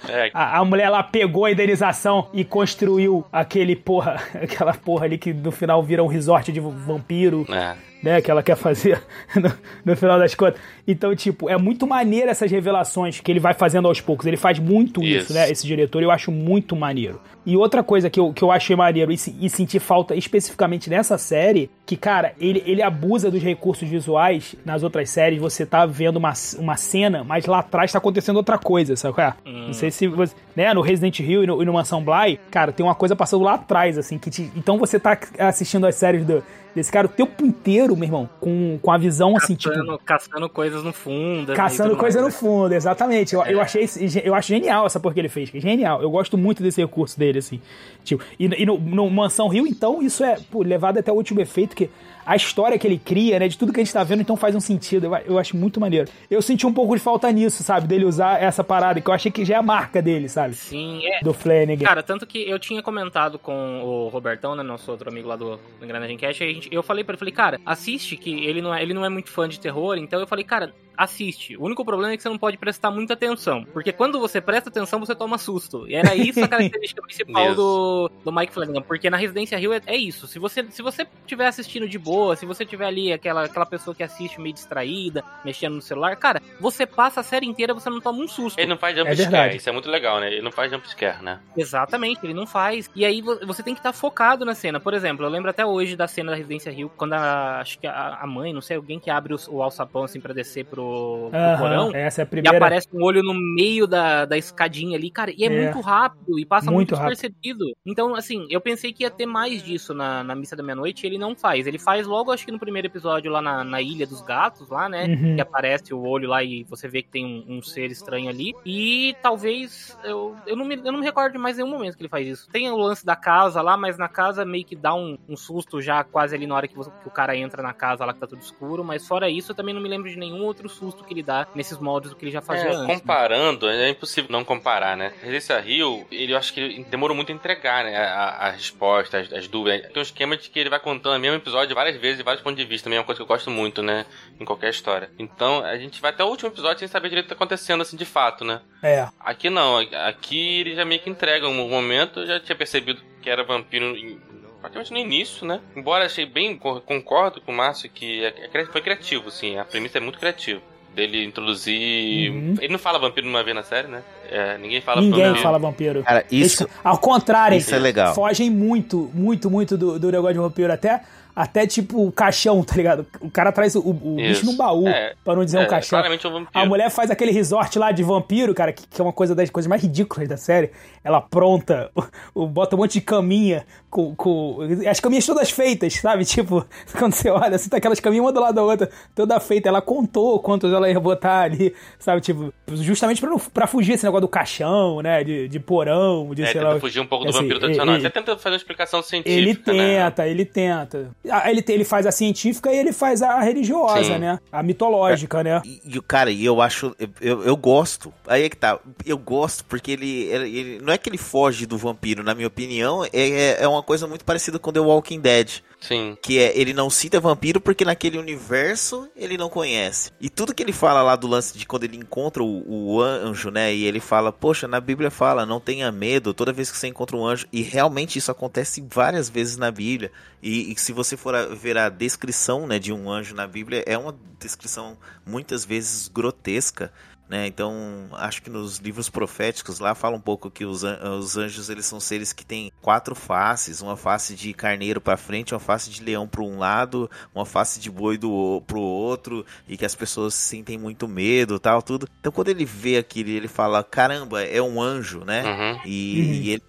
É. 0.10 0.30
a, 0.34 0.60
a 0.60 0.66
mulher 0.66 0.90
lá 0.90 1.02
pegou 1.02 1.46
a 1.46 1.52
indenização 1.52 2.28
e 2.34 2.44
construiu 2.44 3.26
aquele 3.32 3.76
porra, 3.76 4.22
aquela 4.36 4.74
porra 4.74 5.06
ali 5.06 5.18
que 5.18 5.34
no 5.34 5.52
final 5.52 5.82
vira 5.82 6.04
um 6.04 6.08
resort 6.08 6.52
de 6.52 6.60
vampiro, 6.60 7.46
É. 7.50 7.76
né? 8.02 8.22
Que 8.22 8.32
ela 8.32 8.44
quer 8.44 8.56
fazer 8.56 9.02
no, 9.36 9.52
no 9.86 9.96
final 9.96 10.20
das 10.20 10.36
contas. 10.36 10.60
Então, 10.88 11.16
tipo, 11.16 11.50
é 11.50 11.58
muito 11.58 11.86
maneiro 11.86 12.30
essas 12.30 12.50
revelações 12.50 13.20
que 13.20 13.32
ele 13.32 13.40
vai 13.40 13.54
fazendo 13.54 13.88
aos 13.88 14.00
poucos. 14.00 14.26
Ele 14.26 14.38
faz 14.38 14.60
muito 14.60 15.04
isso, 15.04 15.26
Isso. 15.26 15.34
né? 15.34 15.50
Esse 15.50 15.66
diretor, 15.66 16.02
eu 16.02 16.12
acho 16.12 16.32
muito 16.32 16.76
maneiro. 16.76 17.20
E 17.46 17.56
outra 17.56 17.82
coisa 17.82 18.10
que 18.10 18.20
eu, 18.20 18.34
que 18.34 18.44
eu 18.44 18.52
achei 18.52 18.76
maneiro 18.76 19.12
e, 19.12 19.16
e 19.16 19.50
senti 19.50 19.80
falta 19.80 20.16
especificamente 20.16 20.90
nessa 20.90 21.18
série 21.18 21.70
que, 21.86 21.96
cara, 21.96 22.34
ele, 22.40 22.62
ele 22.66 22.82
abusa 22.82 23.32
dos 23.32 23.42
recursos 23.42 23.88
visuais 23.88 24.56
nas 24.66 24.84
outras 24.84 25.10
séries. 25.10 25.40
Você 25.40 25.66
tá 25.66 25.86
vendo 25.86 26.18
uma, 26.18 26.34
uma 26.60 26.76
cena, 26.76 27.24
mas 27.24 27.46
lá 27.46 27.60
atrás 27.60 27.92
tá 27.92 27.98
acontecendo 27.98 28.36
outra 28.36 28.58
coisa, 28.58 28.96
sabe 28.96 29.22
é? 29.22 29.34
Hum. 29.46 29.68
Não 29.68 29.74
sei 29.74 29.92
se 29.92 30.08
você. 30.08 30.36
Né, 30.56 30.74
no 30.74 30.82
Resident 30.82 31.20
Evil 31.20 31.44
e 31.44 31.48
no, 31.48 31.62
e 31.62 31.66
no 31.66 31.74
Mansão 31.74 32.04
Bly, 32.04 32.40
cara, 32.52 32.72
tem 32.72 32.86
uma 32.86 32.96
coisa 32.96 33.16
passando 33.16 33.44
lá 33.44 33.54
atrás, 33.54 33.98
assim, 33.98 34.18
que 34.18 34.30
te, 34.30 34.52
Então 34.56 34.78
você 34.78 35.00
tá 35.00 35.18
assistindo 35.40 35.86
as 35.86 35.96
séries 35.96 36.26
do, 36.26 36.44
desse 36.78 36.92
cara 36.92 37.08
o 37.08 37.10
tempo 37.10 37.46
inteiro, 37.46 37.96
meu 37.96 38.06
irmão, 38.06 38.30
com, 38.40 38.80
com 38.82 38.92
a 38.92 38.98
visão 38.98 39.36
assim, 39.36 39.56
caçando, 39.56 39.84
tipo. 39.94 40.06
caçando 40.06 40.50
coisas 40.50 40.84
no 40.84 40.94
fundo. 40.94 41.54
Caçando 41.54 41.98
coisa 41.98 42.20
no 42.20 42.24
mais, 42.26 42.34
né? 42.34 42.40
fundo, 42.40 42.74
exatamente. 42.74 43.36
Eu, 43.36 43.44
eu 43.44 43.60
É. 43.60 43.64
achei 43.64 43.86
eu 44.24 44.34
acho 44.34 44.48
genial 44.48 44.86
essa 44.86 45.00
porra 45.00 45.14
que 45.14 45.20
ele 45.20 45.30
fez. 45.30 45.50
Genial. 45.50 46.02
Eu 46.02 46.10
gosto 46.10 46.38
muito 46.38 46.64
desse 46.64 46.80
recurso 46.82 47.20
dele, 47.20 47.40
assim. 47.40 47.60
Tipo, 48.04 48.24
e, 48.40 48.46
e 48.46 48.66
no, 48.66 48.78
no 48.78 49.10
Mansão 49.10 49.48
Rio, 49.50 49.68
então, 49.68 50.02
isso 50.02 50.24
é 50.24 50.38
pô, 50.50 50.64
levado 50.64 50.98
até 50.98 51.12
o 51.12 51.16
último 51.16 51.42
efeito, 51.42 51.76
que 51.76 51.90
a 52.28 52.36
história 52.36 52.78
que 52.78 52.86
ele 52.86 53.00
cria, 53.00 53.40
né, 53.40 53.48
de 53.48 53.58
tudo 53.58 53.72
que 53.72 53.80
a 53.80 53.84
gente 53.84 53.94
tá 53.94 54.04
vendo, 54.04 54.20
então 54.22 54.36
faz 54.36 54.54
um 54.54 54.60
sentido. 54.60 55.06
Eu, 55.06 55.16
eu 55.26 55.40
acho 55.40 55.56
muito 55.56 55.80
maneiro. 55.80 56.10
Eu 56.30 56.42
senti 56.42 56.68
um 56.68 56.74
pouco 56.74 56.94
de 56.94 57.02
falta 57.02 57.32
nisso, 57.32 57.64
sabe? 57.64 57.88
Dele 57.88 58.04
usar 58.04 58.44
essa 58.44 58.66
parada, 58.66 59.00
que 59.00 59.10
eu 59.10 59.14
achei 59.14 59.32
que 59.32 59.46
já 59.46 59.56
é 59.56 59.58
a 59.58 59.62
marca 59.64 60.02
dele, 60.02 60.28
sabe? 60.28 60.54
Sim, 60.54 61.00
é. 61.08 61.24
Do 61.24 61.34
Flanagan. 61.34 61.86
Cara, 61.86 62.04
tanto 62.04 62.28
que 62.28 62.38
eu 62.48 62.60
tinha 62.60 62.84
comentado 62.84 63.40
com 63.40 63.82
o 63.82 64.10
Robertão, 64.10 64.56
né, 64.56 64.62
nosso 64.62 64.92
outro 64.92 65.10
amigo 65.10 65.30
lá 65.30 65.38
do, 65.38 65.58
Engrenagem 65.82 66.18
Cash, 66.18 66.42
a 66.42 66.46
gente, 66.46 66.68
eu 66.70 66.84
falei 66.84 67.02
pra 67.02 67.14
ele, 67.14 67.20
falei, 67.20 67.34
cara, 67.34 67.62
assiste, 67.66 68.18
que 68.18 68.46
ele 68.46 68.62
não, 68.62 68.76
é, 68.76 68.84
ele 68.84 68.94
não 68.94 69.06
é 69.06 69.10
muito 69.10 69.30
fã 69.30 69.48
de 69.48 69.58
terror, 69.58 69.98
então 69.98 70.20
eu 70.20 70.28
falei, 70.28 70.44
cara, 70.44 70.74
assiste. 70.98 71.56
O 71.58 71.64
único 71.64 71.86
problema 71.86 72.14
é 72.14 72.18
que 72.18 72.24
você 72.24 72.30
não 72.30 72.38
pode 72.38 72.58
prestar 72.58 72.92
muita 72.92 73.14
atenção, 73.14 73.64
porque 73.74 73.92
quando 73.92 74.20
você 74.20 74.42
presta 74.42 74.70
atenção, 74.70 75.00
você 75.00 75.14
toma 75.16 75.38
susto. 75.38 75.88
E 75.88 75.96
era 75.96 76.16
isso 76.16 76.44
a 76.44 76.48
característica 76.48 77.02
principal 77.06 77.54
do, 77.56 78.12
do 78.26 78.32
Mike 78.32 78.54
Flanagan, 78.54 78.82
porque 78.82 79.10
na 79.10 79.18
Residência 79.18 79.58
Rio 79.58 79.74
é, 79.74 79.82
é 79.86 79.96
isso, 79.96 80.28
se 80.28 80.40
você, 80.40 80.66
se 80.70 80.82
você 80.82 81.08
estiver 81.22 81.48
assistindo 81.48 81.88
de 81.88 81.98
boa, 81.98 82.36
se 82.36 82.46
você 82.46 82.66
tiver 82.66 82.86
ali 82.86 83.14
aquela, 83.14 83.44
aquela 83.46 83.66
pessoa 83.66 83.94
que 83.96 84.04
assiste 84.04 84.40
meio 84.42 84.54
distraída, 84.54 85.24
mexendo 85.46 85.76
no 85.76 85.82
celular, 85.82 86.16
cara, 86.16 86.42
você 86.60 86.86
passa 86.86 87.20
a 87.20 87.24
série 87.24 87.46
inteira, 87.46 87.74
você 87.74 87.90
não 87.90 88.02
toma 88.02 88.20
um 88.20 88.28
susto. 88.28 88.60
Ele 88.60 88.68
não 88.68 88.78
faz 88.78 88.96
jump 88.98 89.10
É 89.10 89.56
isso 89.56 89.70
é 89.70 89.72
muito 89.72 89.90
legal, 89.90 90.20
né? 90.20 90.28
Ele 90.28 90.42
não 90.42 90.52
faz 90.52 90.72
jump 90.72 90.90
scare, 90.90 91.24
né? 91.24 91.40
Exatamente, 91.56 92.20
ele 92.24 92.34
não 92.34 92.48
faz. 92.48 92.90
E 92.96 93.06
aí 93.06 93.22
vo- 93.22 93.40
você 93.46 93.62
tem 93.62 93.74
que 93.74 93.80
estar 93.80 93.94
focado 93.94 94.46
na 94.46 94.56
cena. 94.56 94.80
Por 94.80 94.94
exemplo, 94.94 95.26
eu 95.26 95.30
lembro 95.30 95.50
até 95.50 95.66
hoje 95.66 95.96
da 95.96 96.08
cena 96.08 96.32
da 96.32 96.38
Residência 96.38 96.72
Rio, 96.72 96.92
quando 96.96 97.14
a, 97.14 97.60
acho 97.60 97.80
que 97.80 97.88
a, 97.88 98.20
a 98.22 98.28
mãe, 98.28 98.54
não 98.54 98.62
sei, 98.62 98.78
alguém 98.78 99.00
que 99.00 99.10
abre 99.10 99.34
o, 99.34 99.38
o 99.50 99.62
alçapão 99.62 100.04
assim 100.04 100.20
pra 100.20 100.34
descer 100.34 100.66
pro, 100.66 100.87
pro 100.88 101.38
Aham, 101.38 101.58
porão. 101.58 101.92
essa 101.96 102.22
é 102.22 102.24
a 102.24 102.26
E 102.26 102.30
primeira. 102.30 102.58
aparece 102.58 102.88
um 102.94 103.04
olho 103.04 103.22
no 103.24 103.34
meio 103.34 103.86
da, 103.88 104.26
da 104.26 104.38
escadinha 104.38 104.98
ali, 104.98 105.10
cara, 105.10 105.32
e 105.36 105.44
é, 105.44 105.48
É. 105.48 105.64
muito 105.64 105.80
rápido 105.82 106.40
e 106.40 106.46
passa 106.46 106.66
Muito 106.72 106.78
muito, 106.92 106.96
rápido. 106.96 107.10
despercebido. 107.12 107.66
Então, 107.86 108.16
assim, 108.16 108.46
eu 108.50 108.62
pensei 108.62 108.94
que 108.94 109.04
ia 109.04 109.10
ter 109.12 109.26
mais 109.26 109.62
disso 109.64 109.94
na, 109.94 110.24
na 110.24 110.36
Missa 110.36 110.56
da 110.56 110.64
Meia-Noite, 110.64 111.06
e 111.06 111.08
ele 111.10 111.18
não 111.18 111.36
faz. 111.36 111.68
Ele 111.68 111.80
faz 111.80 112.06
logo, 112.08 112.32
acho 112.32 112.46
que 112.46 112.52
no 112.52 112.60
primeiro 112.60 112.88
episódio 112.88 113.32
lá 113.32 113.42
na, 113.42 113.64
na 113.64 113.82
Ilha 113.82 114.06
dos 114.08 114.22
Gatos, 114.22 114.70
lá, 114.70 114.88
né? 114.90 115.06
Uhum. 115.06 115.36
que 115.36 115.42
aparece 115.42 115.94
o 115.94 116.02
olho 116.02 116.30
lá 116.30 116.44
e 116.44 116.64
você 116.66 116.88
vê 116.88 117.02
que 117.02 117.10
tem 117.10 117.26
um, 117.26 117.58
um 117.58 117.62
ser 117.62 117.90
estranho 117.92 118.30
ali. 118.30 118.54
E 118.66 119.16
talvez. 119.22 119.98
Eu, 120.04 120.36
eu, 120.46 120.56
não 120.56 120.66
me, 120.66 120.76
eu 120.76 120.92
não 120.92 121.00
me 121.00 121.06
recordo 121.06 121.34
de 121.34 121.38
mais 121.40 121.58
nenhum 121.58 121.70
momento 121.70 121.96
que 121.96 122.02
ele 122.02 122.10
faz 122.10 122.28
isso. 122.28 122.50
Tem 122.50 122.70
o 122.70 122.78
lance 122.78 123.06
da 123.06 123.16
casa 123.16 123.62
lá, 123.62 123.76
mas 123.78 123.98
na 123.98 124.08
casa 124.08 124.46
meio 124.46 124.66
que 124.66 124.76
dá 124.76 124.94
um, 124.94 125.18
um 125.28 125.36
susto 125.36 125.82
já 125.82 126.04
quase 126.04 126.36
ali 126.36 126.48
na 126.48 126.56
hora 126.56 126.68
que, 126.68 126.76
você- 126.76 126.92
que 127.02 127.08
o 127.08 127.12
cara 127.12 127.36
entra 127.36 127.62
na 127.62 127.74
casa 127.74 128.06
lá 128.06 128.14
que 128.14 128.20
tá 128.20 128.28
tudo 128.28 128.42
escuro. 128.42 128.84
Mas 128.84 129.08
fora 129.08 129.30
isso, 129.30 129.52
eu 129.52 129.56
também 129.56 129.74
não 129.74 129.82
me 129.82 129.90
lembro 129.90 130.10
de 130.10 130.18
nenhum 130.18 130.44
outro 130.44 130.68
susto 130.80 131.04
que 131.04 131.14
ele 131.14 131.24
dá 131.24 131.48
nesses 131.56 131.78
moldes 131.78 132.10
do 132.12 132.16
que 132.16 132.26
ele 132.26 132.32
já 132.32 132.42
fazia 132.42 132.66
É, 132.66 132.68
antes. 132.70 132.88
né? 132.88 132.94
comparando, 132.96 133.70
é 133.70 133.90
impossível 133.90 134.32
não 134.32 134.44
comparar, 134.44 134.96
né? 134.98 135.14
Residência 135.22 135.60
Rio, 135.60 136.06
ele 136.12 136.34
eu 136.34 136.38
acho 136.38 136.54
que 136.54 136.60
ele 136.60 136.84
demorou 136.86 137.16
muito 137.16 137.32
a 137.32 137.36
entregar, 137.36 137.84
né? 137.84 137.98
A, 137.98 138.48
a 138.48 138.50
resposta, 138.52 139.18
as, 139.20 139.32
as 139.34 139.48
dúvidas. 139.48 139.82
Tem 139.92 139.98
um 139.98 140.02
esquema 140.02 140.38
de 140.38 140.50
que 140.50 140.60
ele 140.60 140.70
vai 140.70 140.80
contando 140.80 141.16
o 141.16 141.20
mesmo 141.20 141.38
episódio 141.38 141.74
várias 141.76 141.96
vezes, 141.98 142.18
de 142.18 142.24
vários 142.24 142.44
pontos 142.44 142.58
de 142.58 142.66
vista. 142.66 142.86
Também 142.86 142.98
é 142.98 143.00
uma 143.00 143.06
coisa 143.06 143.18
que 143.18 143.24
eu 143.24 143.28
gosto 143.28 143.50
muito, 143.50 143.82
né? 143.82 144.06
Em 144.40 144.46
qualquer 144.46 144.70
história. 144.70 145.10
Então, 145.18 145.64
a 145.66 145.78
gente 145.78 146.02
vai 146.02 146.12
até 146.12 146.24
o 146.24 146.28
último 146.28 146.50
episódio 146.50 146.80
sem 146.80 146.88
saber 146.88 147.10
direito 147.10 147.26
o 147.26 147.28
que 147.30 147.36
tá 147.36 147.36
acontecendo, 147.36 147.82
assim, 147.82 147.98
de 147.98 148.06
fato, 148.06 148.44
né? 148.46 148.62
É. 148.84 149.08
Aqui 149.20 149.50
não, 149.50 149.80
aqui 150.06 150.60
ele 150.60 150.76
já 150.76 150.86
meio 150.86 151.02
que 151.02 151.10
entrega 151.10 151.48
um 151.48 151.68
momento, 151.68 152.20
eu 152.22 152.28
já 152.28 152.40
tinha 152.40 152.56
percebido 152.56 153.02
que 153.22 153.30
era 153.30 153.44
vampiro 153.44 153.96
em- 153.98 154.22
praticamente 154.60 154.92
no 154.92 154.98
início, 154.98 155.46
né? 155.46 155.60
Embora 155.76 156.06
achei 156.06 156.26
bem, 156.26 156.58
co- 156.58 156.82
concordo 156.82 157.40
com 157.42 157.52
o 157.52 157.56
Márcio 157.56 157.90
que 157.90 158.24
é- 158.24 158.50
é 158.54 158.66
foi 158.66 158.82
criativo, 158.82 159.30
sim, 159.32 159.58
a 159.58 159.66
premissa 159.66 159.98
é 159.98 160.02
muito 160.02 160.20
criativa. 160.20 160.62
Dele 160.96 161.24
introduzir. 161.26 162.32
Uhum. 162.32 162.56
Ele 162.60 162.72
não 162.74 162.80
fala 162.80 162.98
vampiro 162.98 163.28
uma 163.28 163.44
vez 163.44 163.56
na 163.56 163.62
série, 163.62 163.88
né? 163.88 164.02
É, 164.32 164.58
ninguém 164.58 164.82
fala 164.82 165.00
Ninguém 165.02 165.26
vampiro. 165.26 165.44
fala 165.44 165.60
vampiro. 165.60 166.04
Cara, 166.04 166.26
isso, 166.32 166.64
Eles- 166.64 166.74
ao 166.84 166.98
contrário, 166.98 167.56
isso 167.58 167.76
é 167.76 167.78
legal. 167.78 168.16
fogem 168.16 168.50
muito, 168.50 169.12
muito, 169.14 169.50
muito 169.50 169.78
do, 169.78 170.00
do 170.00 170.12
negócio 170.12 170.34
de 170.34 170.40
vampiro. 170.40 170.74
Até, 170.74 171.02
até 171.36 171.68
tipo 171.68 172.04
o 172.04 172.12
caixão, 172.12 172.64
tá 172.64 172.76
ligado? 172.76 173.06
O 173.22 173.30
cara 173.30 173.52
traz 173.52 173.76
o, 173.76 173.80
o 173.88 174.16
bicho 174.16 174.44
no 174.46 174.54
baú, 174.54 174.88
É, 174.88 175.14
pra 175.24 175.36
não 175.36 175.46
dizer 175.46 175.60
um 175.60 175.62
É, 175.62 175.66
caixão. 175.68 176.00
claramente 176.00 176.26
é 176.26 176.30
um 176.30 176.34
vampiro. 176.34 176.50
A 176.54 176.66
mulher 176.66 176.90
faz 176.90 177.12
aquele 177.12 177.32
resort 177.32 177.78
lá 177.78 177.92
de 177.92 178.02
vampiro, 178.02 178.56
cara, 178.56 178.74
que, 178.74 178.88
que 178.88 179.00
é 179.00 179.04
uma 179.04 179.14
coisa 179.14 179.36
das 179.36 179.52
coisas 179.52 179.68
mais 179.70 179.84
ridículas 179.84 180.28
da 180.28 180.38
série. 180.38 180.72
Ela 181.04 181.22
pronta, 181.22 181.92
o, 181.94 182.02
o- 182.44 182.48
bota 182.48 182.76
um 182.76 182.80
monte 182.80 182.94
de 182.94 183.02
caminha 183.02 183.68
com, 183.90 184.16
com. 184.16 184.58
As 184.90 185.00
caminhas 185.00 185.26
todas 185.26 185.50
feitas, 185.50 185.94
sabe? 185.96 186.26
Tipo, 186.38 186.66
quando 186.98 187.14
você 187.14 187.30
olha, 187.30 187.56
assim, 187.56 187.70
tá 187.70 187.78
aquelas 187.78 188.00
caminhas 188.00 188.26
uma 188.26 188.32
do 188.34 188.40
lado 188.42 188.56
da 188.56 188.64
outra, 188.64 188.90
toda 189.16 189.40
feita. 189.40 189.70
Ela 189.70 189.82
contou 189.82 190.40
quantos 190.40 190.72
ela 190.74 190.90
ia 190.90 191.00
botar 191.00 191.42
ali, 191.42 191.74
sabe? 192.00 192.22
Tipo, 192.22 192.54
justamente 192.76 193.22
pra, 193.22 193.30
não, 193.30 193.40
pra 193.40 193.66
fugir 193.68 193.94
esse 193.94 194.04
negócio 194.04 194.22
do 194.22 194.28
caixão, 194.28 195.02
né? 195.02 195.24
De, 195.24 195.48
de 195.48 195.60
porão, 195.60 196.34
de 196.36 196.44
É, 196.44 196.46
sei 196.48 196.54
tenta 196.56 196.74
lá. 196.74 196.80
fugir 196.80 197.00
um 197.00 197.06
pouco 197.08 197.24
do 197.26 197.30
assim, 197.30 197.40
vampiro 197.40 197.60
tradicional. 197.60 197.96
ele- 197.96 198.06
Até 198.08 198.20
tenta 198.20 198.38
fazer 198.38 198.54
uma 198.56 198.58
explicação 198.58 199.02
científica. 199.02 199.72
Ele 199.72 199.78
né? 199.78 200.04
tenta, 200.06 200.28
ele 200.28 200.46
tenta. 200.46 201.12
Ah, 201.30 201.50
Ele, 201.50 201.64
ele 201.68 201.84
faz 201.86 202.06
a 202.06 202.12
científica 202.12 202.72
e 202.72 202.78
ele 202.78 202.92
faz 202.92 203.22
a 203.22 203.40
religiosa, 203.40 204.04
Sim. 204.04 204.18
né? 204.20 204.40
A 204.52 204.62
mitológica, 204.62 205.44
né? 205.44 205.62
E, 205.86 205.98
o 205.98 206.02
cara, 206.04 206.30
e 206.32 206.44
eu 206.46 206.62
acho, 206.62 206.96
eu, 207.00 207.10
eu, 207.22 207.44
eu 207.44 207.58
gosto. 207.58 208.14
Aí 208.28 208.44
é 208.44 208.50
que 208.50 208.58
tá. 208.58 208.80
Eu 209.06 209.18
gosto 209.18 209.64
porque 209.66 209.92
ele, 209.92 210.24
ele, 210.26 210.58
ele- 210.60 210.80
não 210.84 210.94
é 210.94 210.98
que 210.98 211.10
ele 211.10 211.18
foge 211.18 211.66
do 211.66 211.78
vampiro, 211.78 212.24
na 212.24 212.34
minha 212.36 212.48
opinião, 212.48 213.04
é, 213.06 213.64
é 213.64 213.68
uma 213.68 213.84
coisa 213.88 214.06
muito 214.06 214.26
parecida 214.26 214.60
com 214.60 214.74
The 214.74 214.82
Walking 214.82 215.22
Dead. 215.22 215.62
Sim. 215.80 216.18
Que 216.22 216.40
é, 216.40 216.58
ele 216.60 216.74
não 216.74 216.90
cita 216.90 217.22
vampiro 217.22 217.62
porque 217.62 217.86
naquele 217.86 218.18
universo 218.18 219.08
ele 219.16 219.38
não 219.38 219.50
conhece. 219.50 220.12
E 220.20 220.30
tudo 220.30 220.54
que 220.54 220.62
ele 220.62 220.74
fala 220.74 221.02
lá 221.02 221.16
do 221.16 221.26
lance 221.26 221.58
de 221.58 221.66
quando 221.66 221.86
ele 221.86 221.96
encontra 221.96 222.44
o, 222.44 222.96
o 222.96 223.02
anjo, 223.02 223.50
né? 223.50 223.74
E 223.74 223.86
ele 223.86 224.02
fala, 224.02 224.34
poxa, 224.34 224.68
na 224.68 224.82
Bíblia 224.82 225.10
fala, 225.10 225.46
não 225.46 225.62
tenha 225.62 225.90
medo 225.90 226.34
toda 226.34 226.52
vez 226.52 226.70
que 226.70 226.76
você 226.78 226.88
encontra 226.88 227.16
um 227.16 227.26
anjo. 227.26 227.48
E 227.54 227.62
realmente 227.62 228.20
isso 228.20 228.30
acontece 228.30 228.84
várias 228.94 229.30
vezes 229.30 229.56
na 229.56 229.72
Bíblia. 229.72 230.12
E, 230.44 230.74
e 230.74 230.78
se 230.78 230.92
você 230.92 231.16
for 231.16 231.34
a- 231.34 231.46
ver 231.46 231.78
a 231.78 231.88
descrição 231.88 232.68
né, 232.68 232.78
de 232.80 232.92
um 232.92 233.10
anjo 233.10 233.34
na 233.34 233.48
Bíblia, 233.48 233.84
é 233.88 233.98
uma 233.98 234.14
descrição 234.38 234.98
muitas 235.26 235.64
vezes 235.64 236.10
grotesca. 236.10 236.92
Né? 237.30 237.46
Então, 237.48 238.08
acho 238.14 238.42
que 238.42 238.50
nos 238.50 238.78
livros 238.78 239.10
proféticos 239.10 239.80
lá 239.80 239.94
fala 239.94 240.16
um 240.16 240.22
pouco 240.22 240.50
que 240.50 240.64
os, 240.66 240.84
an- 240.86 241.18
os 241.20 241.36
anjos 241.36 241.70
eles 241.70 241.86
são 241.86 242.00
seres 242.00 242.32
que 242.32 242.46
têm 242.46 242.72
quatro 242.82 243.14
faces, 243.14 243.82
uma 243.82 243.98
face 243.98 244.34
de 244.34 244.54
carneiro 244.54 245.02
para 245.02 245.18
frente, 245.18 245.54
uma 245.54 245.60
face 245.60 245.90
de 245.90 246.02
leão 246.02 246.26
para 246.28 246.42
um 246.42 246.58
lado, 246.58 247.10
uma 247.36 247.46
face 247.46 247.80
de 247.82 247.92
boi 247.92 248.18
do 248.18 248.62
pro 248.66 248.80
outro, 248.80 249.46
e 249.68 249.76
que 249.78 249.86
as 249.86 249.94
pessoas 249.96 250.34
sentem 250.36 250.78
muito 250.78 251.06
medo, 251.08 251.60
tal, 251.60 251.82
tudo. 251.82 252.08
Então, 252.20 252.32
quando 252.32 252.48
ele 252.50 252.64
vê 252.66 252.98
aquilo, 252.98 253.30
ele 253.30 253.48
fala: 253.50 253.84
"Caramba, 253.84 254.44
é 254.44 254.62
um 254.62 254.82
anjo", 254.82 255.24
né? 255.26 255.50
Uhum. 255.50 255.80
E, 255.84 255.90
Uhum. 256.20 256.48
e 256.48 256.50
ele 256.52 256.64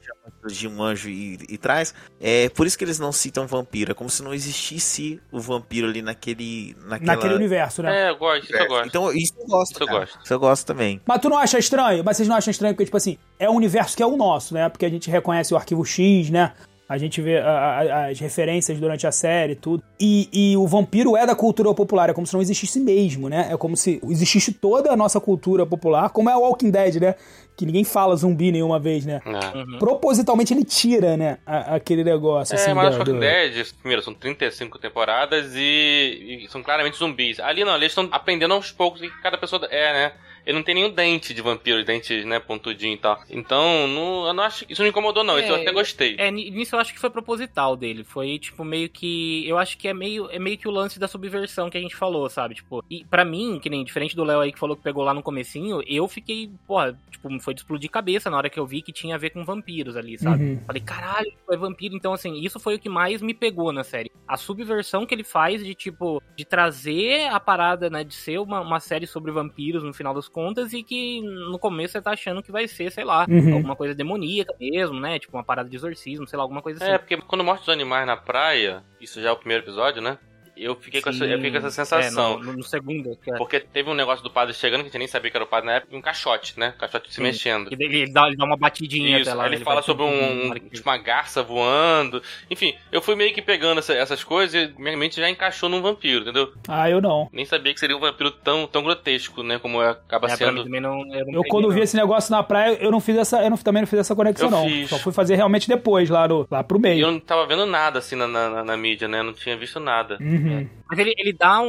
de 0.47 0.69
um 0.69 0.83
anjo 0.83 1.09
e, 1.09 1.39
e 1.49 1.59
traz. 1.59 1.95
É 2.21 2.49
por 2.49 2.67
isso 2.67 2.77
que 2.77 2.85
eles 2.85 2.99
não 2.99 3.13
citam 3.13 3.47
vampiro, 3.47 3.93
é 3.93 3.95
como 3.95 4.11
se 4.11 4.23
não 4.23 4.35
existisse 4.35 5.21
o 5.31 5.41
vampiro 5.41 5.89
ali 5.89 6.03
naquele 6.03 6.77
naquela 6.85 7.15
Naquele 7.15 7.35
universo, 7.35 7.83
né? 7.83 8.07
É, 8.07 8.11
eu 8.11 8.17
gosto, 8.17 8.45
isso 8.45 8.57
eu 8.57 8.69
gosto. 8.69 8.87
Então, 8.87 9.13
isso 9.13 9.35
eu 9.39 9.47
gosto. 9.47 9.73
Isso 9.73 9.83
eu 9.83 9.89
gosto. 9.89 10.19
Isso 10.25 10.33
eu 10.35 10.39
gosto 10.39 10.67
também. 10.67 11.01
Mas 11.07 11.21
tu 11.21 11.29
não 11.29 11.39
acha 11.39 11.59
estranho? 11.59 12.03
Mas 12.05 12.17
vocês 12.17 12.29
não 12.29 12.37
acham 12.37 12.51
estranho 12.51 12.75
porque, 12.75 12.85
tipo 12.85 12.97
assim, 12.97 13.19
é 13.39 13.49
um 13.49 13.55
universo 13.55 13.97
que 13.97 14.03
é 14.03 14.07
o 14.07 14.17
nosso, 14.17 14.55
né? 14.55 14.69
Porque 14.69 14.87
a 14.87 14.91
gente 14.91 15.11
reconhece 15.11 15.53
o 15.55 15.57
arquivo 15.57 15.85
X, 15.85 16.31
né? 16.31 16.53
A 16.89 16.97
gente 16.97 17.21
vê 17.21 17.37
a- 17.39 17.51
a- 17.51 18.07
as 18.07 18.19
referências 18.19 18.79
durante 18.81 19.07
a 19.07 19.13
série 19.13 19.53
e 19.53 19.57
tudo. 19.57 19.83
E, 20.01 20.29
e 20.33 20.57
o 20.57 20.67
vampiro 20.67 21.17
é 21.19 21.27
da 21.27 21.35
cultura 21.37 21.75
popular, 21.75 22.09
é 22.09 22.15
como 22.15 22.27
se 22.27 22.33
não 22.33 22.41
existisse 22.41 22.81
mesmo, 22.81 23.29
né? 23.29 23.49
É 23.53 23.57
como 23.59 23.77
se 23.77 24.01
existisse 24.09 24.53
toda 24.55 24.91
a 24.91 24.97
nossa 24.97 25.21
cultura 25.21 25.67
popular, 25.67 26.09
como 26.11 26.31
é 26.31 26.37
o 26.37 26.41
Walking 26.41 26.71
Dead, 26.71 26.95
né? 26.97 27.15
Que 27.57 27.67
ninguém 27.67 27.85
fala 27.85 28.17
zumbi 28.17 28.51
nenhuma 28.51 28.79
vez, 28.79 29.05
né? 29.05 29.21
É. 29.27 29.59
Uhum. 29.59 29.79
Propositalmente 29.79 30.55
ele 30.55 30.65
tira, 30.65 31.17
né? 31.17 31.39
a- 31.45 31.75
aquele 31.75 32.03
negócio, 32.05 32.55
assim. 32.55 32.71
É, 32.71 32.75
mas 32.75 32.91
do- 32.95 32.99
Walking 32.99 33.13
do- 33.15 33.21
Dead, 33.21 33.67
primeiro, 33.81 34.03
são 34.03 34.15
35 34.15 34.79
temporadas 34.79 35.53
e, 35.55 36.45
e 36.45 36.49
são 36.51 36.63
claramente 36.63 36.97
zumbis. 36.97 37.39
Ali 37.41 37.65
não, 37.65 37.75
eles 37.77 37.89
estão 37.89 38.09
aprendendo 38.13 38.55
aos 38.55 38.71
poucos 38.73 39.01
o 39.01 39.05
que 39.05 39.23
cada 39.23 39.37
pessoa 39.37 39.67
é, 39.71 39.93
né? 39.93 40.13
Ele 40.49 40.57
não 40.57 40.65
tem 40.65 40.75
nenhum 40.75 40.91
dente 40.91 41.35
de 41.35 41.43
vampiro, 41.43 41.85
dente, 41.85 42.25
né, 42.25 42.41
pontudinho 42.41 42.95
e 42.95 42.97
tal. 42.97 43.23
Então, 43.29 43.87
não, 43.87 44.27
eu 44.27 44.33
não 44.33 44.43
acho 44.45 44.65
isso 44.67 44.81
não 44.81 44.89
incomodou, 44.89 45.23
não. 45.23 45.39
isso 45.39 45.49
eu 45.49 45.57
É, 45.57 45.61
até 45.61 45.71
gostei. 45.73 46.17
É, 46.19 46.31
ni- 46.31 46.51
nisso 46.51 46.75
eu 46.75 46.81
acho 46.81 46.95
que 46.95 46.99
foi 46.99 47.11
proposital 47.11 47.77
dele. 47.77 48.03
Foi, 48.03 48.39
tipo, 48.39 48.65
meio 48.65 48.89
que. 48.89 49.47
Eu 49.47 49.59
acho 49.59 49.77
que 49.77 49.87
é 49.87 49.93
meio, 49.93 50.31
é 50.31 50.39
meio 50.39 50.57
que 50.57 50.67
o 50.67 50.71
lance 50.71 50.99
da 50.99 51.07
subversão 51.07 51.69
que 51.69 51.77
a 51.77 51.81
gente 51.81 51.95
falou, 51.95 52.29
sabe? 52.31 52.55
Tipo, 52.55 52.83
e 52.89 53.05
pra 53.05 53.27
mim, 53.27 53.59
que 53.63 53.69
nem 53.69 53.85
diferente 53.85 54.17
do 54.17 54.25
Léo 54.25 54.41
aí 54.41 54.51
que 54.51 54.59
falou 54.59 54.75
que 54.75 54.83
pegou 54.83 55.05
lá 55.05 55.13
no 55.13 55.23
comecinho, 55.23 55.83
eu 55.87 56.09
fiquei, 56.09 56.51
porra, 56.67 56.99
tipo, 57.11 57.29
foi 57.41 57.53
de 57.53 57.61
explodir 57.61 57.91
cabeça 57.91 58.31
na 58.31 58.39
hora 58.39 58.49
que 58.49 58.59
eu 58.59 58.67
vi 58.67 58.81
que 58.81 58.91
tinha 58.93 59.17
a 59.17 59.19
ver 59.19 59.29
com 59.31 59.45
vampiros 59.45 59.97
ali, 59.97 60.17
sabe? 60.17 60.43
Uhum. 60.45 60.61
Falei, 60.67 60.81
caralho, 60.83 61.31
é 61.51 61.57
vampiro. 61.59 61.95
Então, 61.95 62.15
assim, 62.15 62.41
isso 62.41 62.59
foi 62.59 62.77
o 62.77 62.79
que 62.79 62.89
mais 62.89 63.21
me 63.21 63.35
pegou 63.35 63.71
na 63.71 63.85
série. 63.85 64.11
A 64.27 64.39
subversão 64.39 65.05
que 65.05 65.15
ele 65.15 65.25
faz 65.25 65.63
de, 65.63 65.75
tipo, 65.75 66.23
de 66.37 66.45
trazer 66.45 67.27
a 67.29 67.39
parada, 67.39 67.91
né, 67.91 68.03
de 68.03 68.15
ser 68.15 68.39
uma, 68.39 68.61
uma 68.63 68.81
série 68.81 69.07
sobre 69.07 69.31
vampiros 69.31 69.83
no 69.83 69.93
final 69.93 70.15
das 70.15 70.27
contas 70.27 70.38
e 70.73 70.83
que 70.83 71.21
no 71.23 71.59
começo 71.59 71.93
você 71.93 72.03
tá 72.03 72.13
achando 72.13 72.43
que 72.43 72.53
vai 72.53 72.67
ser, 72.69 72.91
sei 72.93 73.05
lá, 73.05 73.27
Uhum. 73.29 73.55
alguma 73.55 73.77
coisa 73.77 73.95
demoníaca 73.95 74.55
mesmo, 74.61 74.99
né? 75.01 75.19
Tipo, 75.19 75.37
uma 75.37 75.45
parada 75.45 75.69
de 75.69 75.77
exorcismo, 75.77 76.27
sei 76.27 76.37
lá, 76.37 76.43
alguma 76.43 76.63
coisa 76.63 76.83
assim. 76.83 76.93
É, 76.93 76.99
porque 76.99 77.17
quando 77.17 77.45
mostra 77.45 77.63
os 77.63 77.69
animais 77.69 78.07
na 78.07 78.17
praia, 78.17 78.85
isso 79.01 79.21
já 79.21 79.29
é 79.29 79.33
o 79.33 79.37
primeiro 79.37 79.65
episódio, 79.65 80.01
né? 80.03 80.19
Eu 80.59 80.75
fiquei, 80.77 81.01
com 81.01 81.11
essa, 81.11 81.25
eu 81.25 81.37
fiquei 81.39 81.51
com 81.51 81.57
essa 81.59 81.71
sensação. 81.71 82.41
É, 82.41 82.45
no, 82.45 82.53
no 82.55 82.63
segundo, 82.63 83.17
que 83.23 83.31
é. 83.33 83.37
Porque 83.37 83.61
teve 83.61 83.89
um 83.89 83.95
negócio 83.95 84.23
do 84.25 84.31
padre 84.31 84.53
chegando, 84.55 84.81
que 84.81 84.87
a 84.89 84.91
gente 84.91 84.99
nem 84.99 85.07
sabia 85.09 85.31
que 85.31 85.37
era 85.37 85.45
o 85.45 85.49
padre 85.49 85.67
na 85.67 85.75
época, 85.75 85.95
e 85.95 85.99
um 85.99 86.03
caixote, 86.03 86.59
né? 86.59 86.75
Caixote 86.79 87.09
se 87.11 87.17
Sim. 87.17 87.23
mexendo. 87.23 87.69
E 87.71 87.75
ele, 87.75 87.85
ele 87.85 88.13
dá, 88.13 88.27
ele 88.27 88.37
dá 88.37 88.45
uma 88.45 88.57
batidinha 88.57 89.19
Isso, 89.21 89.31
até 89.31 89.39
lá. 89.39 89.45
aí 89.45 89.53
ele, 89.55 89.65
fala 89.65 89.83
sobre 89.83 90.03
um, 90.05 90.47
uma- 90.47 90.55
tipo, 90.59 90.89
uma 90.89 90.97
garça 90.99 91.43
voando. 91.43 92.23
Enfim, 92.51 92.75
eu 92.91 93.01
fui 93.01 93.15
meio 93.15 93.33
que 93.33 93.41
pegando 93.43 93.79
essa- 93.79 93.95
essas 93.95 94.23
coisas 94.25 94.55
e 94.55 94.75
minha 94.81 94.97
mente 94.97 95.17
já 95.21 95.29
encaixou 95.31 95.69
num 95.69 95.81
vampiro, 95.83 96.23
entendeu? 96.23 96.53
Ah, 96.67 96.89
eu 96.91 97.01
não. 97.01 97.29
Nem 97.33 97.45
sabia 97.45 97.73
que 97.73 97.81
seria 97.81 97.97
um 97.97 98.01
vampiro 98.01 98.31
tão, 98.31 98.67
tão 98.67 98.83
grotesco, 98.83 99.43
né? 99.43 99.59
Como 99.59 99.81
acaba 99.81 100.27
É, 100.29 100.37
pra 100.37 100.47
mim 100.49 100.53
sendo. 100.57 100.65
também 100.65 100.81
não, 100.81 101.01
eu 101.01 101.05
não 101.07 101.17
Eu 101.17 101.25
peguei, 101.43 101.51
quando 101.51 101.69
vi 101.71 101.77
não. 101.77 101.83
esse 101.85 101.97
negócio 101.97 102.31
na 102.31 102.43
praia, 102.43 102.77
eu 102.81 102.91
não 102.91 103.01
fiz 103.01 103.17
essa, 103.17 103.43
eu 103.43 103.51
não, 103.51 103.57
também 103.57 103.83
não 103.83 103.87
fiz 103.87 103.99
essa 104.01 104.15
conexão 104.15 104.49
Eu 104.49 104.51
não. 104.51 104.69
fiz. 104.69 104.89
Só 104.91 104.99
fui 104.99 105.13
fazer 105.13 105.37
realmente 105.37 105.69
depois 105.69 106.09
lá 106.11 106.27
no, 106.27 106.47
lá 106.51 106.65
pro 106.65 106.79
E 106.79 106.81
meio. 106.83 107.01
eu 107.07 107.13
não 107.13 107.21
tava 107.21 107.47
vendo 107.47 107.67
nada 107.67 107.99
assim 107.99 108.17
na, 108.17 108.27
na, 108.27 108.65
na 108.65 108.77
mídia, 108.77 109.07
né? 109.09 109.21
Eu 109.21 109.25
não 109.25 109.33
tinha 109.33 109.57
visto 109.57 109.79
nada. 109.79 110.17
Uhum. 110.21 110.48
Mas 110.91 110.99
ele, 110.99 111.15
ele 111.19 111.33
dá 111.33 111.61
um- 111.61 111.67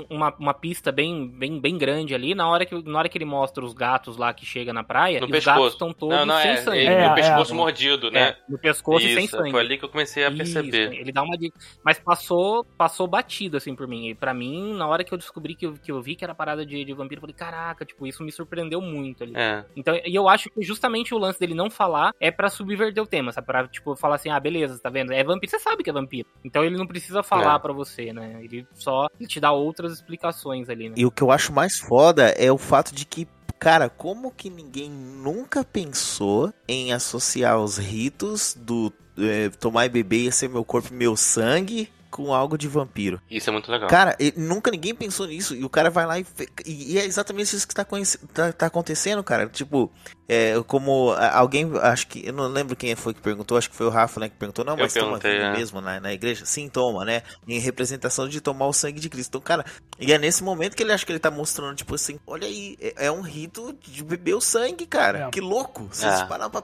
um- 0.00 0.06
uma, 0.10 0.34
uma 0.38 0.54
pista 0.54 0.90
bem, 0.90 1.28
bem, 1.28 1.60
bem 1.60 1.76
grande 1.76 2.14
ali 2.14 2.34
na 2.34 2.48
hora, 2.48 2.64
que, 2.64 2.82
na 2.88 2.98
hora 2.98 3.08
que 3.08 3.18
ele 3.18 3.24
mostra 3.26 3.62
os 3.64 3.74
gatos 3.74 4.16
lá 4.16 4.32
que 4.32 4.46
chega 4.46 4.72
na 4.72 4.82
praia. 4.82 5.20
No 5.20 5.28
e 5.28 5.38
os 5.38 5.44
gatos 5.44 5.72
estão 5.74 5.92
todos 5.92 6.16
Não, 6.16 6.24
não, 6.26 6.40
sem 6.40 6.50
é. 6.52 6.56
sangue. 6.56 6.78
ele- 6.78 6.86
É, 6.88 7.06
no 7.06 7.12
é. 7.12 7.14
pescoço 7.14 7.54
mordido, 7.54 8.10
né? 8.10 8.20
É, 8.30 8.36
no 8.48 8.58
pescoço 8.58 9.04
e 9.06 9.14
sem 9.14 9.24
Isso, 9.26 9.36
sangue. 9.36 9.50
foi 9.50 9.60
ali 9.60 9.76
que 9.78 9.84
eu 9.84 9.88
comecei 9.88 10.24
a 10.24 10.28
Isso, 10.28 10.36
perceber. 10.38 10.94
ele 10.98 11.12
dá 11.12 11.22
uma 11.22 11.36
dica. 11.36 11.58
Mas 11.84 11.98
passou, 11.98 12.64
passou 12.64 13.06
batido, 13.06 13.56
assim, 13.58 13.74
por 13.74 13.86
mim. 13.86 14.08
E 14.08 14.14
pra 14.14 14.32
mim, 14.32 14.74
na 14.74 14.86
hora 14.86 15.04
que 15.04 15.12
eu 15.12 15.18
descobri 15.18 15.54
que 15.54 15.66
eu, 15.66 15.74
que 15.74 15.92
eu 15.92 16.00
vi 16.00 16.16
que 16.16 16.24
era 16.24 16.34
parada 16.34 16.64
de, 16.64 16.82
de 16.84 16.92
vampiro, 16.94 17.18
eu 17.18 17.20
falei, 17.22 17.34
caraca, 17.34 17.84
tipo, 17.84 18.06
isso 18.06 18.22
me 18.22 18.32
surpreendeu 18.32 18.80
muito 18.80 19.22
ali. 19.22 19.32
É. 19.36 19.64
Então, 19.76 19.94
e 20.04 20.14
eu 20.14 20.28
acho 20.28 20.48
que 20.50 20.62
justamente 20.62 21.14
o 21.14 21.18
lance 21.18 21.38
dele 21.38 21.54
não 21.54 21.68
falar 21.70 22.12
é 22.18 22.30
pra 22.30 22.48
subverter 22.48 23.02
o 23.02 23.06
tema, 23.06 23.32
sabe? 23.32 23.46
Pra, 23.46 23.68
tipo, 23.68 23.94
falar 23.96 24.14
assim, 24.14 24.30
ah, 24.30 24.40
beleza, 24.40 24.78
tá 24.78 24.88
vendo? 24.88 25.12
É 25.12 25.22
vampiro, 25.22 25.50
você 25.50 25.58
sabe 25.58 25.82
que 25.82 25.90
é 25.90 25.92
vampiro. 25.92 26.26
Então 26.44 26.64
ele 26.64 26.76
não 26.76 26.86
precisa 26.86 27.22
falar 27.22 27.56
É. 27.56 27.58
pra 27.58 27.72
você, 27.72 28.12
né? 28.12 28.21
Ele 28.40 28.66
só 28.74 29.08
ele 29.18 29.28
te 29.28 29.40
dá 29.40 29.52
outras 29.52 29.92
explicações 29.92 30.68
ali, 30.68 30.88
né? 30.88 30.94
E 30.96 31.06
o 31.06 31.10
que 31.10 31.22
eu 31.22 31.30
acho 31.30 31.52
mais 31.52 31.78
foda 31.78 32.28
é 32.30 32.50
o 32.50 32.58
fato 32.58 32.94
de 32.94 33.04
que, 33.04 33.26
cara, 33.58 33.88
como 33.88 34.30
que 34.30 34.50
ninguém 34.50 34.90
nunca 34.90 35.64
pensou 35.64 36.52
em 36.68 36.92
associar 36.92 37.58
os 37.58 37.78
ritos 37.78 38.56
do 38.58 38.92
é, 39.18 39.48
tomar 39.50 39.86
e 39.86 39.88
beber 39.88 40.24
ia 40.24 40.32
ser 40.32 40.48
meu 40.48 40.64
corpo 40.64 40.88
e 40.92 40.96
meu 40.96 41.16
sangue 41.16 41.88
com 42.12 42.32
algo 42.32 42.58
de 42.58 42.68
vampiro? 42.68 43.20
Isso 43.30 43.48
é 43.48 43.52
muito 43.52 43.72
legal. 43.72 43.88
Cara, 43.88 44.14
e 44.20 44.32
nunca 44.36 44.70
ninguém 44.70 44.94
pensou 44.94 45.26
nisso. 45.26 45.56
E 45.56 45.64
o 45.64 45.68
cara 45.68 45.90
vai 45.90 46.06
lá 46.06 46.20
e. 46.20 46.26
E, 46.64 46.92
e 46.92 46.98
é 46.98 47.04
exatamente 47.06 47.56
isso 47.56 47.66
que 47.66 47.74
tá, 47.74 47.86
tá, 48.32 48.52
tá 48.52 48.66
acontecendo, 48.66 49.24
cara. 49.24 49.48
Tipo, 49.48 49.90
é, 50.28 50.54
como 50.66 51.12
alguém. 51.32 51.70
Acho 51.82 52.06
que. 52.06 52.26
Eu 52.26 52.32
não 52.32 52.46
lembro 52.48 52.74
quem 52.76 52.94
foi 52.94 53.12
que 53.14 53.20
perguntou, 53.20 53.58
acho 53.58 53.68
que 53.70 53.76
foi 53.76 53.86
o 53.86 53.90
Rafa, 53.90 54.20
né? 54.20 54.28
Que 54.28 54.36
perguntou, 54.36 54.64
não, 54.64 54.76
mas 54.76 54.92
toma 54.94 55.18
vinho 55.18 55.34
é. 55.34 55.52
mesmo 55.52 55.80
na, 55.80 56.00
na 56.00 56.12
igreja? 56.12 56.44
Sim, 56.44 56.68
toma, 56.68 57.04
né? 57.04 57.22
Em 57.46 57.58
representação 57.58 58.28
de 58.28 58.40
tomar 58.40 58.66
o 58.66 58.72
sangue 58.72 59.00
de 59.00 59.08
Cristo. 59.08 59.28
Então, 59.30 59.40
cara, 59.40 59.64
e 59.98 60.12
é 60.12 60.18
nesse 60.18 60.42
momento 60.42 60.76
que 60.76 60.82
ele 60.82 60.92
acha 60.92 61.04
que 61.04 61.12
ele 61.12 61.18
tá 61.18 61.30
mostrando, 61.30 61.74
tipo 61.76 61.94
assim, 61.94 62.18
olha 62.26 62.46
aí, 62.46 62.76
é, 62.80 63.06
é 63.06 63.12
um 63.12 63.20
rito 63.20 63.74
de 63.82 64.02
beber 64.04 64.34
o 64.34 64.40
sangue, 64.40 64.86
cara. 64.86 65.26
É. 65.26 65.30
Que 65.30 65.40
louco. 65.40 65.88
Se 65.92 66.04
É. 66.06 66.16
você 66.16 66.24
parar 66.26 66.48
pra, 66.50 66.62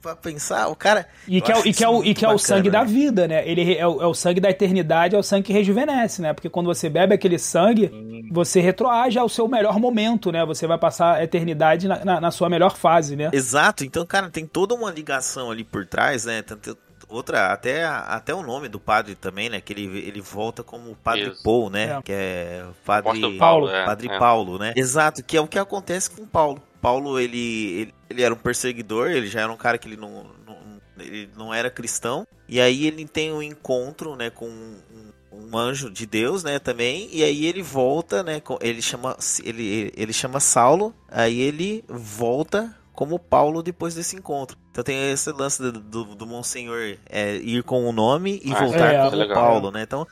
pra 0.00 0.16
pensar, 0.16 0.68
o 0.68 0.76
cara. 0.76 1.06
E 1.28 1.40
que, 1.40 1.52
é, 1.52 1.58
e 1.66 1.72
que, 1.74 1.84
é, 1.84 1.88
o, 1.88 2.04
e 2.04 2.14
que 2.14 2.24
é 2.24 2.28
o 2.28 2.38
sangue 2.38 2.70
da 2.70 2.80
bacana, 2.80 2.96
vida, 2.98 3.28
né? 3.28 3.46
Ele 3.48 3.74
é 3.76 3.86
o, 3.86 4.00
é 4.02 4.06
o 4.06 4.14
sangue 4.14 4.40
da 4.40 4.50
eternidade, 4.50 5.14
é 5.14 5.18
o 5.18 5.22
sangue 5.22 5.44
que 5.46 5.52
rejuvenesce, 5.52 6.22
né? 6.22 6.32
Porque 6.32 6.48
quando 6.48 6.66
você 6.66 6.88
bebe 6.88 7.14
aquele 7.14 7.38
sangue, 7.38 7.90
você 8.30 8.60
retroage 8.60 9.18
ao 9.18 9.28
seu 9.28 9.46
melhor 9.48 9.78
momento, 9.78 10.30
né? 10.32 10.44
Você 10.46 10.66
vai 10.66 10.78
passar 10.78 11.16
a 11.16 11.24
eternidade 11.24 11.86
na, 11.88 12.04
na- 12.04 12.20
na 12.20 12.30
sua 12.30 12.48
melhor 12.48 12.76
fase, 12.76 13.09
né? 13.16 13.30
Exato, 13.32 13.84
então, 13.84 14.04
cara, 14.06 14.30
tem 14.30 14.46
toda 14.46 14.74
uma 14.74 14.90
ligação 14.90 15.50
ali 15.50 15.64
por 15.64 15.86
trás, 15.86 16.24
né? 16.24 16.42
Tanto- 16.42 16.76
Outra, 17.10 17.52
até, 17.52 17.84
até 17.84 18.32
o 18.32 18.40
nome 18.40 18.68
do 18.68 18.78
padre 18.78 19.16
também, 19.16 19.50
né? 19.50 19.60
Que 19.60 19.72
ele, 19.72 19.98
ele 19.98 20.20
volta 20.20 20.62
como 20.62 20.94
Padre 20.94 21.30
Isso. 21.30 21.42
Paul, 21.42 21.68
né? 21.68 21.98
É. 21.98 22.02
Que 22.02 22.12
é 22.12 22.64
Padre 22.84 23.36
Paulo, 23.36 23.68
é, 23.68 23.84
Padre 23.84 24.08
é. 24.08 24.18
Paulo, 24.18 24.58
né? 24.60 24.72
Exato, 24.76 25.20
que 25.24 25.36
é 25.36 25.40
o 25.40 25.48
que 25.48 25.58
acontece 25.58 26.08
com 26.08 26.24
Paulo. 26.24 26.62
Paulo, 26.80 27.18
ele, 27.18 27.80
ele, 27.80 27.94
ele 28.08 28.22
era 28.22 28.32
um 28.32 28.38
perseguidor, 28.38 29.10
ele 29.10 29.26
já 29.26 29.40
era 29.40 29.52
um 29.52 29.56
cara 29.56 29.76
que 29.76 29.88
ele 29.88 29.96
não, 29.96 30.24
não, 30.46 30.56
ele 30.98 31.28
não 31.36 31.52
era 31.52 31.68
cristão. 31.68 32.24
E 32.48 32.60
aí 32.60 32.86
ele 32.86 33.04
tem 33.06 33.32
um 33.32 33.42
encontro, 33.42 34.14
né, 34.14 34.30
com 34.30 34.48
um, 34.48 34.76
um 35.32 35.58
anjo 35.58 35.90
de 35.90 36.06
Deus, 36.06 36.44
né, 36.44 36.60
também. 36.60 37.08
E 37.12 37.24
aí 37.24 37.44
ele 37.44 37.62
volta, 37.62 38.22
né, 38.22 38.38
com, 38.40 38.56
ele 38.60 38.80
chama 38.80 39.16
ele, 39.42 39.92
ele 39.96 40.12
chama 40.12 40.38
Saulo, 40.38 40.94
aí 41.08 41.40
ele 41.40 41.84
volta 41.88 42.74
como 43.00 43.18
Paulo 43.18 43.62
depois 43.62 43.94
desse 43.94 44.14
encontro. 44.14 44.58
Então 44.70 44.84
tem 44.84 45.10
esse 45.10 45.32
lance 45.32 45.62
do, 45.62 45.72
do, 45.72 46.04
do 46.14 46.26
Monsenhor 46.26 46.98
é, 47.08 47.36
ir 47.36 47.62
com 47.62 47.88
o 47.88 47.92
nome 47.92 48.42
e 48.44 48.52
Ah, 48.52 48.60
voltar 48.60 48.92
é, 48.92 49.02
como 49.02 49.16
legal. 49.16 49.34
Paulo, 49.34 49.70
né? 49.70 49.84
Então, 49.84 50.06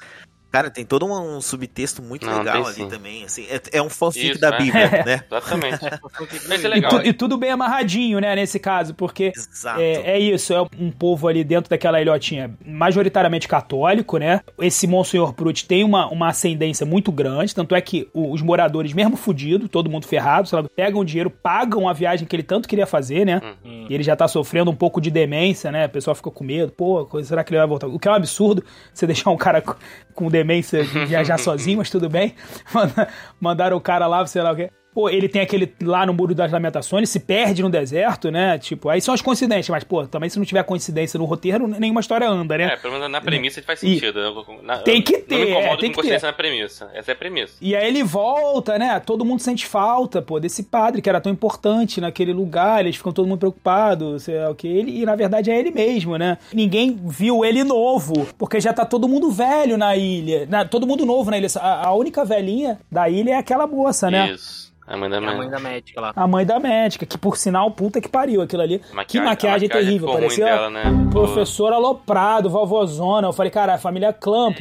cara, 0.51 0.71
tem 0.71 0.85
todo 0.85 1.07
um, 1.07 1.37
um 1.37 1.41
subtexto 1.41 2.03
muito 2.03 2.27
Não, 2.27 2.39
legal 2.39 2.65
ali 2.67 2.75
sim. 2.75 2.89
também. 2.89 3.25
Assim, 3.25 3.47
é, 3.49 3.61
é 3.79 3.83
um 3.83 3.89
fanfic 3.91 4.31
Isso, 4.33 4.41
da 4.41 4.49
é. 4.55 4.59
Bíblia, 4.59 4.91
né? 5.05 5.25
Exatamente. 5.27 5.79
Ser 6.59 6.65
E, 6.65 6.69
legal. 6.69 6.91
tu- 6.91 7.07
e 7.07 7.13
tudo 7.13 7.37
bem 7.37 7.51
amarradinho, 7.51 8.19
né, 8.21 8.35
nesse 8.35 8.59
caso, 8.59 8.95
porque 8.95 9.33
é, 9.79 10.13
é 10.13 10.19
isso, 10.19 10.53
é 10.53 10.61
um 10.79 10.91
povo 10.91 11.29
ali 11.29 11.45
dentro 11.45 11.71
daquela 11.71 12.01
ilhotinha 12.01 12.51
majoritariamente 12.65 13.47
católico, 13.47 14.19
né? 14.19 14.41
Esse 14.61 14.87
Monsenhor 14.87 15.33
Prut 15.35 15.67
tem 15.67 15.85
uma, 15.85 16.09
uma 16.09 16.29
ascendência 16.29 16.87
muito 16.87 17.13
grande, 17.13 17.55
tanto 17.55 17.75
é 17.75 17.81
que 17.81 18.09
os 18.15 18.41
moradores, 18.43 18.93
mesmo 18.93 19.17
fudido, 19.17 19.69
todo 19.69 19.91
mundo 19.91 20.07
ferrado, 20.07 20.49
sei 20.49 20.61
lá, 20.61 20.69
pegam 20.75 21.01
o 21.01 21.05
dinheiro, 21.05 21.31
pagam 21.31 21.89
a 21.89 21.93
viagem 21.93 22.27
que 22.27 22.35
ele 22.35 22.43
tanto 22.43 22.69
queria 22.69 22.87
fazer, 22.87 23.25
né? 23.27 23.41
Hum. 23.65 23.87
E 23.89 23.95
ele 23.95 24.03
já 24.03 24.17
tá 24.17 24.27
sofrendo 24.29 24.71
um 24.71 24.75
pouco 24.77 25.01
de 25.01 25.11
demência, 25.11 25.71
né? 25.71 25.87
O 25.87 25.91
pessoal 25.91 26.15
fica 26.15 26.31
com 26.31 26.45
medo, 26.45 26.73
pô, 26.73 27.07
será 27.23 27.45
que 27.45 27.51
ele 27.53 27.59
vai 27.59 27.67
voltar? 27.67 27.87
O 27.87 27.99
que 27.99 28.09
é 28.09 28.11
um 28.11 28.15
absurdo 28.15 28.65
você 28.93 29.07
deixar 29.07 29.31
um 29.31 29.37
cara 29.37 29.61
com, 29.61 29.75
com 30.15 30.29
demência 30.39 30.83
viajar 31.07 31.39
sozinho, 31.41 31.79
mas 31.79 31.91
tudo 31.91 32.09
bem. 32.09 32.35
Manda- 32.73 33.09
Mandaram 33.41 33.77
o 33.77 33.81
cara 33.81 34.07
lá, 34.07 34.25
sei 34.27 34.43
lá 34.43 34.53
o 34.53 34.57
quê. 34.57 34.71
Pô, 34.99 35.09
ele 35.09 35.29
tem 35.29 35.41
aquele 35.41 35.73
lá 35.81 36.05
no 36.05 36.13
Muro 36.13 36.35
das 36.35 36.51
Lamentações, 36.51 37.09
se 37.09 37.21
perde 37.21 37.63
no 37.63 37.71
deserto, 37.71 38.33
né? 38.33 38.59
Tipo, 38.59 38.89
aí 38.89 39.01
são 39.01 39.15
as 39.15 39.23
coincidências, 39.23 39.69
mas, 39.69 39.85
pô, 39.85 40.05
também 40.09 40.29
se 40.29 40.37
não 40.41 40.45
tiver 40.45 40.65
coincidência 40.65 41.17
no 41.19 41.25
roteiro, 41.25 41.69
nenhuma 41.69 42.01
história 42.01 42.29
anda, 42.29 42.59
né? 42.59 42.65
É, 42.73 42.77
pelo 42.77 42.95
menos 42.95 43.09
na 43.09 43.21
premissa 43.21 43.63
faz 43.63 43.79
sentido. 43.79 44.19
Eu- 44.19 44.45
na- 44.65 44.79
Tem 44.79 45.01
que 45.01 45.15
eu 45.15 45.19
Não 45.29 45.39
me 45.39 45.45
ter, 45.45 45.51
incomodo 45.53 45.75
é, 45.75 45.77
tem 45.77 45.91
com 45.91 45.95
que 45.95 46.03
consciência 46.03 46.27
na 46.27 46.33
premissa. 46.33 46.91
Essa 46.93 47.13
é 47.13 47.15
a 47.15 47.17
premissa. 47.17 47.55
E 47.61 47.77
aí 47.77 47.87
ele 47.87 48.03
volta, 48.03 48.77
né? 48.77 48.99
Todo 48.99 49.25
mundo 49.25 49.39
sente 49.41 49.67
falta, 49.67 50.21
pô, 50.21 50.41
desse 50.41 50.65
padre 50.65 51.01
que 51.01 51.09
era 51.09 51.21
tão 51.21 51.31
importante 51.31 52.01
naquele 52.01 52.33
lugar. 52.33 52.81
Eles 52.81 52.97
ficam 52.97 53.13
todo 53.13 53.29
mundo 53.29 53.39
preocupado, 53.39 54.19
sei 54.19 54.41
lá 54.41 54.51
o 54.51 54.55
que. 54.57 54.67
Ele, 54.67 55.01
e 55.01 55.07
na 55.07 55.15
verdade 55.15 55.49
é 55.49 55.57
ele 55.57 55.71
mesmo, 55.71 56.17
né? 56.17 56.39
Ninguém 56.53 56.99
viu 57.05 57.45
ele 57.45 57.63
novo, 57.63 58.27
porque 58.37 58.61
já 58.61 58.73
tá 58.73 58.85
todo 58.85 59.07
mundo 59.07 59.31
velho 59.31 59.79
na 59.79 59.95
ilha. 59.97 60.45
Na- 60.51 60.65
todo 60.65 60.89
mundo 60.89 61.07
novo 61.07 61.31
na 61.31 61.39
ilha. 61.39 61.47
A, 61.61 61.87
a 61.87 61.95
única 61.95 62.25
velhinha 62.25 62.81
da 62.91 63.09
ilha 63.09 63.31
é 63.31 63.35
aquela 63.37 63.65
moça, 63.65 64.11
né? 64.11 64.33
Isso. 64.33 64.68
A 64.89 64.97
mãe 64.97 65.11
da 65.11 65.17
É 65.17 65.19
a 65.19 65.23
mãe. 65.23 65.51
da 65.51 65.59
médica 65.61 66.01
lá. 66.01 66.13
A 66.17 66.27
mãe 66.27 66.47
da 66.47 66.59
médica, 66.59 67.05
que 67.05 67.19
por 67.19 67.37
sinal, 67.37 67.71
puta 67.71 68.01
que 68.01 68.09
pariu 68.09 68.41
aquilo 68.43 68.63
ali. 68.63 68.83
que 69.07 69.19
a 69.19 69.23
maquiagem 69.23 69.69
terrível, 69.69 70.13
parecia 70.13 70.45
dela, 70.45 70.71
né? 70.71 70.85
professor 71.11 71.73
aloprado, 71.73 72.49
vovozona. 72.51 73.29
Eu 73.29 73.33
falei, 73.33 73.51
cara, 73.51 73.75
a 73.75 73.79
família 73.79 74.13
Clamp. 74.13 74.59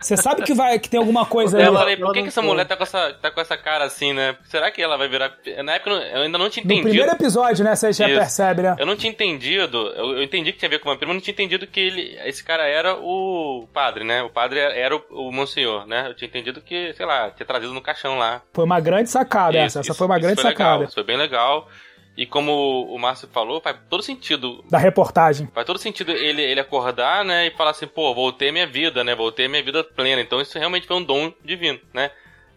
Você 0.00 0.16
sabe 0.16 0.42
que 0.42 0.54
vai 0.54 0.78
que 0.78 0.88
tem 0.88 0.98
alguma 0.98 1.24
coisa 1.26 1.58
É. 1.58 1.62
Eu 1.62 1.68
ali. 1.68 1.76
falei, 1.76 1.96
por 1.96 2.12
que, 2.12 2.22
que 2.22 2.28
essa 2.28 2.42
mulher 2.42 2.66
tá 2.66 2.76
com 2.76 2.82
essa, 2.82 3.12
tá 3.14 3.30
com 3.30 3.40
essa 3.40 3.56
cara 3.56 3.84
assim, 3.84 4.12
né? 4.12 4.36
Será 4.44 4.70
que 4.70 4.82
ela 4.82 4.96
vai 4.96 5.08
virar. 5.08 5.32
Na 5.64 5.74
época 5.74 5.90
eu 5.90 6.22
ainda 6.22 6.38
não 6.38 6.50
tinha 6.50 6.64
No 6.64 6.72
entendido. 6.72 6.88
primeiro 6.88 7.12
episódio, 7.12 7.64
né? 7.64 7.74
Você 7.76 7.92
já 7.92 8.08
Isso. 8.08 8.18
percebe, 8.18 8.62
né? 8.62 8.76
Eu 8.78 8.86
não 8.86 8.96
tinha 8.96 9.10
entendido, 9.12 9.76
eu, 9.96 10.16
eu 10.16 10.22
entendi 10.22 10.52
que 10.52 10.58
tinha 10.58 10.68
a 10.68 10.70
ver 10.70 10.78
com 10.80 10.88
vampiro, 10.90 11.08
mas 11.08 11.16
não 11.16 11.22
tinha 11.22 11.32
entendido 11.32 11.66
que 11.66 11.78
ele, 11.80 12.18
esse 12.24 12.42
cara 12.42 12.66
era 12.66 12.96
o 12.96 13.68
padre, 13.72 14.04
né? 14.04 14.22
O 14.22 14.30
padre 14.30 14.58
era 14.58 14.94
o, 14.96 15.02
o 15.10 15.32
monsenhor, 15.32 15.86
né? 15.86 16.06
Eu 16.08 16.14
tinha 16.14 16.28
entendido 16.28 16.60
que, 16.60 16.92
sei 16.94 17.06
lá, 17.06 17.30
tinha 17.30 17.46
trazido 17.46 17.72
no 17.72 17.80
caixão 17.80 18.18
lá. 18.18 18.42
Foi 18.52 18.64
uma 18.64 18.80
grande 18.80 19.10
sacada 19.10 19.58
Isso, 19.64 19.67
essa. 19.68 19.80
Essa 19.80 19.90
isso- 19.92 19.98
foi 19.98 20.06
uma 20.06 20.18
grande 20.18 20.40
foi 20.40 20.50
sacada 20.50 20.78
Legal, 20.78 20.92
foi 20.92 21.02
bem 21.04 21.16
legal. 21.16 21.68
E 22.16 22.26
como 22.26 22.52
o 22.92 22.98
Márcio 22.98 23.28
falou, 23.32 23.60
faz 23.60 23.76
todo 23.88 24.02
sentido. 24.02 24.64
da 24.68 24.76
reportagem. 24.78 25.48
Faz 25.54 25.64
todo 25.64 25.78
sentido 25.78 26.10
ele, 26.10 26.42
ele 26.42 26.58
acordar, 26.58 27.24
né? 27.24 27.46
E 27.46 27.50
falar 27.52 27.70
assim, 27.70 27.86
pô, 27.86 28.12
voltei 28.12 28.48
à 28.48 28.52
minha 28.52 28.66
vida, 28.66 29.04
né? 29.04 29.14
Voltei 29.14 29.46
à 29.46 29.48
minha 29.48 29.62
vida 29.62 29.84
plena. 29.84 30.20
Então 30.20 30.40
isso 30.40 30.58
realmente 30.58 30.86
foi 30.86 30.96
um 30.96 31.04
dom 31.04 31.32
divino, 31.44 31.78
né? 31.94 32.10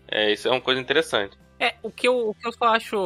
É, 0.09 0.32
isso 0.32 0.47
é 0.47 0.51
uma 0.51 0.59
coisa 0.62 0.82
interessante. 0.82 1.38
É, 1.62 1.76
o 1.84 1.91
que 1.91 2.07
eu, 2.07 2.30
o 2.30 2.34
que 2.34 2.47
eu 2.47 2.51
só 2.51 2.66
acho. 2.66 2.97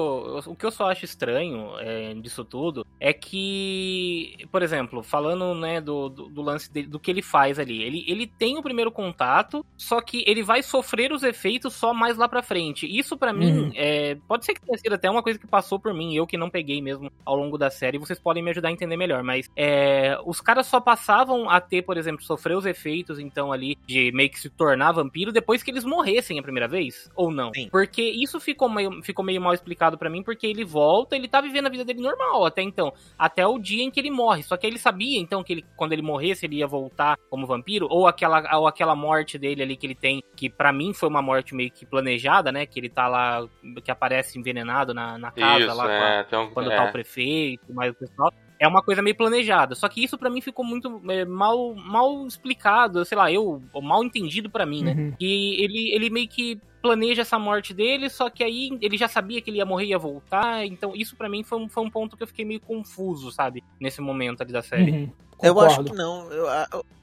O 0.48 0.56
que 0.56 0.66
eu 0.66 0.72
só 0.72 0.90
acho 0.90 1.04
estranho 1.04 1.78
é, 1.80 2.14
disso 2.14 2.46
tudo 2.46 2.88
é 3.02 3.12
que, 3.12 4.38
por 4.50 4.64
exemplo, 4.64 5.04
falando 5.04 5.54
né, 5.54 5.82
do, 5.82 6.08
do, 6.08 6.30
do 6.30 6.42
lance 6.42 6.70
do 6.84 6.98
que 6.98 7.12
ele 7.12 7.22
faz 7.22 7.60
ali, 7.60 7.84
ele, 7.84 8.06
ele 8.08 8.26
tem 8.26 8.58
o 8.58 8.64
primeiro 8.64 8.90
contato, 8.92 9.66
só 9.78 10.00
que 10.00 10.24
ele 10.26 10.42
vai 10.42 10.64
sofrer 10.64 11.12
os 11.12 11.22
efeitos 11.22 11.74
só 11.74 11.94
mais 11.94 12.16
lá 12.18 12.30
pra 12.30 12.42
frente. 12.42 12.88
Isso 12.88 13.18
para 13.18 13.34
mim 13.34 13.46
Uhum. 13.46 13.72
é, 13.76 14.16
pode 14.28 14.46
ser 14.46 14.54
que 14.54 14.62
tenha 14.62 14.78
sido 14.78 14.94
até 14.94 15.10
uma 15.10 15.22
coisa 15.22 15.38
que 15.38 15.46
passou 15.46 15.78
por 15.80 15.94
mim, 15.94 16.16
eu 16.16 16.26
que 16.26 16.38
não 16.38 16.50
peguei 16.50 16.82
mesmo 16.82 17.12
ao 17.26 17.36
longo 17.36 17.58
da 17.58 17.70
série, 17.70 17.98
vocês 18.00 18.18
podem 18.18 18.42
me 18.42 18.50
ajudar 18.52 18.70
a 18.70 18.72
entender 18.72 18.96
melhor, 18.98 19.22
mas 19.22 19.50
é, 19.56 20.18
os 20.26 20.40
caras 20.42 20.66
só 20.66 20.80
passavam 20.80 21.50
a 21.50 21.60
ter, 21.60 21.82
por 21.84 21.98
exemplo, 21.98 22.24
sofrer 22.24 22.56
os 22.58 22.66
efeitos, 22.66 23.20
então, 23.20 23.52
ali, 23.52 23.78
de 23.86 24.12
meio 24.14 24.30
que 24.30 24.40
se 24.40 24.50
tornar 24.50 24.94
vampiro 24.94 25.32
depois 25.32 25.62
que 25.62 25.70
eles 25.70 25.84
morressem 25.84 26.40
a 26.40 26.44
primeira 26.44 26.68
vez, 26.68 27.10
ou 27.16 27.30
não? 27.30 27.52
Sim. 27.54 27.68
Porque 27.70 28.02
isso 28.02 28.40
ficou 28.46 28.70
meio, 28.70 29.02
ficou 29.04 29.26
meio 29.26 29.42
mal 29.42 29.54
explicado 29.54 29.98
pra 29.98 30.10
mim, 30.10 30.24
porque 30.24 30.46
ele 30.48 30.64
volta, 30.64 31.16
ele 31.16 31.28
tá 31.28 31.42
vivendo 31.42 31.66
a 31.66 31.70
vida 31.70 31.84
dele 31.84 32.00
normal 32.02 32.46
até 32.46 32.62
então, 32.62 32.94
até 33.18 33.46
o 33.46 33.58
dia 33.60 33.84
em 33.84 33.92
que 33.92 34.00
ele 34.00 34.12
morre, 34.12 34.44
só 34.44 34.56
que 34.56 34.66
ele 34.66 34.78
sabia, 34.78 35.20
então, 35.20 35.44
que 35.44 35.54
ele, 35.54 35.66
quando 35.76 35.94
ele 35.94 36.02
morresse, 36.02 36.46
ele 36.46 36.58
ia 36.58 36.68
voltar 36.68 37.18
como 37.30 37.48
vampiro, 37.48 37.88
ou 37.90 38.08
aquela, 38.08 38.58
ou 38.58 38.68
aquela 38.68 38.96
morte 38.96 39.38
dele 39.38 39.64
ali 39.64 39.76
que 39.76 39.88
ele 39.88 39.96
tem, 39.96 40.24
que 40.36 40.50
pra 40.50 40.72
mim 40.72 40.94
foi 40.94 41.10
uma 41.10 41.22
morte 41.22 41.56
meio 41.56 41.72
que 41.72 41.86
planejada, 41.86 42.52
né, 42.52 42.66
que 42.66 42.80
ele 42.80 42.90
tá 42.90 43.08
lá, 43.08 43.46
que 43.84 43.92
aparece 43.92 44.38
envenenado 44.38 44.94
na, 44.94 45.18
na 45.18 45.32
casa 45.32 45.66
Isso, 45.66 45.76
lá, 45.76 45.84
com 45.86 45.92
a- 45.92 46.10
é. 46.10 46.24
Tem 46.24 46.40
um, 46.40 46.50
quando 46.52 46.72
é. 46.72 46.76
tá 46.76 46.86
o 46.86 46.92
prefeito, 46.92 47.74
mais 47.74 47.92
o 47.92 47.96
pessoal. 47.96 48.32
É 48.58 48.68
uma 48.68 48.82
coisa 48.82 49.02
meio 49.02 49.18
planejada. 49.18 49.76
Só 49.76 49.90
que 49.90 50.02
isso 50.02 50.18
pra 50.18 50.30
mim 50.30 50.40
ficou 50.40 50.64
muito 50.64 51.02
é, 51.10 51.26
mal, 51.26 51.76
mal 51.76 52.26
explicado, 52.26 53.04
sei 53.04 53.18
lá, 53.18 53.30
eu 53.30 53.62
mal 53.84 54.02
entendido 54.04 54.50
pra 54.50 54.66
mim, 54.66 54.82
né? 54.82 54.94
Uhum. 54.94 55.14
E 55.20 55.62
ele, 55.62 55.94
ele 55.94 56.10
meio 56.10 56.28
que 56.30 56.60
planeja 56.86 57.24
essa 57.24 57.40
morte 57.40 57.74
dele, 57.74 58.10
só 58.10 58.30
que 58.30 58.44
aí 58.44 58.78
ele 58.82 58.96
já 58.98 59.08
sabia 59.08 59.42
que 59.42 59.50
ele 59.50 59.58
ia 59.58 59.66
morrer 59.66 59.86
e 59.86 59.90
ia 59.90 59.98
voltar. 59.98 60.64
Então 60.66 60.96
isso 60.96 61.16
pra 61.16 61.28
mim 61.28 61.44
foi 61.44 61.58
um, 61.60 61.68
foi 61.68 61.84
um 61.84 61.90
ponto 61.90 62.16
que 62.16 62.22
eu 62.24 62.28
fiquei 62.28 62.46
meio 62.46 62.60
confuso, 62.60 63.32
sabe? 63.32 63.64
Nesse 63.80 64.02
momento 64.02 64.42
ali 64.42 64.52
da 64.54 64.62
série. 64.62 64.92
Uhum. 64.92 65.12
Eu 65.44 65.60
acho 65.60 65.84
que 65.84 65.94
não, 65.94 66.32
eu, 66.32 66.48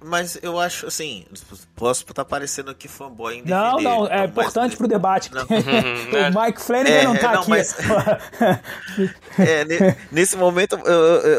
mas 0.03 0.39
eu 0.43 0.59
acho 0.59 0.87
assim, 0.87 1.27
posso 1.77 2.03
estar 2.03 2.25
parecendo 2.25 2.75
que 2.75 2.89
fanboy 2.89 3.35
em 3.37 3.43
Não, 3.43 3.77
defender, 3.77 3.83
não, 3.83 3.93
é 3.93 4.07
então, 4.07 4.19
mas- 4.19 4.29
importante 4.31 4.77
pro 4.77 4.89
debate. 4.89 5.31
Não. 5.35 5.43
Uhum, 5.53 6.39
o 6.39 6.43
Mike 6.47 6.61
Flanagan 6.63 6.91
É, 6.95 7.05
não 7.05 7.17
tá 7.17 7.33
não, 7.35 7.41
aqui. 7.41 7.51
mas- 7.51 7.77
É, 9.39 9.65
ne- 9.65 9.97
nesse 10.11 10.37
momento 10.37 10.77
eu- 10.77 10.93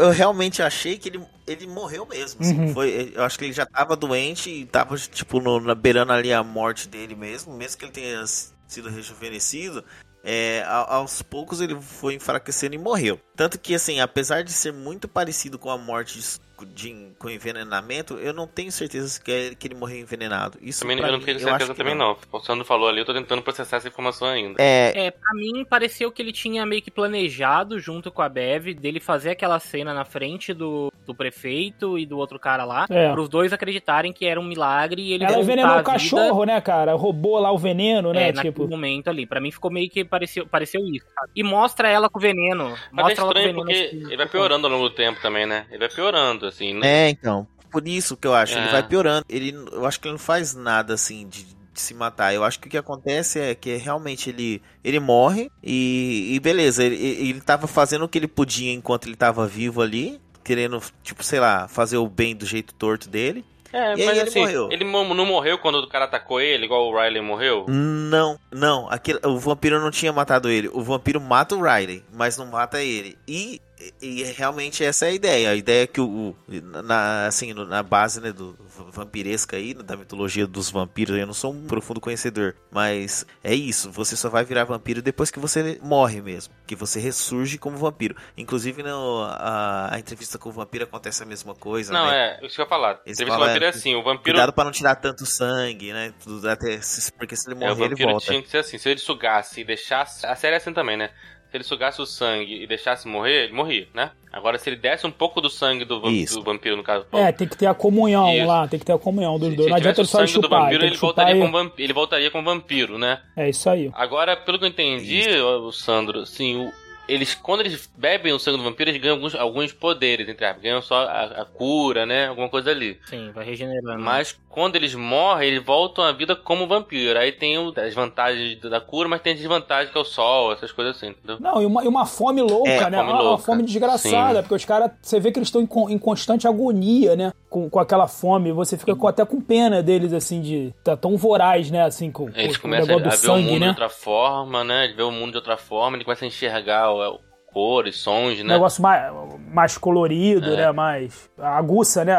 eu 0.06 0.10
realmente 0.12 0.62
achei 0.62 0.98
que 0.98 1.10
ele, 1.10 1.22
ele 1.54 1.68
morreu 1.68 2.06
mesmo. 2.06 2.41
assim. 2.41 2.60
Uhum. 2.60 2.74
Foi, 2.74 3.12
eu 3.16 3.24
acho 3.24 3.38
que 3.38 3.45
ele 3.45 3.54
já 3.54 3.66
tava 3.66 3.95
doente 3.95 4.49
e 4.49 4.66
tava, 4.66 4.97
tipo, 4.97 5.39
no, 5.39 5.60
na, 5.60 5.76
beirando 5.76 6.14
ali 6.14 6.34
a 6.34 6.43
morte 6.43 6.88
dele 6.88 7.16
mesmo, 7.16 7.56
mesmo 7.56 7.78
que 7.78 7.86
ele 7.86 7.91
tenha 7.91 8.24
sido 8.68 8.89
rejuvenescido. 8.89 9.84
é, 10.24 10.64
aos 10.66 11.22
poucos 11.22 11.60
ele 11.60 11.80
foi 11.82 12.16
enfraquecendo 12.16 12.76
e 12.76 12.78
morreu. 12.78 13.20
Tanto 13.36 13.60
que, 13.60 13.76
assim, 13.76 13.99
apesar 13.99 14.43
de 14.43 14.54
ser 14.54 14.72
muito 14.72 15.08
parecido 15.08 15.60
com 15.60 15.70
a 15.70 15.78
morte 15.78 16.18
de, 16.18 16.26
de- 16.66 17.11
com 17.20 17.30
envenenamento, 17.30 18.16
eu 18.16 18.34
não 18.34 18.47
tenho 18.47 18.72
certeza 18.72 19.07
se 19.07 19.22
que, 19.22 19.32
é- 19.32 19.55
que 19.55 19.68
ele 19.68 19.76
morreu 19.76 19.99
envenenado. 19.99 20.57
Isso 20.61 20.82
Também, 20.82 20.97
pra 20.97 21.07
eu 21.07 21.14
não 21.14 21.20
tenho 21.20 21.39
certeza 21.39 21.74
também 21.76 21.95
não. 21.95 22.18
O 22.32 22.39
Sandro 22.39 22.66
falou 22.66 22.88
ali, 22.89 22.99
eu 22.99 23.05
tô 23.05 23.14
tentando 23.14 23.41
processar 23.41 23.78
essa 23.78 23.88
informação 23.88 24.28
ainda. 24.28 24.61
É, 24.61 25.05
É, 25.07 25.11
pra 25.11 25.34
mim 25.34 25.66
pareceu 25.66 26.11
que 26.11 26.22
ele 26.22 26.32
tinha 26.32 26.66
meio 26.66 26.82
que 26.82 26.91
planejado 26.91 27.80
junto 27.80 28.11
com 28.11 28.22
a 28.22 28.30
Bev 28.30 28.74
dele 28.74 28.99
fazer 28.99 29.32
aquela 29.32 29.59
cena 29.59 29.93
na 29.93 30.05
frente 30.05 30.53
do, 30.53 30.91
do 31.05 31.14
prefeito 31.16 31.97
e 31.97 32.05
do 32.05 32.18
outro 32.18 32.39
cara 32.39 32.64
lá, 32.64 32.86
É. 32.89 33.11
pros 33.11 33.28
dois 33.30 33.51
acreditarem 33.53 34.14
que 34.14 34.26
era 34.26 34.39
um 34.39 34.43
milagre 34.43 35.01
e 35.01 35.14
ele 35.14 35.24
Ela 35.26 35.39
envenenou 35.39 35.72
o 35.74 35.78
vida, 35.78 35.84
cachorro, 35.91 36.43
né, 36.45 36.59
cara? 36.61 36.93
Roubou 36.93 37.39
lá 37.39 37.51
o 37.51 37.57
veneno, 37.57 38.14
né? 38.14 38.30
É, 38.30 38.34
tipo. 38.34 38.45
naquele 38.47 38.68
momento 38.68 39.09
ali. 39.09 39.26
Pra 39.26 39.39
mim 39.41 39.51
ficou 39.51 39.72
meio 39.72 39.89
que 39.89 40.03
pareceu, 40.05 40.45
pareceu 40.47 40.82
isso. 40.88 41.05
sabe? 41.14 41.30
E 41.36 41.43
mostra 41.43 41.89
ela 41.89 42.09
com 42.09 42.20
veneno. 42.20 42.70
Mas 42.91 43.05
é 43.05 43.09
mostra 43.09 43.24
ela 43.24 43.34
com 43.34 43.39
estranho 43.39 43.47
veneno. 43.47 43.55
porque 43.66 43.74
assim, 43.97 44.05
ele 44.07 44.18
vai 44.18 44.28
piorando 44.28 44.68
ao 44.68 44.74
longo 44.74 44.89
do 44.89 44.95
tempo 44.95 45.22
também, 45.22 45.45
né? 45.45 45.66
Ele 45.70 45.80
vai 45.80 45.89
piorando, 45.89 46.47
assim. 46.54 46.74
né? 46.74 47.08
É, 47.08 47.10
então. 47.10 47.47
Por 47.72 47.88
isso 47.88 48.16
que 48.16 48.28
eu 48.28 48.36
acho. 48.36 48.56
Ele 48.58 48.68
É. 48.68 48.72
vai 48.72 48.84
piorando. 48.88 49.26
Ele, 49.28 49.51
eu 49.72 49.86
acho 49.86 49.99
que 49.99 50.08
ele 50.08 50.14
não 50.14 50.20
faz 50.20 50.54
nada 50.54 50.93
assim 50.93 51.28
de, 51.28 51.43
de 51.43 51.56
se 51.82 51.93
matar. 51.93 52.34
Eu 52.34 52.43
acho 52.43 52.60
que 52.60 52.68
o 52.68 52.70
que 52.72 52.78
acontece 52.78 53.39
é 53.39 53.56
que 53.56 53.76
realmente 53.78 54.30
ele, 54.30 54.62
ele 54.84 54.99
morre 54.99 55.49
e, 55.64 56.34
e 56.36 56.39
beleza. 56.39 56.84
Ele, 56.84 56.95
ele 56.95 57.41
tava 57.41 57.66
fazendo 57.66 58.06
o 58.06 58.08
que 58.10 58.18
ele 58.20 58.28
podia 58.28 58.72
enquanto 58.72 59.08
ele 59.08 59.16
tava 59.16 59.47
vivo 59.47 59.82
ali. 59.82 60.22
Querendo, 60.43 60.82
tipo, 61.01 61.24
sei 61.24 61.39
lá, 61.39 61.68
fazer 61.70 61.97
o 61.97 62.08
bem 62.08 62.36
do 62.36 62.45
jeito 62.45 62.74
torto 62.74 63.10
dele. 63.10 63.43
É, 63.72 63.93
E 63.93 64.06
mas 64.06 64.18
ele 64.18 64.20
assim, 64.30 64.39
morreu. 64.41 64.70
ele 64.72 64.84
não 64.84 65.26
morreu 65.26 65.58
quando 65.58 65.76
o 65.80 65.88
cara 65.88 66.06
atacou 66.06 66.39
ele, 66.39 66.66
igual 66.66 66.86
o 66.88 66.95
Riley 67.01 67.22
morreu? 67.24 67.66
Não, 67.68 68.38
não. 68.51 68.88
Aquele, 68.91 69.20
o 69.26 69.39
vampiro 69.39 69.82
não 69.82 69.89
tinha 69.89 70.14
matado 70.14 70.47
ele. 70.47 70.70
O 70.74 70.84
vampiro 70.84 71.20
mata 71.20 71.56
o 71.56 71.62
Riley, 71.64 72.04
mas 72.14 72.38
não 72.38 72.45
mata 72.45 72.84
ele. 72.84 73.18
E, 73.28 73.60
e 74.02 74.24
realmente 74.24 74.84
essa 74.84 75.06
é 75.06 75.10
a 75.10 75.14
ideia. 75.14 75.50
A 75.50 75.56
ideia 75.56 75.84
é 75.84 75.88
que 75.88 76.00
o, 76.02 76.06
o- 76.30 76.36
na, 76.84 77.28
assim, 77.28 77.54
na 77.54 77.82
base 77.84 78.20
né, 78.22 78.32
do 78.32 78.58
vampiresca 78.92 79.58
aí, 79.58 79.74
da 79.74 79.96
mitologia 79.98 80.46
dos 80.48 80.70
vampiros, 80.70 81.18
eu 81.18 81.26
não 81.26 81.34
sou 81.34 81.52
um 81.54 81.66
profundo 81.68 82.00
conhecedor, 82.02 82.56
mas 82.72 83.26
é 83.44 83.54
isso. 83.54 83.92
Você 83.92 84.16
só 84.16 84.30
vai 84.30 84.44
virar 84.44 84.64
vampiro 84.66 85.02
depois 85.02 85.32
que 85.32 85.40
você 85.40 85.80
morre 85.82 86.22
mesmo, 86.22 86.54
que 86.68 86.76
você 86.76 87.00
ressurge 87.00 87.58
como 87.58 87.78
vampiro. 87.78 88.16
Inclusive 88.38 88.84
no, 88.84 89.24
a, 89.30 89.94
a 89.96 90.00
entrevista 90.00 90.38
com 90.38 90.50
o 90.50 90.52
vampiro 90.52 90.84
acontece 90.84 91.24
a 91.24 91.26
mesma 91.26 91.56
coisa. 91.56 91.92
Não, 91.94 92.08
né? 92.08 92.38
é, 92.42 92.46
isso 92.46 92.56
que 92.56 92.62
eu 92.62 92.66
ia 92.66 92.70
falar. 92.70 93.02
Esse 93.06 93.24
Entrevista 93.24 93.34
fala- 93.34 93.46
do 93.46 93.48
vampiro 93.50 93.66
é 93.66 93.70
assim, 93.70 93.96
o 93.96 94.04
vampiro... 94.04 94.24
Cuidado 94.36 94.54
pra 94.54 94.64
não 94.64 94.72
tirar 94.72 94.96
tanto 94.96 95.26
sangue, 95.26 95.92
né? 95.94 96.14
Até, 96.50 96.80
se- 96.82 97.12
porque 97.14 97.36
se 97.36 97.50
ele 97.50 97.56
É, 97.64 97.66
o 97.66 97.70
morrer, 97.70 97.82
ele 97.86 97.90
vampiro 97.90 98.10
volta. 98.12 98.26
tinha 98.28 98.42
que 98.42 98.50
ser 98.50 98.58
assim, 98.58 98.78
se 98.78 98.90
ele 98.90 99.00
sugasse 99.00 99.62
e 99.62 99.64
deixasse... 99.64 100.26
A 100.26 100.36
série 100.36 100.54
é 100.56 100.58
assim 100.58 100.74
também, 100.74 100.98
né? 100.98 101.10
Se 101.54 101.58
ele 101.58 101.64
sugasse 101.64 102.01
o 102.01 102.06
sangue 102.08 102.64
e 102.64 102.66
deixasse 102.66 103.08
morrer, 103.08 103.43
ele 103.43 103.54
morria, 103.54 103.88
né? 103.93 104.10
Agora, 104.32 104.58
se 104.58 104.68
ele 104.72 104.76
desse 104.76 105.06
um 105.06 105.12
pouco 105.12 105.39
do 105.39 105.51
sangue 105.51 105.86
do, 105.86 106.10
Isso. 106.10 106.39
do 106.39 106.43
vampiro, 106.43 106.76
no 106.76 106.82
caso... 106.82 107.06
É, 107.14 107.32
tem 107.32 107.47
que 107.47 107.56
ter 107.56 107.68
a 107.68 107.76
comunhão 107.76 108.34
Isso. 108.36 108.47
lá, 108.47 108.68
tem 108.68 108.80
que 108.80 108.86
ter 108.88 108.93
a 108.93 108.97
comunhão 108.97 109.38
dos 109.38 109.49
se, 109.51 109.56
dois. 109.58 109.66
se 109.66 109.70
Não 109.70 109.78
adianta 109.78 110.01
ele 110.01 110.08
tivesse 110.08 110.12
só 110.12 110.24
o 110.24 110.28
sangue 110.28 110.39
do 110.39 110.43
chupar. 110.47 110.62
vampiro, 110.64 110.84
ele 110.84 110.95
chupar 110.95 111.08
voltaria, 111.10 111.36
e- 111.36 111.39
como 111.39 111.51
vampiro, 111.51 111.84
ele 111.86 111.93
voltaria 111.93 112.32
como 112.32 112.43
vampiro, 112.49 112.97
né? 112.97 113.22
É 113.38 113.49
isso 113.51 113.70
aí. 113.70 113.91
Agora, 113.93 114.36
pelo 114.36 114.58
que 114.58 114.66
eu 114.66 114.70
entendi, 114.70 115.30
o 115.39 115.72
Sandro, 115.72 116.22
assim, 116.22 116.56
o- 116.66 116.74
eles, 117.08 117.36
quando 117.36 117.62
eles 117.62 117.89
bebem 117.97 118.32
o 118.32 118.39
sangue 118.39 118.58
do 118.58 118.64
vampiro, 118.64 118.89
eles 118.89 119.01
ganham 119.01 119.16
alguns, 119.16 119.36
alguns 119.36 119.74
poderes, 119.74 120.28
entre 120.30 120.45
aspas. 120.45 120.64
Ganham 120.64 120.82
só 120.82 120.95
a, 121.04 121.24
a 121.41 121.45
cura, 121.45 122.06
né? 122.06 122.28
Alguma 122.28 122.47
coisa 122.49 122.72
ali. 122.72 122.97
Sim, 123.06 123.32
vai 123.34 123.43
regenerando. 123.43 124.01
Mas 124.01 124.38
quando 124.49 124.76
eles 124.76 124.95
morrem, 124.95 125.49
eles 125.49 125.64
voltam 125.64 126.04
à 126.04 126.12
vida 126.12 126.36
como 126.36 126.66
vampiro. 126.68 127.20
Aí 127.20 127.32
tem 127.32 127.58
o- 127.58 127.74
as 127.78 127.93
vantagens 127.93 128.60
da 128.62 128.80
cura, 128.80 129.10
mas 129.10 129.22
tem 129.22 129.34
a 129.34 129.36
desvantagem 129.36 129.91
que 129.91 129.97
é 129.97 130.01
o 130.01 130.06
sol, 130.06 130.54
essas 130.54 130.72
coisas 130.72 130.95
assim, 130.95 131.08
entendeu? 131.10 131.38
Não, 131.39 131.62
e 131.62 131.66
uma, 131.66 131.84
e 131.84 131.88
uma 131.88 132.06
fome 132.06 132.41
louca, 132.41 132.70
É, 132.70 132.89
né? 132.89 132.97
fome 132.97 133.10
uma, 133.10 133.14
uma 133.14 133.22
louca. 133.22 133.43
fome 133.43 133.64
desgraçada, 133.64 134.36
Sim. 134.36 134.41
porque 134.43 134.56
os 134.56 134.66
caras, 134.66 134.91
você 135.01 135.20
vê 135.20 135.32
que 135.32 135.39
eles 135.39 135.47
estão 135.49 135.62
em, 135.62 135.93
em 135.93 135.97
constante 135.97 136.47
agonia, 136.47 137.16
né? 137.16 137.34
Com, 137.54 137.70
com 137.70 137.80
aquela 137.80 138.08
fome, 138.08 138.51
você 138.51 138.76
fica 138.80 138.95
com- 138.95 139.08
até 139.08 139.24
com 139.24 139.39
pena 139.39 139.84
deles, 139.84 140.12
assim, 140.12 140.41
de. 140.41 140.74
Tá 140.84 140.97
tão 140.97 141.16
voraz, 141.16 141.70
né? 141.70 141.84
Assim, 141.84 142.12
com, 142.12 142.28
Eles 142.34 142.58
com 142.58 142.62
o 142.68 142.72
começam 142.72 142.95
a, 142.95 142.97
negócio 142.97 143.06
a 143.12 143.16
do 143.16 143.22
ver 143.22 143.28
o 143.28 143.32
sangue, 143.36 143.43
mundo 143.45 143.54
de 143.54 143.60
né? 143.60 143.68
outra 143.70 143.89
forma, 143.89 144.64
né? 144.64 144.88
De 144.88 144.93
ver 144.95 145.04
o 145.04 145.12
mundo 145.12 145.32
de 145.32 145.38
outra 145.38 145.56
forma, 145.56 145.95
ele 145.95 146.04
começa 146.04 146.26
a 146.26 146.28
enxergar 146.28 146.89
o 146.91 147.20
cores, 147.54 147.97
sons, 147.97 148.39
Um 148.39 148.43
né? 148.43 148.54
negócio 148.54 148.82
mais, 148.82 149.14
mais 149.51 149.78
colorido, 149.78 150.54
É. 150.54 150.58
né? 150.58 150.72
Mais. 150.72 151.30
Aguça, 151.38 152.04
né? 152.04 152.14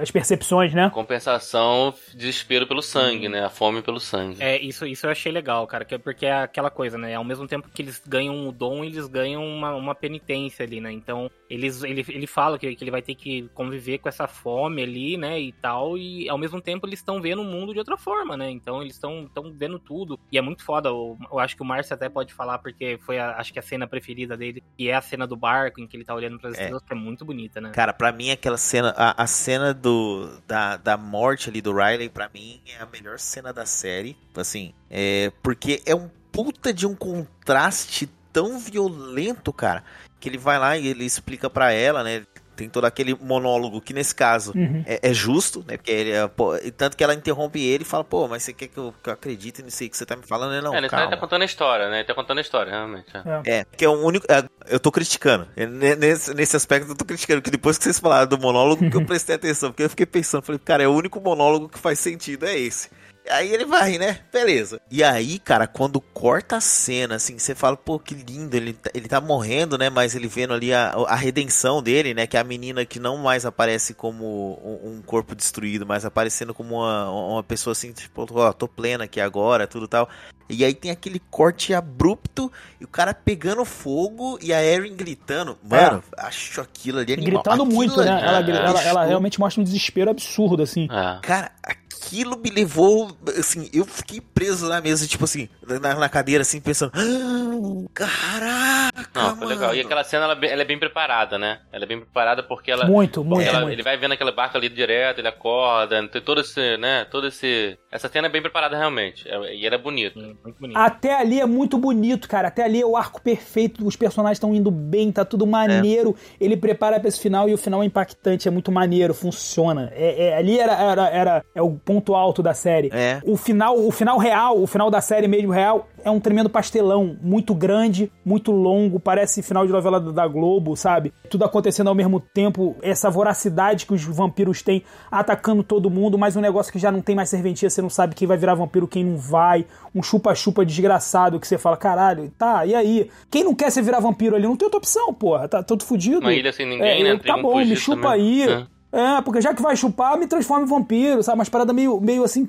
as 0.00 0.10
percepções, 0.10 0.72
né? 0.72 0.90
Compensação, 0.92 1.92
desespero 2.14 2.66
pelo 2.66 2.82
sangue, 2.82 3.28
né? 3.28 3.44
A 3.44 3.50
fome 3.50 3.82
pelo 3.82 4.00
sangue. 4.00 4.36
É, 4.42 4.58
isso, 4.60 4.86
isso 4.86 5.06
eu 5.06 5.10
achei 5.10 5.30
legal, 5.30 5.66
cara, 5.66 5.86
é 5.90 5.98
porque 5.98 6.26
é 6.26 6.32
aquela 6.32 6.70
coisa, 6.70 6.96
né? 6.96 7.14
Ao 7.14 7.24
mesmo 7.24 7.46
tempo 7.46 7.68
que 7.72 7.82
eles 7.82 8.02
ganham 8.06 8.48
o 8.48 8.52
dom, 8.52 8.84
eles 8.84 9.06
ganham 9.06 9.44
uma, 9.44 9.74
uma 9.74 9.94
penitência 9.94 10.64
ali, 10.64 10.80
né? 10.80 10.90
Então, 10.92 11.30
eles, 11.48 11.82
ele, 11.82 12.04
ele 12.08 12.26
fala 12.26 12.58
que, 12.58 12.74
que 12.74 12.84
ele 12.84 12.90
vai 12.90 13.02
ter 13.02 13.14
que 13.14 13.48
conviver 13.54 13.98
com 13.98 14.08
essa 14.08 14.26
fome 14.26 14.82
ali, 14.82 15.16
né? 15.16 15.38
E 15.38 15.52
tal, 15.52 15.98
e 15.98 16.28
ao 16.28 16.38
mesmo 16.38 16.60
tempo 16.60 16.86
eles 16.86 17.00
estão 17.00 17.20
vendo 17.20 17.42
o 17.42 17.44
mundo 17.44 17.72
de 17.72 17.78
outra 17.78 17.96
forma, 17.96 18.36
né? 18.36 18.50
Então, 18.50 18.80
eles 18.80 18.94
estão 18.94 19.28
vendo 19.54 19.78
tudo. 19.78 20.18
E 20.32 20.38
é 20.38 20.40
muito 20.40 20.64
foda. 20.64 20.88
Eu, 20.88 21.18
eu 21.30 21.38
acho 21.38 21.56
que 21.56 21.62
o 21.62 21.64
Márcio 21.66 21.94
até 21.94 22.08
pode 22.08 22.32
falar, 22.32 22.58
porque 22.58 22.98
foi, 23.04 23.18
a, 23.18 23.36
acho 23.36 23.52
que 23.52 23.58
a 23.58 23.62
cena 23.62 23.86
preferida 23.86 24.36
dele, 24.36 24.62
que 24.76 24.88
é 24.88 24.94
a 24.94 25.00
cena 25.02 25.26
do 25.26 25.36
barco, 25.36 25.80
em 25.80 25.86
que 25.86 25.96
ele 25.96 26.04
tá 26.04 26.14
olhando 26.14 26.38
pras 26.38 26.54
É. 26.54 26.62
estrelas, 26.62 26.82
que 26.82 26.92
é 26.92 26.96
muito 26.96 27.24
bonita, 27.24 27.60
né? 27.60 27.70
Cara, 27.70 27.92
pra 27.92 28.12
mim 28.12 28.30
aquela 28.30 28.56
cena, 28.56 28.94
a, 28.96 29.22
a 29.22 29.26
cena 29.26 29.74
do 29.74 30.40
da, 30.46 30.76
da 30.76 30.96
morte 30.96 31.50
ali 31.50 31.60
do 31.60 31.72
Riley, 31.74 32.08
pra 32.08 32.30
mim 32.32 32.60
é 32.66 32.82
a 32.82 32.86
melhor 32.86 33.18
cena 33.18 33.52
da 33.52 33.66
série, 33.66 34.16
assim, 34.36 34.72
é 34.90 35.30
porque 35.42 35.82
é 35.84 35.94
um 35.94 36.08
puta 36.32 36.72
de 36.72 36.86
um 36.86 36.94
contraste 36.94 38.08
tão 38.32 38.58
violento, 38.58 39.52
cara, 39.52 39.82
que 40.20 40.28
ele 40.28 40.38
vai 40.38 40.58
lá 40.58 40.76
e 40.76 40.86
ele 40.86 41.04
explica 41.04 41.50
pra 41.50 41.72
ela, 41.72 42.04
né? 42.04 42.24
Tem 42.60 42.68
todo 42.68 42.84
aquele 42.84 43.14
monólogo 43.20 43.80
que 43.80 43.92
nesse 43.94 44.14
caso 44.14 44.52
Uhum. 44.54 44.84
é, 44.86 45.00
é 45.10 45.14
justo, 45.14 45.64
né? 45.66 45.76
Porque 45.78 45.90
ele 45.90 46.10
é, 46.12 46.28
pô, 46.28 46.54
e 46.56 46.70
tanto 46.70 46.96
que 46.96 47.02
ela 47.02 47.14
interrompe 47.14 47.58
ele 47.60 47.82
e 47.82 47.86
fala, 47.86 48.04
pô, 48.04 48.28
mas 48.28 48.42
você 48.42 48.52
quer 48.52 48.68
que 48.68 48.76
eu, 48.78 48.94
que 49.02 49.08
eu 49.08 49.14
acredite 49.14 49.62
nisso 49.62 49.82
aí 49.82 49.88
que 49.88 49.96
você 49.96 50.04
tá 50.04 50.14
me 50.14 50.26
falando? 50.26 50.52
Ele, 50.52 50.62
Não, 50.62 50.74
é, 50.74 50.88
calma. 50.88 51.04
ele 51.06 51.10
tá 51.12 51.16
contando 51.16 51.42
a 51.42 51.44
história, 51.46 51.88
né? 51.88 51.98
Ele 52.00 52.04
tá 52.06 52.14
contando 52.14 52.38
a 52.38 52.40
história, 52.42 52.70
realmente. 52.70 53.06
é. 53.46 53.60
É, 53.60 53.64
que 53.76 53.84
é 53.84 53.88
o 53.88 53.92
único. 53.92 54.26
é, 54.30 54.44
Eu 54.68 54.78
tô 54.78 54.92
criticando. 54.92 55.48
É, 55.56 55.66
ne- 55.66 55.96
Nesse, 55.96 56.34
nesse 56.34 56.56
aspecto 56.56 56.90
eu 56.90 56.96
tô 56.96 57.04
criticando. 57.04 57.40
Que 57.42 57.50
depois 57.50 57.78
que 57.78 57.84
vocês 57.84 57.98
falaram 57.98 58.26
do 58.28 58.38
monólogo, 58.38 58.90
que 58.90 58.96
eu 58.96 59.04
prestei 59.06 59.36
atenção. 59.36 59.70
Porque 59.70 59.84
eu 59.84 59.90
fiquei 59.90 60.06
pensando, 60.06 60.42
falei, 60.42 60.58
cara, 60.62 60.82
é 60.82 60.88
o 60.88 60.92
único 60.92 61.20
monólogo 61.20 61.68
que 61.68 61.78
faz 61.78 61.98
sentido, 61.98 62.46
é 62.46 62.58
esse. 62.58 62.90
Aí 63.28 63.52
ele 63.52 63.64
vai, 63.64 63.98
né? 63.98 64.18
Beleza. 64.32 64.80
E 64.90 65.04
aí, 65.04 65.38
cara, 65.38 65.66
quando 65.66 66.00
corta 66.00 66.56
a 66.56 66.60
cena, 66.60 67.16
assim, 67.16 67.38
você 67.38 67.54
fala, 67.54 67.76
pô, 67.76 67.98
que 67.98 68.14
lindo, 68.14 68.56
ele, 68.56 68.72
tá- 68.72 68.90
ele 68.94 69.08
tá 69.08 69.20
morrendo, 69.20 69.76
né? 69.78 69.90
Mas 69.90 70.14
ele 70.14 70.26
vendo 70.26 70.52
ali 70.54 70.72
a, 70.72 70.90
a 71.06 71.14
redenção 71.14 71.82
dele, 71.82 72.14
né? 72.14 72.26
Que 72.26 72.36
é 72.36 72.40
a 72.40 72.44
menina 72.44 72.84
que 72.84 72.98
não 72.98 73.16
mais 73.18 73.44
aparece 73.46 73.94
como 73.94 74.58
um, 74.64 74.96
um 74.98 75.02
corpo 75.02 75.34
destruído, 75.34 75.86
mas 75.86 76.04
aparecendo 76.04 76.52
como 76.54 76.76
uma, 76.76 77.10
uma 77.10 77.42
pessoa 77.42 77.72
assim, 77.72 77.92
tipo, 77.92 78.26
ó, 78.32 78.52
tô 78.52 78.66
plena 78.66 79.04
aqui 79.04 79.20
agora, 79.20 79.66
tudo 79.66 79.86
tal. 79.86 80.08
E 80.48 80.64
aí 80.64 80.74
tem 80.74 80.90
aquele 80.90 81.20
corte 81.30 81.72
abrupto 81.72 82.50
e 82.80 82.84
o 82.84 82.88
cara 82.88 83.14
pegando 83.14 83.64
fogo 83.64 84.36
e 84.42 84.52
a 84.52 84.60
Erin 84.64 84.96
gritando. 84.96 85.56
Mano, 85.62 86.02
acho 86.18 86.60
aquilo 86.60 86.98
ali 86.98 87.12
animal. 87.12 87.34
gritando 87.34 87.62
Aquilo 87.62 87.76
muito, 87.76 88.00
né? 88.02 88.10
ali 88.10 88.22
Ela, 88.24 88.42
me 88.42 88.50
ela, 88.50 88.58
ela 88.70 88.72
deixou- 88.82 89.02
realmente 89.06 89.38
mostra 89.38 89.60
um 89.60 89.64
desespero 89.64 90.10
absurdo, 90.10 90.60
assim. 90.62 90.88
É. 90.90 91.20
Cara, 91.22 91.52
aquilo 91.62 91.89
me 92.36 92.50
levou, 92.50 93.16
assim, 93.38 93.68
eu 93.72 93.84
fiquei 93.84 94.20
preso 94.20 94.68
na 94.68 94.80
mesa, 94.80 95.06
tipo 95.06 95.24
assim, 95.24 95.48
na, 95.80 95.94
na 95.94 96.08
cadeira, 96.08 96.42
assim, 96.42 96.60
pensando, 96.60 96.92
"Ah, 96.94 97.88
caraca, 97.94 99.10
Não, 99.14 99.36
foi 99.36 99.46
legal. 99.46 99.72
E 99.72 99.76
mano." 99.76 99.86
aquela 99.86 100.04
cena, 100.04 100.24
ela, 100.24 100.32
é 100.32 100.36
bem- 100.36 100.50
ela 100.50 100.62
é 100.62 100.64
bem 100.64 100.78
preparada, 100.78 101.38
né? 101.38 101.60
Ela 101.72 101.84
é 101.84 101.86
bem 101.86 101.98
preparada 102.00 102.42
porque 102.42 102.70
ela... 102.70 102.86
Muito, 102.86 103.22
muito, 103.24 103.46
ela- 103.48 103.60
muito. 103.60 103.72
Ele 103.74 103.82
vai 103.82 103.96
vendo 103.96 104.12
aquele 104.12 104.32
barco 104.32 104.56
ali 104.56 104.68
direto, 104.68 105.18
ele 105.18 105.28
acorda, 105.28 106.06
tem 106.08 106.20
todo 106.22 106.40
esse, 106.40 106.76
né? 106.78 107.04
Todo 107.04 107.26
esse... 107.26 107.78
Essa 107.92 108.08
cena 108.08 108.28
é 108.28 108.30
bem 108.30 108.40
preparada 108.40 108.76
realmente. 108.78 109.28
É- 109.28 109.54
E 109.54 109.66
ela 109.66 109.74
é 109.74 109.78
bonita. 109.78 110.18
Sim, 110.20 110.36
muito 110.44 110.60
bonito. 110.60 110.76
Até 110.76 111.12
ali 111.14 111.40
é 111.40 111.46
muito 111.46 111.76
bonito, 111.76 112.28
cara. 112.28 112.46
Até 112.48 112.62
ali 112.64 112.80
é 112.80 112.86
o 112.86 112.96
arco 112.96 113.20
perfeito, 113.20 113.84
os 113.84 113.96
personagens 113.96 114.36
estão 114.36 114.54
indo 114.54 114.70
bem, 114.70 115.10
tá 115.10 115.24
tudo 115.24 115.44
maneiro. 115.46 116.14
Ele 116.40 116.56
prepara 116.56 117.00
pra 117.00 117.08
esse 117.08 117.18
final 117.18 117.48
e 117.48 117.54
o 117.54 117.58
final 117.58 117.82
é 117.82 117.86
impactante, 117.86 118.46
é 118.46 118.50
muito 118.50 118.70
maneiro, 118.70 119.12
funciona. 119.12 119.90
É, 119.94 120.26
é- 120.28 120.36
ali 120.36 120.58
era, 120.60 120.72
era, 120.74 121.08
era 121.08 121.44
é 121.54 121.60
o 121.62 121.72
ponto 121.72 122.14
alto 122.14 122.42
da 122.42 122.54
série. 122.54 122.90
É. 122.92 123.20
O 123.24 123.36
final, 123.36 123.76
o 123.76 123.90
final 123.90 124.18
real, 124.18 124.60
o 124.62 124.66
final 124.68 124.88
da 124.90 125.00
série 125.00 125.26
mesmo 125.26 125.50
real, 125.50 125.88
é 126.04 126.10
um 126.10 126.20
tremendo 126.20 126.48
pastelão, 126.50 127.16
muito 127.22 127.54
grande, 127.54 128.10
muito 128.24 128.50
longo, 128.52 128.98
parece 128.98 129.42
final 129.42 129.66
de 129.66 129.72
novela 129.72 130.00
da 130.00 130.26
Globo, 130.26 130.76
sabe? 130.76 131.12
Tudo 131.28 131.44
acontecendo 131.44 131.88
ao 131.88 131.94
mesmo 131.94 132.20
tempo, 132.20 132.76
essa 132.82 133.10
voracidade 133.10 133.86
que 133.86 133.92
os 133.94 134.02
vampiros 134.04 134.62
têm 134.62 134.82
atacando 135.10 135.62
todo 135.62 135.90
mundo, 135.90 136.18
mas 136.18 136.36
um 136.36 136.40
negócio 136.40 136.72
que 136.72 136.78
já 136.78 136.90
não 136.90 137.00
tem 137.00 137.14
mais 137.14 137.28
serventia, 137.28 137.68
você 137.70 137.82
não 137.82 137.90
sabe 137.90 138.14
quem 138.14 138.26
vai 138.28 138.36
virar 138.36 138.54
vampiro, 138.54 138.88
quem 138.88 139.04
não 139.04 139.16
vai, 139.16 139.66
um 139.94 140.02
chupa-chupa 140.02 140.64
desgraçado 140.64 141.38
que 141.40 141.46
você 141.46 141.58
fala, 141.58 141.76
caralho, 141.76 142.32
tá, 142.38 142.64
e 142.66 142.74
aí? 142.74 143.10
Quem 143.30 143.44
não 143.44 143.54
quer 143.54 143.70
se 143.70 143.80
virar 143.82 144.00
vampiro 144.00 144.36
ali? 144.36 144.46
Não 144.46 144.56
tem 144.56 144.66
outra 144.66 144.78
opção, 144.78 145.12
porra, 145.14 145.48
tá 145.48 145.62
todo 145.62 145.84
fudido. 145.84 146.20
Uma 146.20 146.32
ilha 146.32 146.52
sem 146.52 146.66
ninguém, 146.66 147.00
É, 147.06 147.14
né? 147.14 147.20
Tá 147.24 147.36
bom, 147.36 147.56
me 147.58 147.76
chupa 147.76 148.10
também. 148.10 148.42
aí. 148.42 148.48
É. 148.48 148.66
É, 148.92 149.20
porque 149.22 149.40
já 149.40 149.54
que 149.54 149.62
vai 149.62 149.76
chupar, 149.76 150.18
me 150.18 150.26
transforma 150.26 150.64
em 150.64 150.68
vampiro, 150.68 151.22
sabe? 151.22 151.38
Umas 151.38 151.48
paradas 151.48 151.72
meio, 151.74 152.00
meio 152.00 152.24
assim. 152.24 152.48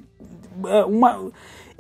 é, 0.68 0.84
uma. 0.86 1.32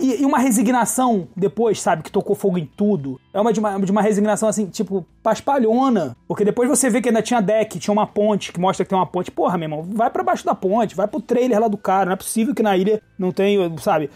E, 0.02 0.22
e 0.22 0.26
uma 0.26 0.40
resignação 0.40 1.28
depois, 1.36 1.80
sabe? 1.80 2.02
Que 2.04 2.12
tocou 2.12 2.36
fogo 2.36 2.58
em 2.58 2.66
tudo. 2.66 3.20
É 3.34 3.40
uma 3.40 3.54
de, 3.54 3.60
uma 3.60 3.80
de 3.80 3.92
uma 3.92 4.02
resignação 4.02 4.50
assim, 4.50 4.66
tipo, 4.66 5.06
paspalhona. 5.22 6.16
Porque 6.28 6.44
depois 6.46 6.68
você 6.70 6.90
vê 6.90 7.02
que 7.02 7.10
ainda 7.10 7.22
tinha 7.22 7.42
deck, 7.42 7.80
tinha 7.80 7.92
uma 7.94 8.08
ponte, 8.08 8.52
que 8.52 8.60
mostra 8.60 8.84
que 8.86 8.90
tem 8.90 8.98
uma 8.98 9.06
ponte. 9.06 9.32
Porra, 9.32 9.58
meu 9.58 9.66
irmão, 9.66 9.84
vai 9.84 10.10
pra 10.10 10.24
baixo 10.24 10.46
da 10.46 10.56
ponte, 10.56 10.96
vai 10.96 11.08
pro 11.08 11.22
trailer 11.22 11.60
lá 11.60 11.68
do 11.68 11.78
cara. 11.78 12.06
Não 12.08 12.14
é 12.14 12.16
possível 12.16 12.54
que 12.56 12.64
na 12.64 12.76
ilha 12.78 13.02
não 13.18 13.32
tenha, 13.32 13.72
sabe? 13.80 14.10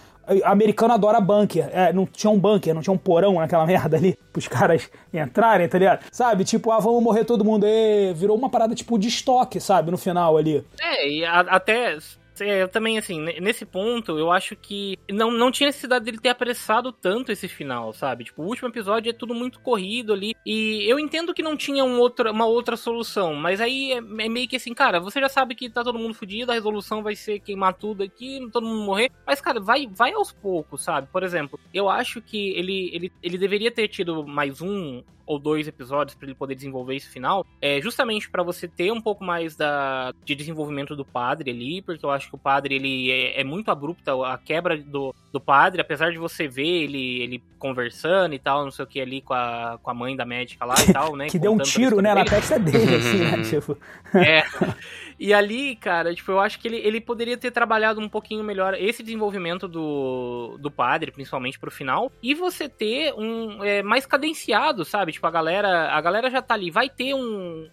Americano 0.43 0.93
adora 0.93 1.21
bunker. 1.21 1.69
É, 1.71 1.93
não 1.93 2.05
tinha 2.05 2.31
um 2.31 2.39
bunker, 2.39 2.73
não 2.73 2.81
tinha 2.81 2.93
um 2.93 2.97
porão 2.97 3.35
naquela 3.35 3.65
merda 3.67 3.95
ali 3.97 4.17
pros 4.33 4.47
caras 4.47 4.89
entrarem, 5.13 5.67
tá 5.67 5.77
ligado? 5.77 6.03
Sabe? 6.11 6.43
Tipo, 6.43 6.71
ah, 6.71 6.79
vamos 6.79 7.03
morrer 7.03 7.25
todo 7.25 7.45
mundo. 7.45 7.65
E 7.67 8.11
virou 8.13 8.35
uma 8.37 8.49
parada 8.49 8.73
tipo 8.73 8.97
de 8.97 9.07
estoque, 9.07 9.59
sabe? 9.59 9.91
No 9.91 9.97
final 9.97 10.35
ali. 10.35 10.65
É, 10.81 11.07
e 11.09 11.23
a- 11.25 11.41
até. 11.41 11.97
É, 12.41 12.63
Eu 12.63 12.67
também, 12.67 12.97
assim, 12.97 13.19
ne- 13.19 13.39
nesse 13.39 13.65
ponto, 13.65 14.17
eu 14.17 14.31
acho 14.31 14.55
que 14.55 14.97
não, 15.09 15.31
não 15.31 15.51
tinha 15.51 15.67
necessidade 15.67 16.05
dele 16.05 16.19
ter 16.19 16.29
apressado 16.29 16.91
tanto 16.91 17.31
esse 17.31 17.47
final, 17.47 17.93
sabe? 17.93 18.23
Tipo, 18.25 18.43
o 18.43 18.47
último 18.47 18.69
episódio 18.69 19.09
é 19.09 19.13
tudo 19.13 19.33
muito 19.33 19.59
corrido 19.59 20.13
ali. 20.13 20.35
E 20.45 20.83
eu 20.89 20.99
entendo 20.99 21.33
que 21.33 21.43
não 21.43 21.55
tinha 21.57 21.83
um 21.83 21.99
outra, 21.99 22.31
uma 22.31 22.45
outra 22.45 22.75
solução, 22.77 23.33
mas 23.33 23.61
aí 23.61 23.93
é, 23.93 23.97
é 23.97 24.29
meio 24.29 24.47
que 24.47 24.55
assim, 24.55 24.73
cara, 24.73 24.99
você 24.99 25.19
já 25.19 25.29
sabe 25.29 25.55
que 25.55 25.69
tá 25.69 25.83
todo 25.83 25.99
mundo 25.99 26.13
fudido, 26.13 26.51
a 26.51 26.55
resolução 26.55 27.01
vai 27.03 27.15
ser 27.15 27.39
queimar 27.39 27.73
tudo 27.73 28.03
aqui, 28.03 28.47
todo 28.51 28.65
mundo 28.65 28.83
morrer. 28.85 29.11
Mas, 29.25 29.41
cara, 29.41 29.59
vai, 29.59 29.87
vai 29.87 30.13
aos 30.13 30.31
poucos, 30.31 30.83
sabe? 30.83 31.07
Por 31.11 31.23
exemplo, 31.23 31.59
eu 31.73 31.89
acho 31.89 32.21
que 32.21 32.49
ele, 32.51 32.89
ele, 32.93 33.11
ele 33.21 33.37
deveria 33.37 33.71
ter 33.71 33.87
tido 33.87 34.25
mais 34.25 34.61
um 34.61 35.03
ou 35.25 35.39
dois 35.39 35.67
episódios 35.67 36.15
pra 36.15 36.27
ele 36.27 36.35
poder 36.35 36.55
desenvolver 36.55 36.95
esse 36.95 37.07
final, 37.07 37.45
é 37.61 37.81
justamente 37.81 38.29
pra 38.29 38.43
você 38.43 38.67
ter 38.67 38.91
um 38.91 39.01
pouco 39.01 39.23
mais 39.23 39.55
da, 39.55 40.13
de 40.23 40.35
desenvolvimento 40.35 40.95
do 40.95 41.05
padre 41.05 41.51
ali, 41.51 41.81
porque 41.81 42.05
eu 42.05 42.09
acho 42.11 42.29
que 42.29 42.35
o 42.35 42.39
padre 42.39 42.75
ele 42.75 43.11
é, 43.11 43.41
é 43.41 43.43
muito 43.43 43.69
abrupta 43.71 44.11
a 44.25 44.37
quebra 44.37 44.77
do, 44.77 45.13
do 45.31 45.39
padre, 45.39 45.81
apesar 45.81 46.11
de 46.11 46.17
você 46.17 46.47
ver 46.47 46.83
ele, 46.83 47.21
ele 47.21 47.43
conversando 47.57 48.35
e 48.35 48.39
tal, 48.39 48.63
não 48.63 48.71
sei 48.71 48.85
o 48.85 48.87
que 48.87 49.01
ali 49.01 49.21
com 49.21 49.33
a, 49.33 49.79
com 49.81 49.89
a 49.89 49.93
mãe 49.93 50.15
da 50.15 50.25
médica 50.25 50.65
lá 50.65 50.75
e 50.87 50.91
tal, 50.93 51.15
né? 51.15 51.27
Que 51.27 51.39
deu 51.39 51.53
um 51.53 51.57
tiro, 51.57 52.01
né, 52.01 52.09
história 52.09 52.15
na 52.15 52.23
dele. 52.23 52.29
testa 52.29 52.59
dele, 52.59 52.95
assim, 52.95 53.17
né? 53.19 53.43
Tipo. 53.43 53.77
É. 54.15 54.45
E 55.19 55.33
ali, 55.33 55.75
cara, 55.75 56.13
tipo, 56.13 56.31
eu 56.31 56.39
acho 56.39 56.59
que 56.59 56.67
ele, 56.67 56.77
ele 56.77 56.99
poderia 56.99 57.37
ter 57.37 57.51
trabalhado 57.51 58.01
um 58.01 58.09
pouquinho 58.09 58.43
melhor 58.43 58.73
esse 58.73 59.01
desenvolvimento 59.03 59.67
do, 59.67 60.57
do 60.59 60.69
padre, 60.69 61.11
principalmente 61.11 61.59
pro 61.59 61.71
final, 61.71 62.11
e 62.21 62.33
você 62.33 62.67
ter 62.67 63.13
um 63.13 63.63
é, 63.63 63.81
mais 63.81 64.05
cadenciado, 64.05 64.83
sabe? 64.83 65.11
Tipo, 65.11 65.27
a 65.27 65.31
galera, 65.31 65.91
a 65.91 66.01
galera 66.01 66.29
já 66.29 66.41
tá 66.41 66.53
ali, 66.53 66.69
vai 66.69 66.89
ter 66.89 67.13
um, 67.13 67.67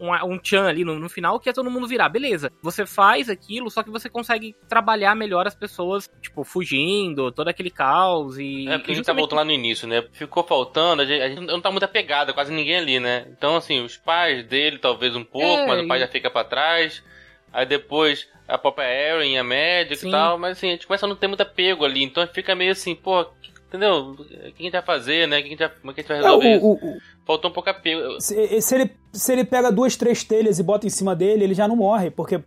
um, 0.00 0.12
um, 0.24 0.38
tchan 0.38 0.66
ali 0.66 0.84
no, 0.84 0.98
no 0.98 1.08
final 1.08 1.38
que 1.38 1.48
é 1.48 1.52
todo 1.52 1.70
mundo 1.70 1.86
virar, 1.86 2.08
beleza. 2.08 2.50
Você 2.62 2.84
faz 2.86 3.28
aquilo, 3.28 3.70
só 3.70 3.82
que 3.82 3.90
você 3.90 4.08
consegue 4.08 4.54
trabalhar 4.68 5.14
melhor 5.14 5.46
as 5.46 5.54
pessoas, 5.54 6.10
tipo, 6.20 6.42
fugindo, 6.44 7.30
todo 7.30 7.48
aquele 7.48 7.70
caos 7.70 8.38
e. 8.38 8.68
É, 8.68 8.78
porque 8.78 8.90
a 8.90 8.94
e 8.94 8.96
gente 8.96 9.06
tá 9.06 9.12
voltando 9.12 9.38
lá 9.38 9.44
no 9.44 9.52
início, 9.52 9.86
né? 9.86 10.04
Ficou 10.12 10.42
faltando, 10.42 11.02
a 11.02 11.04
gente, 11.04 11.22
a 11.22 11.28
gente 11.28 11.40
não 11.42 11.60
tá 11.60 11.70
muito 11.70 11.84
apegado, 11.84 12.34
quase 12.34 12.52
ninguém 12.52 12.76
ali, 12.76 12.98
né? 13.00 13.26
Então, 13.30 13.56
assim, 13.56 13.80
os 13.80 13.96
pais 13.96 14.44
dele 14.46 14.78
talvez 14.78 15.14
um 15.14 15.24
pouco, 15.24 15.46
É, 15.46 15.66
mas 15.66 15.84
o 15.84 15.88
pai 15.88 15.98
e- 15.98 16.00
já 16.00 16.08
fica 16.08 16.30
pra 16.30 16.44
trás. 16.44 16.87
Aí 17.52 17.66
depois 17.66 18.26
a 18.46 18.56
própria 18.58 18.84
Erin, 18.86 19.36
a 19.36 19.44
médica 19.44 19.96
Sim. 19.96 20.08
e 20.08 20.10
tal, 20.10 20.38
mas 20.38 20.52
assim, 20.58 20.68
a 20.68 20.72
gente 20.72 20.86
começa 20.86 21.06
a 21.06 21.08
não 21.08 21.16
ter 21.16 21.26
muito 21.26 21.40
apego 21.42 21.84
ali, 21.84 22.02
então 22.02 22.26
fica 22.28 22.54
meio 22.54 22.72
assim, 22.72 22.94
pô, 22.94 23.26
entendeu? 23.68 24.12
O 24.12 24.16
que 24.24 24.54
a 24.60 24.62
gente 24.62 24.72
vai 24.72 24.82
fazer, 24.82 25.26
né? 25.28 25.38
O 25.38 25.42
que 25.42 25.46
a 25.46 25.50
gente 25.50 25.58
vai, 25.58 25.68
como 25.68 25.90
é 25.90 25.94
que 25.94 26.00
a 26.00 26.02
gente 26.02 26.08
vai 26.08 26.18
É, 26.18 26.22
resolver 26.22 26.56
isso? 26.56 26.64
o- 26.66 26.70
o- 26.72 26.96
o- 26.96 26.98
Faltou 27.26 27.50
um 27.50 27.52
pouco 27.52 27.68
apego. 27.68 28.18
se, 28.22 28.60
se 28.62 28.74
ele, 28.74 28.90
se 29.12 29.30
ele 29.32 29.44
pega 29.44 29.70
duas, 29.70 29.96
três 29.96 30.24
telhas 30.24 30.58
e 30.58 30.62
bota 30.62 30.86
em 30.86 30.90
cima 30.90 31.14
dele, 31.14 31.44
ele 31.44 31.52
já 31.52 31.68
não 31.68 31.76
morre. 31.76 32.10
Porque 32.10 32.40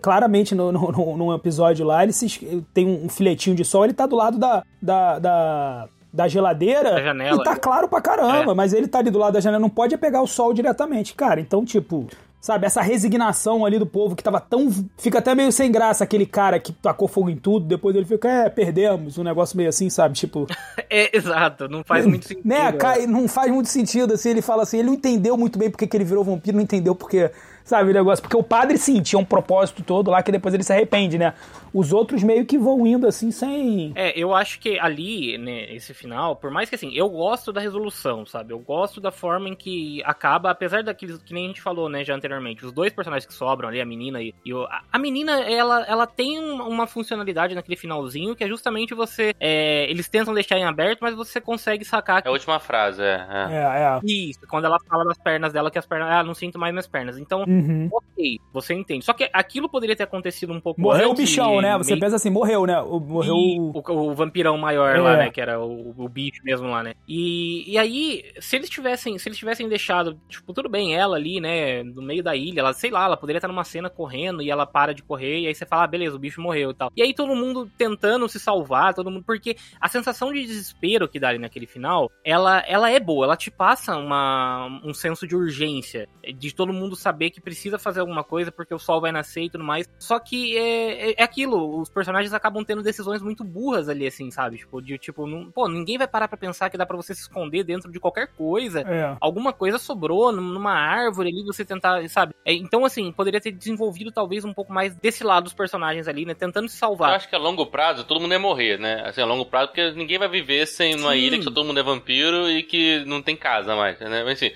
claramente 0.00 0.54
no, 0.54 0.70
no, 0.70 0.92
no- 0.92 1.16
num 1.16 1.34
episódio 1.34 1.84
lá, 1.84 2.04
ele 2.04 2.12
se 2.12 2.64
tem 2.72 2.86
um 2.86 3.08
filetinho 3.08 3.56
de 3.56 3.64
sol, 3.64 3.84
ele 3.84 3.94
tá 3.94 4.06
do 4.06 4.14
lado 4.14 4.38
da. 4.38 4.62
da, 4.80 5.18
da 5.18 5.88
da 6.10 6.26
geladeira 6.26 6.92
Da 6.92 7.02
janela. 7.02 7.38
e 7.38 7.44
tá 7.44 7.54
claro 7.54 7.86
pra 7.86 8.00
caramba, 8.00 8.54
mas 8.54 8.72
ele 8.72 8.88
tá 8.88 8.98
ali 8.98 9.10
do 9.10 9.18
lado 9.18 9.34
da 9.34 9.40
janela, 9.40 9.60
não 9.60 9.68
pode 9.68 9.94
pegar 9.98 10.22
o 10.22 10.26
sol 10.26 10.54
diretamente, 10.54 11.12
cara. 11.12 11.38
Então, 11.38 11.66
tipo, 11.66 12.08
sabe, 12.40 12.66
essa 12.66 12.80
resignação 12.80 13.64
ali 13.64 13.78
do 13.78 13.86
povo 13.86 14.14
que 14.14 14.22
tava 14.22 14.40
tão. 14.40 14.70
Fica 14.96 15.18
até 15.18 15.34
meio 15.34 15.50
sem 15.50 15.70
graça 15.70 16.04
aquele 16.04 16.26
cara 16.26 16.58
que 16.58 16.72
tacou 16.72 17.08
fogo 17.08 17.30
em 17.30 17.36
tudo, 17.36 17.66
depois 17.66 17.94
ele 17.96 18.04
fica, 18.04 18.28
é, 18.28 18.48
perdemos, 18.48 19.18
um 19.18 19.24
negócio 19.24 19.56
meio 19.56 19.68
assim, 19.68 19.90
sabe? 19.90 20.14
Tipo. 20.14 20.46
É, 20.90 21.14
exato, 21.14 21.68
não 21.68 21.84
faz 21.84 22.06
muito 22.06 22.24
sentido. 22.28 22.48
Né, 22.48 22.72
cai, 22.72 23.06
não 23.06 23.28
faz 23.28 23.52
muito 23.52 23.68
sentido, 23.68 24.14
assim, 24.14 24.30
ele 24.30 24.40
fala 24.40 24.62
assim, 24.62 24.78
ele 24.78 24.86
não 24.86 24.94
entendeu 24.94 25.36
muito 25.36 25.58
bem 25.58 25.68
porque 25.68 25.86
que 25.86 25.94
ele 25.96 26.04
virou 26.04 26.24
vampiro, 26.24 26.56
não 26.56 26.64
entendeu 26.64 26.94
porque, 26.94 27.30
sabe, 27.68 27.90
o 27.90 27.94
negócio, 27.94 28.22
porque 28.22 28.36
o 28.36 28.42
padre 28.42 28.78
sim, 28.78 29.02
tinha 29.02 29.18
um 29.18 29.24
propósito 29.24 29.82
todo 29.82 30.10
lá 30.10 30.22
que 30.22 30.32
depois 30.32 30.54
ele 30.54 30.62
se 30.64 30.72
arrepende, 30.72 31.18
né? 31.18 31.34
Os 31.72 31.92
outros 31.92 32.22
meio 32.22 32.46
que 32.46 32.56
vão 32.56 32.86
indo 32.86 33.06
assim, 33.06 33.30
sem... 33.30 33.92
É, 33.94 34.18
eu 34.18 34.34
acho 34.34 34.58
que 34.58 34.78
ali, 34.78 35.36
né, 35.36 35.70
esse 35.74 35.92
final, 35.92 36.34
por 36.34 36.50
mais 36.50 36.68
que 36.70 36.74
assim, 36.74 36.90
eu 36.94 37.08
gosto 37.10 37.52
da 37.52 37.60
resolução, 37.60 38.24
sabe? 38.24 38.54
Eu 38.54 38.58
gosto 38.58 39.00
da 39.00 39.12
forma 39.12 39.48
em 39.50 39.54
que 39.54 40.02
acaba, 40.04 40.50
apesar 40.50 40.82
daqueles 40.82 41.18
que 41.22 41.34
nem 41.34 41.44
a 41.44 41.48
gente 41.48 41.60
falou, 41.60 41.88
né, 41.90 42.02
já 42.04 42.14
anteriormente, 42.14 42.64
os 42.64 42.72
dois 42.72 42.92
personagens 42.92 43.26
que 43.26 43.34
sobram 43.34 43.68
ali, 43.68 43.80
a 43.80 43.86
menina 43.86 44.22
e, 44.22 44.34
e 44.44 44.54
o, 44.54 44.66
a, 44.90 44.98
menina, 44.98 45.40
ela, 45.42 45.84
ela 45.86 46.06
tem 46.06 46.40
um- 46.40 46.66
uma 46.66 46.86
funcionalidade 46.86 47.54
naquele 47.54 47.76
finalzinho 47.76 48.34
que 48.34 48.42
é 48.44 48.48
justamente 48.48 48.94
você, 48.94 49.34
é, 49.38 49.84
eles 49.90 50.08
tentam 50.08 50.32
deixar 50.32 50.56
em 50.56 50.64
aberto, 50.64 51.00
mas 51.02 51.14
você 51.14 51.38
consegue 51.40 51.84
sacar 51.84 52.22
É 52.24 52.28
a 52.28 52.32
última 52.32 52.58
frase, 52.58 53.02
é. 53.02 53.26
é. 53.28 53.54
É, 53.54 53.82
é. 53.82 54.00
isso, 54.04 54.40
quando 54.48 54.64
ela 54.64 54.78
fala 54.88 55.04
das 55.04 55.18
pernas 55.18 55.52
dela, 55.52 55.70
que 55.70 55.78
as 55.78 55.86
pernas, 55.86 56.08
ah, 56.10 56.22
não 56.22 56.32
sinto 56.34 56.58
mais 56.58 56.72
minhas 56.72 56.86
pernas. 56.86 57.18
Então, 57.18 57.44
Uhum. 57.58 57.88
ok, 57.92 58.38
você 58.52 58.74
entende. 58.74 59.04
Só 59.04 59.12
que 59.14 59.28
aquilo 59.32 59.68
poderia 59.68 59.96
ter 59.96 60.02
acontecido 60.02 60.52
um 60.52 60.60
pouco 60.60 60.80
Morreu 60.80 61.08
o 61.08 61.12
antes 61.12 61.24
bichão, 61.24 61.58
e 61.58 61.62
né? 61.62 61.78
Você 61.78 61.92
meio- 61.92 62.00
pensa 62.00 62.16
assim, 62.16 62.30
morreu, 62.30 62.66
né? 62.66 62.78
O- 62.80 63.00
Morreu 63.00 63.34
o... 63.34 63.70
o, 63.74 63.92
o 64.10 64.14
vampirão 64.14 64.58
maior 64.58 64.94
É. 64.96 65.00
lá, 65.00 65.16
né? 65.16 65.30
Que 65.30 65.40
era 65.40 65.58
o, 65.58 65.94
o 65.96 66.08
bicho 66.08 66.42
mesmo 66.44 66.68
lá, 66.68 66.82
né? 66.82 66.94
E, 67.08 67.64
e 67.72 67.78
aí, 67.78 68.24
se 68.40 68.56
eles 68.56 68.68
tivessem, 68.68 69.18
se 69.18 69.28
eles 69.28 69.38
tivessem 69.38 69.68
deixado, 69.68 70.18
tipo, 70.28 70.52
tudo 70.52 70.68
bem, 70.68 70.94
ela 70.94 71.16
ali, 71.16 71.40
né? 71.40 71.82
No 71.82 72.02
meio 72.02 72.18
meio 72.18 72.24
da 72.24 72.34
ilha, 72.34 72.60
ela, 72.60 72.72
sei 72.72 72.90
lá, 72.90 73.04
ela 73.04 73.16
poderia 73.16 73.38
estar 73.38 73.46
numa 73.46 73.62
cena 73.62 73.88
correndo 73.88 74.42
e 74.42 74.50
ela 74.50 74.66
para 74.66 74.92
de 74.92 75.04
correr, 75.04 75.38
e 75.40 75.46
aí 75.46 75.54
você 75.54 75.64
fala, 75.64 75.84
ah, 75.84 75.86
beleza, 75.86 76.16
o 76.16 76.18
bicho 76.18 76.40
morreu 76.40 76.70
e 76.72 76.74
tal. 76.74 76.90
E 76.96 77.00
aí 77.02 77.14
todo 77.14 77.32
mundo 77.36 77.70
tentando 77.78 78.28
se 78.28 78.40
salvar, 78.40 78.92
todo 78.92 79.08
mundo. 79.08 79.22
Porque 79.24 79.56
a 79.80 79.88
sensação 79.88 80.32
de 80.32 80.44
desespero 80.44 81.06
que 81.08 81.20
dá 81.20 81.28
ali 81.28 81.38
naquele 81.38 81.66
final, 81.66 82.10
ela, 82.24 82.64
ela 82.66 82.90
é 82.90 82.98
boa, 82.98 83.24
ela 83.24 83.36
te 83.36 83.50
passa 83.52 83.96
uma, 83.96 84.80
um 84.84 84.92
senso 84.92 85.28
de 85.28 85.36
urgência, 85.36 86.08
de 86.36 86.52
todo 86.52 86.72
mundo 86.72 86.96
saber 86.96 87.30
que 87.30 87.40
precisa 87.48 87.78
fazer 87.78 88.00
alguma 88.00 88.22
coisa 88.22 88.52
porque 88.52 88.74
o 88.74 88.78
sol 88.78 89.00
vai 89.00 89.10
nascer 89.10 89.44
e 89.44 89.50
tudo 89.50 89.64
mais. 89.64 89.88
Só 89.98 90.18
que 90.18 90.56
é, 90.56 91.10
é, 91.10 91.14
é 91.16 91.22
aquilo, 91.22 91.80
os 91.80 91.88
personagens 91.88 92.34
acabam 92.34 92.62
tendo 92.62 92.82
decisões 92.82 93.22
muito 93.22 93.42
burras 93.42 93.88
ali, 93.88 94.06
assim, 94.06 94.30
sabe? 94.30 94.58
Tipo, 94.58 94.82
de 94.82 94.98
tipo, 94.98 95.26
não, 95.26 95.50
pô, 95.50 95.66
ninguém 95.66 95.96
vai 95.96 96.06
parar 96.06 96.28
pra 96.28 96.36
pensar 96.36 96.68
que 96.68 96.76
dá 96.76 96.84
pra 96.84 96.96
você 96.96 97.14
se 97.14 97.22
esconder 97.22 97.64
dentro 97.64 97.90
de 97.90 97.98
qualquer 97.98 98.28
coisa. 98.28 98.80
É. 98.82 99.16
Alguma 99.18 99.50
coisa 99.52 99.78
sobrou 99.78 100.30
numa 100.30 100.74
árvore 100.74 101.30
ali, 101.30 101.42
você 101.42 101.64
tentar, 101.64 102.06
sabe? 102.10 102.34
É, 102.44 102.52
então, 102.52 102.84
assim, 102.84 103.10
poderia 103.12 103.40
ter 103.40 103.50
desenvolvido 103.52 104.12
talvez 104.12 104.44
um 104.44 104.52
pouco 104.52 104.72
mais 104.72 104.94
desse 104.94 105.24
lado 105.24 105.44
dos 105.44 105.54
personagens 105.54 106.06
ali, 106.06 106.26
né? 106.26 106.34
Tentando 106.34 106.68
se 106.68 106.76
Eu 106.76 106.80
salvar. 106.80 107.14
acho 107.14 107.28
que 107.28 107.34
a 107.34 107.38
longo 107.38 107.64
prazo 107.66 108.04
todo 108.04 108.20
mundo 108.20 108.32
ia 108.32 108.38
morrer, 108.38 108.78
né? 108.78 109.02
Assim, 109.06 109.22
a 109.22 109.26
longo 109.26 109.46
prazo, 109.46 109.68
porque 109.68 109.90
ninguém 109.92 110.18
vai 110.18 110.28
viver 110.28 110.66
sem 110.66 110.94
numa 110.96 111.12
Sim. 111.12 111.18
ilha 111.18 111.38
que 111.38 111.44
só 111.44 111.50
todo 111.50 111.66
mundo 111.66 111.80
é 111.80 111.82
vampiro 111.82 112.50
e 112.50 112.62
que 112.62 113.04
não 113.06 113.22
tem 113.22 113.34
casa 113.36 113.74
mais, 113.74 113.98
né? 114.00 114.22
Mas 114.24 114.42
assim, 114.42 114.52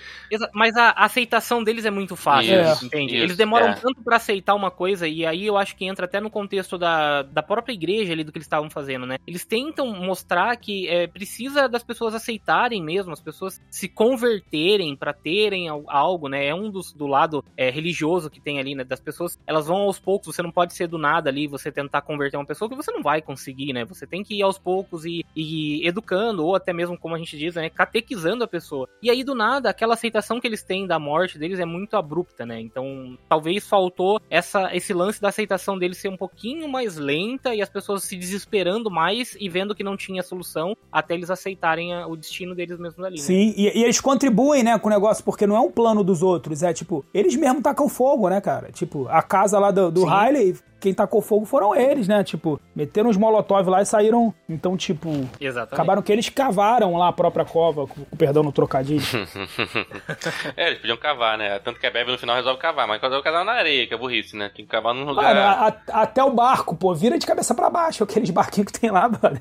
Mas 0.53 0.77
a 0.77 0.91
aceitação 0.91 1.63
deles 1.63 1.85
é 1.85 1.91
muito 1.91 2.17
fácil, 2.17 2.61
Isso, 2.61 2.72
entende? 2.83 3.15
isso, 3.15 3.25
Eles 3.25 3.37
demoram 3.37 3.69
é. 3.69 3.75
tanto 3.75 4.03
pra 4.03 4.17
aceitar 4.17 4.55
uma 4.55 4.71
coisa, 4.71 5.07
e 5.09 5.25
aí 5.27 5.47
eu 5.47 5.57
acho 5.57 5.77
que 5.77 5.85
entra 5.85 6.07
até 6.07 6.21
no 6.21 6.31
contexto 6.31 6.79
da, 6.79 7.23
da 7.23 7.43
própria 7.43 7.73
igreja 7.73 8.13
ali, 8.13 8.25
do 8.25 8.33
que 8.33 8.39
eles 8.39 8.47
estavam 8.47 8.71
fazendo, 8.71 9.07
né? 9.07 9.19
Eles 9.27 9.45
tentam 9.45 9.93
mostrar 9.95 10.57
que 10.57 10.89
é, 10.89 11.07
precisa 11.07 11.69
das 11.69 11.83
pessoas 11.83 12.15
aceitarem 12.15 12.83
mesmo, 12.83 13.13
as 13.13 13.21
pessoas 13.21 13.61
se 13.71 13.89
converterem 13.89 14.95
pra 14.97 15.13
terem 15.13 15.69
al- 15.69 15.85
algo, 15.89 16.29
né? 16.29 16.47
É 16.47 16.55
um 16.55 16.71
dos 16.71 16.93
do 16.93 17.07
lado 17.07 17.45
é, 17.57 17.71
religioso 17.71 18.31
que 18.31 18.41
tem 18.41 18.59
ali, 18.59 18.75
né? 18.75 18.85
Das 18.85 19.01
pessoas, 19.01 19.39
elas 19.47 19.67
vão 19.67 19.83
aos 19.83 19.99
poucos, 19.99 20.35
você 20.35 20.43
não 20.43 20.51
pode 20.51 20.75
ser 20.75 20.87
do 20.87 20.99
nada 20.99 21.29
ali, 21.31 21.47
você 21.47 21.71
tentar 21.73 22.03
converter 22.03 22.37
uma 22.37 22.47
pessoa 22.47 22.69
que 22.69 22.77
você 22.77 22.91
não 22.93 23.03
vai 23.03 23.21
conseguir, 23.21 23.73
né? 23.73 23.85
Você 23.85 24.07
tem 24.07 24.23
que 24.23 24.35
ir 24.35 24.43
aos 24.43 24.59
poucos 24.59 25.05
e, 25.05 25.25
e 25.35 25.87
educando, 25.87 26.45
ou 26.45 26.55
até 26.55 26.73
mesmo, 26.73 26.97
como 26.99 27.15
a 27.15 27.19
gente 27.19 27.37
diz, 27.37 27.55
né? 27.55 27.69
Catequizando 27.71 28.45
a 28.45 28.49
pessoa. 28.49 28.89
E 29.03 29.11
aí, 29.11 29.25
do 29.25 29.35
nada, 29.35 29.71
aquela 29.71 29.95
aceitação 29.95 30.41
que 30.41 30.47
eles 30.47 30.63
têm 30.63 30.87
da 30.87 30.99
morte 30.99 31.39
deles 31.39 31.59
é 31.59 31.65
muito 31.65 31.97
abrupta, 31.97 32.47
né? 32.47 32.61
Então, 32.63 33.17
talvez 33.29 33.67
faltou 33.67 34.21
essa, 34.31 34.75
esse 34.75 34.93
lance 34.95 35.21
da 35.21 35.29
aceitação 35.29 35.79
deles 35.79 35.99
ser 35.99 36.09
um 36.09 36.17
pouquinho 36.17 36.69
mais 36.69 36.97
lenta 36.97 37.55
e 37.55 37.61
as 37.61 37.69
pessoas 37.69 38.05
se 38.05 38.17
desesperando 38.17 38.91
mais 38.91 39.37
e 39.41 39.49
vendo 39.49 39.75
que 39.75 39.83
não 39.85 39.97
tinha 39.97 40.23
solução 40.23 40.77
até 40.91 41.15
eles 41.15 41.31
aceitarem 41.31 41.93
a- 41.95 42.07
o 42.07 42.17
destino 42.17 42.55
deles 42.55 42.79
mesmos 42.79 43.05
ali, 43.05 43.17
né? 43.17 43.23
Sim, 43.23 43.55
e, 43.57 43.79
e 43.79 43.83
eles 43.85 44.01
contribuem, 44.01 44.63
né, 44.63 44.79
com 44.79 44.89
o 44.89 44.91
negócio, 44.91 45.25
porque 45.25 45.47
não 45.47 45.57
é 45.57 45.61
um 45.61 45.71
plano 45.71 46.03
dos 46.05 46.23
outros, 46.23 46.63
é 46.63 46.73
tipo, 46.73 47.05
eles 47.13 47.35
mesmo 47.37 47.61
tacam 47.61 47.89
fogo, 47.89 48.29
né, 48.29 48.41
cara? 48.41 48.71
Tipo, 48.73 49.07
a 49.09 49.23
casa 49.23 49.59
lá 49.59 49.71
do, 49.71 49.91
do 49.91 50.01
Sim. 50.03 50.07
Riley, 50.09 50.57
quem 50.83 50.93
tacou 50.93 51.23
fogo 51.23 51.47
foram 51.47 51.75
eles, 51.75 52.09
né? 52.09 52.23
Tipo, 52.25 52.61
meteram 52.75 53.09
os 53.09 53.17
molotov 53.17 53.69
lá 53.71 53.81
e 53.81 53.87
saíram. 53.87 54.35
Então, 54.49 54.77
tipo, 54.77 55.09
Exatamente. 55.41 55.75
acabaram 55.75 56.03
que 56.03 56.13
eles 56.13 56.29
cavaram 56.29 56.97
lá 56.97 57.09
a 57.09 57.13
própria 57.13 57.45
cova, 57.45 57.87
com 57.87 58.03
com 58.05 58.17
perdão 58.17 58.43
no 58.43 58.51
trocadilho. 58.53 59.01
é, 60.57 60.67
eles 60.69 60.79
podiam 60.81 60.97
cavar, 60.97 61.39
né? 61.39 61.59
Tanto 61.61 61.79
que 61.79 61.87
a 61.87 61.91
Bebe 61.91 62.11
no 62.11 62.19
final 62.19 62.37
resolve 62.37 62.59
cavar, 62.61 62.87
mas 62.89 63.01
resolve 63.01 63.23
cavar 63.23 63.45
na 63.45 63.53
areia, 63.53 63.87
que 63.87 63.95
é 63.95 63.97
burrice, 63.97 64.37
né? 64.37 64.51
Tem 64.55 64.65
que 64.65 64.71
cavar 64.71 64.95
num 64.95 65.05
lugar. 65.05 65.35
Mano, 65.35 65.41
a- 65.41 65.69
a- 65.69 66.03
até 66.03 66.23
o 66.23 66.31
barco, 66.33 66.75
pô, 66.77 66.95
vira 66.95 67.19
de 67.19 67.27
cabeça 67.27 67.55
pra 67.55 67.71
baixo, 67.71 68.03
aqueles 68.05 68.31
barquinhos 68.31 68.71
que 68.73 68.81
tem 68.81 68.91
lá, 68.91 69.09
mano. 69.09 69.41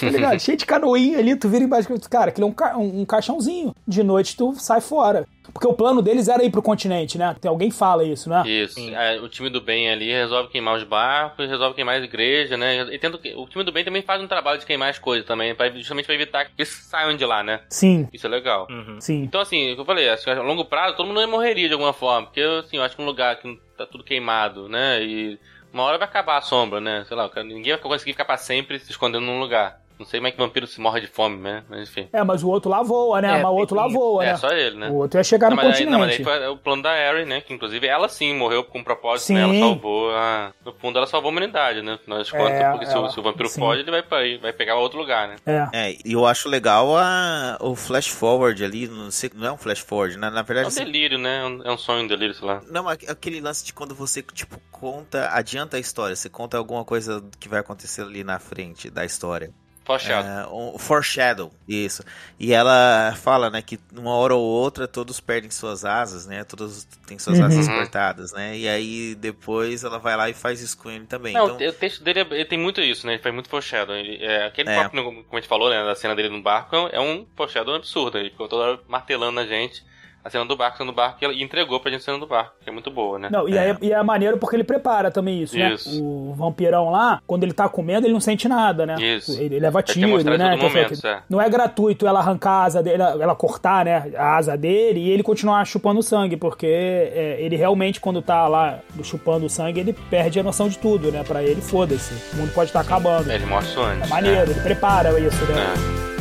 tá 0.00 0.08
ligado? 0.08 0.38
Cheio 0.40 0.56
de 0.56 0.66
canoinho 0.66 1.18
ali, 1.18 1.36
tu 1.36 1.48
vira 1.48 1.64
embaixo. 1.64 1.88
Cara, 2.08 2.30
aquilo 2.30 2.46
é 2.46 2.50
um, 2.50 2.54
ca- 2.54 2.76
um, 2.76 3.00
um 3.00 3.04
caixãozinho. 3.04 3.74
De 3.86 4.02
noite 4.02 4.36
tu 4.36 4.54
sai 4.54 4.80
fora. 4.80 5.26
Porque 5.52 5.66
o 5.66 5.72
plano 5.74 6.02
deles 6.02 6.28
era 6.28 6.42
ir 6.44 6.50
pro 6.50 6.62
continente, 6.62 7.16
né? 7.18 7.34
Tem 7.40 7.48
alguém 7.48 7.70
fala 7.70 8.04
isso, 8.04 8.28
né? 8.28 8.42
Isso. 8.46 8.74
Sim. 8.74 8.94
É, 8.94 9.20
o 9.20 9.28
time 9.28 9.48
do 9.48 9.60
bem 9.60 9.90
ali 9.90 10.10
resolve 10.12 10.48
queimar 10.50 10.76
os 10.76 10.84
barcos, 10.84 11.48
resolve 11.48 11.74
queimar 11.74 11.94
a 11.96 12.04
igreja, 12.04 12.56
né? 12.56 12.82
E 12.92 12.98
tendo 12.98 13.18
que- 13.18 13.34
o 13.34 13.46
time 13.46 13.64
do 13.64 13.72
bem 13.72 13.84
também 13.84 14.02
faz 14.02 14.20
um 14.22 14.26
trabalho 14.26 14.58
de 14.58 14.66
queimar 14.66 14.90
as 14.90 14.98
coisas 14.98 15.26
também, 15.26 15.54
pra, 15.54 15.70
justamente 15.70 16.06
pra 16.06 16.14
evitar 16.14 16.44
que 16.44 16.52
eles 16.58 16.68
saiam 16.68 17.16
de 17.16 17.24
lá, 17.24 17.42
né? 17.42 17.60
Sim, 17.70 18.08
Isso 18.12 18.26
é 18.26 18.30
legal. 18.30 18.66
Uhum. 18.70 19.00
sim. 19.00 19.22
Então, 19.22 19.40
assim, 19.40 19.72
o 19.72 19.74
que 19.74 19.80
eu 19.80 19.84
falei, 19.84 20.08
acho 20.08 20.24
que 20.24 20.30
a 20.30 20.42
longo 20.42 20.64
prazo 20.64 20.96
todo 20.96 21.06
mundo 21.06 21.26
morreria 21.28 21.66
de 21.68 21.72
alguma 21.74 21.92
forma, 21.92 22.26
porque, 22.26 22.40
assim, 22.40 22.76
eu 22.76 22.82
acho 22.82 22.96
que 22.96 23.02
um 23.02 23.06
lugar 23.06 23.36
que 23.36 23.58
tá 23.76 23.86
tudo 23.86 24.04
queimado, 24.04 24.68
né? 24.68 25.02
E 25.02 25.38
uma 25.72 25.82
hora 25.84 25.98
vai 25.98 26.08
acabar 26.08 26.38
a 26.38 26.42
sombra, 26.42 26.80
né? 26.80 27.04
Sei 27.06 27.16
lá, 27.16 27.30
ninguém 27.44 27.72
vai 27.72 27.80
conseguir 27.82 28.12
ficar 28.12 28.24
pra 28.24 28.36
sempre 28.36 28.78
se 28.78 28.90
escondendo 28.90 29.24
num 29.26 29.38
lugar. 29.40 29.80
Não 29.98 30.04
sei 30.04 30.20
como 30.20 30.28
é 30.28 30.30
que 30.30 30.36
vampiro 30.38 30.66
se 30.66 30.78
morre 30.80 31.00
de 31.00 31.06
fome, 31.06 31.38
né? 31.38 31.64
Mas 31.70 31.88
enfim. 31.88 32.08
É, 32.12 32.22
mas 32.22 32.42
o 32.42 32.48
outro 32.48 32.70
lá 32.70 32.82
voa, 32.82 33.22
né? 33.22 33.38
É, 33.38 33.42
mas 33.42 33.50
o 33.50 33.54
outro 33.54 33.74
lá 33.74 33.88
voa, 33.88 34.22
É, 34.24 34.32
né? 34.32 34.36
só 34.36 34.50
ele, 34.50 34.76
né? 34.76 34.88
O 34.90 34.94
outro 34.96 35.18
ia 35.18 35.24
chegar 35.24 35.48
no 35.50 35.56
Não, 35.56 35.64
mas 35.64 35.78
aí, 35.78 35.86
não, 35.86 35.98
mas 35.98 36.10
aí 36.10 36.18
continente. 36.18 36.38
foi 36.40 36.48
o 36.48 36.56
plano 36.58 36.82
da 36.82 36.92
Harry, 36.94 37.24
né? 37.24 37.40
Que 37.40 37.54
inclusive 37.54 37.86
ela 37.86 38.06
sim 38.08 38.34
morreu 38.34 38.62
com 38.62 38.78
um 38.80 38.84
propósito, 38.84 39.28
Sim. 39.28 39.34
né? 39.34 39.40
Ela 39.42 39.58
salvou 39.58 40.10
a... 40.14 40.52
No 40.64 40.72
fundo, 40.74 40.98
ela 40.98 41.06
salvou 41.06 41.28
a 41.28 41.32
humanidade, 41.32 41.80
né? 41.80 41.94
Afinal 41.94 42.18
das 42.18 42.30
contas, 42.30 42.52
É, 42.52 42.70
porque 42.70 42.86
se, 42.86 42.96
o- 42.98 43.08
se 43.10 43.18
o 43.20 43.22
vampiro 43.22 43.48
sim. 43.48 43.60
pode, 43.60 43.80
ele 43.80 43.90
vai, 43.90 44.02
pra, 44.02 44.18
vai 44.42 44.52
pegar 44.52 44.76
outro 44.76 44.98
lugar, 44.98 45.28
né? 45.28 45.36
É. 45.46 45.68
É, 45.72 45.96
e 46.04 46.12
eu 46.12 46.26
acho 46.26 46.48
legal 46.48 46.96
a, 46.96 47.56
o 47.60 47.74
flash 47.74 48.08
forward 48.08 48.62
ali, 48.62 48.86
não, 48.88 49.10
sei, 49.10 49.30
não 49.34 49.46
é 49.46 49.52
um 49.52 49.56
flash 49.56 49.78
forward, 49.80 50.16
na, 50.18 50.30
na 50.30 50.40
É 50.40 50.42
verdade... 50.42 50.68
um 50.68 50.70
você- 50.70 50.84
delírio, 50.84 51.18
né? 51.18 51.40
É 51.40 51.44
um- 51.70 51.72
É 51.74 51.76
sonho, 51.78 52.04
um 52.04 52.06
delírio, 52.06 52.34
sei 52.34 52.46
lá. 52.46 52.60
Não, 52.70 52.86
aqu- 52.88 53.10
aquele 53.10 53.40
lance 53.40 53.64
de 53.64 53.72
quando 53.72 53.94
você, 53.94 54.22
tipo, 54.22 54.60
conta, 54.70 55.30
adianta 55.32 55.76
a 55.78 55.80
história, 55.80 56.14
você 56.14 56.28
conta 56.28 56.58
alguma 56.58 56.84
coisa 56.84 57.24
que 57.40 57.48
vai 57.48 57.60
acontecer 57.60 58.02
ali 58.02 58.22
na 58.22 58.38
frente 58.38 58.90
da 58.90 59.04
história. 59.04 59.50
Foreshadow. 59.86 60.30
É, 60.30 60.46
um 60.74 60.78
foreshadow, 60.78 61.52
isso. 61.68 62.02
E 62.40 62.52
ela 62.52 63.14
fala, 63.22 63.48
né, 63.50 63.62
que 63.62 63.78
uma 63.96 64.14
hora 64.16 64.34
ou 64.34 64.42
outra 64.44 64.88
todos 64.88 65.20
perdem 65.20 65.48
suas 65.48 65.84
asas, 65.84 66.26
né? 66.26 66.42
Todos 66.42 66.84
têm 67.06 67.18
suas 67.20 67.38
Uhum. 67.38 67.44
asas 67.46 67.68
cortadas, 67.68 68.32
né? 68.32 68.58
E 68.58 68.68
aí 68.68 69.14
depois 69.14 69.84
ela 69.84 69.98
vai 70.00 70.16
lá 70.16 70.28
e 70.28 70.34
faz 70.34 70.60
isso 70.60 70.76
com 70.76 70.90
ele 70.90 71.06
também. 71.06 71.34
Não, 71.34 71.54
então, 71.54 71.68
o 71.68 71.72
texto 71.72 72.02
dele 72.02 72.20
é- 72.20 72.26
ele 72.30 72.44
tem 72.44 72.58
muito 72.58 72.80
isso, 72.80 73.06
né? 73.06 73.14
Ele 73.14 73.22
faz 73.22 73.32
muito 73.32 73.48
foreshadow. 73.48 73.94
Ele- 73.94 74.24
é, 74.24 74.46
aquele 74.46 74.68
É. 74.70 74.80
próprio, 74.80 75.04
como 75.04 75.24
a 75.32 75.36
gente 75.36 75.48
falou, 75.48 75.70
né? 75.70 75.84
Da 75.84 75.94
cena 75.94 76.16
dele 76.16 76.30
no 76.30 76.42
barco, 76.42 76.74
é 76.90 77.00
um 77.00 77.24
foreshadow 77.36 77.76
absurdo. 77.76 78.18
Ele 78.18 78.30
ficou 78.30 78.48
toda 78.48 78.64
hora 78.64 78.80
martelando 78.88 79.32
na 79.32 79.46
gente. 79.46 79.84
A 80.26 80.30
cena 80.30 80.44
do 80.44 80.56
barco, 80.56 80.74
a 80.74 80.78
cena 80.78 80.90
do 80.90 80.96
barco, 80.96 81.24
e 81.24 81.40
entregou 81.40 81.78
pra 81.78 81.88
gente 81.88 82.00
a 82.00 82.04
cena 82.04 82.18
do 82.18 82.26
barco, 82.26 82.54
que 82.60 82.68
é 82.68 82.72
muito 82.72 82.90
boa, 82.90 83.16
né? 83.16 83.28
Não, 83.30 83.48
e, 83.48 83.56
É. 83.56 83.70
é. 83.70 83.76
e 83.80 83.92
é 83.92 84.02
maneiro 84.02 84.38
porque 84.38 84.56
ele 84.56 84.64
prepara 84.64 85.08
também 85.08 85.40
isso, 85.40 85.56
né? 85.56 85.72
Isso. 85.72 86.02
O 86.02 86.34
vampirão 86.34 86.90
lá, 86.90 87.20
quando 87.28 87.44
ele 87.44 87.52
tá 87.52 87.68
comendo, 87.68 88.08
ele 88.08 88.12
não 88.12 88.18
sente 88.20 88.48
nada, 88.48 88.84
né? 88.84 88.96
Isso. 89.00 89.30
Ele, 89.32 89.44
ele 89.54 89.60
leva 89.60 89.80
tiro, 89.84 90.08
né? 90.24 90.56
momento, 90.56 91.00
que- 91.00 91.06
é. 91.06 91.20
Não 91.30 91.40
é 91.40 91.48
gratuito 91.48 92.08
ela 92.08 92.18
arrancar 92.18 92.50
a 92.50 92.64
asa 92.64 92.82
dele, 92.82 93.00
ela, 93.00 93.22
ela 93.22 93.34
cortar, 93.36 93.84
né? 93.84 94.10
A 94.16 94.36
asa 94.36 94.56
dele 94.56 94.98
e 94.98 95.10
ele 95.10 95.22
continuar 95.22 95.64
chupando 95.64 96.02
sangue, 96.02 96.36
porque 96.36 96.66
é, 96.66 97.36
ele 97.38 97.54
realmente, 97.54 98.00
quando 98.00 98.20
tá 98.20 98.48
lá 98.48 98.80
chupando 99.04 99.48
sangue, 99.48 99.78
ele 99.78 99.92
perde 100.10 100.40
a 100.40 100.42
noção 100.42 100.68
de 100.68 100.76
tudo, 100.76 101.12
né? 101.12 101.22
Pra 101.22 101.40
ele, 101.44 101.60
foda-se. 101.60 102.12
O 102.34 102.38
mundo 102.38 102.52
pode 102.52 102.70
estar 102.70 102.80
acabando. 102.80 103.30
É, 103.30 103.36
ele 103.36 103.46
mostra 103.46 103.80
antes. 103.80 104.10
É 104.10 104.12
maneiro, 104.12 104.50
ele 104.50 104.60
prepara 104.60 105.10
isso, 105.20 105.44
né? 105.44 106.15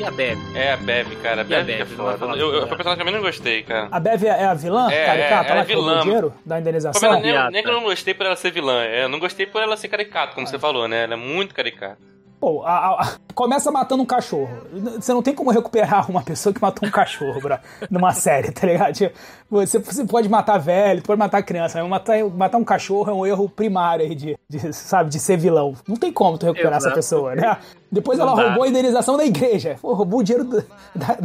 E 0.00 0.04
a 0.04 0.10
Bebe? 0.10 0.40
É, 0.54 0.72
a 0.72 0.76
Bebe, 0.78 1.14
cara. 1.16 1.42
A 1.42 1.44
E 1.44 1.54
a 1.54 1.62
que 1.62 1.72
é 1.72 1.84
foda. 1.84 2.24
Eu, 2.34 2.54
eu, 2.54 2.62
foi 2.62 2.72
a 2.72 2.76
personagem 2.76 2.96
que 2.96 3.02
eu 3.02 3.04
menos 3.04 3.20
gostei, 3.20 3.62
cara. 3.62 3.88
A 3.92 4.00
Bev 4.00 4.24
é 4.24 4.44
a 4.46 4.54
vilã, 4.54 4.90
É, 4.90 5.04
caricata, 5.04 5.50
é, 5.50 5.54
lá 5.54 5.60
é 5.60 5.64
que 5.66 5.74
roubou 5.74 5.90
vilã. 5.90 6.00
o 6.00 6.04
dinheiro 6.04 6.34
da 6.46 6.58
indenização? 6.58 7.20
nem, 7.20 7.50
nem 7.50 7.62
que 7.62 7.68
eu 7.68 7.74
não 7.74 7.82
gostei 7.82 8.14
por 8.14 8.24
ela 8.24 8.34
ser 8.34 8.50
vilã. 8.50 8.82
É, 8.82 9.04
eu 9.04 9.10
não 9.10 9.18
gostei 9.18 9.44
por 9.44 9.60
ela 9.60 9.76
ser 9.76 9.88
caricata, 9.88 10.34
como 10.34 10.46
você 10.46 10.58
falou, 10.58 10.88
né? 10.88 11.04
Ela 11.04 11.12
é 11.12 11.16
muito 11.18 11.54
caricata. 11.54 11.98
Pô, 12.40 12.62
a- 12.64 13.02
a- 13.02 13.08
começa 13.34 13.70
matando 13.70 14.02
um 14.02 14.06
cachorro. 14.06 14.48
Você 14.98 15.12
não 15.12 15.22
tem 15.22 15.34
como 15.34 15.50
recuperar 15.50 16.10
uma 16.10 16.22
pessoa 16.22 16.54
que 16.54 16.60
matou 16.62 16.88
um 16.88 16.90
cachorro, 16.90 17.38
bro, 17.40 17.58
numa 17.90 18.12
série, 18.14 18.50
tá 18.50 18.66
ligado? 18.66 18.94
Tipo, 18.94 19.14
Você, 19.50 19.78
você 19.78 20.04
pode 20.06 20.26
matar 20.28 20.56
velho, 20.58 21.02
pode 21.02 21.18
matar 21.18 21.42
criança, 21.42 21.78
mas 21.80 21.90
matar, 21.90 22.24
matar 22.30 22.56
um 22.56 22.64
cachorro 22.64 23.10
é 23.10 23.14
um 23.14 23.26
erro 23.26 23.48
primário 23.48 24.06
aí 24.06 24.14
de, 24.14 24.38
de, 24.48 24.72
sabe, 24.72 25.10
de 25.10 25.18
ser 25.18 25.36
vilão. 25.36 25.74
Não 25.86 25.96
tem 25.96 26.10
como 26.12 26.38
tu 26.38 26.46
recuperar 26.46 26.74
essa 26.78 26.86
Exato. 26.86 26.94
pessoa, 26.96 27.34
né? 27.34 27.58
Depois 27.92 28.18
Não 28.18 28.26
ela 28.28 28.36
dá. 28.36 28.42
roubou 28.44 28.62
a 28.62 28.68
indenização 28.68 29.16
da 29.18 29.24
igreja. 29.26 29.76
Pô, 29.82 29.92
roubou 29.92 30.20
o 30.20 30.22
dinheiro 30.22 30.48
do- 30.48 30.64
da, 30.94 31.18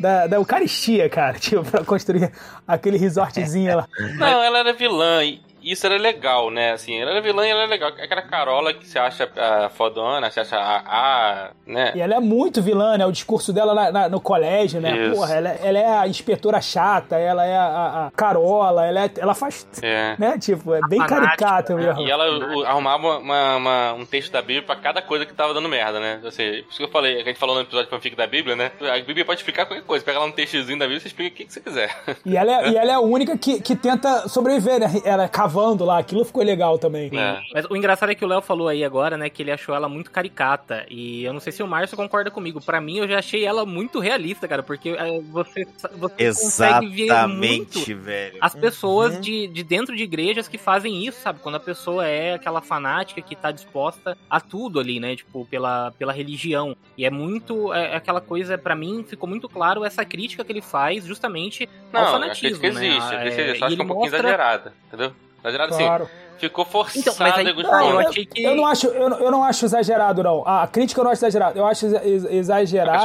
da, 0.00 0.26
da 0.28 0.36
Eucaristia, 0.36 1.08
cara, 1.10 1.36
tipo, 1.40 1.62
pra 1.62 1.84
construir 1.84 2.32
aquele 2.66 2.96
resortzinho 2.96 3.76
lá. 3.76 3.88
Não, 4.18 4.42
ela 4.42 4.58
era 4.60 4.72
vilã 4.72 5.22
e 5.24 5.40
isso 5.72 5.86
era 5.86 5.96
legal, 5.96 6.50
né? 6.50 6.72
Assim, 6.72 7.00
ela 7.00 7.10
era 7.12 7.20
vilã 7.20 7.46
e 7.46 7.50
ela 7.50 7.60
era 7.62 7.70
legal. 7.70 7.88
Aquela 7.90 8.22
Carola 8.22 8.72
que 8.74 8.86
você 8.86 8.98
acha 8.98 9.28
a 9.36 9.68
fodona, 9.70 10.30
você 10.30 10.40
acha 10.40 10.56
a, 10.56 10.82
a 10.86 11.50
né? 11.66 11.92
E 11.94 12.00
ela 12.00 12.14
é 12.16 12.20
muito 12.20 12.60
vilã, 12.62 12.96
né? 12.98 13.06
O 13.06 13.12
discurso 13.12 13.52
dela 13.52 13.74
na- 13.74 13.92
na- 13.92 14.08
no 14.08 14.20
colégio, 14.20 14.80
né? 14.80 14.96
Isso. 14.96 15.14
Porra, 15.16 15.34
ela, 15.34 15.48
ela 15.50 15.78
é 15.78 15.98
a 15.98 16.06
inspetora 16.08 16.60
chata, 16.60 17.16
ela 17.16 17.44
é 17.46 17.56
a, 17.56 18.06
a 18.06 18.10
Carola, 18.16 18.86
ela, 18.86 19.04
é- 19.04 19.10
ela 19.18 19.34
faz. 19.34 19.66
É. 19.82 20.16
Né? 20.18 20.38
Tipo, 20.38 20.74
é 20.74 20.80
bem 20.88 21.00
A 21.00 21.08
fanática, 21.08 21.36
caricato 21.46 21.74
né? 21.74 21.86
mesmo. 21.86 22.02
E 22.02 22.10
ela 22.10 22.24
o- 22.56 22.64
arrumava 22.64 23.18
uma- 23.18 23.56
uma- 23.56 23.92
um 23.94 24.04
texto 24.06 24.30
da 24.32 24.40
Bíblia 24.42 24.62
pra 24.62 24.76
cada 24.76 25.00
coisa 25.02 25.24
que 25.26 25.32
tava 25.32 25.54
dando 25.54 25.68
merda, 25.68 25.98
né? 26.00 26.20
Ou 26.22 26.30
seja, 26.30 26.62
por 26.62 26.68
isso 26.70 26.78
que 26.78 26.84
eu 26.84 26.88
falei, 26.90 27.16
que 27.16 27.22
a 27.22 27.24
gente 27.26 27.38
falou 27.38 27.54
no 27.54 27.62
episódio 27.62 27.88
fanfic 27.90 28.16
da 28.16 28.26
Bíblia, 28.26 28.54
né? 28.56 28.70
A 28.80 28.98
Bíblia 28.98 29.24
pode 29.24 29.40
explicar 29.40 29.66
qualquer 29.66 29.84
coisa. 29.84 30.04
Pega 30.04 30.18
lá 30.18 30.24
um 30.26 30.32
textozinho 30.32 30.78
da 30.78 30.84
Bíblia 30.84 30.98
e 30.98 31.00
você 31.00 31.08
explica 31.08 31.34
o 31.34 31.36
que, 31.36 31.44
que 31.46 31.52
você 31.52 31.60
quiser. 31.60 31.90
E 32.24 32.36
ela 32.36 32.52
é, 32.52 32.68
e 32.70 32.76
ela 32.76 32.90
é 32.90 32.94
a 32.94 33.00
única 33.00 33.36
que, 33.38 33.60
que 33.60 33.74
tenta 33.76 34.28
sobreviver, 34.28 34.78
né? 34.80 34.86
Ela 35.04 35.24
é 35.24 35.28
gravando 35.54 35.84
lá, 35.84 35.98
aquilo 35.98 36.24
ficou 36.24 36.42
legal 36.42 36.78
também. 36.78 37.08
É. 37.16 37.40
Mas 37.52 37.64
o 37.70 37.76
engraçado 37.76 38.10
é 38.10 38.14
que 38.14 38.24
o 38.24 38.28
Léo 38.28 38.42
falou 38.42 38.66
aí 38.68 38.84
agora, 38.84 39.16
né, 39.16 39.28
que 39.30 39.42
ele 39.42 39.52
achou 39.52 39.74
ela 39.74 39.88
muito 39.88 40.10
caricata. 40.10 40.84
E 40.90 41.24
eu 41.24 41.32
não 41.32 41.40
sei 41.40 41.52
se 41.52 41.62
o 41.62 41.66
Márcio 41.66 41.96
concorda 41.96 42.30
comigo. 42.30 42.60
Pra 42.60 42.80
mim, 42.80 42.98
eu 42.98 43.08
já 43.08 43.18
achei 43.20 43.44
ela 43.44 43.64
muito 43.64 44.00
realista, 44.00 44.48
cara, 44.48 44.62
porque 44.62 44.90
é, 44.90 45.20
você, 45.20 45.64
você 45.96 46.26
consegue 46.26 46.88
ver 46.88 47.26
muito 47.28 47.78
Exatamente, 47.78 47.94
velho. 47.94 48.38
as 48.40 48.54
pessoas 48.54 49.14
Uhum. 49.14 49.20
de, 49.20 49.46
de 49.48 49.62
dentro 49.62 49.94
de 49.96 50.02
igrejas 50.02 50.48
que 50.48 50.58
fazem 50.58 51.04
isso, 51.06 51.20
sabe? 51.20 51.38
Quando 51.40 51.56
a 51.56 51.60
pessoa 51.60 52.06
é 52.06 52.34
aquela 52.34 52.60
fanática 52.60 53.20
que 53.22 53.36
tá 53.36 53.50
disposta 53.52 54.16
a 54.28 54.40
tudo 54.40 54.80
ali, 54.80 54.98
né? 54.98 55.14
Tipo, 55.14 55.44
pela, 55.46 55.92
pela 55.92 56.12
religião. 56.12 56.76
E 56.96 57.04
é 57.04 57.10
muito. 57.10 57.72
É, 57.72 57.94
aquela 57.96 58.20
coisa, 58.20 58.56
pra 58.58 58.74
mim, 58.74 59.04
ficou 59.06 59.28
muito 59.28 59.48
claro 59.48 59.84
essa 59.84 60.04
crítica 60.04 60.44
que 60.44 60.50
ele 60.52 60.62
faz 60.62 61.04
justamente 61.04 61.68
ao 61.92 62.00
Não, 62.02 62.08
a 62.08 62.12
fanatismo. 62.12 62.62
né? 62.62 62.68
existe. 62.68 63.14
A 63.14 63.20
crítica 63.20 63.42
É, 63.42 63.44
existe. 63.44 63.58
Só 63.58 63.66
acho 63.66 63.76
que 63.76 63.80
é 63.80 63.84
um 63.84 63.88
pouquinho 63.88 64.10
mostra- 64.12 64.18
exagerada, 64.28 64.72
entendeu? 64.88 65.12
Exagerado 65.44 65.74
assim. 65.74 65.84
Claro. 65.84 66.08
Ficou 66.38 66.64
forçado 66.64 66.98
Então, 66.98 67.14
mas 67.18 67.34
aí- 67.38 67.44
não, 67.54 67.90
eu 67.90 68.00
eu, 68.00 68.08
achei 68.08 68.26
que- 68.26 68.42
eu 68.42 68.56
não 68.56 68.66
acho, 68.66 68.86
eu, 68.88 69.08
não- 69.08 69.18
eu 69.20 69.30
não 69.30 69.44
acho 69.44 69.64
exagerado, 69.64 70.22
não. 70.22 70.42
A 70.46 70.66
crítica 70.66 71.00
eu 71.00 71.04
não 71.04 71.12
acho 71.12 71.20
exagerado. 71.20 71.58
Eu 71.58 71.64
acho 71.64 71.86
ex- 71.86 72.24
exagerado. 72.24 72.98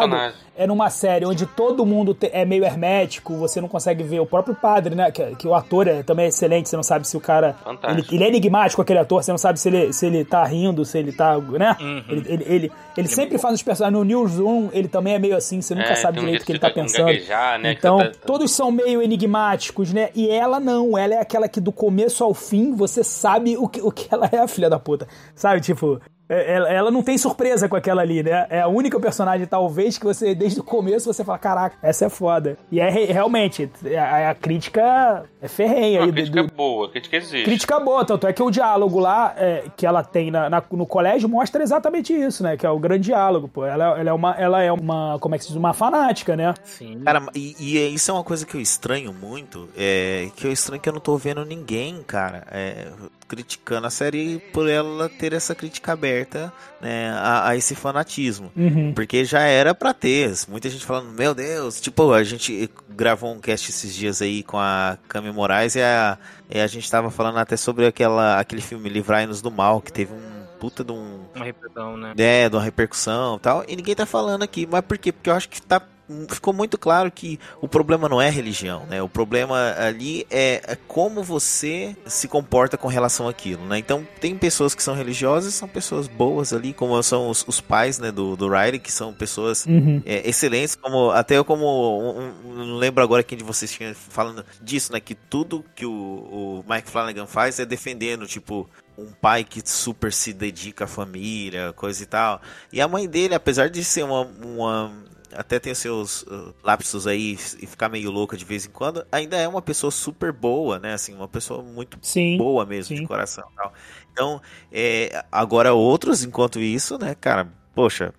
É 0.60 0.68
numa 0.68 0.90
série 0.90 1.26
onde 1.26 1.46
todo 1.46 1.86
mundo 1.86 2.16
é 2.22 2.44
meio 2.46 2.64
hermético, 2.66 3.36
você 3.36 3.60
não 3.62 3.68
consegue 3.68 4.04
ver 4.04 4.20
o 4.20 4.26
próprio 4.26 4.54
padre, 4.54 4.94
né? 4.94 5.10
Que, 5.10 5.36
que 5.38 5.48
o 5.48 5.56
ator 5.56 5.88
é, 5.88 6.04
também 6.04 6.26
é 6.26 6.28
excelente, 6.30 6.70
você 6.70 6.76
não 6.76 6.84
sabe 6.84 7.08
se 7.08 7.16
o 7.18 7.20
cara. 7.22 7.56
Ele, 7.90 8.06
ele 8.12 8.24
é 8.24 8.28
enigmático, 8.28 8.82
aquele 8.82 9.00
ator, 9.00 9.24
você 9.24 9.32
não 9.32 9.38
sabe 9.38 9.60
se 9.60 9.70
ele, 9.70 9.94
se 9.94 10.06
ele 10.06 10.26
tá 10.26 10.44
rindo, 10.44 10.84
se 10.86 10.98
ele 11.00 11.12
tá. 11.12 11.38
né? 11.40 11.76
Uhum. 11.80 12.04
Ele, 12.10 12.26
ele, 12.28 12.44
ele, 12.48 12.72
ele 12.98 13.08
sempre 13.08 13.38
faz 13.38 13.56
os 13.56 13.64
personagens. 13.64 13.98
No 13.98 14.04
Newsroom, 14.04 14.70
ele 14.74 14.88
também 14.88 15.14
é 15.16 15.20
meio 15.20 15.36
assim, 15.36 15.62
você 15.62 15.74
nunca 15.74 15.92
É, 15.94 15.96
sabe 15.96 16.20
direito 16.20 16.42
o 16.44 16.46
que 16.46 16.52
ele 16.52 16.60
tá 16.60 16.68
de 16.68 16.74
pensando. 16.76 17.06
gaguejar, 17.06 17.58
né, 17.60 17.72
Então, 17.72 17.98
tá- 17.98 18.12
todos 18.26 18.52
são 18.52 18.70
meio 18.72 19.02
enigmáticos, 19.02 19.94
né? 19.94 20.10
E 20.14 20.30
ela 20.30 20.60
não, 20.60 20.98
ela 20.98 21.14
é 21.16 21.20
aquela 21.22 21.48
que 21.48 21.62
do 21.62 21.72
começo 21.72 22.24
ao 22.24 22.34
fim 22.34 22.76
você 22.76 23.04
sabe 23.04 23.56
o 23.58 23.68
que, 23.68 23.82
o 23.82 23.92
que 23.92 24.08
ela 24.14 24.30
é, 24.32 24.38
a 24.40 24.48
filha 24.48 24.70
da 24.70 24.78
puta. 24.78 25.08
Sabe, 25.34 25.62
tipo, 25.62 26.02
é- 26.04 26.19
ela, 26.30 26.70
ela 26.72 26.92
não 26.92 27.02
tem 27.02 27.18
surpresa 27.18 27.68
com 27.68 27.76
aquela 27.76 28.02
ali, 28.02 28.22
né? 28.22 28.46
É 28.50 28.62
a 28.62 28.68
única 28.68 29.00
personagem, 29.00 29.48
talvez, 29.48 29.98
que 29.98 30.06
você, 30.06 30.36
desde 30.36 30.60
o 30.60 30.64
começo, 30.64 31.12
você 31.12 31.24
fala, 31.24 31.40
caraca, 31.40 31.76
essa 31.82 32.06
é 32.06 32.10
foda. 32.10 32.58
E 32.72 32.80
é 32.80 32.90
re- 32.90 33.06
realmente, 33.06 33.70
a, 34.00 34.30
a 34.30 34.36
crítica 34.36 35.24
é 35.42 35.48
ferrenha 35.48 36.02
aí. 36.02 36.08
do- 36.08 36.14
crítica 36.14 36.44
do- 36.44 36.54
boa, 36.54 36.88
a 36.88 36.90
crítica 36.92 37.18
existe. 37.18 37.44
Crítica 37.44 37.80
boa, 37.80 38.06
tanto 38.06 38.28
é 38.28 38.34
que 38.34 38.44
o 38.44 38.52
diálogo 38.52 39.00
lá 39.00 39.34
é, 39.38 39.64
que 39.76 39.86
ela 39.86 40.04
tem 40.04 40.30
na- 40.30 40.50
na- 40.50 40.64
no 40.72 40.86
colégio 40.86 41.28
mostra 41.28 41.64
exatamente 41.64 42.14
isso, 42.14 42.44
né? 42.44 42.56
Que 42.56 42.66
é 42.66 42.70
o 42.70 42.78
grande 42.80 43.06
diálogo, 43.06 43.48
pô. 43.48 43.66
Ela, 43.66 44.00
ela 44.00 44.10
é 44.10 44.14
uma, 44.14 44.32
ela 44.36 44.62
é 44.62 44.72
uma, 44.72 45.18
como 45.20 45.34
é 45.34 45.38
que 45.38 45.44
se 45.44 45.50
diz, 45.50 45.58
uma 45.58 45.74
fanática, 45.74 46.36
né? 46.36 46.54
Sim. 46.64 47.02
Cara, 47.06 47.24
e, 47.34 47.56
e 47.60 47.94
isso 47.96 48.12
é 48.12 48.14
uma 48.14 48.24
coisa 48.24 48.46
que 48.46 48.56
eu 48.56 48.62
estranho 48.62 49.12
muito, 49.14 49.68
é 49.76 50.30
que 50.36 50.46
eu 50.46 50.52
estranho 50.52 50.82
que 50.82 50.88
eu 50.90 50.94
não 50.94 51.00
tô 51.02 51.18
vendo 51.18 51.44
ninguém, 51.44 52.04
cara, 52.06 52.44
é, 52.52 52.88
criticando 53.30 53.86
a 53.86 53.90
série 53.92 54.40
por 54.52 54.68
ela 54.68 55.08
ter 55.08 55.34
essa 55.34 55.54
crítica 55.54 55.94
aberta, 55.94 56.52
né, 56.82 57.12
a, 57.12 57.50
a 57.50 57.56
esse 57.56 57.76
fanatismo. 57.76 58.52
Uhum. 58.58 58.92
Porque 58.94 59.24
já 59.24 59.42
era 59.42 59.76
pra 59.76 59.94
ter. 59.94 60.34
Muita 60.48 60.70
gente 60.70 60.84
falando, 60.84 61.12
meu 61.12 61.36
Deus, 61.36 61.80
tipo, 61.80 62.12
a 62.12 62.24
gente 62.24 62.70
gravou 62.90 63.32
um 63.32 63.40
cast 63.40 63.70
esses 63.70 63.96
dias 63.96 64.22
aí 64.22 64.42
com 64.42 64.58
a 64.58 64.98
Cami 65.08 65.32
Moraes 65.32 65.76
e 65.76 65.82
a, 65.82 66.18
e 66.50 66.60
a 66.60 66.68
gente 66.68 66.90
tava 66.90 67.12
falando 67.12 67.38
até 67.38 67.56
sobre 67.56 67.86
aquela, 67.86 68.40
aquele 68.40 68.62
filme 68.62 68.90
Livrai-nos 68.90 69.42
do 69.42 69.52
Mal, 69.52 69.80
que 69.80 69.94
teve 69.94 70.12
um 70.12 70.40
puta 70.60 70.84
de 70.84 70.92
um 70.92 71.26
Uma 71.34 71.46
repressão, 71.46 71.96
né? 71.96 72.14
é, 72.18 72.50
de 72.50 72.56
uma 72.56 72.62
repercussão 72.64 73.38
e 73.38 73.40
tal, 73.40 73.64
e 73.68 73.76
ninguém 73.76 73.96
tá 73.96 74.06
falando 74.06 74.44
aqui. 74.44 74.68
Mas 74.70 74.82
por 74.82 74.98
quê? 74.98 75.12
Porque 75.12 75.30
eu 75.30 75.36
acho 75.36 75.48
que 75.48 75.62
tá, 75.62 75.82
ficou 76.30 76.54
muito 76.54 76.78
claro 76.78 77.12
que 77.12 77.40
o 77.62 77.68
problema 77.68 78.10
não 78.10 78.22
é 78.22 78.30
religião, 78.30 78.86
né? 78.88 79.02
O 79.02 79.10
problema 79.10 79.76
ali 79.78 80.26
é, 80.30 80.62
é 80.66 80.76
como 80.88 81.22
você 81.24 81.96
se 82.06 82.28
comporta 82.28 82.78
com 82.78 82.88
relação 82.88 83.28
àquilo, 83.28 83.66
né? 83.66 83.78
Então, 83.78 84.08
tem 84.20 84.36
pessoas 84.38 84.74
que 84.74 84.82
são 84.84 84.96
religiosas, 84.96 85.54
são 85.54 85.68
pessoas 85.68 86.08
boas 86.08 86.52
ali, 86.54 86.74
como 86.74 87.02
são 87.04 87.30
os, 87.30 87.46
os 87.48 87.62
pais, 87.62 88.00
né, 88.00 88.12
do, 88.12 88.36
do 88.36 88.48
Riley, 88.50 88.80
que 88.80 88.92
são 88.92 89.14
pessoas 89.14 89.66
Uhum. 89.66 90.02
é, 90.06 90.28
excelentes, 90.28 90.76
como 90.76 91.12
até 91.12 91.38
eu 91.38 91.46
como 91.46 91.66
um- 91.66 92.34
um- 92.50 92.66
não 92.66 92.76
lembro 92.78 93.04
agora 93.04 93.24
quem 93.24 93.38
de 93.38 93.44
vocês 93.44 93.72
tinha 93.72 93.94
falando 93.94 94.44
disso, 94.62 94.92
né? 94.92 95.00
Que 95.00 95.14
tudo 95.16 95.64
que 95.76 95.86
o, 95.86 95.92
o 95.92 96.66
Mike 96.68 96.90
Flanagan 96.90 97.28
faz 97.28 97.60
é 97.60 97.66
defendendo, 97.66 98.26
tipo, 98.26 98.70
um 98.98 99.08
pai 99.22 99.44
que 99.44 99.62
super 99.64 100.12
se 100.12 100.34
dedica 100.34 100.86
à 100.86 100.88
família, 100.88 101.72
coisa 101.74 102.02
e 102.04 102.06
tal. 102.06 102.42
E 102.74 102.82
a 102.82 102.88
mãe 102.88 103.08
dele, 103.08 103.34
apesar 103.36 103.70
de 103.70 103.84
ser 103.84 104.04
uma. 104.04 104.22
uma 104.44 105.09
até 105.34 105.60
tem 105.60 105.72
os 105.72 105.78
seus 105.78 106.24
uh, 106.24 106.54
lapsos 106.64 107.08
aí 107.08 107.34
e 107.60 107.66
ficar 107.66 107.90
meio 107.90 108.12
louca 108.12 108.38
de 108.38 108.46
vez 108.46 108.66
em 108.66 108.70
quando, 108.70 109.06
ainda 109.12 109.38
é 109.38 109.48
uma 109.48 109.62
pessoa 109.62 109.92
super 109.92 110.32
boa, 110.32 110.80
né? 110.80 110.94
Assim, 110.94 111.14
uma 111.14 111.28
pessoa 111.28 111.64
muito 111.64 111.98
Sim. 112.02 112.38
boa 112.38 112.66
mesmo, 112.66 112.96
sim. 112.96 113.02
de 113.02 113.08
coração 113.08 113.48
e 113.52 113.56
tal. 113.56 113.74
Então, 114.12 114.42
é, 114.72 115.24
agora 115.32 115.74
outros, 115.74 116.24
enquanto 116.24 116.60
isso, 116.60 116.98
né, 116.98 117.16
cara, 117.16 117.48
poxa, 117.74 118.14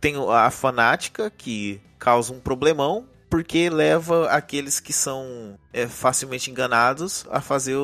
tem 0.00 0.14
a 0.30 0.50
fanática 0.50 1.30
que 1.30 1.80
causa 1.98 2.32
um 2.32 2.40
problemão 2.40 3.06
porque 3.28 3.70
leva 3.70 4.28
aqueles 4.28 4.78
que 4.78 4.92
são 4.92 5.58
é, 5.72 5.86
facilmente 5.86 6.50
enganados 6.50 7.26
a 7.30 7.40
fazer 7.40 7.76
o, 7.76 7.82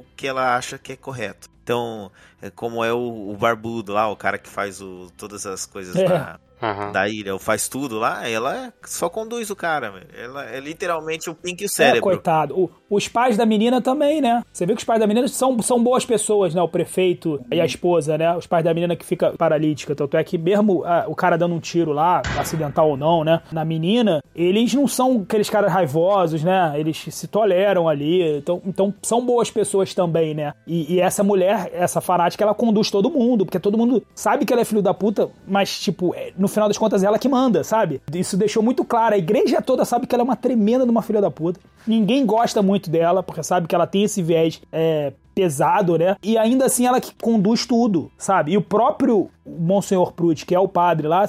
o- 0.00 0.04
que 0.16 0.26
ela 0.26 0.56
acha 0.56 0.78
que 0.78 0.92
é 0.92 0.96
correto. 0.96 1.48
Então, 1.62 2.10
é 2.40 2.48
como 2.50 2.84
é 2.84 2.92
o, 2.92 3.30
o 3.30 3.36
barbudo 3.36 3.92
lá, 3.92 4.08
o 4.08 4.16
cara 4.16 4.38
que 4.38 4.48
faz 4.48 4.80
o- 4.80 5.08
todas 5.16 5.44
as 5.46 5.66
coisas 5.66 5.96
É. 5.96 6.04
da, 6.08 6.38
Aham. 6.62 6.92
da 6.92 7.08
ilha, 7.08 7.34
ou 7.34 7.38
faz 7.40 7.68
tudo 7.68 7.98
lá, 7.98 8.26
ela 8.28 8.72
só 8.84 9.08
conduz 9.10 9.50
o 9.50 9.56
cara, 9.56 9.90
velho. 9.90 10.06
Ela 10.16 10.44
é 10.46 10.60
literalmente 10.60 11.28
o 11.28 11.34
pink 11.34 11.62
e 11.62 11.64
o 11.64 11.66
É, 11.66 11.68
cérebro. 11.68 12.02
coitado. 12.02 12.54
O- 12.58 12.70
os 12.88 13.08
pais 13.08 13.36
da 13.36 13.44
menina 13.44 13.82
também, 13.82 14.20
né? 14.22 14.42
Você 14.52 14.64
vê 14.64 14.72
que 14.74 14.78
os 14.78 14.84
pais 14.84 15.00
da 15.00 15.06
menina 15.08 15.26
são, 15.28 15.60
são 15.60 15.82
boas 15.82 16.06
pessoas, 16.06 16.54
né? 16.54 16.62
O 16.62 16.68
prefeito 16.68 17.38
e 17.50 17.60
a 17.60 17.66
esposa, 17.66 18.16
né? 18.16 18.34
Os 18.36 18.46
pais 18.46 18.64
da 18.64 18.72
menina 18.72 18.94
que 18.96 19.04
fica 19.04 19.32
paralítica. 19.32 19.94
Tanto 19.94 20.16
é 20.16 20.22
que 20.24 20.38
mesmo 20.38 20.82
ah, 20.84 21.04
o 21.08 21.16
cara 21.16 21.36
dando 21.36 21.54
um 21.56 21.60
tiro 21.60 21.92
lá, 21.92 22.22
acidental 22.38 22.88
ou 22.90 22.96
não, 22.96 23.24
né? 23.24 23.42
Na 23.52 23.64
menina, 23.64 24.22
eles 24.34 24.72
não 24.72 24.86
são 24.86 25.22
aqueles 25.28 25.50
caras 25.50 25.72
raivosos, 25.72 26.42
né? 26.44 26.72
Eles 26.78 26.96
se 27.16 27.26
toleram 27.26 27.88
ali. 27.88 28.38
Então, 28.38 28.62
então 28.64 28.94
são 29.02 29.24
boas 29.24 29.50
pessoas 29.50 29.94
também, 29.94 30.34
né? 30.34 30.52
E, 30.66 30.94
e 30.94 31.00
essa 31.00 31.24
mulher, 31.24 31.70
essa 31.72 32.00
fanática, 32.00 32.44
ela 32.44 32.54
conduz 32.54 32.90
todo 32.90 33.10
mundo, 33.10 33.44
porque 33.44 33.58
todo 33.58 33.78
mundo 33.78 34.02
sabe 34.14 34.44
que 34.44 34.52
ela 34.52 34.62
é 34.62 34.64
filho 34.64 34.82
da 34.82 34.94
puta, 34.94 35.30
mas, 35.46 35.78
tipo, 35.78 36.14
é, 36.14 36.32
no 36.36 36.48
final 36.48 36.68
das 36.68 36.78
contas, 36.78 37.02
ela 37.02 37.18
que 37.18 37.28
manda, 37.28 37.64
sabe? 37.64 38.00
Isso 38.12 38.36
deixou 38.36 38.62
muito 38.62 38.84
claro. 38.84 39.14
A 39.14 39.18
igreja 39.18 39.62
toda 39.62 39.84
sabe 39.84 40.06
que 40.06 40.14
ela 40.14 40.22
é 40.22 40.24
uma 40.24 40.36
tremenda 40.36 40.84
de 40.84 40.90
uma 40.90 41.02
filha 41.02 41.20
da 41.20 41.30
puta. 41.30 41.60
Ninguém 41.86 42.26
gosta 42.26 42.62
muito 42.62 42.90
dela, 42.90 43.22
porque 43.22 43.42
sabe 43.42 43.66
que 43.66 43.74
ela 43.74 43.86
tem 43.86 44.02
esse 44.02 44.22
viés 44.22 44.60
é, 44.72 45.12
pesado, 45.34 45.98
né? 45.98 46.16
E 46.22 46.38
ainda 46.38 46.64
assim 46.64 46.86
ela 46.86 47.00
que 47.00 47.12
conduz 47.20 47.66
tudo, 47.66 48.10
sabe? 48.16 48.52
E 48.52 48.56
o 48.56 48.62
próprio 48.62 49.30
Monsenhor 49.46 50.12
Pruitt, 50.12 50.44
que 50.44 50.54
é 50.54 50.58
o 50.58 50.68
padre 50.68 51.06
lá, 51.06 51.24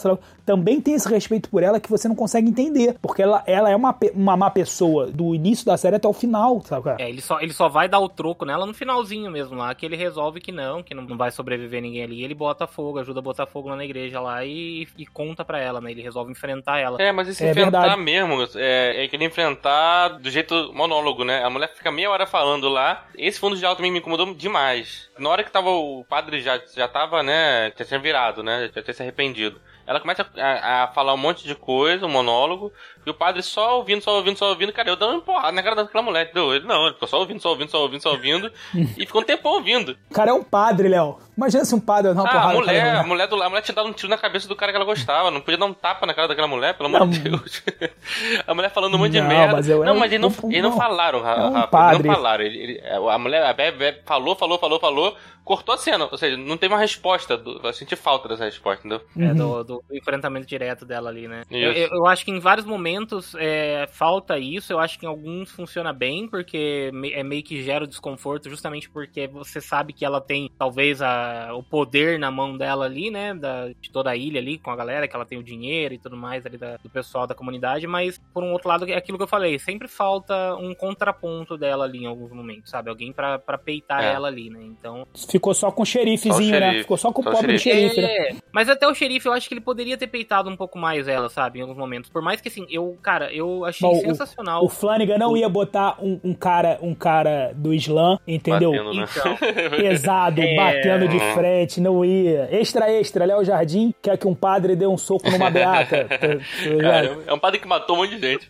também 0.46 0.82
tem 0.82 0.94
esse 0.94 1.08
respeito 1.08 1.50
por 1.50 1.62
ela 1.62 1.80
que 1.80 1.90
você 1.90 2.08
não 2.08 2.16
consegue 2.16 2.50
entender. 2.50 2.96
Porque 3.02 3.22
ela, 3.22 3.44
ela 3.46 3.70
é 3.70 3.76
uma, 3.76 3.96
uma 4.14 4.38
má 4.38 4.50
pessoa 4.50 5.08
do 5.08 5.36
início 5.36 5.66
da 5.66 5.78
série 5.78 5.98
até 5.98 6.08
o 6.08 6.14
final, 6.14 6.62
sabe? 6.62 6.84
qual 6.84 6.96
é? 6.98 7.10
Ele 7.10 7.22
só, 7.22 7.40
ele 7.40 7.54
só 7.54 7.68
vai 7.68 7.88
dar 7.90 8.00
o 8.00 8.10
troco 8.10 8.46
nela 8.46 8.66
no 8.66 8.74
finalzinho 8.74 9.30
mesmo 9.30 9.56
lá, 9.56 9.74
que 9.76 9.86
ele 9.86 9.96
resolve 9.96 10.40
que 10.40 10.52
não, 10.52 10.82
que 10.82 10.94
não, 10.94 11.04
não 11.04 11.18
vai 11.18 11.32
sobreviver 11.32 11.82
ninguém 11.82 12.04
ali. 12.04 12.24
Ele 12.24 12.34
bota 12.34 12.66
fogo, 12.66 13.00
ajuda 13.00 13.20
a 13.20 13.24
botar 13.24 13.46
fogo 13.46 13.70
lá 13.70 13.76
na 13.76 13.86
igreja 13.86 14.20
lá 14.20 14.44
e, 14.46 14.88
e 14.98 15.06
conta 15.06 15.44
pra 15.44 15.60
ela, 15.60 15.82
né? 15.82 15.92
Ele 15.92 16.02
resolve 16.02 16.32
enfrentar 16.32 16.80
ela. 16.80 17.02
É, 17.02 17.12
mas 17.12 17.28
esse 17.28 17.44
É 17.44 17.52
enfrentar 17.52 17.82
verdade. 17.82 18.02
mesmo, 18.02 18.48
é, 18.56 19.04
é 19.04 19.08
querer 19.08 19.26
enfrentar 19.26 20.10
do 20.20 20.30
jeito 20.30 20.72
monólogo, 20.74 21.24
né? 21.24 21.44
A 21.44 21.50
mulher 21.50 21.74
fica 21.74 21.92
meia 21.92 22.10
hora 22.10 22.26
falando 22.26 22.70
lá. 22.70 23.06
Esse 23.18 23.40
fundo 23.40 23.56
de 23.56 23.60
diálogo 23.60 23.78
também 23.78 23.92
me 23.92 24.00
incomodou 24.00 24.34
demais. 24.34 25.07
Na 25.20 25.30
hora 25.30 25.44
que 25.44 25.52
tava 25.52 25.70
o 25.70 26.04
padre 26.06 26.42
já, 26.42 26.62
já 26.74 26.88
tava, 26.88 27.24
né? 27.24 27.72
Já 27.78 27.86
tinha 27.86 28.00
virado, 28.00 28.44
né? 28.44 28.70
Já 28.74 28.82
tinha 28.82 28.94
se 28.94 29.02
arrependido. 29.02 29.60
Ela 29.86 30.00
começa 30.00 30.28
a, 30.38 30.84
a 30.84 30.88
falar 30.90 31.14
um 31.14 31.18
monte 31.18 31.46
de 31.46 31.56
coisa, 31.56 32.06
um 32.06 32.10
monólogo, 32.10 32.74
e 33.08 33.12
o 33.12 33.14
padre 33.14 33.42
só 33.42 33.78
ouvindo, 33.78 34.02
só 34.02 34.16
ouvindo, 34.16 34.38
só 34.38 34.50
ouvindo. 34.50 34.72
Cara, 34.74 34.90
eu 34.90 34.96
dando 34.96 35.14
uma 35.14 35.22
porrada 35.22 35.52
na 35.52 35.64
cara 35.64 35.76
daquela 35.76 36.04
mulher. 36.04 36.32
Deu, 36.34 36.54
ele 36.54 36.66
não, 36.66 36.86
ele 36.86 36.94
ficou 36.94 37.08
só 37.08 37.20
ouvindo, 37.20 37.42
só 37.42 37.50
ouvindo, 37.50 37.70
só 37.70 37.82
ouvindo, 37.82 38.02
só 38.02 38.12
ouvindo. 38.12 38.52
e 38.76 39.06
ficou 39.06 39.22
um 39.22 39.26
tempão 39.26 39.54
ouvindo. 39.54 39.98
O 40.10 40.14
cara 40.14 40.32
é 40.32 40.34
um 40.34 40.44
padre, 40.44 40.88
Léo. 40.88 41.18
Imagina 41.38 41.64
se 41.66 41.76
um 41.76 41.80
padre 41.80 42.12
uma 42.12 42.24
Ah, 42.24 42.28
porrada 42.32 42.52
a 42.52 42.54
mulher, 42.56 42.82
cara 42.84 43.00
a 43.00 43.04
mulher, 43.04 43.28
do, 43.28 43.42
a 43.44 43.48
mulher 43.50 43.62
tinha 43.62 43.76
dado 43.76 43.88
um 43.88 43.94
tiro 43.94 44.10
na 44.10 44.18
cabeça 44.18 44.48
do 44.48 44.56
cara 44.56 44.72
que 44.72 44.76
ela 44.76 44.86
gostava. 44.86 45.30
Não 45.30 45.40
podia 45.40 45.58
dar 45.58 45.66
um 45.68 45.74
tapa 45.74 46.06
na 46.06 46.14
cara 46.14 46.28
daquela 46.28 46.48
mulher, 46.48 46.74
pelo 46.76 46.88
amor 46.90 47.02
Não. 47.02 47.10
de 47.10 47.20
Deus. 47.20 47.64
a 48.46 48.54
mulher 48.54 48.70
falando 48.72 48.96
um 48.96 48.98
monte 48.98 49.12
de 49.12 49.22
Não, 49.22 49.28
merda. 49.28 49.54
mas 49.54 49.70
eu- 49.70 49.84
não, 49.86 49.96
mas 49.96 50.12
eles 50.12 50.22
não, 50.38 50.50
eles 50.50 50.64
não 50.64 50.72
não. 50.72 50.78
falaram, 50.78 51.22
Ra- 51.22 51.36
É 51.36 51.46
um 51.46 51.54
Rafa. 51.54 51.94
Eles 51.94 52.06
não 52.06 52.16
falaram. 52.16 52.44
Ele- 52.44 52.58
ele- 52.60 52.82
a 53.10 53.18
mulher, 53.20 53.44
a 53.46 53.54
Bebe, 53.54 54.00
falou, 54.06 54.36
falou, 54.36 54.58
falou, 54.58 54.80
falou, 54.80 55.16
cortou 55.46 55.76
a 55.76 55.78
cena. 55.78 56.08
Ou 56.12 56.18
seja, 56.18 56.36
não 56.36 56.58
teve 56.58 56.74
uma 56.74 56.80
resposta. 56.80 57.38
Do, 57.38 57.62
eu 57.64 57.72
senti 57.74 57.96
falta 57.96 58.28
dessa 58.28 58.46
resposta, 58.46 58.80
entendeu? 58.88 59.02
É, 59.18 59.30
Uhum. 59.32 59.36
do, 59.36 59.64
do 59.64 59.84
enfrentamento 59.92 60.48
direto 60.48 60.86
dela 60.86 61.10
ali, 61.12 61.28
né? 61.28 61.44
Eu- 61.52 61.72
eu 61.72 62.06
acho 62.08 62.26
que 62.26 62.32
em 62.32 62.40
vários 62.40 62.66
momentos 62.66 62.97
é, 63.38 63.88
falta 63.92 64.38
isso, 64.40 64.72
eu 64.74 64.80
acho 64.80 64.98
que 65.00 65.06
em 65.06 65.10
alguns 65.10 65.52
funciona 65.52 65.92
bem, 65.94 66.28
porque 66.28 66.92
é 67.14 67.24
meio 67.24 67.44
que 67.44 67.62
gera 67.64 67.84
o 67.84 67.88
desconforto, 67.88 68.50
justamente 68.50 68.90
porque 68.90 69.28
você 69.28 69.60
sabe 69.62 69.94
que 69.94 70.06
ela 70.06 70.20
tem 70.22 70.50
talvez 70.58 71.02
a, 71.02 71.50
o 71.54 71.62
poder 71.64 72.18
na 72.20 72.32
mão 72.32 72.58
dela 72.58 72.86
ali, 72.86 73.10
né? 73.12 73.34
Da, 73.34 73.68
de 73.70 73.90
toda 73.92 74.10
a 74.12 74.16
ilha 74.16 74.40
ali, 74.40 74.58
com 74.58 74.72
a 74.72 74.76
galera, 74.76 75.08
que 75.08 75.16
ela 75.16 75.26
tem 75.26 75.38
o 75.38 75.44
dinheiro 75.44 75.94
e 75.94 75.98
tudo 75.98 76.16
mais 76.18 76.46
ali 76.46 76.58
da, 76.58 76.78
do 76.78 76.90
pessoal 76.90 77.28
da 77.28 77.36
comunidade, 77.36 77.86
mas 77.88 78.20
por 78.34 78.44
um 78.44 78.52
outro 78.52 78.70
lado, 78.70 78.86
é 78.90 78.96
aquilo 78.96 79.18
que 79.18 79.24
eu 79.24 79.28
falei, 79.28 79.58
sempre 79.60 79.88
falta 79.88 80.56
um 80.56 80.74
contraponto 80.76 81.58
dela 81.58 81.86
ali 81.86 82.00
em 82.04 82.06
alguns 82.06 82.32
momentos, 82.32 82.70
sabe? 82.70 82.90
Alguém 82.90 83.12
pra, 83.12 83.40
pra 83.40 83.58
peitar 83.58 84.04
É. 84.04 84.14
ela 84.14 84.28
ali, 84.28 84.50
né? 84.50 84.60
Então. 84.64 85.06
Ficou 85.30 85.54
só 85.54 85.72
com 85.72 85.84
o 85.84 85.86
xerifezinho, 85.86 86.34
Só 86.34 86.40
o 86.58 86.60
né? 86.60 86.60
xerife. 86.68 86.82
Ficou 86.84 86.98
só 86.98 87.12
com 87.12 87.22
o 87.22 87.24
Só 87.24 87.30
o 87.30 87.34
pobre 87.34 87.58
xerife. 87.60 87.96
xerife, 87.96 88.02
né? 88.02 88.28
É, 88.30 88.36
mas 88.52 88.70
até 88.70 88.88
o 88.88 88.94
xerife, 88.94 89.28
eu 89.28 89.34
acho 89.34 89.48
que 89.48 89.54
ele 89.54 89.62
poderia 89.62 89.98
ter 89.98 90.08
peitado 90.08 90.50
um 90.50 90.56
pouco 90.56 90.78
mais 90.78 91.08
ela, 91.08 91.30
sabe? 91.30 91.60
Em 91.60 91.62
alguns 91.62 91.78
momentos. 91.78 92.10
Por 92.10 92.22
mais 92.22 92.40
que 92.42 92.48
assim, 92.48 92.66
eu, 92.70 92.87
cara, 93.02 93.32
eu 93.34 93.66
achei 93.66 93.88
Bom, 93.88 93.98
o- 93.98 94.02
sensacional. 94.02 94.64
O 94.64 94.70
Flanagan 94.70 95.18
não 95.18 95.36
ia 95.36 95.50
botar 95.50 95.98
um, 96.02 96.20
um 96.24 96.34
cara 96.34 96.78
um 96.82 96.94
cara 96.94 97.52
do 97.56 97.74
Islã, 97.74 98.18
entendeu? 98.28 98.72
Batendo, 98.72 98.94
né? 98.94 99.06
Então, 99.10 99.38
Pesado, 99.78 100.42
É. 100.42 100.56
batendo 100.56 101.08
de 101.08 101.20
frente, 101.34 101.80
não 101.82 102.04
ia. 102.06 102.48
Extra, 102.52 102.92
extra, 102.92 103.26
Léo 103.26 103.44
Jardim 103.44 103.94
quer 104.02 104.18
que 104.18 104.28
um 104.28 104.36
padre 104.36 104.76
dê 104.76 104.86
um 104.88 104.98
soco 104.98 105.30
numa 105.30 105.50
beata. 105.50 106.06
Tá- 106.08 106.18
tá? 106.18 106.78
Cara, 106.82 107.18
é 107.28 107.34
um 107.34 107.40
padre 107.40 107.60
que 107.60 107.68
matou 107.68 107.96
um 107.96 108.00
monte 108.00 108.16
de 108.18 108.22
gente. 108.22 108.50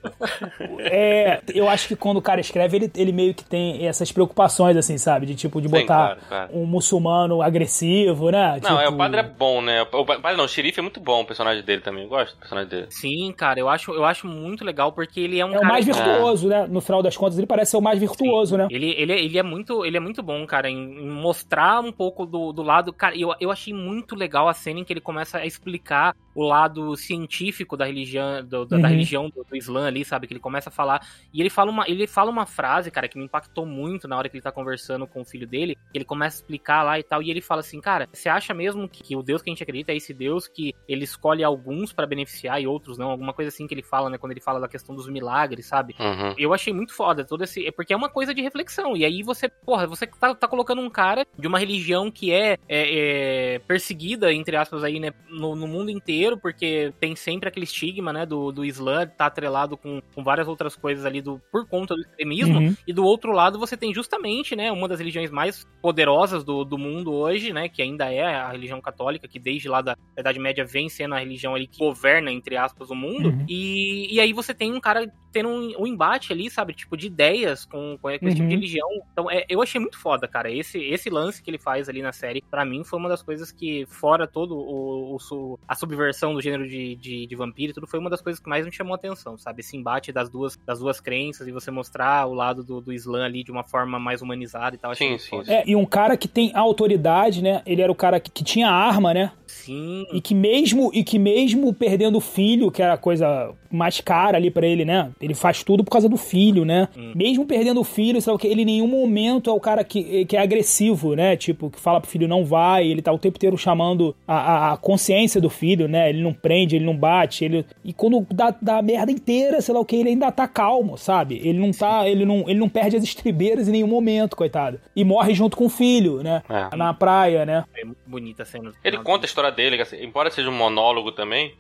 É, 0.80 1.42
eu 1.54 1.68
acho 1.68 1.88
que 1.88 1.96
quando 1.96 2.18
o 2.18 2.22
cara 2.22 2.40
escreve, 2.42 2.78
ele, 2.78 2.92
ele 2.96 3.12
meio 3.12 3.34
que 3.34 3.44
tem 3.44 3.86
essas 3.88 4.12
preocupações, 4.12 4.76
assim, 4.78 4.98
sabe? 4.98 5.26
De 5.26 5.36
tipo, 5.36 5.62
de 5.62 5.68
Sim, 5.68 5.74
botar 5.74 5.86
claro, 5.86 6.20
claro. 6.28 6.50
um 6.54 6.66
muçulmano 6.66 7.42
agressivo, 7.42 8.30
né? 8.32 8.60
Não, 8.64 8.80
é, 8.80 8.84
Tipo, 8.86 8.96
o 8.96 8.98
padre 8.98 9.20
é 9.20 9.24
bom, 9.24 9.62
né? 9.62 9.82
O 9.84 10.06
padre 10.06 10.38
não, 10.38 10.46
o 10.46 10.48
xerife 10.48 10.80
é 10.80 10.84
muito 10.84 11.00
bom, 11.00 11.22
o 11.22 11.26
personagem 11.26 11.64
dele 11.64 11.82
também. 11.82 12.04
Eu 12.04 12.10
gosto 12.10 12.34
do 12.36 12.40
personagem 12.40 12.70
dele. 12.70 12.88
sim, 12.90 13.34
cara, 13.36 13.60
eu 13.60 13.70
acho, 13.70 13.92
eu 13.94 14.06
acho 14.06 14.27
muito 14.28 14.64
legal 14.64 14.92
porque 14.92 15.20
ele 15.20 15.40
é 15.40 15.46
um 15.46 15.54
É 15.54 15.60
o 15.60 15.66
mais 15.66 15.86
virtuoso, 15.86 16.48
né? 16.48 16.68
No 16.68 16.82
final 16.82 17.02
das 17.02 17.18
contas, 17.18 17.38
ele 17.38 17.48
parece 17.48 17.72
ser 17.72 17.78
o 17.78 17.82
mais 17.82 18.00
virtuoso, 18.00 18.58
né? 18.58 18.68
Ele, 18.70 18.94
ele, 18.98 19.14
ele 19.14 19.38
é 19.38 19.44
muito 19.44 19.86
ele 19.86 19.98
é 19.98 20.00
muito 20.00 20.22
bom, 20.22 20.46
cara, 20.46 20.70
em, 20.70 20.78
em 20.78 21.10
mostrar 21.10 21.80
um 21.80 21.92
pouco 21.92 22.26
do, 22.26 22.52
do 22.52 22.62
lado. 22.62 22.94
Cara, 22.94 23.18
eu, 23.18 23.34
eu 23.40 23.52
achei 23.52 23.74
muito 23.74 24.16
legal 24.16 24.48
a 24.48 24.54
cena 24.54 24.80
em 24.80 24.84
que 24.84 24.94
ele 24.94 25.02
começa 25.02 25.40
a 25.40 25.46
explicar 25.46 26.16
o 26.38 26.44
lado 26.48 26.96
científico 26.96 27.76
da 27.76 27.84
religião, 27.86 28.46
do- 28.46 28.64
da, 28.64 28.78
da 28.78 28.84
Uhum. 28.84 28.94
religião 28.94 29.30
do, 29.30 29.44
do 29.44 29.56
Islã 29.56 29.88
ali, 29.88 30.06
sabe? 30.06 30.28
Que 30.28 30.34
ele 30.34 30.40
começa 30.40 30.70
a 30.70 30.72
falar. 30.72 31.02
E 31.34 31.42
ele 31.42 31.50
fala, 31.50 31.72
uma, 31.72 31.84
ele 31.90 32.06
fala 32.06 32.30
uma 32.30 32.46
frase, 32.46 32.92
cara, 32.92 33.08
que 33.08 33.18
me 33.18 33.26
impactou 33.26 33.66
muito 33.66 34.08
na 34.08 34.16
hora 34.16 34.30
que 34.30 34.36
ele 34.36 34.44
tá 34.44 34.52
conversando 34.52 35.08
com 35.08 35.22
o 35.22 35.26
filho 35.26 35.48
dele. 35.48 35.76
Ele 35.92 36.06
começa 36.06 36.38
a 36.38 36.40
explicar 36.40 36.84
lá 36.84 37.00
e 37.00 37.04
tal. 37.04 37.24
E 37.24 37.32
ele 37.32 37.42
fala 37.42 37.62
assim, 37.62 37.82
cara, 37.82 38.08
você 38.14 38.30
acha 38.30 38.54
mesmo 38.54 38.88
que, 38.88 39.02
que 39.02 39.16
o 39.16 39.24
Deus 39.24 39.42
que 39.42 39.50
a 39.50 39.52
gente 39.54 39.64
acredita 39.64 39.92
é 39.92 39.96
esse 39.96 40.14
Deus 40.14 40.48
que 40.48 40.76
ele 40.88 41.06
escolhe 41.06 41.44
alguns 41.44 41.92
pra 41.92 42.06
beneficiar 42.06 42.62
e 42.62 42.68
outros 42.68 43.00
não? 43.00 43.10
Alguma 43.10 43.34
coisa 43.34 43.50
assim 43.50 43.66
que 43.66 43.74
ele 43.74 43.82
fala, 43.82 44.10
né? 44.10 44.20
Quando 44.20 44.32
ele 44.34 44.42
fala 44.42 44.60
da 44.60 44.68
questão 44.68 44.96
dos 44.96 45.08
milagres, 45.10 45.66
sabe? 45.66 45.96
Uhum. 46.00 46.36
Eu 46.38 46.54
achei 46.54 46.72
muito 46.72 46.94
foda 46.94 47.26
todo 47.26 47.44
esse. 47.44 47.66
é 47.66 47.72
Porque 47.72 47.94
é 47.94 47.98
uma 47.98 48.10
coisa 48.10 48.34
de 48.34 48.42
reflexão. 48.44 48.96
E 48.96 49.04
aí 49.04 49.24
você, 49.24 49.50
porra, 49.50 49.88
você 49.88 50.06
tá, 50.06 50.36
tá 50.36 50.48
colocando 50.48 50.82
um 50.84 50.90
cara 50.90 51.26
de 51.38 51.48
uma 51.48 51.58
religião 51.58 52.12
que 52.12 52.32
é, 52.32 52.58
é- 52.70 53.56
é 53.56 53.60
perseguida, 53.60 54.34
entre 54.34 54.56
aspas, 54.56 54.84
aí, 54.84 55.00
né, 55.00 55.12
no, 55.30 55.56
no 55.56 55.68
mundo 55.68 55.90
inteiro, 55.90 56.27
porque 56.36 56.92
tem 57.00 57.16
sempre 57.16 57.48
aquele 57.48 57.66
estigma, 57.66 58.12
né, 58.12 58.26
do, 58.26 58.52
do 58.52 58.66
Islã, 58.66 59.06
tá 59.06 59.28
atrelado 59.28 59.78
com, 59.78 60.02
com 60.14 60.24
várias 60.24 60.48
outras 60.48 60.76
coisas 60.76 61.06
ali 61.06 61.22
do, 61.22 61.40
por 61.52 61.68
conta 61.68 61.94
do 61.94 62.02
extremismo. 62.02 62.60
Uhum. 62.60 62.76
E 62.88 62.92
do 62.92 63.06
outro 63.06 63.32
lado 63.32 63.60
você 63.60 63.78
tem 63.78 63.94
justamente, 63.94 64.56
né, 64.56 64.72
uma 64.72 64.88
das 64.88 65.00
religiões 65.00 65.30
mais 65.30 65.66
poderosas 65.82 66.44
do, 66.44 66.66
do 66.66 66.78
mundo 66.78 67.14
hoje, 67.14 67.54
né, 67.54 67.70
que 67.70 67.82
ainda 67.82 68.12
é 68.12 68.24
a 68.24 68.50
religião 68.50 68.82
católica, 68.82 69.28
que 69.28 69.40
desde 69.40 69.70
lá 69.70 69.82
da 69.82 69.96
Idade 70.18 70.40
Média 70.40 70.66
vem 70.66 70.90
sendo 70.90 71.14
a 71.14 71.20
religião 71.20 71.54
ali 71.54 71.68
que 71.68 71.78
governa, 71.78 72.32
entre 72.32 72.58
aspas, 72.58 72.90
o 72.90 72.96
mundo. 72.96 73.30
Uhum. 73.30 73.46
E, 73.48 74.16
e 74.16 74.20
aí 74.20 74.34
você 74.34 74.54
tem 74.54 74.74
um 74.74 74.80
cara 74.80 75.08
tendo 75.38 75.50
um, 75.50 75.74
um 75.84 75.88
embate 75.88 76.34
ali, 76.34 76.50
sabe, 76.50 76.74
tipo, 76.74 76.98
de 76.98 77.08
ideias 77.08 77.64
com, 77.66 77.98
com 78.02 78.10
esse 78.10 78.20
tipo 78.20 78.42
Uhum. 78.42 78.48
de 78.48 78.56
religião. 78.56 78.88
Então, 79.12 79.30
é, 79.30 79.46
eu 79.48 79.62
achei 79.62 79.80
muito 79.80 80.00
foda, 80.00 80.28
cara. 80.28 80.52
Esse, 80.52 80.80
esse 80.80 81.10
lance 81.10 81.42
que 81.44 81.50
ele 81.50 81.60
faz 81.60 81.88
ali 81.88 82.02
na 82.02 82.12
série, 82.12 82.44
pra 82.50 82.66
mim, 82.66 82.84
foi 82.84 82.98
uma 83.00 83.10
das 83.10 83.22
coisas 83.22 83.52
que, 83.52 83.86
fora 83.88 84.26
todo 84.28 84.56
o, 84.58 85.16
o 85.16 85.60
a 85.68 85.76
subversão 85.76 86.34
do 86.34 86.42
gênero 86.42 86.68
de, 86.68 86.96
de, 86.96 87.28
de 87.28 87.36
vampiro 87.36 87.72
e 87.72 87.74
tudo, 87.74 87.88
foi 87.88 88.00
uma 88.00 88.10
das 88.10 88.22
coisas 88.22 88.42
que 88.42 88.50
mais 88.50 88.66
me 88.66 88.72
chamou 88.72 88.94
a 88.94 88.96
atenção, 88.96 89.38
sabe? 89.38 89.60
Esse 89.62 89.78
embate 89.78 90.12
das 90.12 90.30
duas, 90.30 90.58
das 90.66 90.80
duas 90.80 91.00
crenças 91.00 91.48
e 91.48 91.52
você 91.52 91.70
mostrar 91.70 92.26
o 92.28 92.34
lado 92.34 92.64
do, 92.64 92.82
do 92.82 92.92
Islã 92.92 93.26
ali 93.26 93.44
de 93.44 93.52
uma 93.52 93.64
forma 93.64 94.00
mais 94.00 94.22
humanizada 94.22 94.76
e 94.76 94.80
tal. 94.80 94.96
Sim, 94.96 95.18
sim. 95.18 95.42
É, 95.48 95.64
e 95.68 95.76
um 95.76 95.86
cara 95.86 96.18
que 96.18 96.28
tem 96.28 96.52
autoridade, 96.56 97.42
né? 97.42 97.62
Ele 97.66 97.82
era 97.82 97.92
o 97.92 97.96
cara 97.96 98.20
que, 98.20 98.32
que 98.32 98.44
tinha 98.44 98.70
arma, 98.70 99.14
né? 99.14 99.32
Sim, 99.46 100.06
E 100.12 100.20
que 100.22 100.34
mesmo 100.36 100.92
e 100.94 101.04
que 101.04 101.18
mesmo 101.20 101.74
perdendo 101.74 102.18
o 102.18 102.22
filho, 102.22 102.70
que 102.72 102.82
era 102.82 102.94
a 102.94 102.98
coisa 102.98 103.54
mais 103.72 104.00
cara 104.02 104.38
ali 104.38 104.50
pra 104.52 104.66
ele, 104.66 104.86
né? 104.86 105.10
Ele 105.22 105.34
faz 105.34 105.64
tudo 105.64 105.84
por 105.84 105.92
causa 105.92 106.08
do 106.10 106.18
filho, 106.18 106.66
né? 106.66 106.88
Hum. 106.98 107.12
Mesmo 107.16 107.46
perdendo 107.46 107.80
o 107.82 107.84
filho, 107.84 108.22
sabe 108.22 108.36
o 108.36 108.40
que? 108.40 108.48
Ele 108.48 108.62
em 108.62 108.66
nenhum 108.66 108.88
momento 108.88 109.50
é 109.50 109.54
o 109.54 109.60
cara 109.60 109.84
que, 109.84 110.26
que 110.26 110.36
é 110.38 110.40
agressivo, 110.42 111.16
né? 111.16 111.36
Tipo, 111.36 111.70
que 111.70 111.80
fala 111.80 112.00
pro 112.02 112.10
filho 112.10 112.28
não 112.28 112.44
vai, 112.46 112.88
ele 112.88 113.02
tá 113.02 113.12
o 113.12 113.18
tempo 113.20 113.38
inteiro 113.38 113.58
chamando 113.58 114.16
a, 114.28 114.36
a- 114.36 114.74
a 114.74 114.78
consciência 114.78 115.40
do 115.42 115.50
filho, 115.50 115.88
né? 115.88 116.10
Ele 116.10 116.22
não 116.22 116.34
prende, 116.34 116.76
ele 116.76 116.86
não 116.86 116.96
bate, 116.96 117.44
ele 117.46 117.66
e 117.84 117.94
quando 117.94 118.26
dá, 118.32 118.56
dá 118.62 118.78
a 118.78 118.82
merda 118.82 119.12
inteira, 119.12 119.62
sei 119.62 119.74
lá 119.74 119.80
o 119.80 119.86
que, 119.86 119.96
ele 119.96 120.10
ainda 120.10 120.32
tá 120.32 120.48
calmo, 120.48 120.98
sabe? 120.98 121.40
Ele 121.44 121.60
não 121.60 121.72
tá, 121.72 122.08
ele 122.08 122.26
não, 122.26 122.46
ele 122.50 122.60
não 122.60 122.70
perde 122.70 122.96
as 122.98 123.04
estribeiras 123.04 123.68
em 123.68 123.72
nenhum 123.72 123.88
momento, 123.88 124.36
coitado. 124.36 124.80
E 124.96 125.04
morre 125.04 125.34
junto 125.34 125.56
com 125.58 125.66
o 125.66 125.70
filho, 125.70 126.22
né? 126.24 126.42
É. 126.50 126.76
Na 126.76 126.94
praia, 126.94 127.46
né? 127.46 127.64
é 127.76 127.84
muito 127.86 127.98
bonita 128.06 128.44
a 128.44 128.46
cena. 128.46 128.72
Ele 128.84 128.98
conta 129.00 129.26
a 129.26 129.28
história 129.28 129.52
dele, 129.52 129.82
assim, 129.82 129.98
embora 130.04 130.30
seja 130.32 130.50
um 130.50 130.54
monólogo 130.58 131.12
também, 131.12 131.54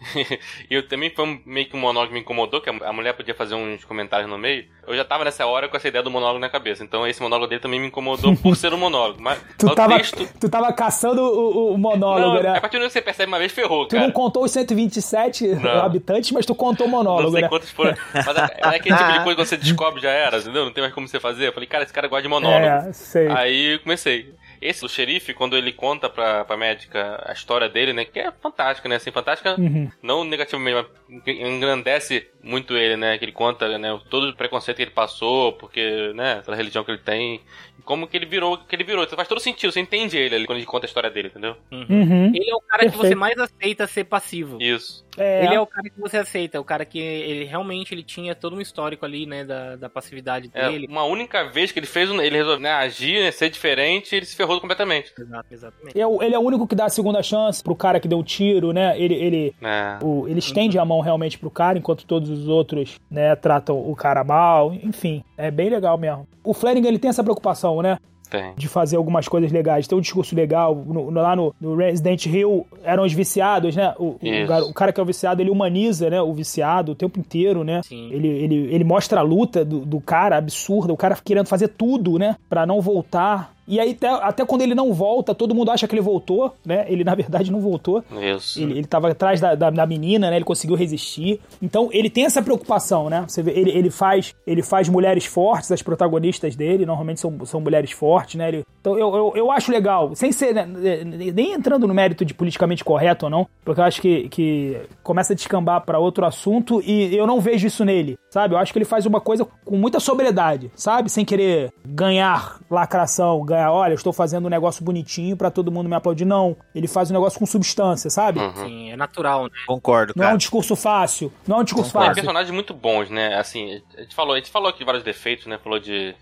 e 0.69 0.75
eu 0.75 0.87
também 0.87 1.09
foi 1.09 1.39
meio 1.45 1.67
que 1.67 1.75
um 1.75 1.79
monólogo 1.79 1.96
que 2.05 2.13
me 2.13 2.19
incomodou, 2.19 2.61
que 2.61 2.69
a 2.69 2.93
mulher 2.93 3.13
podia 3.13 3.33
fazer 3.33 3.55
uns 3.55 3.83
comentários 3.85 4.29
no 4.29 4.37
meio. 4.37 4.65
Eu 4.85 4.95
já 4.95 5.03
tava 5.03 5.23
nessa 5.23 5.45
hora 5.47 5.67
com 5.67 5.75
essa 5.77 5.87
ideia 5.87 6.03
do 6.03 6.11
monólogo 6.11 6.39
na 6.39 6.49
cabeça, 6.49 6.83
então 6.83 7.07
esse 7.07 7.21
monólogo 7.21 7.47
dele 7.47 7.61
também 7.61 7.79
me 7.79 7.87
incomodou 7.87 8.35
por 8.35 8.55
ser 8.55 8.73
um 8.73 8.77
monólogo. 8.77 9.21
Mas, 9.21 9.39
Tu 9.57 9.65
mas 9.65 9.75
tava, 9.75 9.97
texto. 9.97 10.27
tu 10.39 10.49
tava 10.49 10.71
caçando 10.73 11.21
o, 11.23 11.73
o 11.73 11.77
monólogo, 11.77 12.35
Não, 12.35 12.43
né? 12.43 12.57
a 12.57 12.61
partir 12.61 12.77
do 12.77 12.85
que 12.85 12.91
você 12.91 13.01
percebe 13.01 13.27
uma 13.31 13.39
vez, 13.39 13.51
ferrou, 13.51 13.87
Tu 13.87 13.95
não 13.95 14.01
cara. 14.03 14.13
contou 14.13 14.43
os 14.43 14.51
127 14.51 15.47
Não. 15.47 15.81
habitantes, 15.81 16.31
mas 16.31 16.45
tu 16.45 16.53
contou 16.53 16.85
o 16.87 16.89
monólogo, 16.89 17.23
Não 17.23 17.31
sei 17.31 17.41
né? 17.41 17.47
quantos 17.49 17.71
foram. 17.71 17.95
Mas 18.13 18.27
é, 18.37 18.57
é 18.57 18.67
aquele 18.75 18.95
tipo 18.97 19.11
de 19.13 19.23
coisa 19.23 19.35
que 19.41 19.45
você 19.47 19.57
descobre 19.57 20.01
já 20.01 20.11
era, 20.11 20.37
entendeu? 20.37 20.65
Não 20.65 20.71
tem 20.71 20.81
mais 20.81 20.93
como 20.93 21.07
você 21.07 21.19
fazer. 21.19 21.47
Eu 21.47 21.53
falei, 21.53 21.67
cara, 21.67 21.83
esse 21.83 21.93
cara 21.93 22.07
gosta 22.07 22.21
de 22.23 22.27
monólogo. 22.27 22.65
É, 22.65 22.91
sei. 22.93 23.27
Aí 23.29 23.79
comecei. 23.79 24.33
Esse, 24.61 24.85
o 24.85 24.89
xerife, 24.89 25.33
quando 25.33 25.55
ele 25.57 25.71
conta 25.71 26.09
pra, 26.09 26.43
pra 26.45 26.57
médica 26.57 27.23
a 27.25 27.33
história 27.33 27.69
dele, 27.69 27.93
né? 27.93 28.05
Que 28.05 28.19
é 28.19 28.31
fantástica, 28.31 28.87
né? 28.89 28.95
Assim, 28.95 29.11
fantástica, 29.11 29.55
Uhum. 29.59 29.89
não 30.01 30.23
negativamente, 30.23 30.87
mas 31.15 31.27
engrandece 31.27 32.27
muito 32.43 32.75
ele, 32.75 32.95
né? 32.97 33.17
Que 33.17 33.25
ele 33.25 33.31
conta, 33.31 33.77
né? 33.77 33.99
Todo 34.09 34.29
o 34.29 34.35
preconceito 34.35 34.77
que 34.77 34.83
ele 34.83 34.91
passou, 34.91 35.53
porque, 35.53 36.11
né? 36.13 36.41
Pela 36.43 36.57
religião 36.57 36.83
que 36.83 36.91
ele 36.91 36.97
tem. 36.99 37.41
E 37.77 37.81
como 37.83 38.07
que 38.07 38.17
ele 38.17 38.25
virou, 38.25 38.57
que 38.57 38.75
ele 38.75 38.83
virou. 38.83 39.03
Isso 39.03 39.15
faz 39.15 39.27
todo 39.27 39.39
sentido, 39.39 39.71
você 39.71 39.79
entende 39.79 40.17
ele 40.17 40.35
ali 40.35 40.45
quando 40.45 40.57
ele 40.57 40.65
conta 40.65 40.85
a 40.85 40.89
história 40.89 41.09
dele, 41.09 41.27
entendeu? 41.29 41.55
Uhum. 41.71 42.27
Ele 42.35 42.49
é 42.49 42.55
o 42.55 42.61
cara 42.61 42.83
que 42.83 42.89
você 42.91 42.97
Perfeito. 43.15 43.19
mais 43.19 43.37
aceita 43.37 43.87
ser 43.87 44.03
passivo. 44.05 44.57
Isso. 44.61 45.05
É, 45.17 45.45
Ele 45.45 45.55
é 45.55 45.59
o 45.59 45.65
cara 45.65 45.89
que 45.89 45.99
você 45.99 46.17
aceita, 46.17 46.59
o 46.59 46.63
cara 46.63 46.85
que 46.85 46.99
ele 46.99 47.43
realmente 47.45 47.93
ele 47.93 48.03
tinha 48.03 48.35
todo 48.35 48.55
um 48.55 48.61
histórico 48.61 49.05
ali, 49.05 49.25
né, 49.25 49.43
da, 49.43 49.75
da 49.75 49.89
passividade 49.89 50.49
É, 50.53 50.69
dele. 50.69 50.87
uma 50.89 51.03
única 51.03 51.43
vez 51.49 51.71
que 51.71 51.79
ele 51.79 51.87
fez, 51.87 52.09
um- 52.11 52.21
ele 52.21 52.35
resolveu 52.37 52.59
né, 52.61 52.71
agir, 52.71 53.21
né, 53.21 53.31
ser 53.31 53.49
diferente, 53.49 54.15
ele 54.15 54.25
se 54.25 54.35
ferrou 54.35 54.59
completamente. 54.61 55.11
Exato, 55.19 55.47
exatamente. 55.51 55.99
é 55.99 56.05
o- 56.07 56.21
ele 56.21 56.35
é 56.35 56.39
o 56.39 56.41
único 56.41 56.67
que 56.67 56.75
dá 56.75 56.85
a 56.85 56.89
segunda 56.89 57.21
chance 57.23 57.63
pro 57.63 57.75
cara 57.75 57.99
que 57.99 58.07
deu 58.07 58.19
o 58.19 58.23
tiro, 58.23 58.71
né? 58.71 58.99
Ele, 58.99 59.15
ele, 59.15 59.55
É. 59.61 59.97
o- 60.03 60.27
ele 60.27 60.39
estende 60.39 60.77
a 60.79 60.85
mão 60.85 60.99
realmente 61.01 61.37
pro 61.37 61.49
cara, 61.49 61.77
enquanto 61.77 62.05
todos 62.05 62.29
os 62.29 62.47
outros, 62.47 62.99
né, 63.09 63.35
tratam 63.35 63.77
o 63.79 63.95
cara 63.95 64.23
mal. 64.23 64.73
Enfim, 64.73 65.23
é 65.37 65.49
bem 65.49 65.69
legal 65.69 65.97
mesmo. 65.97 66.27
O 66.43 66.53
Flanagan, 66.53 66.87
ele 66.87 66.99
tem 66.99 67.09
essa 67.09 67.23
preocupação, 67.23 67.81
né? 67.81 67.97
Tem. 68.29 68.53
de 68.57 68.67
fazer 68.67 68.97
algumas 68.97 69.27
coisas 69.27 69.51
legais, 69.51 69.87
ter 69.87 69.95
um 69.95 70.01
discurso 70.01 70.35
legal. 70.35 70.75
No- 70.75 71.09
no- 71.11 71.21
lá 71.21 71.35
no, 71.35 71.53
no 71.59 71.75
Resident 71.75 72.25
Evil 72.25 72.65
eram 72.83 73.03
os 73.03 73.13
viciados, 73.13 73.75
né? 73.75 73.93
O, 73.97 74.17
o, 74.21 74.69
o 74.69 74.73
cara 74.73 74.91
que 74.93 74.99
é 74.99 75.03
o 75.03 75.05
viciado, 75.05 75.41
ele 75.41 75.49
humaniza, 75.49 76.09
né? 76.09 76.21
O 76.21 76.33
viciado 76.33 76.91
o 76.91 76.95
tempo 76.95 77.19
inteiro, 77.19 77.63
né? 77.63 77.81
Sim. 77.83 78.09
Ele, 78.11 78.27
ele, 78.27 78.55
ele 78.73 78.83
mostra 78.83 79.19
a 79.19 79.23
luta 79.23 79.63
do, 79.65 79.79
do 79.85 79.99
cara 80.01 80.37
absurda, 80.37 80.93
o 80.93 80.97
cara 80.97 81.17
querendo 81.23 81.47
fazer 81.47 81.69
tudo, 81.69 82.17
né? 82.17 82.35
Pra 82.49 82.65
não 82.65 82.81
voltar. 82.81 83.53
E 83.67 83.79
aí, 83.79 83.91
até, 83.91 84.07
até 84.07 84.45
quando 84.45 84.61
ele 84.61 84.73
não 84.73 84.93
volta, 84.93 85.35
todo 85.35 85.53
mundo 85.53 85.69
acha 85.71 85.87
que 85.87 85.93
ele 85.93 86.01
voltou, 86.01 86.53
né? 86.65 86.85
Ele, 86.87 87.03
na 87.03 87.13
verdade, 87.13 87.51
não 87.51 87.59
voltou. 87.59 88.03
Isso. 88.35 88.61
Ele, 88.61 88.79
ele 88.79 88.87
tava 88.87 89.09
atrás 89.09 89.41
da, 89.41 89.55
da, 89.55 89.69
da 89.69 89.85
menina, 89.85 90.29
né? 90.29 90.37
Ele 90.37 90.45
conseguiu 90.45 90.75
resistir. 90.77 91.41
Então, 91.61 91.89
ele 91.91 92.09
tem 92.09 92.23
essa 92.25 92.41
preocupação, 92.41 93.09
né? 93.09 93.25
Você 93.27 93.43
vê, 93.43 93.51
ele, 93.51 93.71
ele, 93.71 93.89
faz, 93.89 94.33
ele 94.45 94.63
faz 94.63 94.87
mulheres 94.87 95.25
fortes, 95.25 95.71
as 95.71 95.81
protagonistas 95.81 96.55
dele, 96.55 96.85
normalmente 96.85 97.19
são, 97.19 97.45
são 97.45 97.59
mulheres 97.59 97.91
fortes, 97.91 98.35
né? 98.35 98.47
Ele- 98.47 98.65
então, 98.87 98.97
eu, 98.97 99.15
eu, 99.15 99.33
eu 99.35 99.51
acho 99.51 99.71
legal, 99.71 100.15
sem 100.15 100.31
ser, 100.31 100.53
né, 100.53 100.65
nem 100.65 101.53
entrando 101.53 101.87
no 101.87 101.93
mérito 101.93 102.23
de 102.23 102.33
politicamente 102.33 102.83
correto 102.83 103.25
ou 103.25 103.29
não, 103.29 103.47
porque 103.65 103.81
eu 103.81 103.85
acho 103.85 104.01
que, 104.01 104.29
que 104.29 104.79
começa 105.03 105.33
a 105.33 105.35
descambar 105.35 105.81
pra 105.81 105.99
outro 105.99 106.25
assunto 106.25 106.81
e 106.81 107.15
eu 107.15 107.27
não 107.27 107.41
vejo 107.41 107.67
isso 107.67 107.83
nele, 107.83 108.17
sabe? 108.29 108.53
Eu 108.53 108.57
acho 108.57 108.71
que 108.71 108.77
ele 108.77 108.85
faz 108.85 109.05
uma 109.05 109.19
coisa 109.19 109.45
com 109.65 109.75
muita 109.75 109.99
sobriedade, 109.99 110.71
sabe? 110.75 111.09
Sem 111.09 111.25
querer 111.25 111.73
ganhar 111.85 112.59
lacração, 112.69 113.43
ganhar, 113.43 113.71
olha, 113.71 113.91
eu 113.91 113.95
estou 113.95 114.13
fazendo 114.13 114.45
um 114.45 114.49
negócio 114.49 114.83
bonitinho 114.83 115.35
pra 115.35 115.51
todo 115.51 115.71
mundo 115.71 115.89
me 115.89 115.95
aplaudir. 115.95 116.25
Não, 116.25 116.55
ele 116.73 116.87
faz 116.87 117.09
um 117.11 117.13
negócio 117.13 117.39
com 117.39 117.45
substância, 117.45 118.09
sabe? 118.09 118.39
Uhum. 118.39 118.55
Sim, 118.55 118.91
é 118.91 118.95
natural, 118.95 119.45
né? 119.45 119.49
Concordo, 119.65 120.13
Não 120.15 120.25
é 120.25 120.33
um 120.33 120.37
discurso 120.37 120.75
fácil. 120.75 121.31
Não 121.47 121.57
é 121.57 121.59
um 121.59 121.63
discurso 121.63 121.91
Tem 121.91 122.01
fácil. 122.01 122.15
personagens 122.15 122.53
muito 122.53 122.73
bons, 122.73 123.09
né? 123.09 123.35
Assim, 123.35 123.81
a 123.97 124.01
gente 124.01 124.15
falou, 124.15 124.33
a 124.33 124.37
gente 124.37 124.51
falou 124.51 124.69
aqui 124.69 124.79
de 124.79 124.85
vários 124.85 125.03
defeitos, 125.03 125.45
né? 125.47 125.57
Falou 125.57 125.79
de 125.79 126.15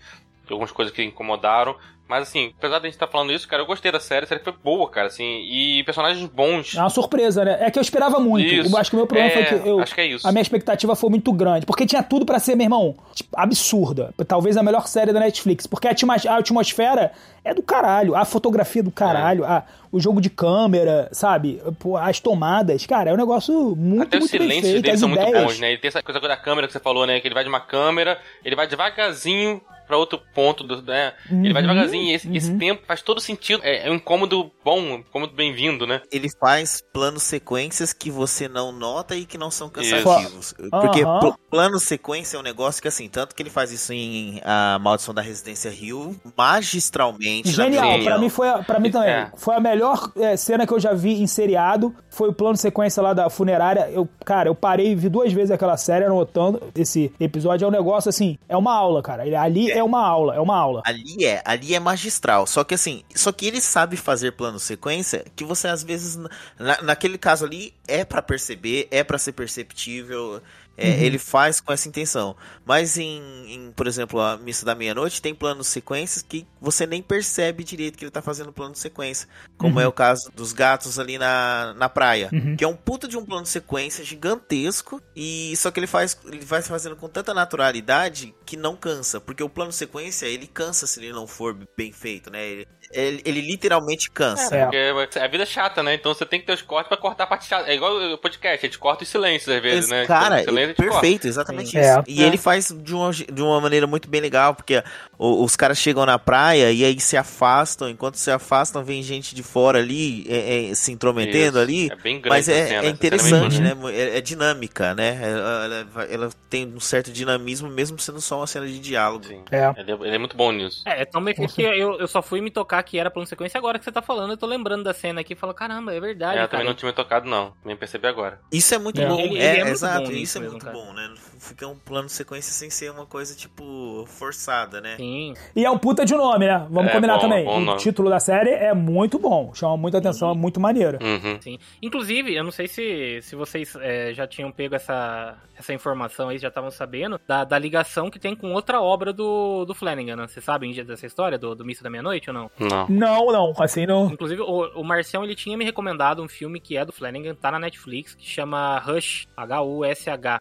algumas 0.50 0.72
coisas 0.72 0.94
que 0.94 1.02
incomodaram. 1.02 1.76
Mas 2.08 2.28
assim, 2.28 2.52
apesar 2.56 2.78
de 2.78 2.86
a 2.86 2.88
gente 2.88 2.94
estar 2.94 3.06
tá 3.06 3.12
falando 3.12 3.32
isso, 3.32 3.48
cara, 3.48 3.62
eu 3.62 3.66
gostei 3.66 3.90
da 3.90 3.98
série, 3.98 4.24
a 4.24 4.28
série 4.28 4.40
foi 4.40 4.52
boa, 4.52 4.88
cara, 4.88 5.08
assim, 5.08 5.40
e 5.42 5.82
personagens 5.82 6.24
bons. 6.28 6.76
É 6.76 6.80
uma 6.80 6.88
surpresa, 6.88 7.44
né? 7.44 7.58
É 7.60 7.70
que 7.70 7.78
eu 7.78 7.82
esperava 7.82 8.20
muito. 8.20 8.46
Isso. 8.46 8.72
Eu 8.72 8.78
acho 8.78 8.90
que 8.90 8.96
o 8.96 8.98
meu 8.98 9.06
problema 9.08 9.30
é, 9.30 9.32
foi 9.32 9.44
que 9.44 9.68
eu. 9.68 9.80
Acho 9.80 9.94
que 9.94 10.00
é 10.00 10.06
isso. 10.06 10.26
A 10.26 10.30
minha 10.30 10.42
expectativa 10.42 10.94
foi 10.94 11.10
muito 11.10 11.32
grande. 11.32 11.66
Porque 11.66 11.84
tinha 11.84 12.04
tudo 12.04 12.24
para 12.24 12.38
ser, 12.38 12.54
meu 12.54 12.64
irmão, 12.64 12.94
tipo, 13.12 13.30
absurda. 13.34 14.14
Talvez 14.28 14.56
a 14.56 14.62
melhor 14.62 14.86
série 14.86 15.12
da 15.12 15.18
Netflix. 15.18 15.66
Porque 15.66 15.88
a, 15.88 15.94
atmosfera 16.38 17.10
é 17.44 17.52
do 17.52 17.62
caralho. 17.62 18.14
A 18.14 18.24
fotografia 18.24 18.82
é 18.82 18.84
do 18.84 18.92
caralho. 18.92 19.44
É. 19.44 19.48
A, 19.48 19.64
o 19.90 19.98
jogo 19.98 20.20
de 20.20 20.30
câmera, 20.30 21.08
sabe? 21.10 21.60
As 22.00 22.20
tomadas. 22.20 22.86
Cara, 22.86 23.10
é 23.10 23.14
um 23.14 23.16
negócio 23.16 23.74
muito, 23.74 24.02
Até 24.02 24.18
muito 24.18 24.26
os 24.26 24.30
silêncios 24.30 24.80
dele 24.80 24.96
são 24.96 25.10
ideias. 25.10 25.30
muito 25.32 25.44
bons, 25.44 25.58
né? 25.58 25.70
Ele 25.70 25.78
tem 25.78 25.88
essa 25.88 26.02
coisa 26.02 26.20
da 26.20 26.36
câmera 26.36 26.68
que 26.68 26.72
você 26.72 26.80
falou, 26.80 27.04
né? 27.04 27.18
Que 27.18 27.26
ele 27.26 27.34
vai 27.34 27.42
de 27.42 27.48
uma 27.48 27.60
câmera, 27.60 28.20
ele 28.44 28.54
vai 28.54 28.68
devagarzinho 28.68 29.60
para 29.86 29.96
outro 29.96 30.20
ponto, 30.34 30.64
do, 30.64 30.82
né? 30.82 31.12
Uhum, 31.30 31.44
ele 31.44 31.52
vai 31.52 31.62
uhum, 31.62 31.68
devagarzinho 31.68 32.04
e 32.04 32.12
esse, 32.12 32.28
uhum. 32.28 32.34
esse, 32.34 32.54
tempo 32.56 32.82
faz 32.86 33.02
todo 33.02 33.20
sentido. 33.20 33.60
É, 33.62 33.86
é 33.86 33.90
um 33.90 33.94
incômodo 33.94 34.50
bom, 34.64 34.80
um 34.80 34.94
incômodo 34.96 35.34
bem-vindo, 35.34 35.86
né? 35.86 36.02
Ele 36.10 36.28
faz 36.40 36.82
planos 36.92 37.22
sequências 37.22 37.92
que 37.92 38.10
você 38.10 38.48
não 38.48 38.72
nota 38.72 39.14
e 39.14 39.24
que 39.24 39.38
não 39.38 39.50
são 39.50 39.68
cansativos. 39.68 40.54
Isso. 40.58 40.70
Porque 40.70 41.04
uhum. 41.04 41.32
plano 41.50 41.78
sequência 41.78 42.36
é 42.36 42.40
um 42.40 42.42
negócio 42.42 42.82
que, 42.82 42.88
assim, 42.88 43.08
tanto 43.08 43.34
que 43.34 43.42
ele 43.42 43.50
faz 43.50 43.70
isso 43.70 43.92
em 43.92 44.40
A 44.44 44.78
Maldição 44.80 45.14
da 45.14 45.22
Residência 45.22 45.70
Rio, 45.70 46.18
magistralmente. 46.36 47.50
Genial, 47.50 48.02
pra 48.02 48.18
mim 48.18 48.28
foi, 48.28 48.48
para 48.64 48.80
mim 48.80 48.90
também. 48.90 49.10
É. 49.10 49.30
Foi 49.36 49.54
a 49.54 49.60
melhor 49.60 50.12
é, 50.16 50.36
cena 50.36 50.66
que 50.66 50.72
eu 50.72 50.80
já 50.80 50.92
vi 50.92 51.20
em 51.22 51.26
seriado. 51.26 51.94
Foi 52.16 52.30
o 52.30 52.32
plano 52.32 52.56
sequência 52.56 53.02
lá 53.02 53.12
da 53.12 53.28
funerária. 53.28 53.90
Eu, 53.90 54.08
cara, 54.24 54.48
eu 54.48 54.54
parei 54.54 54.92
e 54.92 54.94
vi 54.94 55.10
duas 55.10 55.30
vezes 55.34 55.50
aquela 55.50 55.76
série 55.76 56.06
anotando 56.06 56.62
esse 56.74 57.12
episódio. 57.20 57.66
É 57.66 57.68
um 57.68 57.70
negócio 57.70 58.08
assim, 58.08 58.38
é 58.48 58.56
uma 58.56 58.72
aula, 58.72 59.02
cara. 59.02 59.22
Ali 59.38 59.70
é 59.70 59.84
uma 59.84 60.00
aula, 60.00 60.34
é 60.34 60.40
uma 60.40 60.56
aula. 60.56 60.80
Ali 60.86 61.26
é, 61.26 61.42
ali 61.44 61.74
é 61.74 61.78
magistral. 61.78 62.46
Só 62.46 62.64
que 62.64 62.72
assim, 62.72 63.02
só 63.14 63.30
que 63.30 63.44
ele 63.44 63.60
sabe 63.60 63.98
fazer 63.98 64.32
plano 64.32 64.58
sequência 64.58 65.26
que 65.36 65.44
você 65.44 65.68
às 65.68 65.84
vezes 65.84 66.16
na, 66.58 66.80
naquele 66.82 67.18
caso 67.18 67.44
ali 67.44 67.74
é 67.86 68.02
para 68.02 68.22
perceber, 68.22 68.88
é 68.90 69.04
para 69.04 69.18
ser 69.18 69.32
perceptível. 69.32 70.40
É, 70.76 70.88
uhum. 70.88 70.94
Ele 70.94 71.18
faz 71.18 71.60
com 71.60 71.72
essa 71.72 71.88
intenção. 71.88 72.36
Mas 72.64 72.98
em, 72.98 73.20
em, 73.48 73.72
por 73.72 73.86
exemplo, 73.86 74.20
a 74.20 74.36
Missa 74.36 74.66
da 74.66 74.74
Meia-Noite 74.74 75.22
tem 75.22 75.34
planos 75.34 75.68
sequências 75.68 76.22
que 76.22 76.46
você 76.60 76.86
nem 76.86 77.02
percebe 77.02 77.64
direito 77.64 77.96
que 77.96 78.04
ele 78.04 78.10
tá 78.10 78.20
fazendo 78.20 78.52
plano 78.52 78.72
de 78.72 78.78
sequência. 78.78 79.28
Como 79.56 79.76
uhum. 79.76 79.80
é 79.80 79.88
o 79.88 79.92
caso 79.92 80.30
dos 80.34 80.52
gatos 80.52 80.98
ali 80.98 81.16
na, 81.18 81.74
na 81.76 81.88
praia. 81.88 82.28
Uhum. 82.32 82.56
Que 82.56 82.64
é 82.64 82.68
um 82.68 82.76
puta 82.76 83.08
de 83.08 83.16
um 83.16 83.24
plano 83.24 83.44
de 83.44 83.48
sequência 83.48 84.04
gigantesco. 84.04 85.00
E 85.14 85.54
só 85.56 85.70
que 85.70 85.80
ele 85.80 85.86
faz. 85.86 86.18
Ele 86.26 86.44
vai 86.44 86.60
fazendo 86.62 86.96
com 86.96 87.08
tanta 87.08 87.32
naturalidade 87.32 88.34
que 88.44 88.56
não 88.56 88.76
cansa. 88.76 89.20
Porque 89.20 89.42
o 89.42 89.48
plano 89.48 89.70
de 89.70 89.76
sequência, 89.76 90.26
ele 90.26 90.46
cansa 90.46 90.86
se 90.86 91.00
ele 91.00 91.12
não 91.12 91.26
for 91.26 91.56
bem 91.76 91.92
feito, 91.92 92.30
né? 92.30 92.46
Ele, 92.46 92.68
ele, 92.92 93.22
ele 93.24 93.40
literalmente 93.40 94.10
cansa. 94.10 94.54
É, 94.54 94.92
porque 94.92 95.18
a 95.18 95.28
vida 95.28 95.42
é 95.42 95.46
chata, 95.46 95.82
né? 95.82 95.94
Então 95.94 96.12
você 96.12 96.26
tem 96.26 96.40
que 96.40 96.46
ter 96.46 96.52
os 96.52 96.62
cortes 96.62 96.88
pra 96.88 96.96
cortar 96.96 97.24
a 97.24 97.26
parte 97.26 97.46
chata. 97.46 97.70
É 97.70 97.74
igual 97.74 97.94
o 98.12 98.18
podcast, 98.18 98.64
a 98.64 98.68
gente 98.68 98.78
corta 98.78 99.04
os 99.04 99.08
silêncios 99.08 99.54
às 99.54 99.62
vezes, 99.62 99.84
Esse, 99.84 99.90
né? 99.90 100.06
Cara, 100.06 100.42
perfeito, 100.74 101.26
exatamente 101.26 101.70
Sim. 101.70 101.80
isso. 101.80 101.88
É, 101.88 102.04
e 102.06 102.22
é. 102.22 102.26
ele 102.26 102.36
faz 102.36 102.74
de 102.76 102.94
uma, 102.94 103.10
de 103.10 103.42
uma 103.42 103.60
maneira 103.60 103.86
muito 103.86 104.08
bem 104.08 104.20
legal, 104.20 104.54
porque 104.54 104.82
os 105.18 105.56
caras 105.56 105.78
chegam 105.78 106.04
na 106.04 106.18
praia 106.18 106.70
e 106.72 106.84
aí 106.84 106.98
se 107.00 107.16
afastam, 107.16 107.88
enquanto 107.88 108.16
se 108.16 108.30
afastam, 108.30 108.84
vem 108.84 109.02
gente 109.02 109.34
de 109.34 109.42
fora 109.42 109.78
ali 109.78 110.26
é, 110.28 110.70
é, 110.70 110.74
se 110.74 110.92
intrometendo 110.92 111.58
Isso. 111.58 111.58
ali. 111.58 111.90
É 111.90 111.96
bem 111.96 112.20
grande 112.20 112.28
mas 112.28 112.48
é, 112.48 112.66
cena, 112.66 112.86
é 112.86 112.88
interessante, 112.88 113.60
né? 113.60 113.76
É, 113.92 114.18
é, 114.18 114.20
dinâmica, 114.20 114.94
né? 114.94 115.18
Ela, 115.22 115.64
ela, 115.64 116.04
ela, 116.10 116.30
tem 116.48 116.66
um 116.66 116.80
certo 116.80 117.10
dinamismo, 117.10 117.68
mesmo 117.68 117.98
sendo 117.98 118.20
só 118.20 118.38
uma 118.38 118.46
cena 118.46 118.66
de 118.66 118.78
diálogo. 118.78 119.24
Sim. 119.26 119.42
É. 119.50 119.72
Ele, 119.76 119.92
ele, 119.92 120.14
é 120.14 120.18
muito 120.18 120.36
bom 120.36 120.52
nisso. 120.52 120.82
É, 120.86 121.04
tão 121.04 121.22
bem 121.22 121.34
que 121.34 121.62
eu, 121.62 121.98
eu 121.98 122.06
só 122.06 122.22
fui 122.22 122.40
me 122.40 122.50
tocar 122.50 122.82
que 122.82 122.98
era 122.98 123.10
plano 123.10 123.26
sequência 123.26 123.58
agora 123.58 123.78
que 123.78 123.84
você 123.84 123.92
tá 123.92 124.02
falando. 124.02 124.30
Eu 124.30 124.36
tô 124.36 124.46
lembrando 124.46 124.84
da 124.84 124.94
cena 124.94 125.20
aqui 125.20 125.32
e 125.32 125.36
falo, 125.36 125.54
caramba, 125.54 125.94
é 125.94 126.00
verdade. 126.00 126.38
É, 126.38 126.44
eu 126.44 126.48
também 126.48 126.66
não 126.66 126.74
tinha 126.74 126.90
me 126.90 126.94
tocado, 126.94 127.28
não. 127.28 127.52
Nem 127.64 127.76
percebi 127.76 128.06
agora. 128.06 128.40
Isso 128.52 128.74
é 128.74 128.78
muito 128.78 129.00
bom. 129.00 129.18
Ele, 129.18 129.38
é, 129.38 129.68
exato. 129.68 130.12
Isso 130.12 130.38
é 130.38 130.40
muito 130.42 130.55
cara. 130.58 130.76
bom, 130.76 130.92
né? 130.92 131.12
Fica 131.38 131.66
um 131.66 131.76
plano 131.76 132.08
sequência 132.08 132.52
sem 132.52 132.70
ser 132.70 132.90
uma 132.90 133.06
coisa, 133.06 133.34
tipo, 133.34 134.04
forçada, 134.06 134.80
né? 134.80 134.96
Sim. 134.96 135.34
E 135.54 135.64
é 135.64 135.70
um 135.70 135.78
puta 135.78 136.04
de 136.04 136.14
nome, 136.14 136.46
né? 136.46 136.66
Vamos 136.70 136.90
é, 136.90 136.92
combinar 136.94 137.14
bom, 137.14 137.20
também. 137.20 137.44
Bom 137.44 137.72
o 137.72 137.76
título 137.76 138.10
da 138.10 138.20
série 138.20 138.50
é 138.50 138.74
muito 138.74 139.18
bom, 139.18 139.52
chama 139.54 139.76
muita 139.76 139.98
atenção, 139.98 140.28
uhum. 140.28 140.34
é 140.34 140.38
muito 140.38 140.60
maneiro. 140.60 140.98
Uhum. 141.02 141.40
Sim. 141.40 141.58
Inclusive, 141.82 142.34
eu 142.34 142.44
não 142.44 142.50
sei 142.50 142.68
se, 142.68 143.20
se 143.22 143.36
vocês 143.36 143.76
é, 143.80 144.12
já 144.12 144.26
tinham 144.26 144.50
pego 144.50 144.74
essa, 144.74 145.36
essa 145.56 145.72
informação 145.72 146.28
aí, 146.28 146.38
já 146.38 146.48
estavam 146.48 146.70
sabendo, 146.70 147.20
da, 147.26 147.44
da 147.44 147.58
ligação 147.58 148.10
que 148.10 148.18
tem 148.18 148.34
com 148.34 148.52
outra 148.52 148.80
obra 148.80 149.12
do, 149.12 149.64
do 149.64 149.74
Flanagan, 149.74 150.16
né? 150.16 150.26
Vocês 150.26 150.44
sabem 150.44 150.72
dessa 150.84 151.06
história 151.06 151.38
do, 151.38 151.54
do 151.54 151.64
Missa 151.64 151.82
da 151.82 151.90
Meia-Noite 151.90 152.30
ou 152.30 152.34
não? 152.34 152.50
Não. 152.58 152.86
Não, 152.88 153.26
não, 153.32 153.52
assim 153.58 153.86
não. 153.86 154.06
Inclusive, 154.06 154.42
o, 154.42 154.80
o 154.80 154.84
Marcião, 154.84 155.24
ele 155.24 155.34
tinha 155.34 155.56
me 155.56 155.64
recomendado 155.64 156.22
um 156.22 156.28
filme 156.28 156.60
que 156.60 156.76
é 156.76 156.84
do 156.84 156.92
Flanagan, 156.92 157.34
tá 157.34 157.50
na 157.50 157.58
Netflix, 157.58 158.14
que 158.14 158.26
chama 158.26 158.78
Rush, 158.78 159.26
H-U-S-H, 159.36 160.40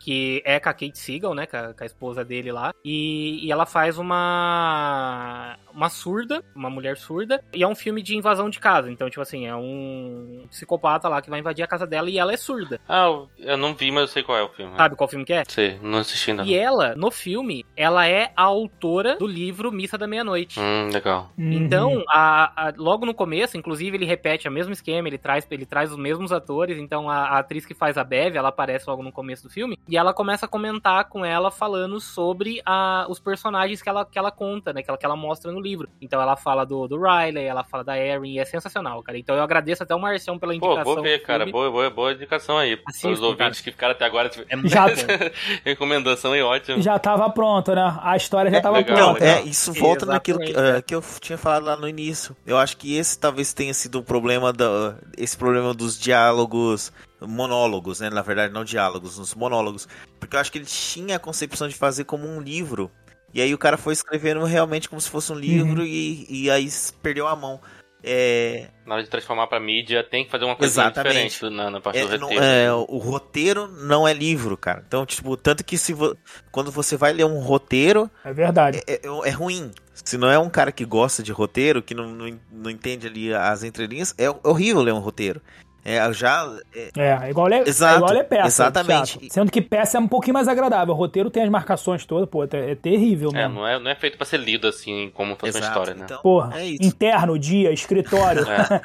que 0.00 0.42
é 0.46 0.58
com 0.58 0.68
a 0.70 0.72
Kate 0.72 0.98
Siegel, 0.98 1.34
né, 1.34 1.46
com 1.46 1.56
a, 1.56 1.74
com 1.74 1.84
a 1.84 1.86
esposa 1.86 2.24
dele 2.24 2.50
lá, 2.50 2.72
e, 2.84 3.46
e 3.46 3.52
ela 3.52 3.66
faz 3.66 3.98
uma 3.98 5.56
uma 5.72 5.88
surda, 5.88 6.42
uma 6.54 6.68
mulher 6.68 6.96
surda, 6.96 7.42
e 7.52 7.62
é 7.62 7.68
um 7.68 7.74
filme 7.74 8.02
de 8.02 8.16
invasão 8.16 8.50
de 8.50 8.58
casa. 8.58 8.90
Então, 8.90 9.08
tipo 9.08 9.20
assim, 9.20 9.46
é 9.46 9.54
um 9.54 10.46
psicopata 10.50 11.08
lá 11.08 11.22
que 11.22 11.30
vai 11.30 11.40
invadir 11.40 11.62
a 11.62 11.66
casa 11.66 11.86
dela 11.86 12.10
e 12.10 12.18
ela 12.18 12.32
é 12.32 12.36
surda. 12.36 12.80
Ah, 12.88 13.06
eu 13.38 13.56
não 13.56 13.74
vi, 13.74 13.90
mas 13.90 14.02
eu 14.02 14.08
sei 14.08 14.22
qual 14.22 14.38
é 14.38 14.42
o 14.42 14.48
filme. 14.48 14.76
Sabe 14.76 14.96
qual 14.96 15.08
filme 15.08 15.24
que 15.24 15.32
é? 15.32 15.44
Sei, 15.46 15.78
não 15.82 15.98
assisti 15.98 16.30
ainda. 16.30 16.42
E 16.44 16.54
ela, 16.54 16.94
no 16.96 17.10
filme, 17.10 17.64
ela 17.76 18.08
é 18.08 18.32
a 18.36 18.42
autora 18.42 19.16
do 19.16 19.26
livro 19.26 19.70
Missa 19.70 19.96
da 19.96 20.06
Meia-Noite. 20.06 20.58
Hum, 20.58 20.90
legal. 20.92 21.30
Uhum. 21.38 21.52
Então, 21.52 22.02
a, 22.08 22.68
a, 22.68 22.72
logo 22.76 23.06
no 23.06 23.14
começo, 23.14 23.56
inclusive, 23.56 23.96
ele 23.96 24.06
repete 24.06 24.48
o 24.48 24.52
mesmo 24.52 24.72
esquema, 24.72 25.08
ele 25.08 25.18
traz, 25.18 25.46
ele 25.50 25.66
traz 25.66 25.90
os 25.92 25.98
mesmos 25.98 26.32
atores. 26.32 26.78
Então, 26.78 27.08
a, 27.08 27.28
a 27.28 27.38
atriz 27.38 27.66
que 27.66 27.74
faz 27.74 27.96
a 27.96 28.04
Bev, 28.04 28.36
ela 28.36 28.48
aparece 28.48 28.88
logo 28.88 29.02
no 29.02 29.12
começo 29.12 29.44
do 29.44 29.50
filme, 29.50 29.78
e 29.90 29.96
ela 29.96 30.14
começa 30.14 30.46
a 30.46 30.48
comentar 30.48 31.06
com 31.06 31.24
ela 31.24 31.50
falando 31.50 31.98
sobre 31.98 32.62
a, 32.64 33.06
os 33.08 33.18
personagens 33.18 33.82
que 33.82 33.88
ela, 33.88 34.04
que 34.04 34.16
ela 34.16 34.30
conta, 34.30 34.72
né? 34.72 34.84
Que 34.84 34.88
ela, 34.88 34.96
que 34.96 35.04
ela 35.04 35.16
mostra 35.16 35.50
no 35.50 35.60
livro. 35.60 35.88
Então, 36.00 36.22
ela 36.22 36.36
fala 36.36 36.64
do, 36.64 36.86
do 36.86 36.96
Riley, 36.96 37.44
ela 37.44 37.64
fala 37.64 37.82
da 37.82 37.98
Erin, 37.98 38.34
e 38.34 38.38
é 38.38 38.44
sensacional, 38.44 39.02
cara. 39.02 39.18
Então, 39.18 39.34
eu 39.34 39.42
agradeço 39.42 39.82
até 39.82 39.92
o 39.92 39.98
Marcião 39.98 40.38
pela 40.38 40.54
indicação. 40.54 40.84
Pô, 40.84 40.94
vou 40.94 41.02
ver, 41.02 41.20
cara. 41.22 41.44
Boa, 41.44 41.68
boa, 41.72 41.90
boa 41.90 42.12
indicação 42.12 42.56
aí. 42.56 42.80
Assistam, 42.86 43.10
os 43.10 43.20
ouvintes 43.20 43.60
cara. 43.60 43.64
que 43.64 43.70
ficaram 43.72 43.92
até 43.92 44.04
agora. 44.04 44.28
Tipo... 44.28 44.46
É 44.48 44.68
já, 44.68 44.86
recomendação 45.66 46.34
aí, 46.34 46.42
ótimo. 46.42 46.80
Já 46.80 46.96
tava 46.96 47.28
pronto, 47.28 47.74
né? 47.74 47.98
A 48.00 48.16
história 48.16 48.48
já 48.48 48.58
é, 48.58 48.60
tava 48.60 48.76
legal, 48.76 49.14
pronta. 49.14 49.24
Não, 49.24 49.32
é, 49.32 49.42
isso 49.42 49.72
volta 49.72 50.04
Exatamente, 50.04 50.12
naquilo 50.12 50.38
que, 50.38 50.52
uh, 50.52 50.82
que, 50.86 50.94
eu 50.94 51.02
tinha 51.20 51.36
falado 51.36 51.64
lá 51.64 51.76
no 51.76 51.88
início. 51.88 52.36
Eu 52.46 52.56
acho 52.56 52.76
que 52.76 52.96
esse 52.96 53.18
talvez 53.18 53.52
tenha 53.52 53.74
sido 53.74 53.98
o 53.98 54.04
problema 54.04 54.52
da, 54.52 54.94
esse 55.18 55.36
problema 55.36 55.74
dos 55.74 55.98
diálogos 55.98 56.92
monólogos, 57.20 58.00
né? 58.00 58.10
Na 58.10 58.22
verdade, 58.22 58.52
não 58.52 58.64
diálogos, 58.64 59.18
nos 59.18 59.34
monólogos. 59.34 59.88
Porque 60.18 60.36
eu 60.36 60.40
acho 60.40 60.50
que 60.50 60.58
ele 60.58 60.66
tinha 60.66 61.16
a 61.16 61.20
concepção 61.20 61.68
de 61.68 61.74
fazer 61.74 62.04
como 62.04 62.26
um 62.26 62.40
livro. 62.40 62.90
E 63.32 63.40
aí 63.40 63.54
o 63.54 63.58
cara 63.58 63.76
foi 63.76 63.92
escrevendo 63.92 64.44
realmente 64.44 64.88
como 64.88 65.00
se 65.00 65.08
fosse 65.08 65.32
um 65.32 65.38
livro 65.38 65.80
uhum. 65.80 65.86
e, 65.86 66.26
e 66.28 66.50
aí 66.50 66.68
perdeu 67.02 67.26
a 67.28 67.36
mão. 67.36 67.60
É... 68.02 68.68
Na 68.86 68.94
hora 68.94 69.04
de 69.04 69.10
transformar 69.10 69.46
para 69.46 69.60
mídia, 69.60 70.02
tem 70.02 70.24
que 70.24 70.30
fazer 70.30 70.44
uma 70.44 70.56
coisa 70.56 70.72
Exatamente. 70.72 71.28
diferente 71.28 71.54
na, 71.54 71.70
na 71.70 71.80
parte 71.80 71.98
é, 71.98 72.06
do 72.06 72.24
roteiro. 72.24 72.44
é, 72.44 72.72
o 72.72 72.98
roteiro 72.98 73.68
não 73.68 74.08
é 74.08 74.12
livro, 74.12 74.56
cara. 74.56 74.82
Então, 74.86 75.04
tipo, 75.04 75.36
tanto 75.36 75.62
que 75.62 75.76
se 75.76 75.92
vo... 75.92 76.16
quando 76.50 76.70
você 76.72 76.96
vai 76.96 77.12
ler 77.12 77.24
um 77.24 77.40
roteiro. 77.40 78.10
É 78.24 78.32
verdade. 78.32 78.80
É, 78.86 78.94
é, 78.94 79.28
é, 79.28 79.30
ruim. 79.30 79.70
Se 79.92 80.16
não 80.16 80.30
é 80.30 80.38
um 80.38 80.48
cara 80.48 80.72
que 80.72 80.84
gosta 80.84 81.22
de 81.22 81.30
roteiro, 81.30 81.82
que 81.82 81.94
não, 81.94 82.08
não, 82.08 82.40
não 82.50 82.70
entende 82.70 83.06
ali 83.06 83.34
as 83.34 83.62
entrelinhas, 83.62 84.14
é 84.16 84.30
horrível 84.42 84.82
ler 84.82 84.94
um 84.94 84.98
roteiro. 84.98 85.42
É, 85.84 86.12
já. 86.12 86.50
É, 86.96 87.26
é 87.26 87.30
igual 87.30 87.46
ler, 87.46 87.66
Exato, 87.66 87.94
é 87.94 87.96
igual 87.96 88.12
ler 88.12 88.24
peça. 88.24 88.46
Exatamente. 88.46 89.18
Teatro. 89.18 89.28
Sendo 89.30 89.50
que 89.50 89.62
peça 89.62 89.96
é 89.96 90.00
um 90.00 90.08
pouquinho 90.08 90.34
mais 90.34 90.46
agradável. 90.48 90.94
O 90.94 90.96
roteiro 90.96 91.30
tem 91.30 91.42
as 91.42 91.48
marcações 91.48 92.04
todas, 92.04 92.28
pô, 92.28 92.44
é, 92.44 92.48
é 92.52 92.74
terrível, 92.74 93.30
É, 93.34 93.48
não 93.48 93.66
é, 93.66 93.78
não 93.78 93.90
é 93.90 93.94
feito 93.94 94.16
pra 94.16 94.26
ser 94.26 94.38
lido 94.38 94.68
assim, 94.68 95.10
como 95.14 95.36
fosse 95.36 95.58
uma 95.58 95.66
história, 95.66 95.94
né? 95.94 96.02
Então, 96.04 96.20
porra, 96.22 96.60
é 96.60 96.68
interno, 96.68 97.38
dia, 97.38 97.72
escritório. 97.72 98.44
É. 98.50 98.80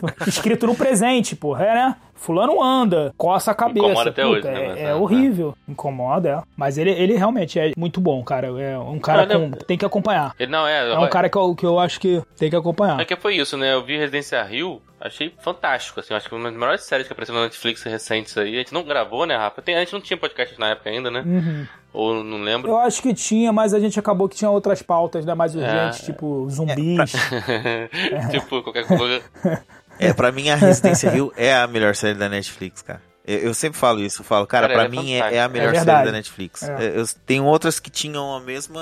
Escrito 0.26 0.66
no 0.66 0.74
presente, 0.74 1.34
porra, 1.34 1.64
é, 1.64 1.74
né? 1.74 1.96
Fulano 2.20 2.62
anda, 2.62 3.14
coça 3.16 3.50
a 3.50 3.54
cabeça. 3.54 3.86
Incomoda 3.86 4.10
até 4.10 4.22
Puta, 4.22 4.36
hoje, 4.36 4.46
né? 4.46 4.78
É, 4.78 4.82
é 4.90 4.94
horrível. 4.94 5.56
Incomoda, 5.66 6.28
é. 6.28 6.42
Mas 6.54 6.76
ele, 6.76 6.90
ele 6.90 7.16
realmente 7.16 7.58
é 7.58 7.72
muito 7.74 7.98
bom, 7.98 8.22
cara. 8.22 8.48
É 8.60 8.78
um 8.78 8.98
cara 8.98 9.26
com. 9.26 9.50
Tem 9.52 9.78
que 9.78 9.86
acompanhar. 9.86 10.34
Ele 10.38 10.52
não 10.52 10.66
é. 10.66 10.90
É 10.90 10.98
um 10.98 11.08
cara 11.08 11.30
que 11.30 11.38
eu, 11.38 11.54
que 11.54 11.64
eu 11.64 11.78
acho 11.78 11.98
que 11.98 12.22
tem 12.36 12.50
que 12.50 12.56
acompanhar. 12.56 13.00
É 13.00 13.06
que 13.06 13.16
foi 13.16 13.36
isso, 13.36 13.56
né? 13.56 13.72
Eu 13.72 13.82
vi 13.82 13.96
Residência 13.96 14.42
Rio, 14.42 14.82
achei 15.00 15.34
fantástico, 15.40 15.98
assim. 15.98 16.12
Acho 16.12 16.28
que 16.28 16.34
uma 16.34 16.50
das 16.50 16.60
melhores 16.60 16.82
séries 16.82 17.06
que 17.06 17.12
apareceu 17.14 17.34
na 17.34 17.44
Netflix 17.44 17.82
recentes 17.84 18.36
aí. 18.36 18.54
A 18.54 18.58
gente 18.58 18.74
não 18.74 18.82
gravou, 18.82 19.24
né, 19.24 19.34
Rafa? 19.34 19.62
Tem, 19.62 19.74
a 19.74 19.80
gente 19.80 19.94
não 19.94 20.00
tinha 20.02 20.18
podcast 20.18 20.60
na 20.60 20.68
época 20.68 20.90
ainda, 20.90 21.10
né? 21.10 21.22
Uhum. 21.24 21.66
Ou 21.92 22.22
não 22.22 22.42
lembro? 22.42 22.70
Eu 22.70 22.76
acho 22.76 23.00
que 23.00 23.14
tinha, 23.14 23.50
mas 23.50 23.72
a 23.72 23.80
gente 23.80 23.98
acabou 23.98 24.28
que 24.28 24.36
tinha 24.36 24.50
outras 24.50 24.82
pautas, 24.82 25.24
né? 25.24 25.34
Mais 25.34 25.54
urgentes, 25.56 26.02
é. 26.02 26.04
tipo 26.04 26.48
zumbis. 26.50 27.12
tipo, 28.30 28.62
qualquer 28.62 28.86
coisa. 28.86 29.22
É, 30.00 30.12
pra 30.12 30.32
mim 30.32 30.48
a 30.50 30.56
Residência 30.56 31.10
Rio 31.10 31.32
é 31.36 31.54
a 31.54 31.66
melhor 31.66 31.94
série 31.94 32.18
da 32.18 32.28
Netflix, 32.28 32.82
cara. 32.82 33.02
Eu, 33.24 33.38
eu 33.38 33.54
sempre 33.54 33.78
falo 33.78 34.00
isso, 34.00 34.22
eu 34.22 34.24
falo, 34.24 34.46
cara, 34.46 34.66
Cara, 34.66 34.78
pra 34.80 34.86
é 34.86 34.88
mim 34.88 35.12
é, 35.12 35.36
é 35.36 35.42
a 35.42 35.48
melhor 35.48 35.74
É 35.74 35.84
série 35.84 36.04
da 36.04 36.12
Netflix. 36.12 36.62
É. 36.62 36.98
Eu, 36.98 37.04
tem 37.26 37.40
outras 37.40 37.78
que 37.78 37.90
tinham 37.90 38.34
a 38.34 38.40
mesma, 38.40 38.80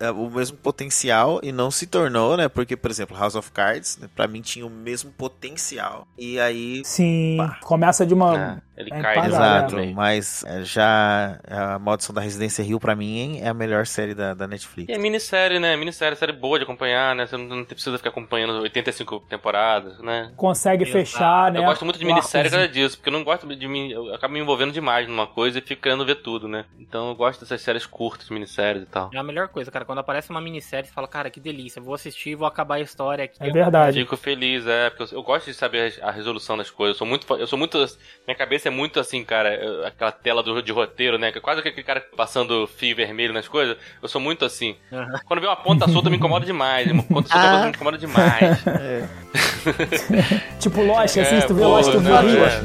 é, 0.00 0.10
o 0.10 0.28
mesmo 0.28 0.56
potencial 0.58 1.40
e 1.42 1.52
não 1.52 1.70
se 1.70 1.86
tornou, 1.86 2.36
né? 2.36 2.48
Porque, 2.48 2.76
por 2.76 2.90
exemplo, 2.90 3.16
House 3.16 3.34
of 3.34 3.50
Cards, 3.52 3.98
né, 3.98 4.08
pra 4.14 4.26
mim 4.26 4.40
tinha 4.40 4.66
o 4.66 4.70
mesmo 4.70 5.12
potencial. 5.12 6.06
E 6.18 6.38
aí 6.40 6.82
Sim, 6.84 7.36
Pá. 7.38 7.58
começa 7.62 8.04
de 8.04 8.12
uma. 8.12 8.60
Ele 8.76 8.90
É 8.92 9.00
cai 9.00 9.26
Exato, 9.26 9.76
mas 9.94 10.44
é, 10.44 10.64
já 10.64 11.38
a 11.46 11.78
Maldição 11.78 12.14
da 12.14 12.20
Residência 12.20 12.64
Rio, 12.64 12.80
pra 12.80 12.96
mim, 12.96 13.18
hein, 13.18 13.40
é 13.42 13.48
a 13.48 13.54
melhor 13.54 13.86
série 13.86 14.14
da, 14.14 14.34
da 14.34 14.46
Netflix. 14.46 14.88
E 14.88 14.92
é 14.92 14.98
minissérie, 14.98 15.58
né? 15.58 15.76
Minissérie, 15.76 16.16
série 16.16 16.32
boa 16.32 16.58
de 16.58 16.64
acompanhar, 16.64 17.14
né? 17.14 17.26
Você 17.26 17.36
não, 17.36 17.56
não 17.56 17.64
precisa 17.64 17.96
ficar 17.98 18.10
acompanhando 18.10 18.60
85 18.62 19.20
temporadas, 19.28 19.98
né? 20.00 20.32
Consegue 20.36 20.84
Exato. 20.84 20.98
fechar, 20.98 21.52
né? 21.52 21.60
Eu 21.60 21.64
gosto 21.64 21.84
muito 21.84 21.98
de 21.98 22.04
minissérie 22.04 22.50
por 22.50 22.56
causa 22.56 22.72
disso, 22.72 22.96
porque 22.96 23.08
eu 23.10 23.12
não 23.12 23.24
gosto 23.24 23.46
de 23.54 23.68
me. 23.68 23.92
Eu 23.92 24.14
acabo 24.14 24.32
me 24.32 24.40
envolvendo 24.40 24.72
demais 24.72 25.06
numa 25.06 25.26
coisa 25.26 25.58
e 25.58 25.62
fico 25.62 25.82
querendo 25.82 26.04
ver 26.04 26.16
tudo, 26.16 26.48
né? 26.48 26.64
Então 26.78 27.08
eu 27.08 27.14
gosto 27.14 27.40
dessas 27.40 27.60
séries 27.60 27.84
curtas, 27.84 28.30
minisséries 28.30 28.82
e 28.82 28.86
tal. 28.86 29.10
É 29.12 29.18
a 29.18 29.22
melhor 29.22 29.48
coisa, 29.48 29.70
cara. 29.70 29.84
Quando 29.84 29.98
aparece 29.98 30.30
uma 30.30 30.40
minissérie, 30.40 30.88
você 30.88 30.94
fala, 30.94 31.08
cara, 31.08 31.30
que 31.30 31.40
delícia, 31.40 31.80
vou 31.80 31.94
assistir, 31.94 32.34
vou 32.34 32.46
acabar 32.46 32.76
a 32.76 32.80
história 32.80 33.24
aqui. 33.24 33.36
É 33.40 33.50
verdade. 33.50 34.00
Fico 34.00 34.16
feliz, 34.16 34.66
é, 34.66 34.90
porque 34.90 35.14
eu, 35.14 35.18
eu 35.18 35.22
gosto 35.22 35.46
de 35.46 35.54
saber 35.54 35.94
a, 36.02 36.08
a 36.08 36.10
resolução 36.10 36.56
das 36.56 36.70
coisas. 36.70 36.94
Eu 36.94 36.98
sou 36.98 37.06
muito. 37.06 37.34
Eu 37.34 37.46
sou 37.46 37.58
muito. 37.58 37.78
Minha 38.26 38.36
cabeça 38.36 38.61
é 38.68 38.70
muito 38.70 38.98
assim, 39.00 39.24
cara, 39.24 39.86
aquela 39.86 40.12
tela 40.12 40.42
do, 40.42 40.62
de 40.62 40.72
roteiro, 40.72 41.18
né? 41.18 41.32
que 41.32 41.38
é 41.38 41.40
Quase 41.40 41.60
aquele 41.60 41.82
cara 41.82 42.00
passando 42.16 42.66
fio 42.66 42.94
vermelho 42.94 43.32
nas 43.32 43.48
coisas. 43.48 43.76
Eu 44.00 44.08
sou 44.08 44.20
muito 44.20 44.44
assim. 44.44 44.76
Aham. 44.92 45.20
Quando 45.24 45.40
vê 45.40 45.46
uma 45.46 45.56
ponta 45.56 45.88
solta, 45.88 46.08
me 46.10 46.16
incomoda 46.16 46.46
demais. 46.46 46.90
Uma 46.90 47.02
ponta 47.02 47.28
solta 47.28 47.64
me 47.64 47.70
incomoda 47.70 47.98
demais. 47.98 48.58
Tipo 50.60 50.82
Lost, 50.82 51.18
assim, 51.18 51.36
É, 51.36 51.40
se 51.40 51.46
tu 51.46 51.54
vê 51.54 51.62
pô, 51.62 51.68
Lost, 51.68 51.90
tu 51.90 52.00
não, 52.00 52.22
vê 52.22 52.32
não, 52.32 52.44
é. 52.46 52.62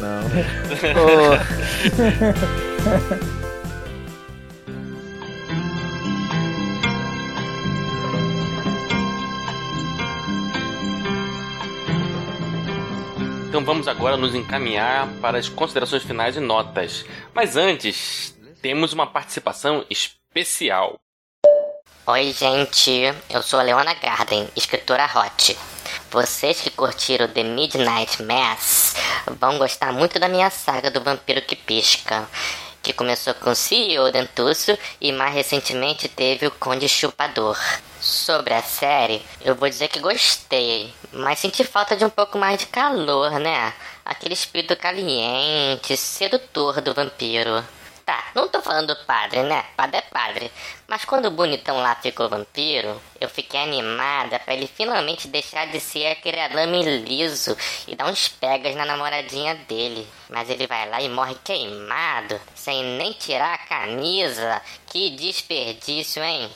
Não. 3.18 3.37
Vamos 13.68 13.90
agora 13.90 14.16
nos 14.16 14.34
encaminhar 14.34 15.10
para 15.20 15.38
as 15.38 15.50
considerações 15.50 16.02
finais 16.02 16.38
e 16.38 16.40
notas. 16.40 17.04
Mas 17.34 17.58
antes, 17.58 18.34
temos 18.62 18.94
uma 18.94 19.06
participação 19.06 19.86
especial. 19.90 20.96
Oi, 22.06 22.32
gente. 22.32 23.14
Eu 23.30 23.44
sou 23.44 23.60
a 23.60 23.64
Leona 23.64 23.94
Garden, 23.96 24.48
escritora 24.56 25.04
hot. 25.04 25.58
Vocês 26.10 26.62
que 26.62 26.70
curtiram 26.70 27.28
The 27.28 27.44
Midnight 27.44 28.24
Mass 28.24 28.96
vão 29.38 29.58
gostar 29.58 29.92
muito 29.92 30.18
da 30.18 30.30
minha 30.30 30.50
saga 30.50 30.90
do 30.90 31.04
vampiro 31.04 31.42
que 31.42 31.58
pisca, 31.58 32.26
que 32.88 32.94
começou 32.94 33.34
com 33.34 33.54
CEO 33.54 34.14
Dentuço 34.14 34.78
e 35.02 35.12
mais 35.12 35.34
recentemente 35.34 36.08
teve 36.08 36.48
o 36.48 36.52
Conde 36.52 36.88
Chupador. 36.88 37.58
Sobre 38.00 38.54
a 38.54 38.62
série, 38.62 39.22
eu 39.42 39.56
vou 39.56 39.68
dizer 39.68 39.90
que 39.90 40.00
gostei, 40.00 40.94
mas 41.12 41.40
senti 41.40 41.66
falta 41.66 41.98
de 41.98 42.06
um 42.06 42.10
pouco 42.10 42.38
mais 42.38 42.60
de 42.60 42.66
calor, 42.68 43.32
né? 43.42 43.74
Aquele 44.06 44.34
espírito 44.34 44.74
caliente, 44.78 45.98
sedutor 45.98 46.80
do 46.80 46.94
vampiro. 46.94 47.62
Tá, 48.08 48.32
não 48.34 48.48
tô 48.48 48.62
falando 48.62 48.96
do 48.96 49.06
padre, 49.06 49.44
né? 49.44 49.66
Padre 49.76 49.98
é 49.98 50.02
padre. 50.02 50.50
Mas 50.88 51.04
quando 51.04 51.26
o 51.26 51.32
bonitão 51.32 51.76
lá 51.76 51.94
ficou 51.96 52.30
vampiro, 52.30 53.02
eu 53.20 53.28
fiquei 53.28 53.60
animada 53.60 54.40
pra 54.40 54.54
ele 54.54 54.66
finalmente 54.66 55.28
deixar 55.28 55.68
de 55.68 55.78
ser 55.82 56.06
aquele 56.08 56.40
arame 56.40 56.84
liso 57.00 57.58
e 57.86 57.98
dar 57.98 58.06
uns 58.06 58.30
pegas 58.30 58.74
na 58.78 58.86
namoradinha 58.86 59.56
dele. 59.56 60.08
Mas 60.30 60.50
ele 60.50 60.66
vai 60.68 60.90
lá 60.90 61.02
e 61.02 61.10
morre 61.10 61.36
queimado, 61.44 62.40
sem 62.56 62.82
nem 62.82 63.12
tirar 63.12 63.56
a 63.56 63.68
camisa. 63.68 64.62
Que 64.86 65.10
desperdício, 65.10 66.24
hein? 66.24 66.50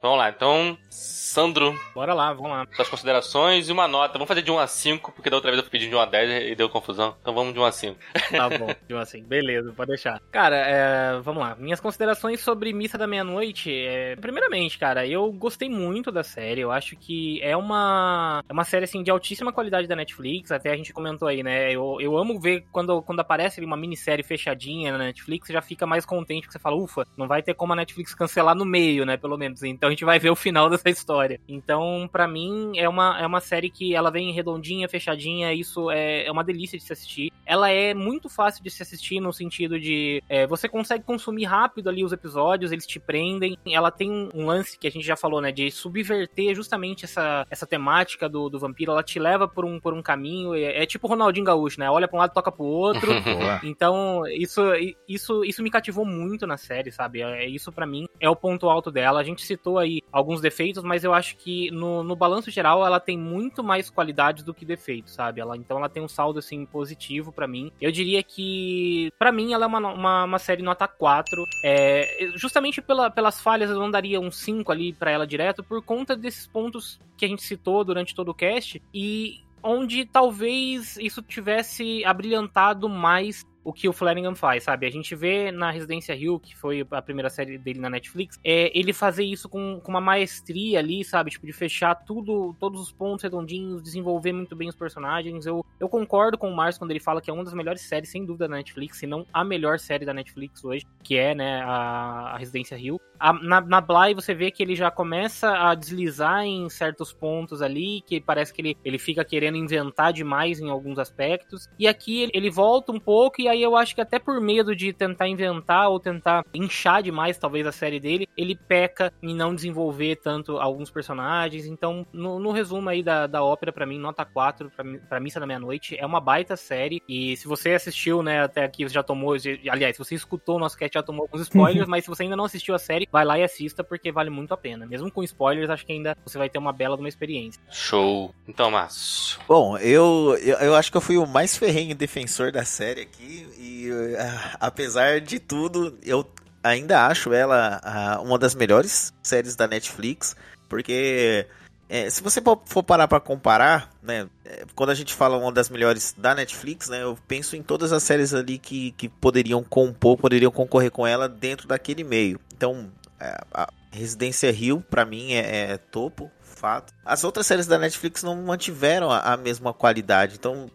Vamos 0.00 0.18
lá, 0.18 0.30
então, 0.30 0.78
Sandro, 0.92 1.74
Bora 1.94 2.12
lá, 2.12 2.30
vamos 2.34 2.50
lá. 2.50 2.66
suas 2.76 2.90
considerações 2.90 3.66
e 3.70 3.72
uma 3.72 3.88
nota. 3.88 4.12
Vamos 4.14 4.28
fazer 4.28 4.42
de 4.42 4.50
1 4.50 4.58
a 4.58 4.66
5, 4.66 5.12
porque 5.12 5.30
da 5.30 5.36
outra 5.36 5.50
vez 5.50 5.56
eu 5.56 5.62
fui 5.62 5.70
pedindo 5.70 5.88
de 5.88 5.96
1 5.96 6.00
a 6.00 6.04
10 6.04 6.52
e 6.52 6.54
deu 6.54 6.68
confusão. 6.68 7.16
Então 7.22 7.34
vamos 7.34 7.54
de 7.54 7.58
1 7.58 7.64
a 7.64 7.72
5. 7.72 7.98
Tá 8.32 8.48
bom, 8.50 8.66
tipo 8.68 8.96
assim, 8.96 9.22
beleza, 9.22 9.72
pode 9.72 9.88
deixar. 9.88 10.20
Cara, 10.30 10.56
é, 10.56 11.20
vamos 11.20 11.42
lá. 11.42 11.54
Minhas 11.58 11.80
considerações 11.80 12.40
sobre 12.40 12.72
Missa 12.72 12.98
da 12.98 13.06
Meia-Noite. 13.06 13.70
É, 13.72 14.16
primeiramente, 14.16 14.78
cara, 14.78 15.06
eu 15.06 15.30
gostei 15.32 15.70
muito 15.70 16.12
da 16.12 16.22
série. 16.22 16.60
Eu 16.60 16.70
acho 16.70 16.96
que 16.96 17.40
é 17.42 17.56
uma, 17.56 18.42
é 18.46 18.52
uma 18.52 18.64
série 18.64 18.84
assim 18.84 19.02
de 19.02 19.10
altíssima 19.10 19.52
qualidade 19.52 19.86
da 19.86 19.96
Netflix. 19.96 20.50
Até 20.50 20.70
a 20.70 20.76
gente 20.76 20.92
comentou 20.92 21.28
aí, 21.28 21.42
né? 21.42 21.72
Eu, 21.72 21.96
eu 22.00 22.16
amo 22.18 22.38
ver 22.38 22.64
quando, 22.70 23.00
quando 23.02 23.20
aparece 23.20 23.58
ali 23.58 23.66
uma 23.66 23.76
minissérie 23.76 24.24
fechadinha 24.24 24.92
na 24.92 24.98
Netflix, 24.98 25.46
você 25.46 25.54
já 25.54 25.62
fica 25.62 25.86
mais 25.86 26.04
contente, 26.04 26.42
porque 26.42 26.52
você 26.52 26.62
fala, 26.62 26.76
ufa, 26.76 27.06
não 27.16 27.26
vai 27.26 27.42
ter 27.42 27.54
como 27.54 27.72
a 27.72 27.76
Netflix 27.76 28.14
cancelar 28.14 28.54
no 28.54 28.66
meio, 28.66 29.06
né? 29.06 29.16
Pelo 29.16 29.38
menos. 29.38 29.62
Então 29.62 29.88
a 29.88 29.90
gente 29.92 30.04
vai 30.04 30.18
ver 30.18 30.30
o 30.30 30.36
final 30.36 30.68
dessa 30.82 30.98
história. 30.98 31.40
Então, 31.48 32.08
pra 32.10 32.26
mim, 32.26 32.72
é 32.76 32.88
uma, 32.88 33.20
é 33.20 33.26
uma 33.26 33.40
série 33.40 33.70
que 33.70 33.94
ela 33.94 34.10
vem 34.10 34.32
redondinha, 34.32 34.88
fechadinha, 34.88 35.52
isso 35.52 35.90
é, 35.90 36.26
é 36.26 36.32
uma 36.32 36.44
delícia 36.44 36.78
de 36.78 36.84
se 36.84 36.92
assistir. 36.92 37.32
Ela 37.46 37.70
é 37.70 37.94
muito 37.94 38.28
fácil 38.28 38.62
de 38.62 38.70
se 38.70 38.82
assistir 38.82 39.20
no 39.20 39.32
sentido 39.32 39.78
de 39.78 40.22
é, 40.28 40.46
você 40.46 40.68
consegue 40.68 41.04
consumir 41.04 41.44
rápido 41.44 41.88
ali 41.88 42.04
os 42.04 42.12
episódios, 42.12 42.72
eles 42.72 42.86
te 42.86 42.98
prendem. 42.98 43.56
Ela 43.66 43.90
tem 43.90 44.28
um 44.34 44.46
lance 44.46 44.78
que 44.78 44.86
a 44.86 44.90
gente 44.90 45.06
já 45.06 45.16
falou, 45.16 45.40
né, 45.40 45.52
de 45.52 45.70
subverter 45.70 46.54
justamente 46.54 47.04
essa, 47.04 47.46
essa 47.50 47.66
temática 47.66 48.28
do, 48.28 48.48
do 48.48 48.58
vampiro. 48.58 48.92
Ela 48.92 49.02
te 49.02 49.18
leva 49.18 49.46
por 49.46 49.64
um, 49.64 49.78
por 49.78 49.94
um 49.94 50.02
caminho. 50.02 50.54
É, 50.54 50.82
é 50.82 50.86
tipo 50.86 51.06
Ronaldinho 51.06 51.46
Gaúcho, 51.46 51.78
né? 51.78 51.90
Olha 51.90 52.08
pra 52.08 52.16
um 52.16 52.20
lado, 52.20 52.32
toca 52.32 52.50
pro 52.50 52.64
outro. 52.64 53.12
Então, 53.62 54.22
isso, 54.26 54.60
isso, 55.08 55.44
isso 55.44 55.62
me 55.62 55.70
cativou 55.70 56.04
muito 56.04 56.46
na 56.46 56.56
série, 56.56 56.90
sabe? 56.90 57.22
É, 57.22 57.46
isso 57.46 57.70
pra 57.70 57.86
mim 57.86 58.06
é 58.18 58.28
o 58.28 58.36
ponto 58.36 58.68
alto 58.68 58.90
dela. 58.90 59.20
A 59.20 59.24
gente 59.24 59.44
citou 59.44 59.78
aí 59.78 60.00
alguns 60.10 60.40
defeitos, 60.40 60.71
mas 60.80 61.04
eu 61.04 61.12
acho 61.12 61.36
que 61.36 61.70
no, 61.70 62.02
no 62.02 62.14
balanço 62.14 62.50
geral 62.50 62.86
ela 62.86 63.00
tem 63.00 63.18
muito 63.18 63.62
mais 63.62 63.90
qualidades 63.90 64.44
do 64.44 64.54
que 64.54 64.64
defeitos, 64.64 65.14
sabe? 65.14 65.40
Ela, 65.40 65.56
então 65.56 65.78
ela 65.78 65.88
tem 65.88 66.02
um 66.02 66.08
saldo 66.08 66.38
assim 66.38 66.64
positivo 66.64 67.32
pra 67.32 67.48
mim. 67.48 67.72
Eu 67.80 67.90
diria 67.90 68.22
que 68.22 69.12
pra 69.18 69.32
mim 69.32 69.52
ela 69.52 69.64
é 69.64 69.66
uma, 69.66 69.78
uma, 69.78 70.24
uma 70.24 70.38
série 70.38 70.62
nota 70.62 70.86
4. 70.86 71.44
É, 71.64 72.30
justamente 72.36 72.80
pela, 72.80 73.10
pelas 73.10 73.40
falhas 73.40 73.70
eu 73.70 73.78
não 73.78 73.90
daria 73.90 74.20
um 74.20 74.30
5 74.30 74.70
ali 74.70 74.92
pra 74.92 75.10
ela 75.10 75.26
direto 75.26 75.62
por 75.62 75.82
conta 75.82 76.16
desses 76.16 76.46
pontos 76.46 77.00
que 77.16 77.24
a 77.24 77.28
gente 77.28 77.42
citou 77.42 77.84
durante 77.84 78.14
todo 78.14 78.30
o 78.30 78.34
cast 78.34 78.82
e 78.92 79.42
onde 79.62 80.04
talvez 80.04 80.96
isso 80.96 81.22
tivesse 81.22 82.04
abrilhantado 82.04 82.88
mais 82.88 83.44
o 83.64 83.72
que 83.72 83.88
o 83.88 83.92
Flanagan 83.92 84.34
faz, 84.34 84.64
sabe? 84.64 84.86
A 84.86 84.90
gente 84.90 85.14
vê 85.14 85.50
na 85.50 85.70
Residência 85.70 86.14
Hill, 86.14 86.38
que 86.40 86.56
foi 86.56 86.86
a 86.90 87.02
primeira 87.02 87.30
série 87.30 87.58
dele 87.58 87.80
na 87.80 87.90
Netflix, 87.90 88.38
é 88.44 88.76
ele 88.78 88.92
fazer 88.92 89.24
isso 89.24 89.48
com, 89.48 89.80
com 89.80 89.90
uma 89.90 90.00
maestria 90.00 90.78
ali, 90.78 91.04
sabe? 91.04 91.30
Tipo, 91.30 91.46
de 91.46 91.52
fechar 91.52 91.94
tudo, 91.94 92.54
todos 92.58 92.80
os 92.80 92.92
pontos 92.92 93.22
redondinhos, 93.22 93.82
desenvolver 93.82 94.32
muito 94.32 94.56
bem 94.56 94.68
os 94.68 94.76
personagens. 94.76 95.46
Eu, 95.46 95.64
eu 95.78 95.88
concordo 95.88 96.36
com 96.36 96.50
o 96.50 96.56
Márcio 96.56 96.80
quando 96.80 96.90
ele 96.90 97.00
fala 97.00 97.20
que 97.20 97.30
é 97.30 97.32
uma 97.32 97.44
das 97.44 97.54
melhores 97.54 97.82
séries, 97.82 98.10
sem 98.10 98.24
dúvida, 98.24 98.48
da 98.48 98.56
Netflix, 98.56 98.98
se 98.98 99.06
não 99.06 99.26
a 99.32 99.44
melhor 99.44 99.78
série 99.78 100.04
da 100.04 100.12
Netflix 100.12 100.64
hoje, 100.64 100.84
que 101.02 101.16
é, 101.16 101.34
né, 101.34 101.62
a, 101.62 102.32
a 102.34 102.36
Residência 102.36 102.76
Hill. 102.76 103.00
A, 103.18 103.32
na, 103.32 103.60
na 103.60 103.80
Bly 103.80 104.14
você 104.14 104.34
vê 104.34 104.50
que 104.50 104.62
ele 104.62 104.74
já 104.74 104.90
começa 104.90 105.48
a 105.48 105.76
deslizar 105.76 106.44
em 106.44 106.68
certos 106.68 107.12
pontos 107.12 107.62
ali, 107.62 108.02
que 108.04 108.20
parece 108.20 108.52
que 108.52 108.60
ele, 108.60 108.76
ele 108.84 108.98
fica 108.98 109.24
querendo 109.24 109.56
inventar 109.56 110.12
demais 110.12 110.58
em 110.58 110.68
alguns 110.68 110.98
aspectos. 110.98 111.68
E 111.78 111.86
aqui 111.86 112.22
ele, 112.22 112.32
ele 112.34 112.50
volta 112.50 112.90
um 112.90 112.98
pouco, 112.98 113.40
e 113.40 113.48
aí 113.52 113.62
eu 113.62 113.76
acho 113.76 113.94
que 113.94 114.00
até 114.00 114.18
por 114.18 114.40
medo 114.40 114.74
de 114.74 114.92
tentar 114.92 115.28
inventar 115.28 115.88
ou 115.88 116.00
tentar 116.00 116.44
inchar 116.52 117.02
demais, 117.02 117.38
talvez, 117.38 117.66
a 117.66 117.72
série 117.72 118.00
dele, 118.00 118.28
ele 118.36 118.56
peca 118.56 119.12
em 119.22 119.34
não 119.34 119.54
desenvolver 119.54 120.16
tanto 120.16 120.58
alguns 120.58 120.90
personagens. 120.90 121.66
Então, 121.66 122.06
no, 122.12 122.38
no 122.38 122.50
resumo 122.50 122.88
aí 122.88 123.02
da, 123.02 123.26
da 123.26 123.42
ópera, 123.42 123.72
pra 123.72 123.86
mim, 123.86 123.98
nota 123.98 124.24
4 124.24 124.70
pra, 124.70 124.84
pra 125.08 125.20
Missa 125.20 125.38
da 125.38 125.46
Meia-Noite. 125.46 125.96
É 125.96 126.04
uma 126.04 126.20
baita 126.20 126.56
série. 126.56 127.02
E 127.08 127.36
se 127.36 127.46
você 127.46 127.70
assistiu, 127.70 128.22
né, 128.22 128.42
até 128.42 128.64
aqui, 128.64 128.88
você 128.88 128.94
já 128.94 129.02
tomou. 129.02 129.34
Aliás, 129.70 129.96
se 129.96 130.04
você 130.04 130.14
escutou 130.14 130.56
o 130.56 130.58
nosso 130.58 130.76
cast, 130.76 130.94
já 130.94 131.02
tomou 131.02 131.22
alguns 131.22 131.42
spoilers, 131.42 131.86
mas 131.88 132.04
se 132.04 132.10
você 132.10 132.24
ainda 132.24 132.36
não 132.36 132.44
assistiu 132.44 132.74
a 132.74 132.78
série, 132.78 133.08
vai 133.10 133.24
lá 133.24 133.38
e 133.38 133.44
assista, 133.44 133.84
porque 133.84 134.10
vale 134.10 134.30
muito 134.30 134.52
a 134.52 134.56
pena. 134.56 134.86
Mesmo 134.86 135.10
com 135.10 135.22
spoilers, 135.22 135.70
acho 135.70 135.86
que 135.86 135.92
ainda 135.92 136.16
você 136.24 136.38
vai 136.38 136.48
ter 136.48 136.58
uma 136.58 136.72
bela 136.72 136.96
de 136.96 137.02
uma 137.02 137.08
experiência. 137.08 137.62
Show. 137.70 138.34
Então, 138.48 138.70
Márcio. 138.70 139.40
Bom, 139.46 139.76
eu, 139.78 140.36
eu, 140.42 140.56
eu 140.58 140.74
acho 140.74 140.90
que 140.90 140.96
eu 140.96 141.00
fui 141.00 141.16
o 141.16 141.26
mais 141.26 141.56
ferrenho 141.56 141.94
defensor 141.94 142.50
da 142.50 142.64
série 142.64 143.02
aqui. 143.02 143.41
E 143.58 143.90
ah, 144.18 144.56
apesar 144.60 145.20
de 145.20 145.38
tudo, 145.38 145.98
eu 146.02 146.28
ainda 146.62 147.06
acho 147.06 147.32
ela 147.32 147.80
ah, 147.82 148.20
uma 148.20 148.38
das 148.38 148.54
melhores 148.54 149.12
séries 149.22 149.56
da 149.56 149.66
Netflix. 149.66 150.36
Porque 150.68 151.46
é, 151.88 152.08
se 152.08 152.22
você 152.22 152.40
for 152.64 152.82
parar 152.82 153.06
pra 153.06 153.20
comparar, 153.20 153.90
né? 154.02 154.26
é, 154.46 154.64
Quando 154.74 154.88
a 154.88 154.94
gente 154.94 155.12
fala 155.12 155.36
uma 155.36 155.52
das 155.52 155.68
melhores 155.68 156.14
da 156.16 156.34
Netflix, 156.34 156.88
né? 156.88 157.02
Eu 157.02 157.18
penso 157.28 157.54
em 157.54 157.62
todas 157.62 157.92
as 157.92 158.02
séries 158.02 158.32
ali 158.32 158.56
que, 158.58 158.92
que 158.92 159.10
poderiam 159.10 159.62
compor, 159.62 160.16
poderiam 160.16 160.50
concorrer 160.50 160.90
com 160.90 161.06
ela 161.06 161.28
dentro 161.28 161.68
daquele 161.68 162.02
meio. 162.02 162.40
Então, 162.56 162.90
é, 163.20 163.36
a 163.52 163.68
Residência 163.90 164.50
Rio, 164.50 164.82
pra 164.88 165.04
mim, 165.04 165.34
é, 165.34 165.72
é 165.72 165.76
topo, 165.76 166.30
fato. 166.40 166.94
As 167.04 167.24
outras 167.24 167.46
séries 167.46 167.66
da 167.66 167.78
Netflix 167.78 168.22
não 168.22 168.36
mantiveram 168.36 169.10
a, 169.10 169.34
a 169.34 169.36
mesma 169.36 169.74
qualidade. 169.74 170.36
Então, 170.38 170.70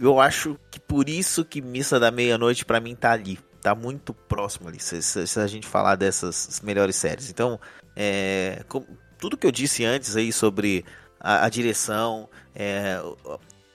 eu 0.00 0.20
acho 0.20 0.58
que 0.70 0.80
por 0.80 1.08
isso 1.08 1.44
que 1.44 1.60
Missa 1.60 2.00
da 2.00 2.10
Meia-Noite 2.10 2.64
para 2.64 2.80
mim 2.80 2.94
tá 2.94 3.12
ali. 3.12 3.38
Tá 3.60 3.74
muito 3.74 4.14
próximo 4.14 4.68
ali, 4.68 4.80
se, 4.80 5.02
se, 5.02 5.26
se, 5.26 5.38
a 5.38 5.46
gente 5.46 5.66
falar 5.66 5.94
dessas 5.94 6.62
melhores 6.64 6.96
séries. 6.96 7.28
Então, 7.28 7.60
é, 7.94 8.64
com, 8.66 8.86
tudo 9.18 9.36
que 9.36 9.46
eu 9.46 9.52
disse 9.52 9.84
antes 9.84 10.16
aí 10.16 10.32
sobre 10.32 10.82
a, 11.20 11.44
a 11.44 11.48
direção, 11.50 12.26
é, 12.54 12.98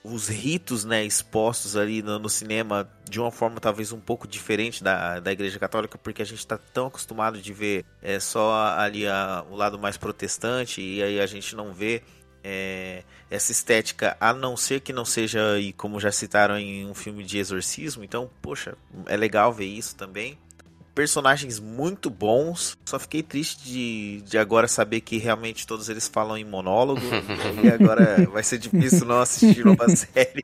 os 0.02 0.28
ritos 0.28 0.84
né, 0.84 1.04
expostos 1.04 1.76
ali 1.76 2.02
no, 2.02 2.18
no, 2.18 2.28
cinema 2.28 2.88
de 3.08 3.20
uma 3.20 3.30
forma 3.30 3.60
talvez 3.60 3.92
um 3.92 4.00
pouco 4.00 4.26
diferente 4.26 4.82
da, 4.82 5.20
da 5.20 5.32
Igreja 5.32 5.58
Católica, 5.58 5.98
porque 5.98 6.22
a 6.22 6.24
gente 6.24 6.38
está 6.38 6.58
tão 6.58 6.86
acostumado 6.86 7.40
de 7.40 7.52
ver 7.52 7.84
é, 8.02 8.18
só 8.20 8.74
ali 8.76 9.06
a, 9.06 9.44
o 9.50 9.56
lado 9.56 9.78
mais 9.78 9.96
protestante 9.96 10.80
e 10.80 11.02
aí 11.02 11.20
a 11.20 11.26
gente 11.26 11.54
não 11.54 11.72
vê 11.72 12.02
é, 12.48 13.02
essa 13.28 13.50
estética, 13.50 14.16
a 14.20 14.32
não 14.32 14.56
ser 14.56 14.80
que 14.80 14.92
não 14.92 15.04
seja, 15.04 15.58
e 15.58 15.72
como 15.72 15.98
já 15.98 16.12
citaram 16.12 16.56
em 16.56 16.86
um 16.86 16.94
filme 16.94 17.24
de 17.24 17.38
exorcismo, 17.38 18.04
então, 18.04 18.30
poxa, 18.40 18.78
é 19.06 19.16
legal 19.16 19.52
ver 19.52 19.66
isso 19.66 19.96
também 19.96 20.38
personagens 20.96 21.60
muito 21.60 22.08
bons. 22.08 22.76
Só 22.86 22.98
fiquei 22.98 23.22
triste 23.22 23.62
de, 23.62 24.22
de 24.22 24.38
agora 24.38 24.66
saber 24.66 25.02
que 25.02 25.18
realmente 25.18 25.66
todos 25.66 25.90
eles 25.90 26.08
falam 26.08 26.38
em 26.38 26.44
monólogo. 26.44 27.02
e 27.62 27.68
agora 27.68 28.26
vai 28.32 28.42
ser 28.42 28.56
difícil 28.56 29.06
não 29.06 29.20
assistir 29.20 29.66
uma 29.66 29.86
série 29.94 30.42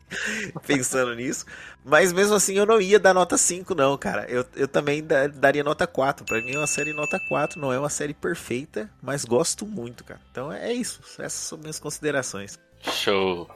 pensando 0.67 1.15
nisso. 1.15 1.47
Mas 1.83 2.13
mesmo 2.13 2.35
assim 2.35 2.55
eu 2.55 2.67
não 2.67 2.79
ia 2.79 3.01
dar 3.01 3.15
nota 3.15 3.39
5, 3.39 3.75
não, 3.75 3.97
cara. 3.97 4.27
Eu, 4.29 4.45
eu 4.55 4.69
também 4.69 5.03
daria 5.35 5.65
nota 5.65 5.87
4. 5.87 6.27
Pra 6.27 6.43
mim 6.43 6.53
é 6.53 6.59
uma 6.59 6.67
série 6.67 6.93
nota 6.93 7.19
4. 7.31 7.59
Não 7.59 7.73
é 7.73 7.79
uma 7.79 7.91
série 7.91 8.13
perfeita, 8.13 8.91
mas 9.01 9.25
gosto 9.25 9.65
muito, 9.65 10.05
cara. 10.05 10.21
Então 10.31 10.53
é 10.53 10.71
isso. 10.71 11.01
Essas 11.19 11.33
são 11.33 11.57
minhas 11.57 11.81
considerações. 11.81 12.61
Show. 12.83 13.51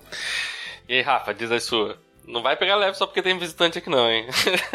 E 0.88 0.94
aí, 0.94 1.02
Rafa, 1.02 1.34
diz 1.34 1.52
a 1.52 1.60
sua. 1.60 1.98
Não 2.26 2.42
vai 2.42 2.56
pegar 2.56 2.74
leve 2.74 2.96
só 2.96 3.06
porque 3.06 3.22
tem 3.22 3.38
visitante 3.38 3.78
aqui, 3.78 3.88
não, 3.88 4.10
hein? 4.10 4.26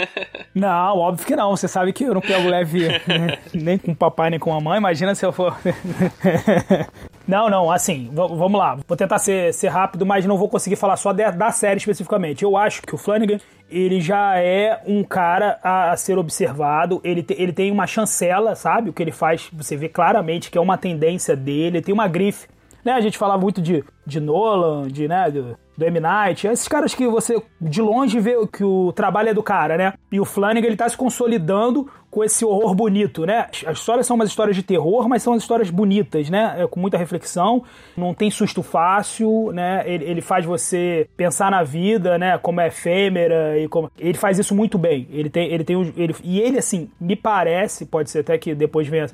Não, 0.56 0.98
óbvio 0.98 1.26
que 1.26 1.36
não. 1.36 1.52
Você 1.52 1.68
sabe 1.68 1.92
que 1.92 2.04
eu 2.04 2.14
não 2.14 2.22
pego 2.22 2.48
leve 2.48 2.88
né? 2.88 3.38
nem 3.54 3.78
com 3.78 3.92
o 3.92 3.96
papai 3.96 4.30
nem 4.30 4.40
com 4.40 4.54
a 4.54 4.60
mãe. 4.60 4.78
Imagina 4.78 5.16
se 5.16 5.26
eu 5.26 5.32
for. 5.32 5.58
Não, 7.28 7.50
não, 7.50 7.72
assim, 7.72 8.10
vamos 8.12 8.60
lá. 8.60 8.78
Vou 8.86 8.98
tentar 8.98 9.18
ser, 9.18 9.54
ser 9.54 9.70
rápido, 9.70 10.06
mas 10.06 10.26
não 10.26 10.38
vou 10.38 10.50
conseguir 10.50 10.76
falar 10.76 10.98
só 10.98 11.14
de, 11.14 11.32
da 11.32 11.50
série 11.52 11.78
especificamente. 11.78 12.44
Eu 12.44 12.58
acho 12.58 12.82
que 12.82 12.94
o 12.94 12.98
Flanagan, 12.98 13.40
ele 13.70 14.02
já 14.02 14.38
é 14.38 14.82
um 14.86 15.02
cara 15.02 15.58
a, 15.64 15.92
a 15.92 15.98
ser 15.98 16.18
observado. 16.18 17.00
Ele, 17.06 17.24
te, 17.24 17.34
ele 17.40 17.54
tem 17.54 17.72
uma 17.72 17.88
chancela, 17.88 18.54
sabe? 18.54 18.90
O 18.90 18.94
que 18.94 19.02
ele 19.02 19.14
faz, 19.14 19.48
você 19.54 19.78
vê 19.78 19.88
claramente 19.88 20.52
que 20.52 20.58
é 20.58 20.62
uma 20.62 20.78
tendência 20.78 21.34
dele. 21.34 21.78
Ele 21.78 21.86
tem 21.86 21.94
uma 21.94 22.08
grife. 22.08 22.48
Né? 22.84 22.94
A 22.94 23.02
gente 23.02 23.18
falava 23.18 23.42
muito 23.42 23.62
de, 23.62 23.84
de 24.06 24.20
Nolan, 24.20 24.88
de, 24.88 25.08
né, 25.08 25.30
do, 25.30 25.58
do 25.78 25.86
M. 25.86 26.00
Night, 26.00 26.48
esses 26.48 26.68
caras 26.68 26.94
que 26.94 27.08
você 27.08 27.42
de 27.60 27.82
longe 27.82 28.20
vê 28.20 28.36
que 28.48 28.64
o 28.64 28.92
trabalho 28.94 29.30
é 29.30 29.34
do 29.34 29.44
cara, 29.44 29.78
né? 29.78 29.94
E 30.12 30.20
o 30.20 30.26
Flanagan 30.26 30.68
ele 30.68 30.76
tá 30.76 30.88
se 30.88 30.98
consolidando 30.98 31.88
com 32.10 32.24
esse 32.24 32.44
horror 32.44 32.76
bonito, 32.76 33.26
né? 33.26 33.48
As 33.66 33.80
histórias 33.80 34.06
são 34.06 34.16
umas 34.16 34.30
histórias 34.30 34.56
de 34.56 34.62
terror, 34.62 35.08
mas 35.08 35.24
são 35.24 35.36
histórias 35.36 35.70
bonitas, 35.70 36.30
né? 36.30 36.56
É, 36.58 36.68
com 36.68 36.80
muita 36.80 36.98
reflexão, 36.98 37.64
não 37.96 38.14
tem 38.14 38.30
susto 38.30 38.62
fácil, 38.62 39.52
né? 39.54 39.84
Ele, 39.86 40.04
ele, 40.04 40.22
faz 40.22 40.46
você 40.46 41.08
pensar 41.16 41.50
na 41.50 41.64
vida, 41.64 42.18
né? 42.18 42.38
Como 42.38 42.60
é 42.60 42.68
efêmera 42.68 43.58
e 43.58 43.68
como 43.68 43.90
ele 43.98 44.18
faz 44.18 44.38
isso 44.38 44.54
muito 44.54 44.78
bem. 44.78 45.08
Ele 45.10 45.30
tem, 45.30 45.52
ele 45.52 45.64
tem, 45.64 45.94
ele 45.96 46.16
e 46.24 46.40
ele 46.42 46.58
assim 46.58 46.90
me 47.00 47.16
parece, 47.16 47.86
pode 47.86 48.10
ser 48.10 48.20
até 48.20 48.38
que 48.38 48.54
depois 48.54 48.88
venha 48.88 49.08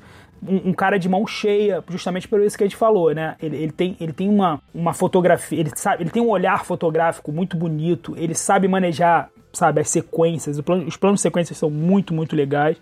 um, 0.46 0.70
um, 0.70 0.72
cara 0.72 0.98
de 0.98 1.08
mão 1.08 1.26
cheia, 1.26 1.82
justamente 1.88 2.28
por 2.28 2.40
isso 2.40 2.56
que 2.56 2.64
a 2.64 2.66
gente 2.66 2.76
falou, 2.76 3.14
né? 3.14 3.36
Ele, 3.40 3.56
ele, 3.56 3.72
tem, 3.72 3.96
ele 4.00 4.12
tem 4.12 4.28
uma, 4.28 4.60
uma 4.74 4.92
fotografia, 4.92 5.60
ele 5.60 5.70
sabe, 5.74 6.02
ele 6.02 6.10
tem 6.10 6.22
um 6.22 6.28
olhar 6.28 6.64
fotográfico 6.64 7.32
muito 7.32 7.56
bonito, 7.56 8.14
ele 8.16 8.34
sabe 8.34 8.68
manejar, 8.68 9.30
sabe, 9.52 9.80
as 9.80 9.88
sequências, 9.88 10.60
plano, 10.60 10.86
os 10.86 10.96
planos 10.96 11.18
de 11.18 11.22
sequências 11.22 11.58
são 11.58 11.70
muito, 11.70 12.14
muito 12.14 12.36
legais. 12.36 12.76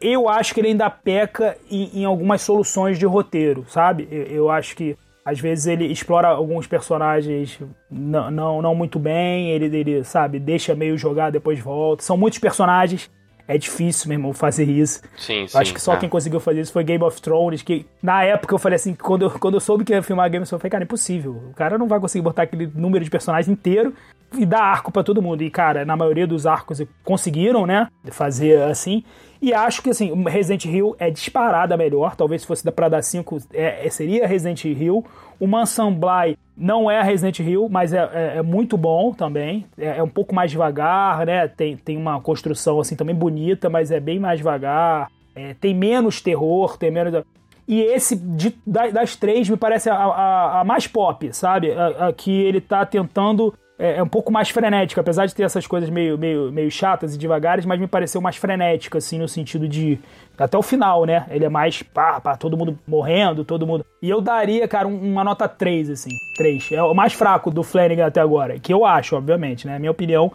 Eu 0.00 0.28
acho 0.28 0.54
que 0.54 0.60
ele 0.60 0.68
ainda 0.68 0.88
peca 0.88 1.56
em, 1.70 2.00
em 2.00 2.04
algumas 2.04 2.40
soluções 2.42 2.98
de 2.98 3.06
roteiro, 3.06 3.64
sabe? 3.68 4.06
Eu, 4.10 4.22
eu, 4.22 4.50
acho 4.50 4.76
que 4.76 4.96
às 5.24 5.40
vezes 5.40 5.66
ele 5.66 5.86
explora 5.86 6.28
alguns 6.28 6.66
personagens 6.66 7.58
não, 7.90 8.30
não, 8.30 8.62
não 8.62 8.74
muito 8.74 8.98
bem, 8.98 9.50
ele, 9.50 9.76
ele, 9.76 10.04
sabe, 10.04 10.38
deixa 10.38 10.74
meio 10.74 10.96
jogar, 10.96 11.30
depois 11.30 11.58
volta. 11.58 12.04
São 12.04 12.16
muitos 12.16 12.38
personagens 12.38 13.10
é 13.48 13.56
difícil, 13.56 14.08
meu 14.08 14.16
irmão, 14.16 14.34
fazer 14.34 14.64
isso. 14.64 15.00
Sim, 15.16 15.46
sim. 15.48 15.58
Acho 15.58 15.72
que 15.72 15.80
só 15.80 15.94
é. 15.94 15.96
quem 15.96 16.08
conseguiu 16.08 16.38
fazer 16.38 16.60
isso 16.60 16.72
foi 16.72 16.84
Game 16.84 17.02
of 17.02 17.20
Thrones, 17.22 17.62
que 17.62 17.86
na 18.02 18.22
época 18.22 18.54
eu 18.54 18.58
falei 18.58 18.76
assim, 18.76 18.94
quando 18.94 19.22
eu, 19.22 19.30
quando 19.30 19.54
eu 19.54 19.60
soube 19.60 19.84
que 19.84 19.92
ia 19.94 20.02
filmar 20.02 20.28
Game 20.30 20.42
of 20.42 20.48
Thrones, 20.48 20.52
eu 20.52 20.58
falei, 20.60 20.70
cara, 20.70 20.84
é 20.84 20.86
impossível. 20.86 21.32
O 21.50 21.54
cara 21.54 21.78
não 21.78 21.88
vai 21.88 21.98
conseguir 21.98 22.22
botar 22.22 22.42
aquele 22.42 22.70
número 22.74 23.02
de 23.02 23.10
personagens 23.10 23.48
inteiro 23.48 23.94
e 24.36 24.44
dar 24.44 24.62
arco 24.62 24.92
para 24.92 25.02
todo 25.02 25.22
mundo. 25.22 25.42
E, 25.42 25.50
cara, 25.50 25.84
na 25.84 25.96
maioria 25.96 26.26
dos 26.26 26.46
arcos 26.46 26.82
conseguiram, 27.04 27.66
né, 27.66 27.88
fazer 28.10 28.62
assim. 28.62 29.04
E 29.40 29.54
acho 29.54 29.82
que, 29.82 29.90
assim, 29.90 30.12
Resident 30.24 30.64
Evil 30.64 30.96
é 30.98 31.10
disparada 31.10 31.76
melhor. 31.76 32.16
Talvez 32.16 32.42
se 32.42 32.46
fosse 32.46 32.68
pra 32.70 32.88
dar 32.88 33.02
5, 33.02 33.38
é, 33.54 33.88
seria 33.88 34.26
Resident 34.26 34.64
Evil. 34.64 35.04
O 35.38 35.46
Mansion 35.46 35.94
Bly 35.94 36.36
não 36.56 36.90
é 36.90 37.00
Resident 37.02 37.38
Evil, 37.38 37.68
mas 37.70 37.92
é, 37.92 37.98
é, 38.12 38.38
é 38.38 38.42
muito 38.42 38.76
bom 38.76 39.12
também. 39.12 39.64
É, 39.78 39.98
é, 39.98 40.02
um 40.02 40.08
pouco 40.08 40.34
mais 40.34 40.50
devagar, 40.50 41.24
né? 41.24 41.46
Tem, 41.46 41.76
tem 41.76 41.96
uma 41.96 42.20
construção, 42.20 42.80
assim, 42.80 42.96
também 42.96 43.14
bonita, 43.14 43.70
mas 43.70 43.92
é 43.92 44.00
bem 44.00 44.18
mais 44.18 44.38
devagar. 44.38 45.08
É, 45.36 45.54
tem 45.54 45.72
menos 45.72 46.20
terror, 46.20 46.76
tem 46.76 46.90
menos... 46.90 47.22
E 47.68 47.82
esse, 47.82 48.16
de, 48.16 48.56
das 48.66 49.14
três, 49.14 49.48
me 49.48 49.56
parece 49.56 49.90
a, 49.90 49.94
a, 49.94 50.60
a 50.60 50.64
mais 50.64 50.86
pop, 50.86 51.32
sabe? 51.32 51.70
A, 51.70 52.08
a, 52.08 52.12
que 52.12 52.32
ele 52.32 52.62
tá 52.62 52.84
tentando 52.84 53.54
é, 53.78 53.98
é, 53.98 54.02
um 54.02 54.08
pouco 54.08 54.32
mais 54.32 54.50
frenético, 54.50 55.00
apesar 55.00 55.26
de 55.26 55.34
ter 55.34 55.44
essas 55.44 55.66
coisas 55.66 55.88
meio, 55.88 56.18
meio, 56.18 56.50
meio 56.50 56.70
chatas 56.70 57.14
e 57.14 57.18
devagares, 57.18 57.64
mas 57.64 57.78
me 57.78 57.86
pareceu 57.86 58.20
mais 58.20 58.36
frenético, 58.36 58.98
assim, 58.98 59.18
no 59.18 59.28
sentido 59.28 59.68
de. 59.68 59.98
Até 60.36 60.58
o 60.58 60.62
final, 60.62 61.04
né? 61.04 61.26
Ele 61.30 61.44
é 61.44 61.48
mais 61.48 61.82
pá, 61.82 62.20
pá, 62.20 62.36
todo 62.36 62.56
mundo 62.56 62.78
morrendo, 62.86 63.44
todo 63.44 63.66
mundo. 63.66 63.84
E 64.02 64.10
eu 64.10 64.20
daria, 64.20 64.66
cara, 64.66 64.86
uma 64.86 65.22
nota 65.22 65.48
3, 65.48 65.90
assim. 65.90 66.10
3. 66.36 66.72
É 66.72 66.82
o 66.82 66.94
mais 66.94 67.12
fraco 67.12 67.50
do 67.50 67.62
Flanagan 67.62 68.06
até 68.06 68.20
agora. 68.20 68.58
Que 68.58 68.72
eu 68.72 68.84
acho, 68.84 69.16
obviamente, 69.16 69.66
né? 69.66 69.78
Minha 69.78 69.90
opinião 69.90 70.32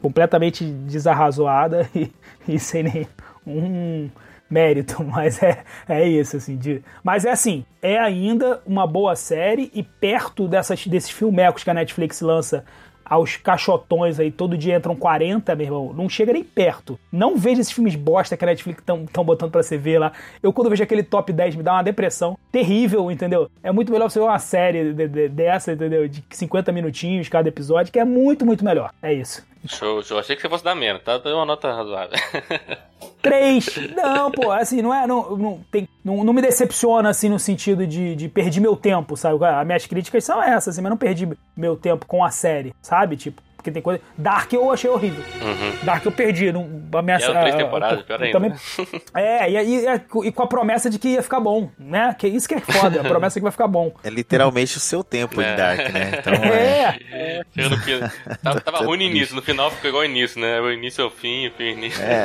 completamente 0.00 0.64
desarrazoada 0.64 1.88
e, 1.94 2.10
e 2.48 2.58
sem 2.58 2.82
nem 2.82 3.06
um 3.46 4.08
mérito, 4.48 5.02
mas 5.04 5.42
é, 5.42 5.64
é 5.88 6.06
isso, 6.06 6.36
assim. 6.36 6.56
De, 6.56 6.82
mas 7.02 7.24
é 7.24 7.30
assim, 7.30 7.64
é 7.82 7.98
ainda 7.98 8.60
uma 8.66 8.86
boa 8.86 9.16
série 9.16 9.70
e 9.74 9.82
perto 9.82 10.48
dessas, 10.48 10.86
desses 10.86 11.10
filmecos 11.10 11.64
que 11.64 11.70
a 11.70 11.74
Netflix 11.74 12.20
lança 12.20 12.64
aos 13.04 13.36
cachotões 13.36 14.18
aí, 14.18 14.30
todo 14.30 14.56
dia 14.56 14.76
entram 14.76 14.96
40, 14.96 15.54
meu 15.54 15.66
irmão, 15.66 15.92
não 15.92 16.08
chega 16.08 16.32
nem 16.32 16.42
perto. 16.42 16.98
Não 17.12 17.36
vejo 17.36 17.60
esses 17.60 17.72
filmes 17.72 17.94
bosta 17.94 18.36
que 18.36 18.44
a 18.44 18.46
Netflix 18.46 18.80
estão 18.80 19.24
botando 19.24 19.50
pra 19.50 19.62
você 19.62 19.76
ver 19.76 19.98
lá. 19.98 20.12
Eu, 20.42 20.52
quando 20.52 20.70
vejo 20.70 20.82
aquele 20.82 21.02
top 21.02 21.32
10, 21.32 21.56
me 21.56 21.62
dá 21.62 21.74
uma 21.74 21.82
depressão 21.82 22.38
terrível, 22.50 23.10
entendeu? 23.10 23.50
É 23.62 23.70
muito 23.70 23.92
melhor 23.92 24.10
você 24.10 24.18
ver 24.18 24.24
uma 24.24 24.38
série 24.38 24.94
de, 24.94 25.08
de, 25.08 25.28
dessa, 25.28 25.72
entendeu? 25.72 26.08
De 26.08 26.24
50 26.30 26.72
minutinhos 26.72 27.28
cada 27.28 27.48
episódio, 27.48 27.92
que 27.92 27.98
é 27.98 28.04
muito, 28.04 28.46
muito 28.46 28.64
melhor. 28.64 28.90
É 29.02 29.12
isso. 29.12 29.44
Show, 29.66 30.02
show. 30.02 30.18
Achei 30.18 30.36
que 30.36 30.42
você 30.42 30.48
fosse 30.48 30.64
dar 30.64 30.74
menos, 30.74 31.02
tá? 31.02 31.18
Deu 31.18 31.36
uma 31.36 31.46
nota 31.46 31.72
razoável. 31.72 32.18
Três! 33.22 33.66
Não, 33.94 34.30
pô, 34.30 34.50
assim, 34.50 34.82
não 34.82 34.92
é. 34.92 35.06
Não, 35.06 35.36
não, 35.36 35.60
tem, 35.70 35.88
não, 36.04 36.22
não 36.22 36.32
me 36.32 36.42
decepciona, 36.42 37.08
assim, 37.08 37.28
no 37.28 37.38
sentido 37.38 37.86
de, 37.86 38.14
de 38.14 38.28
perder 38.28 38.60
meu 38.60 38.76
tempo, 38.76 39.16
sabe? 39.16 39.42
As 39.44 39.66
minhas 39.66 39.86
críticas 39.86 40.24
são 40.24 40.42
essas, 40.42 40.74
assim, 40.74 40.82
mas 40.82 40.90
não 40.90 40.96
perdi 40.96 41.28
meu 41.56 41.76
tempo 41.76 42.04
com 42.06 42.22
a 42.22 42.30
série, 42.30 42.74
sabe? 42.82 43.16
Tipo, 43.16 43.40
porque 43.64 43.72
tem 43.72 43.82
coisa. 43.82 44.00
Dark 44.18 44.52
eu 44.52 44.70
achei 44.70 44.90
horrível. 44.90 45.24
Uhum. 45.40 45.72
Dark 45.82 46.04
eu 46.04 46.12
perdi. 46.12 46.52
Não, 46.52 46.68
ameaça, 46.94 47.30
e 47.30 47.40
três 47.40 47.54
temporadas, 47.54 48.02
pior 48.02 48.22
ainda. 48.22 48.38
Também, 48.38 48.52
é, 49.14 49.50
e, 49.50 49.86
e, 49.86 50.26
e, 50.26 50.32
com 50.32 50.42
a 50.42 50.46
promessa 50.46 50.90
de 50.90 50.98
que 50.98 51.08
ia 51.08 51.22
ficar 51.22 51.40
bom, 51.40 51.70
né? 51.78 52.14
Que 52.18 52.28
isso 52.28 52.46
que 52.46 52.54
é 52.54 52.60
foda, 52.60 53.00
a 53.00 53.04
promessa 53.04 53.38
é 53.38 53.40
que 53.40 53.42
vai 53.42 53.52
ficar 53.52 53.66
bom. 53.66 53.94
É 54.04 54.10
literalmente 54.10 54.76
o 54.76 54.80
seu 54.80 55.02
tempo 55.02 55.40
é. 55.40 55.52
em 55.52 55.56
Dark, 55.56 55.78
né? 55.92 56.10
Então, 56.18 56.34
é. 56.44 56.98
é. 57.10 57.42
é. 57.56 57.68
No, 57.68 58.36
tava, 58.42 58.60
tava 58.60 58.78
ruim 58.84 58.98
no 58.98 59.04
início, 59.04 59.34
no 59.34 59.40
final 59.40 59.70
ficou 59.70 59.88
igual 59.88 60.02
ao 60.02 60.08
início, 60.08 60.38
né? 60.38 60.60
O 60.60 60.70
início 60.70 61.00
é 61.00 61.04
o 61.06 61.10
fim, 61.10 61.46
o 61.46 61.52
fim 61.52 61.64
é 61.64 61.66
o 61.66 61.78
início. 61.78 62.04
É. 62.04 62.24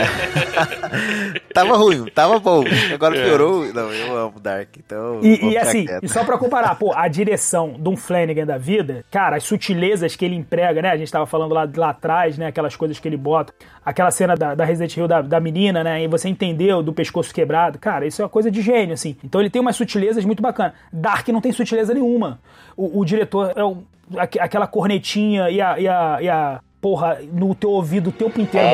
tava 1.53 1.78
ruim, 1.78 2.06
tava 2.07 2.38
bom. 2.40 2.66
Agora 2.94 3.18
é. 3.18 3.24
piorou. 3.24 3.74
Não, 3.74 3.94
eu 3.94 4.18
amo 4.18 4.40
Dark, 4.41 4.76
então. 4.78 5.22
E, 5.24 5.52
e 5.52 5.57
assim, 5.57 5.86
e 6.02 6.10
só 6.10 6.26
pra 6.26 6.38
comparar, 6.38 6.76
pô, 6.76 6.94
a 6.94 7.07
direção 7.07 7.78
de 7.80 7.88
um 7.88 7.95
Flanagan 7.95 8.45
da 8.45 8.57
vida, 8.57 9.06
cara, 9.10 9.38
as 9.38 9.44
sutilezas 9.44 10.18
que 10.18 10.26
ele 10.26 10.36
emprega, 10.36 10.82
né? 10.82 10.90
A 10.90 10.98
gente 10.98 11.11
tava 11.11 11.28
falando 11.30 11.53
lá, 11.53 11.69
lá 11.76 11.89
atrás, 11.89 12.38
né? 12.38 12.47
Aquelas 12.47 12.76
coisas 12.76 12.99
que 12.99 13.07
ele 13.07 13.18
bota. 13.18 13.53
Aquela 13.85 14.11
cena 14.11 14.35
da, 14.35 14.56
da 14.56 14.65
Resident 14.65 14.91
Evil 14.93 15.07
da, 15.07 15.22
da 15.22 15.39
menina, 15.39 15.84
né? 15.84 16.03
E 16.03 16.07
você 16.07 16.27
entendeu 16.27 16.84
do 16.84 16.91
pescoço 16.91 17.34
quebrado. 17.34 17.80
Cara, 17.80 18.06
isso 18.06 18.22
é 18.22 18.26
uma 18.26 18.30
coisa 18.30 18.51
de 18.51 18.61
gênio, 18.61 18.93
assim. 18.93 19.15
Então 19.23 19.39
ele 19.39 19.49
tem 19.49 19.61
umas 19.61 19.76
sutilezas 19.76 20.26
muito 20.26 20.41
bacanas. 20.41 20.73
Dark 20.91 21.27
não 21.30 21.41
tem 21.41 21.51
sutileza 21.51 21.93
nenhuma. 21.93 22.39
O, 22.76 22.99
o 22.99 23.06
diretor 23.06 23.53
é 23.56 24.41
aquela 24.41 24.68
cornetinha 24.68 25.49
e 25.49 25.61
a, 25.61 25.80
e 25.80 25.88
a, 25.88 26.18
e 26.22 26.30
a 26.30 26.61
porra, 26.81 27.19
no 27.31 27.53
teu 27.53 27.72
ouvido 27.72 28.10
o 28.10 28.11
tempo 28.11 28.39
inteiro. 28.39 28.68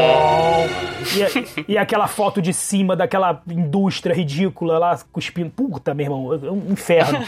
E, 1.67 1.73
e 1.73 1.77
aquela 1.77 2.07
foto 2.07 2.41
de 2.41 2.53
cima 2.53 2.95
daquela 2.95 3.41
indústria 3.47 4.13
ridícula 4.13 4.77
lá, 4.77 4.99
cuspindo. 5.11 5.49
Puta, 5.49 5.93
meu 5.93 6.05
irmão, 6.05 6.33
é 6.33 6.51
um 6.51 6.71
inferno. 6.71 7.19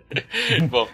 Bom, 0.70 0.88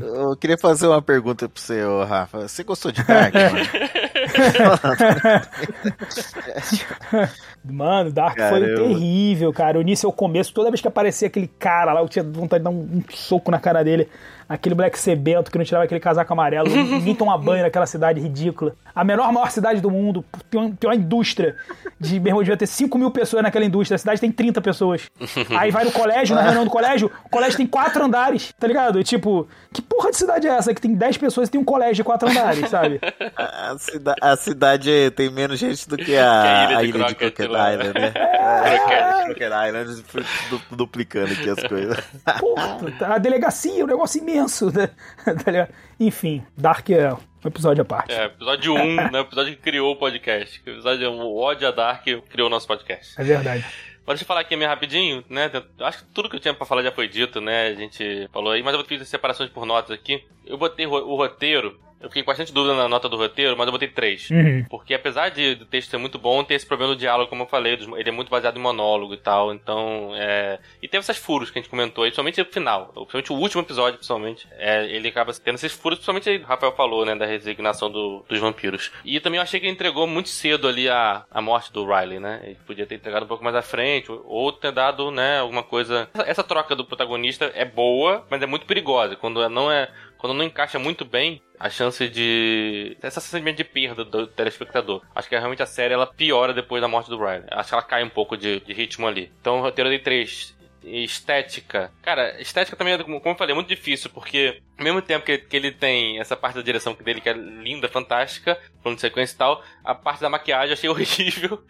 Eu 0.00 0.36
queria 0.36 0.56
fazer 0.58 0.86
uma 0.86 1.02
pergunta 1.02 1.48
pro 1.48 1.60
você, 1.60 1.84
ô, 1.84 2.04
Rafa. 2.04 2.48
Você 2.48 2.62
gostou 2.64 2.90
de 2.92 3.02
Dark, 3.04 3.34
mano? 3.52 3.56
Mano, 7.68 8.12
Dark 8.12 8.36
Cara, 8.36 8.56
foi 8.56 8.70
eu- 8.70 8.76
terrível, 8.88 9.52
cara. 9.52 9.78
O 9.78 9.80
início 9.80 10.06
é 10.06 10.08
o 10.08 10.12
começo. 10.12 10.52
Toda 10.52 10.70
vez 10.70 10.80
que 10.80 10.86
aparecia 10.88 11.26
aquele 11.26 11.48
cara 11.48 11.92
lá, 11.92 12.00
eu 12.00 12.08
tinha 12.08 12.24
vontade 12.24 12.60
de 12.60 12.64
dar 12.64 12.70
um, 12.70 12.98
um 12.98 13.02
soco 13.10 13.50
na 13.50 13.58
cara 13.58 13.82
dele. 13.82 14.08
Aquele 14.48 14.76
moleque 14.76 14.96
sebento 14.96 15.50
que 15.50 15.58
não 15.58 15.64
tirava 15.64 15.84
aquele 15.84 15.98
casaco 15.98 16.32
amarelo. 16.32 16.68
Ninguém 16.68 17.16
toma 17.16 17.36
banho 17.36 17.64
naquela 17.64 17.86
cidade 17.86 18.20
ridícula. 18.20 18.74
A 18.94 19.02
menor, 19.02 19.32
maior 19.32 19.50
cidade 19.50 19.80
do 19.80 19.90
mundo. 19.90 20.24
Tem 20.48 20.60
uma, 20.60 20.70
tem 20.76 20.88
uma 20.88 20.94
indústria. 20.94 21.56
De, 21.98 22.20
meu 22.20 22.28
irmão, 22.30 22.42
devia 22.44 22.56
ter 22.56 22.68
5 22.68 22.96
mil 22.96 23.10
pessoas 23.10 23.42
naquela 23.42 23.64
indústria. 23.64 23.96
A 23.96 23.98
cidade 23.98 24.20
tem 24.20 24.30
30 24.30 24.60
pessoas. 24.60 25.10
Aí 25.58 25.72
vai 25.72 25.84
no 25.84 25.90
colégio, 25.90 26.36
na 26.36 26.42
reunião 26.42 26.64
do 26.64 26.70
colégio. 26.70 27.10
O 27.24 27.28
colégio 27.28 27.56
tem 27.56 27.66
quatro 27.66 28.04
andares, 28.04 28.52
tá 28.56 28.68
ligado? 28.68 29.00
E, 29.00 29.04
tipo, 29.04 29.48
que 29.72 29.82
porra 29.88 30.10
de 30.10 30.16
cidade 30.16 30.46
é 30.46 30.50
essa 30.50 30.74
que 30.74 30.80
tem 30.80 30.94
10 30.94 31.16
pessoas 31.18 31.48
e 31.48 31.50
tem 31.52 31.60
um 31.60 31.64
colégio 31.64 31.96
de 31.96 32.04
quatro 32.04 32.28
andares, 32.28 32.68
sabe? 32.70 33.00
A, 33.36 33.76
cida- 33.78 34.14
a 34.20 34.36
cidade 34.36 35.10
tem 35.16 35.30
menos 35.30 35.58
gente 35.58 35.88
do 35.88 35.96
que 35.96 36.16
a, 36.16 36.66
Que 36.68 36.74
a 36.74 36.74
ilha 36.74 36.76
a 36.78 36.82
de 36.82 36.88
ilha 36.88 37.06
de 37.06 37.14
Crockett. 37.14 37.42
Island, 37.44 37.92
né? 38.00 38.12
É, 38.46 38.78
Crockett 39.26 39.52
Island, 39.68 40.04
du- 40.50 40.76
duplicando 40.76 41.32
aqui 41.32 41.50
as 41.50 41.62
coisas. 41.64 41.98
Porra, 42.38 42.78
a 43.14 43.18
delegacia, 43.18 43.82
um 43.84 43.88
negócio 43.88 44.20
imenso. 44.20 44.66
Né? 44.72 44.88
Tá? 45.24 45.68
Enfim, 45.98 46.44
Dark 46.56 46.88
é 46.90 47.12
um 47.12 47.18
episódio 47.44 47.82
à 47.82 47.84
parte. 47.84 48.12
é, 48.14 48.26
episódio 48.26 48.74
1, 48.74 48.94
né? 49.10 49.18
O 49.18 49.22
episódio 49.22 49.54
que 49.56 49.62
criou 49.62 49.92
o 49.92 49.96
podcast. 49.96 50.62
O 50.66 50.70
episódio 50.70 51.10
o 51.10 51.36
ódio 51.40 51.66
a 51.66 51.70
Dark 51.72 52.04
criou 52.30 52.46
o 52.46 52.50
nosso 52.50 52.66
podcast. 52.68 53.20
É 53.20 53.24
verdade. 53.24 53.64
Mas 54.06 54.14
deixa 54.14 54.22
eu 54.22 54.26
falar 54.28 54.40
aqui 54.40 54.54
meio 54.54 54.70
rapidinho, 54.70 55.24
né? 55.28 55.50
Acho 55.80 55.98
que 55.98 56.10
tudo 56.12 56.30
que 56.30 56.36
eu 56.36 56.40
tinha 56.40 56.54
pra 56.54 56.64
falar 56.64 56.82
já 56.82 56.92
foi 56.92 57.08
dito, 57.08 57.40
né? 57.40 57.66
A 57.66 57.74
gente 57.74 58.28
falou 58.32 58.52
aí, 58.52 58.62
mas 58.62 58.72
eu 58.74 58.84
fiz 58.84 59.02
as 59.02 59.08
separações 59.08 59.50
por 59.50 59.66
notas 59.66 59.90
aqui. 59.90 60.24
Eu 60.44 60.56
botei 60.56 60.86
o 60.86 61.16
roteiro, 61.16 61.80
eu 62.00 62.08
fiquei 62.08 62.22
com 62.22 62.28
bastante 62.30 62.52
dúvida 62.52 62.74
na 62.74 62.88
nota 62.88 63.08
do 63.08 63.16
roteiro, 63.16 63.56
mas 63.56 63.66
eu 63.66 63.72
botei 63.72 63.88
três. 63.88 64.28
Uhum. 64.30 64.64
Porque 64.68 64.94
apesar 64.94 65.30
de 65.30 65.54
do 65.54 65.64
texto 65.64 65.90
ser 65.90 65.96
muito 65.98 66.18
bom, 66.18 66.42
tem 66.44 66.56
esse 66.56 66.66
problema 66.66 66.94
do 66.94 66.98
diálogo, 66.98 67.28
como 67.30 67.42
eu 67.42 67.46
falei, 67.46 67.76
dos- 67.76 67.88
ele 67.98 68.08
é 68.08 68.12
muito 68.12 68.28
baseado 68.30 68.56
em 68.56 68.60
monólogo 68.60 69.14
e 69.14 69.16
tal, 69.18 69.52
então 69.52 70.10
é... 70.14 70.58
E 70.82 70.88
teve 70.88 71.00
esses 71.02 71.16
furos 71.16 71.50
que 71.50 71.58
a 71.58 71.62
gente 71.62 71.70
comentou 71.70 72.04
aí, 72.04 72.10
principalmente 72.10 72.38
no 72.40 72.44
final, 72.46 72.86
principalmente 72.94 73.32
o 73.32 73.36
último 73.36 73.62
episódio, 73.62 73.94
principalmente, 73.98 74.46
é, 74.58 74.84
ele 74.86 75.08
acaba 75.08 75.32
tendo 75.34 75.54
esses 75.56 75.72
furos, 75.72 75.98
principalmente 75.98 76.28
aí, 76.28 76.38
o 76.38 76.44
Rafael 76.44 76.72
falou, 76.72 77.04
né, 77.04 77.14
da 77.14 77.26
resignação 77.26 77.90
do- 77.90 78.24
dos 78.28 78.38
vampiros. 78.38 78.92
E 79.04 79.18
também 79.20 79.38
eu 79.38 79.42
achei 79.42 79.58
que 79.60 79.66
ele 79.66 79.72
entregou 79.72 80.06
muito 80.06 80.28
cedo 80.28 80.68
ali 80.68 80.88
a, 80.88 81.24
a 81.30 81.40
morte 81.40 81.72
do 81.72 81.84
Riley, 81.86 82.20
né, 82.20 82.40
ele 82.44 82.58
podia 82.66 82.86
ter 82.86 82.94
entregado 82.96 83.24
um 83.24 83.28
pouco 83.28 83.42
mais 83.44 83.56
à 83.56 83.62
frente, 83.62 84.10
ou- 84.12 84.22
ou 84.26 84.52
ter 84.52 84.72
dado, 84.72 85.10
né, 85.10 85.40
alguma 85.40 85.62
coisa... 85.62 86.08
Essa, 86.14 86.30
essa 86.30 86.44
troca 86.44 86.76
do 86.76 86.84
protagonista 86.84 87.50
é 87.54 87.64
boa, 87.64 88.26
mas 88.30 88.40
é 88.42 88.46
muito 88.46 88.66
perigosa, 88.66 89.16
quando 89.16 89.46
não 89.48 89.70
é... 89.70 89.88
Quando 90.18 90.34
não 90.34 90.44
encaixa 90.44 90.78
muito 90.78 91.04
bem, 91.04 91.42
a 91.58 91.70
chance 91.70 92.08
de. 92.08 92.96
essa 93.02 93.20
sentimento 93.20 93.56
de 93.56 93.64
perda 93.64 94.04
do 94.04 94.26
telespectador. 94.26 95.02
Acho 95.14 95.28
que 95.28 95.36
realmente 95.36 95.62
a 95.62 95.66
série 95.66 95.94
ela 95.94 96.06
piora 96.06 96.52
depois 96.52 96.80
da 96.80 96.88
morte 96.88 97.10
do 97.10 97.18
Riley. 97.18 97.44
Acho 97.50 97.70
que 97.70 97.74
ela 97.74 97.82
cai 97.82 98.04
um 98.04 98.08
pouco 98.08 98.36
de, 98.36 98.60
de 98.60 98.72
ritmo 98.72 99.06
ali. 99.06 99.32
Então, 99.40 99.58
o 99.58 99.62
roteiro 99.62 99.90
de 99.90 99.98
três. 99.98 100.55
Estética. 100.86 101.90
Cara, 102.02 102.40
estética 102.40 102.76
também, 102.76 102.94
é, 102.94 102.98
como 103.02 103.20
eu 103.24 103.34
falei, 103.34 103.52
é 103.52 103.54
muito 103.54 103.68
difícil, 103.68 104.08
porque 104.10 104.62
ao 104.78 104.84
mesmo 104.84 105.00
tempo 105.02 105.24
que, 105.24 105.38
que 105.38 105.56
ele 105.56 105.72
tem 105.72 106.20
essa 106.20 106.36
parte 106.36 106.56
da 106.56 106.62
direção 106.62 106.94
dele 106.94 107.20
que 107.20 107.28
é 107.28 107.32
linda, 107.32 107.88
fantástica, 107.88 108.58
plano 108.82 108.94
de 108.94 109.00
sequência 109.00 109.34
e 109.34 109.38
tal, 109.38 109.62
a 109.82 109.94
parte 109.94 110.20
da 110.20 110.28
maquiagem 110.28 110.68
eu 110.68 110.72
achei 110.74 110.88
horrível. 110.90 111.62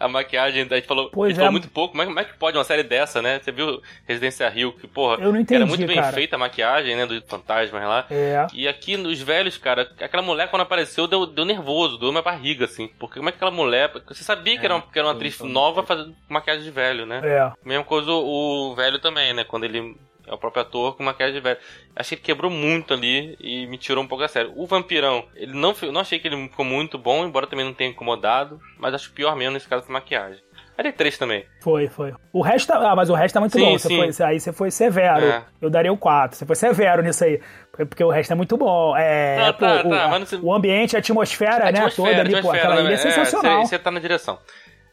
A 0.00 0.08
maquiagem, 0.08 0.66
a 0.68 0.74
gente 0.74 0.86
falou, 0.86 1.10
Pois 1.10 1.28
a 1.28 1.30
gente 1.30 1.36
falou 1.36 1.50
é. 1.50 1.52
muito 1.52 1.68
pouco. 1.68 1.92
Como 1.92 2.02
é, 2.02 2.06
como 2.06 2.20
é 2.20 2.24
que 2.24 2.38
pode 2.38 2.56
uma 2.56 2.64
série 2.64 2.82
dessa, 2.82 3.20
né? 3.20 3.38
Você 3.38 3.52
viu 3.52 3.82
Residência 4.06 4.48
Rio, 4.48 4.72
que, 4.72 4.86
porra, 4.86 5.22
Eu 5.22 5.32
não 5.32 5.40
entendi, 5.40 5.56
era 5.56 5.66
muito 5.66 5.86
bem 5.86 5.96
cara. 5.96 6.12
feita 6.12 6.36
a 6.36 6.38
maquiagem, 6.38 6.96
né? 6.96 7.06
Do 7.06 7.20
fantasma 7.26 7.78
lá. 7.86 8.06
É. 8.10 8.46
E 8.52 8.66
aqui 8.66 8.96
nos 8.96 9.20
velhos, 9.20 9.58
cara, 9.58 9.82
aquela 10.00 10.22
mulher 10.22 10.48
quando 10.48 10.62
apareceu 10.62 11.06
deu, 11.06 11.26
deu 11.26 11.44
nervoso, 11.44 11.98
deu 11.98 12.10
minha 12.10 12.22
barriga, 12.22 12.64
assim. 12.64 12.88
Porque 12.98 13.18
como 13.18 13.28
é 13.28 13.32
que 13.32 13.36
aquela 13.36 13.50
mulher. 13.50 13.92
Você 14.08 14.24
sabia 14.24 14.58
que 14.58 14.64
era 14.64 14.76
uma, 14.76 14.82
que 14.82 14.98
era 14.98 15.06
uma 15.06 15.14
atriz 15.14 15.38
nova 15.40 15.82
fazendo 15.82 16.14
maquiagem 16.28 16.64
de 16.64 16.70
velho, 16.70 17.04
né? 17.04 17.20
É. 17.22 17.52
Mesma 17.64 17.84
coisa 17.84 18.10
o, 18.10 18.63
o 18.70 18.74
velho 18.74 18.98
também, 18.98 19.32
né? 19.32 19.44
Quando 19.44 19.64
ele 19.64 19.96
é 20.26 20.32
o 20.32 20.38
próprio 20.38 20.62
ator 20.62 20.96
com 20.96 21.02
maquiagem 21.02 21.34
de 21.34 21.40
velho. 21.40 21.58
Achei 21.94 22.16
que 22.16 22.24
quebrou 22.24 22.50
muito 22.50 22.94
ali 22.94 23.36
e 23.40 23.66
me 23.66 23.76
tirou 23.76 24.02
um 24.02 24.06
pouco 24.08 24.24
a 24.24 24.28
sério. 24.28 24.52
O 24.56 24.66
vampirão, 24.66 25.24
ele 25.34 25.52
não, 25.52 25.74
não 25.92 26.00
achei 26.00 26.18
que 26.18 26.26
ele 26.28 26.48
ficou 26.48 26.64
muito 26.64 26.96
bom, 26.96 27.24
embora 27.24 27.46
também 27.46 27.64
não 27.64 27.74
tenha 27.74 27.90
incomodado. 27.90 28.58
Mas 28.78 28.94
acho 28.94 29.12
pior 29.12 29.36
mesmo 29.36 29.52
nesse 29.52 29.68
caso 29.68 29.84
foi 29.84 29.92
maquiagem. 29.92 30.42
Aí 30.76 30.82
dei 30.82 30.92
três 30.92 31.16
também. 31.16 31.44
Foi, 31.60 31.86
foi. 31.86 32.12
O 32.32 32.40
resto, 32.42 32.72
ah, 32.72 32.96
mas 32.96 33.08
o 33.08 33.14
resto 33.14 33.36
é 33.36 33.40
muito 33.40 33.52
Sim, 33.52 33.64
bom. 33.64 33.78
Você 33.78 33.86
sim. 33.88 34.12
foi, 34.12 34.26
aí 34.26 34.40
você 34.40 34.52
foi 34.52 34.70
severo. 34.72 35.24
É. 35.24 35.44
Eu 35.60 35.70
daria 35.70 35.92
o 35.92 35.96
4. 35.96 36.36
Você 36.36 36.44
foi 36.44 36.56
severo 36.56 37.00
nisso 37.00 37.22
aí. 37.22 37.40
Porque- 37.70 38.02
o 38.02 38.10
resto 38.10 38.32
é 38.32 38.34
muito 38.34 38.56
bom. 38.56 38.96
É, 38.96 39.38
Ah, 39.40 39.52
pô, 39.52 39.60
tá, 39.60 39.82
o, 39.84 39.90
tá, 39.90 40.08
mas 40.08 40.32
não 40.32 40.40
o 40.42 40.52
ambiente, 40.52 40.96
a 40.96 40.98
atmosfera, 40.98 41.68
A 41.68 41.72
né? 41.72 41.78
atmosfera, 41.78 42.08
toda 42.16 42.20
ali, 42.22 42.42
pô, 42.42 42.50
aquela 42.50 42.80
ilha 42.80 42.88
é 42.88 42.90
né? 42.90 42.96
sensacional. 42.96 43.64
Você 43.64 43.78
tá 43.78 43.90
na 43.92 44.00
direção. 44.00 44.36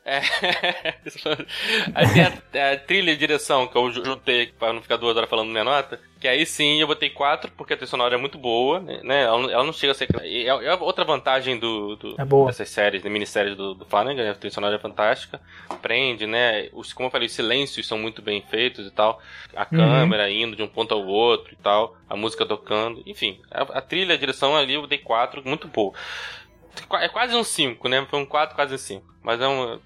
É. 0.03 0.19
aí 1.94 2.07
tem 2.14 2.61
a, 2.61 2.72
a 2.73 2.78
trilha 2.78 3.11
e 3.11 3.15
direção 3.15 3.68
que 3.68 3.78
eu 3.78 3.91
ju- 3.91 4.03
juntei 4.03 4.48
pra 4.48 4.73
não 4.73 4.82
ficar 4.82 4.98
duas 4.98 5.15
horas 5.15 5.30
falando 5.30 5.49
minha 5.49 5.64
nota. 5.64 5.99
Que 6.19 6.28
aí 6.28 6.45
sim 6.45 6.80
eu 6.80 6.88
botei 6.88 7.10
quatro, 7.10 7.52
porque 7.57 7.73
a 7.73 7.78
trilha 7.78 7.90
sonora 7.90 8.15
é 8.15 8.18
muito 8.18 8.38
boa, 8.38 8.80
né? 8.80 9.23
Ela, 9.23 9.40
não- 9.40 9.49
ela 9.49 9.64
não 9.64 9.73
chega 9.73 9.91
a 9.91 9.95
ser. 9.95 10.07
É, 10.22 10.45
é 10.48 10.73
outra 10.76 11.03
vantagem 11.06 11.57
do, 11.60 11.95
do- 11.95 12.15
É 12.19 12.26
dessas 12.45 12.69
séries, 12.69 13.02
de 13.02 13.10
minisséries 13.10 13.56
do, 13.56 13.73
do 13.73 13.86
Flanagan, 13.86 14.23
né? 14.23 14.30
A 14.32 14.36
trilha 14.36 14.53
sonora 14.53 14.76
é 14.76 14.80
fantástica. 14.80 15.40
Prende, 15.82 16.26
né? 16.28 16.69
Os, 16.73 16.94
como 16.94 17.07
eu 17.07 17.11
falei, 17.11 17.28
os 17.28 17.34
silêncios 17.34 17.88
são 17.88 17.98
muito 17.98 18.22
bem 18.22 18.41
feitos 18.49 18.86
e 18.88 18.91
tal. 18.91 19.22
A 19.56 19.61
Uhum. 19.72 19.78
câmera 19.78 20.30
indo 20.32 20.56
de 20.56 20.64
um 20.64 20.68
ponto 20.68 20.94
ao 20.94 21.06
outro 21.06 21.53
e 21.53 21.57
tal. 21.57 21.95
A 22.10 22.15
música 22.15 22.45
tocando. 22.45 23.02
Enfim, 23.06 23.40
a, 23.49 23.61
a 23.78 23.82
trilha, 23.82 24.15
a 24.15 24.18
direção 24.18 24.56
ali 24.56 24.73
eu 24.73 24.86
dei 24.88 24.98
quatro, 24.99 25.41
muito 25.45 25.68
boa. 25.68 25.94
É 26.99 27.10
quase 27.10 27.35
um 27.35 27.43
5, 27.43 27.88
né? 27.88 28.06
Foi 28.10 28.19
um 28.19 28.26
4, 28.26 28.56
quase 28.56 28.76
um 28.76 28.77
5. 28.77 29.11
Mas 29.23 29.39
é 29.39 29.48
um. 29.48 29.80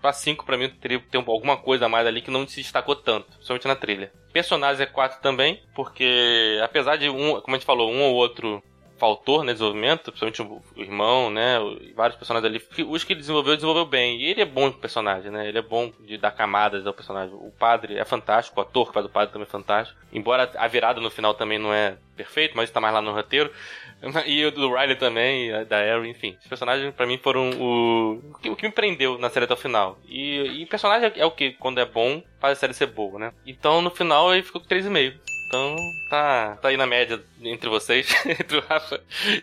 Pra 0.00 0.12
5 0.12 0.44
pra 0.44 0.56
mim 0.56 0.68
teria 0.68 0.98
que 0.98 1.06
ter 1.06 1.18
alguma 1.18 1.56
coisa 1.56 1.86
a 1.86 1.88
mais 1.88 2.06
ali 2.06 2.20
que 2.20 2.30
não 2.30 2.46
se 2.46 2.60
destacou 2.60 2.96
tanto, 2.96 3.28
principalmente 3.32 3.68
na 3.68 3.76
trilha. 3.76 4.12
Personagens 4.32 4.80
é 4.80 4.86
4 4.86 5.20
também, 5.20 5.62
porque 5.74 6.60
apesar 6.62 6.96
de 6.96 7.08
um, 7.08 7.40
como 7.40 7.54
a 7.54 7.58
gente 7.58 7.66
falou, 7.66 7.90
um 7.90 8.02
ou 8.02 8.14
outro 8.14 8.62
faltou 9.00 9.42
né, 9.42 9.54
desenvolvimento, 9.54 10.12
principalmente 10.12 10.42
o, 10.42 10.62
irmão, 10.80 11.30
né? 11.30 11.56
vários 11.96 12.18
personagens 12.18 12.44
ali. 12.44 12.86
Os 12.86 13.02
que 13.02 13.14
ele 13.14 13.20
desenvolveu, 13.20 13.54
desenvolveu 13.54 13.86
bem. 13.86 14.20
E 14.20 14.26
ele 14.26 14.42
é 14.42 14.44
bom 14.44 14.70
personagem, 14.70 15.30
né? 15.30 15.48
Ele 15.48 15.56
é 15.56 15.62
bom 15.62 15.90
de 16.00 16.18
dar 16.18 16.30
camadas 16.32 16.86
ao 16.86 16.92
personagem. 16.92 17.34
O 17.34 17.50
padre 17.50 17.96
é 17.96 18.04
fantástico, 18.04 18.60
o 18.60 18.62
ator 18.62 18.88
que 18.88 18.92
faz 18.92 19.06
o 19.06 19.08
padre 19.08 19.32
também 19.32 19.48
é 19.48 19.50
fantástico. 19.50 19.98
Embora 20.12 20.50
a 20.54 20.68
virada 20.68 21.00
no 21.00 21.10
final 21.10 21.32
também 21.32 21.58
não 21.58 21.72
é 21.72 21.96
perfeito, 22.14 22.54
mas 22.54 22.70
tá 22.70 22.80
mais 22.80 22.92
lá 22.92 23.00
no 23.00 23.12
roteiro. 23.12 23.50
E 24.26 24.44
o 24.44 24.50
do 24.50 24.74
Riley 24.74 24.96
também, 24.96 25.50
da 25.66 25.78
Arrow, 25.78 26.04
enfim. 26.04 26.36
Os 26.40 26.46
personagens 26.46 26.94
pra 26.94 27.06
mim 27.06 27.18
foram 27.18 27.50
o, 27.50 28.20
o 28.46 28.56
que 28.56 28.66
me 28.66 28.72
prendeu 28.72 29.18
na 29.18 29.30
série 29.30 29.44
até 29.44 29.54
o 29.54 29.56
final. 29.56 29.98
E, 30.08 30.62
e 30.62 30.66
personagem 30.66 31.12
é 31.16 31.24
o 31.24 31.30
que, 31.30 31.52
quando 31.52 31.80
é 31.80 31.84
bom, 31.84 32.22
faz 32.40 32.56
a 32.56 32.60
série 32.60 32.74
ser 32.74 32.86
boa, 32.86 33.18
né? 33.18 33.32
Então 33.46 33.82
no 33.82 33.90
final 33.90 34.32
ele 34.32 34.42
ficou 34.42 34.60
com 34.60 34.68
3,5. 34.68 35.14
Então 35.50 35.74
tá, 36.08 36.56
tá 36.62 36.68
aí 36.68 36.76
na 36.76 36.86
média 36.86 37.20
entre 37.42 37.68
vocês, 37.68 38.06
entre 38.24 38.58
o 38.58 38.60
Rafa 38.60 39.00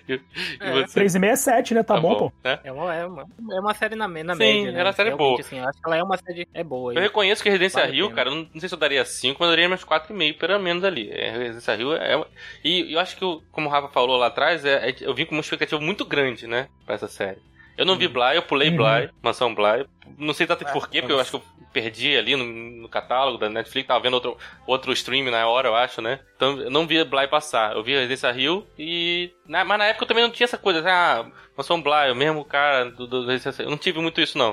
e, 0.07 0.13
e 0.13 0.21
É. 0.61 0.71
você. 0.71 1.01
3,5 1.03 1.25
é 1.25 1.35
7, 1.35 1.73
né? 1.73 1.83
Tá, 1.83 1.99
bom, 1.99 2.15
pô. 2.17 2.33
né? 2.41 2.61
É 2.63 2.71
uma, 2.71 2.95
é 2.95 3.05
uma, 3.05 3.23
é 3.51 3.59
uma 3.59 3.73
série 3.73 3.93
na, 3.95 4.07
na 4.07 4.33
Sim, 4.33 4.39
média, 4.39 4.71
né? 4.71 4.79
ela 4.79 4.79
é 4.79 4.83
uma 4.85 4.93
série 4.93 5.09
Realmente, 5.09 5.27
boa. 5.27 5.39
Assim, 5.41 5.59
eu 5.59 5.67
acho 5.67 5.81
que 5.81 5.85
ela 5.85 5.97
é 5.97 6.03
uma 6.03 6.15
série 6.17 6.47
é 6.53 6.63
boa. 6.63 6.93
Eu 6.93 6.99
e- 6.99 7.03
reconheço 7.03 7.43
que 7.43 7.49
Residência 7.49 7.81
Vale 7.81 7.91
Rio, 7.93 8.09
cara, 8.11 8.29
eu 8.29 8.35
não, 8.35 8.47
não 8.53 8.59
sei 8.61 8.69
se 8.69 8.73
eu 8.75 8.79
daria 8.79 9.03
5, 9.03 9.37
mas 9.37 9.47
eu 9.49 9.51
daria 9.51 9.67
mais 9.67 9.83
4,5, 9.83 10.37
pelo 10.37 10.59
menos 10.59 10.81
ali. 10.85 11.09
É, 11.11 11.29
Residência 11.31 11.75
Rio 11.75 11.93
é. 11.93 12.25
E 12.63 12.93
eu 12.93 12.99
acho 13.01 13.17
que, 13.17 13.25
o- 13.25 13.41
como 13.51 13.67
o 13.67 13.69
Rafa 13.69 13.89
falou 13.89 14.15
lá 14.15 14.27
atrás, 14.27 14.63
é, 14.63 14.89
é- 14.91 14.95
eu 15.01 15.13
vim 15.13 15.25
com 15.25 15.35
uma 15.35 15.41
expectativa 15.41 15.81
muito 15.81 16.05
grande, 16.05 16.47
né, 16.47 16.69
pra 16.85 16.95
essa 16.95 17.09
série. 17.09 17.39
Eu 17.77 17.85
não 17.85 17.97
vi 17.97 18.07
Bly, 18.07 18.37
eu 18.37 18.41
pulei 18.43 18.69
Uhum. 18.69 18.77
Bly, 18.77 19.09
Mansão 19.21 19.53
Bly. 19.53 19.85
Não 20.17 20.33
sei 20.33 20.47
tanto 20.47 20.65
Ah, 20.65 20.71
porquê, 20.71 20.99
porque 21.01 21.11
eu- 21.11 21.17
eu 21.17 21.21
acho 21.21 21.31
que 21.31 21.35
eu 21.35 21.43
perdi 21.73 22.15
ali 22.17 22.35
no, 22.35 22.43
no 22.45 22.89
catálogo 22.89 23.37
da 23.37 23.49
Netflix, 23.49 23.87
tava 23.87 23.99
vendo 24.01 24.13
outro, 24.15 24.37
outro 24.65 24.91
stream 24.93 25.29
na 25.29 25.47
hora, 25.47 25.67
eu 25.69 25.75
acho, 25.75 26.01
né? 26.01 26.19
Então 26.35 26.59
eu 26.61 26.71
não 26.71 26.87
vi 26.87 27.03
Bly 27.03 27.27
passar. 27.27 27.75
Eu 27.75 27.83
vi 27.83 27.93
Residência 27.93 28.31
Rio 28.31 28.65
e. 28.77 29.31
na- 29.47 29.63
mas 29.65 29.77
na 29.77 29.85
época 29.85 30.03
eu 30.03 30.07
também 30.07 30.23
não 30.23 30.31
tinha 30.31 30.45
essa 30.45 30.57
coisa, 30.57 30.79
assim, 30.79 30.89
ah, 30.89 31.25
Mansão 31.55 31.81
Bly, 31.81 32.11
o 32.11 32.15
mesmo 32.15 32.43
cara 32.45 32.89
do, 32.91 33.05
do 33.07 33.25
Residência 33.27 33.63
Eu 33.63 33.69
não 33.69 33.77
tive 33.77 33.99
muito 33.99 34.19
isso, 34.21 34.37
não. 34.37 34.49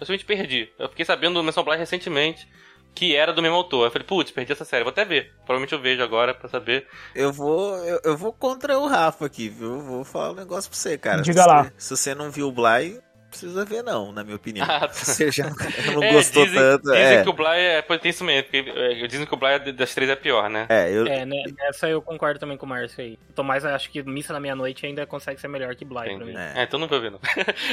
Eu 0.00 0.06
simplesmente 0.06 0.24
perdi. 0.24 0.68
Eu 0.78 0.88
fiquei 0.88 1.04
sabendo 1.04 1.34
do 1.34 1.44
Mansão 1.44 1.62
Bly 1.62 1.76
recentemente, 1.76 2.48
que 2.94 3.14
era 3.14 3.32
do 3.32 3.40
mesmo 3.40 3.56
autor. 3.56 3.86
Eu 3.86 3.90
falei, 3.90 4.06
putz, 4.06 4.30
perdi 4.32 4.52
essa 4.52 4.64
série, 4.64 4.82
vou 4.84 4.90
até 4.90 5.04
ver. 5.04 5.32
Provavelmente 5.46 5.72
eu 5.72 5.80
vejo 5.80 6.02
agora 6.02 6.34
pra 6.34 6.48
saber. 6.48 6.86
Eu 7.14 7.32
vou, 7.32 7.76
eu, 7.84 8.00
eu 8.04 8.16
vou 8.16 8.32
contra 8.32 8.78
o 8.78 8.86
Rafa 8.86 9.26
aqui, 9.26 9.48
viu? 9.48 9.80
Vou 9.80 10.04
falar 10.04 10.32
um 10.32 10.34
negócio 10.36 10.68
pra 10.70 10.78
você, 10.78 10.98
cara. 10.98 11.22
Diga 11.22 11.42
se 11.42 11.48
lá. 11.48 11.72
Se 11.78 11.96
você 11.96 12.14
não 12.14 12.30
viu 12.30 12.48
o 12.48 12.52
Bly, 12.52 13.00
precisa 13.32 13.64
ver, 13.64 13.82
não, 13.82 14.12
na 14.12 14.22
minha 14.22 14.36
opinião. 14.36 14.66
Ah, 14.68 14.80
tá. 14.80 14.88
Você 14.92 15.30
já 15.30 15.50
não 15.94 16.02
É, 16.02 16.12
gostou 16.12 16.44
dizem, 16.44 16.58
tanto. 16.60 16.82
Dizem 16.92 17.18
é. 17.18 17.22
que 17.22 17.28
o 17.28 17.32
Bly 17.32 17.58
é. 17.58 17.82
Pode 17.82 18.02
ter 18.02 18.10
isso 18.10 18.22
mesmo, 18.24 18.44
porque 18.44 18.70
é, 18.70 19.06
dizem 19.06 19.26
que 19.26 19.34
o 19.34 19.36
Bly 19.36 19.52
é 19.54 19.72
das 19.72 19.94
três 19.94 20.10
é 20.10 20.14
pior, 20.16 20.48
né? 20.48 20.66
É, 20.68 20.90
eu, 20.90 21.06
É, 21.06 21.24
né, 21.24 21.42
nessa 21.58 21.88
eu 21.88 22.00
concordo 22.00 22.38
também 22.38 22.56
com 22.56 22.66
o 22.66 22.68
Márcio 22.68 23.02
aí. 23.02 23.18
Tô 23.34 23.42
mais, 23.42 23.64
acho 23.64 23.90
que 23.90 24.02
Missa 24.02 24.32
na 24.32 24.40
Meia-Noite 24.40 24.84
ainda 24.86 25.06
consegue 25.06 25.40
ser 25.40 25.48
melhor 25.48 25.74
que 25.74 25.84
Bly 25.84 25.94
pra 26.04 26.12
Entendi. 26.12 26.32
mim. 26.32 26.36
É. 26.36 26.60
É, 26.60 26.62
então 26.64 26.78
não 26.78 26.86
vou 26.86 27.00
ver, 27.00 27.10
não. 27.10 27.18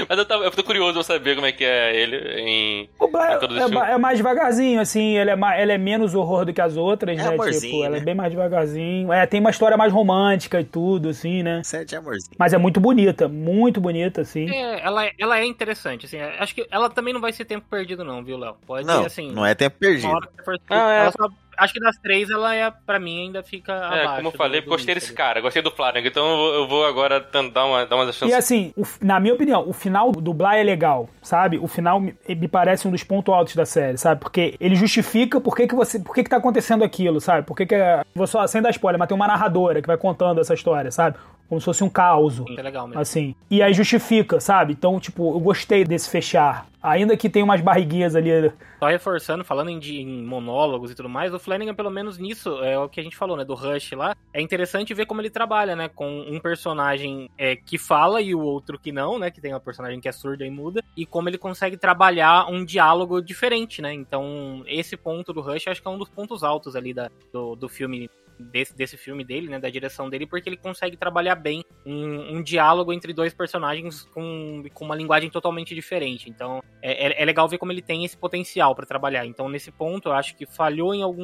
Mas 0.08 0.18
eu, 0.18 0.26
tava, 0.26 0.44
eu 0.46 0.52
tô 0.52 0.64
curioso 0.64 0.94
pra 0.94 1.04
saber 1.04 1.36
como 1.36 1.46
é 1.48 1.52
que 1.52 1.64
é 1.66 1.96
ele 1.96 2.18
em. 2.42 2.90
O 3.00 3.08
Bly 3.08 3.22
É 3.22 3.94
é, 3.94 3.98
mais 3.98 4.18
devagarzinho, 4.18 4.80
assim, 4.80 5.18
ele 5.18 5.32
é, 5.32 5.36
ma- 5.36 5.60
ele 5.60 5.72
é 5.72 5.78
menos 5.78 6.16
horror 6.16 6.46
do 6.46 6.54
que 6.54 6.62
as 6.62 6.78
outras, 6.78 7.18
É 7.18 7.22
né? 7.22 7.28
amorzinho, 7.30 7.62
tipo, 7.74 7.84
ela 7.84 7.98
é 7.98 8.00
né? 8.00 8.06
bem 8.06 8.16
mais 8.16 8.32
devagarzinho. 8.32 9.12
É, 9.12 9.26
tem 9.26 9.40
uma 9.40 9.50
história 9.50 9.76
mais 9.78 9.92
romântica 9.92 10.60
e 10.62 10.64
tudo, 10.64 11.10
assim, 11.10 11.44
né? 11.44 11.62
De 11.86 11.96
amorzinho. 11.96 12.36
Mas 12.38 12.54
é 12.54 12.58
muito 12.58 12.80
bonita, 12.80 13.28
muito 13.28 13.82
bonita, 13.82 14.22
assim. 14.22 14.50
É, 14.50 14.80
ela, 14.86 15.06
é- 15.06 15.12
ela 15.20 15.40
é 15.40 15.46
interessante, 15.50 16.06
assim, 16.06 16.20
acho 16.20 16.56
que 16.56 16.68
ela 16.72 16.90
também 16.90 17.14
não 17.14 17.22
vai 17.22 17.34
ser 17.34 17.46
tempo 17.46 17.66
perdido 17.70 18.04
não, 18.04 18.24
viu, 18.24 18.38
Léo? 18.38 18.56
Pode, 18.66 18.86
Não, 18.86 19.06
assim, 19.06 19.32
não 19.32 19.46
é 19.46 19.54
tempo 19.56 19.78
perdido. 19.80 20.10
for- 20.46 20.60
Ah, 20.70 20.92
é. 20.94 21.00
ela 21.02 21.12
só- 21.12 21.30
acho 21.58 21.74
que 21.74 21.80
das 21.82 21.98
três, 21.98 22.30
ela 22.30 22.56
é, 22.56 22.72
pra 22.86 22.98
mim, 23.00 23.24
ainda 23.26 23.44
fica 23.44 23.74
É, 23.74 23.76
abaixo. 24.04 24.16
como 24.16 24.28
eu 24.30 24.32
do- 24.32 24.38
falei, 24.38 24.62
do 24.62 24.70
gostei 24.70 24.96
Missa 24.96 25.08
desse 25.08 25.14
cara, 25.18 25.42
gostei 25.42 25.62
do 25.62 25.72
Flamengo, 25.72 26.08
então 26.08 26.26
eu 26.54 26.68
vou, 26.68 26.86
agora 26.86 27.20
dar 27.20 27.66
uma, 27.66 27.86
dar 27.86 27.96
uma 27.98 28.06
chance. 28.14 28.28
E 28.32 28.34
assim, 28.34 28.74
o- 28.78 28.84
na 29.02 29.20
minha 29.20 29.34
opinião, 29.34 29.68
o 29.68 29.74
final 29.74 30.12
do 30.12 30.34
Bly 30.34 30.60
é 30.60 30.64
legal, 30.64 31.10
sabe? 31.22 31.58
O 31.58 31.68
final 31.68 32.00
me, 32.00 32.16
me 32.28 32.48
parece 32.48 32.88
um 32.88 32.92
dos 32.92 33.04
pontos 33.04 33.34
altos 33.34 33.56
da 33.56 33.66
série, 33.66 33.98
sabe? 33.98 34.22
Porque 34.22 34.56
ele 34.60 34.76
justifica 34.76 35.42
por 35.42 35.56
que, 35.56 35.68
que 35.68 35.76
você. 35.76 36.00
Por 36.00 36.16
que, 36.16 36.24
que 36.24 36.30
tá 36.30 36.38
acontecendo 36.38 36.84
aquilo, 36.84 37.20
sabe? 37.20 37.46
Por 37.46 37.58
que, 37.58 37.66
que 37.66 37.76
é. 37.76 38.04
Vou 38.16 38.26
só 38.28 38.48
sem 38.48 38.62
dar 38.62 38.70
spoiler, 38.70 38.98
mas 38.98 39.08
tem 39.10 39.16
uma 39.16 39.28
narradora 39.28 39.82
que 39.82 39.88
vai 39.88 39.98
contando 39.98 40.40
essa 40.40 40.54
história, 40.54 40.92
sabe? 40.92 41.18
Como 41.50 41.60
se 41.60 41.66
fosse 41.66 41.84
um 41.84 41.90
caos. 41.90 42.42
É 42.56 42.62
legal 42.62 42.88
mesmo. 42.88 43.02
Assim. 43.02 43.36
E 43.50 43.62
aí 43.64 43.74
justifica, 43.74 44.40
sabe? 44.40 44.74
Então, 44.74 45.00
tipo, 45.00 45.36
eu 45.36 45.40
gostei 45.40 45.84
desse 45.84 46.08
fechar. 46.08 46.68
Ainda 46.82 47.18
que 47.18 47.28
tem 47.28 47.44
umas 47.44 47.60
barriguinhas 47.60 48.16
ali. 48.16 48.54
Só 48.80 48.88
reforçando, 48.88 49.44
falando 49.44 49.70
em, 49.70 49.80
em 49.80 50.24
monólogos 50.24 50.92
e 50.92 50.96
tudo 50.96 51.10
mais, 51.10 51.34
o 51.34 51.40
Flanagan, 51.40 51.74
pelo 51.74 51.90
menos 51.90 52.18
nisso, 52.18 52.64
é 52.64 52.80
o 52.80 52.88
que 52.88 53.00
a 53.00 53.04
gente 53.04 53.18
falou, 53.18 53.36
né? 53.36 53.44
Do 53.44 53.54
Rush 53.54 53.92
lá. 53.94 54.16
É 54.34 54.42
interessante 54.42 54.94
ver 54.94 55.06
como 55.06 55.20
ele 55.20 55.30
trabalha, 55.30 55.76
né? 55.76 55.90
Com 55.90 56.22
um 56.22 56.40
personagem 56.40 57.30
é, 57.38 57.56
que 57.56 57.78
fala 57.78 58.22
e 58.22 58.34
o 58.34 58.40
outro 58.40 58.80
que 58.80 58.92
não, 58.92 59.20
né? 59.20 59.30
Que 59.30 59.42
tem 59.42 59.52
uma 59.52 59.60
personagem 59.60 60.00
que 60.00 60.08
é 60.08 60.12
surda 60.12 60.46
e 60.46 60.52
muda. 60.52 60.84
E 60.96 61.06
como 61.06 61.28
ele 61.28 61.38
consegue 61.38 61.76
trabalhar 61.76 62.48
um 62.50 62.64
diálogo 62.64 63.22
diferente, 63.22 63.82
né? 63.82 63.92
Então, 63.92 64.64
esse 64.66 64.96
ponto 64.96 65.34
do 65.34 65.42
Rush 65.42 65.68
acho 65.68 65.82
que 65.82 65.88
é 65.88 65.92
um 65.92 65.98
dos 65.98 66.10
pontos 66.10 66.44
altos 66.44 66.76
ali 66.76 66.94
da, 66.94 67.10
do, 67.34 67.56
do 67.56 67.68
filme. 67.68 68.10
Desse, 68.40 68.76
desse 68.76 68.96
filme 68.98 69.24
dele, 69.24 69.50
né? 69.50 69.60
Da 69.60 69.70
direção 69.70 70.10
dele, 70.10 70.26
porque 70.26 70.48
ele 70.50 70.58
consegue 70.58 70.96
trabalhar 70.96 71.36
bem 71.36 71.64
um, 71.86 72.38
um 72.38 72.44
diálogo 72.44 72.94
entre 72.94 73.12
dois 73.14 73.34
personagens 73.34 74.04
com, 74.14 74.64
com 74.74 74.86
uma 74.86 74.96
linguagem 74.96 75.30
totalmente 75.30 75.76
diferente. 75.76 76.30
Então, 76.30 76.64
é, 76.82 77.08
é- 77.08 77.22
é 77.22 77.26
legal 77.26 77.48
ver 77.48 77.58
como 77.58 77.72
ele 77.72 77.82
tem 77.82 78.06
esse 78.06 78.18
potencial 78.18 78.74
pra 78.76 78.86
trabalhar. 78.86 79.26
Então, 79.26 79.50
nesse 79.50 79.72
ponto, 79.72 80.10
eu 80.10 80.14
acho 80.14 80.36
que 80.36 80.46
falhou 80.46 80.94
em, 80.94 81.02
algum, 81.02 81.24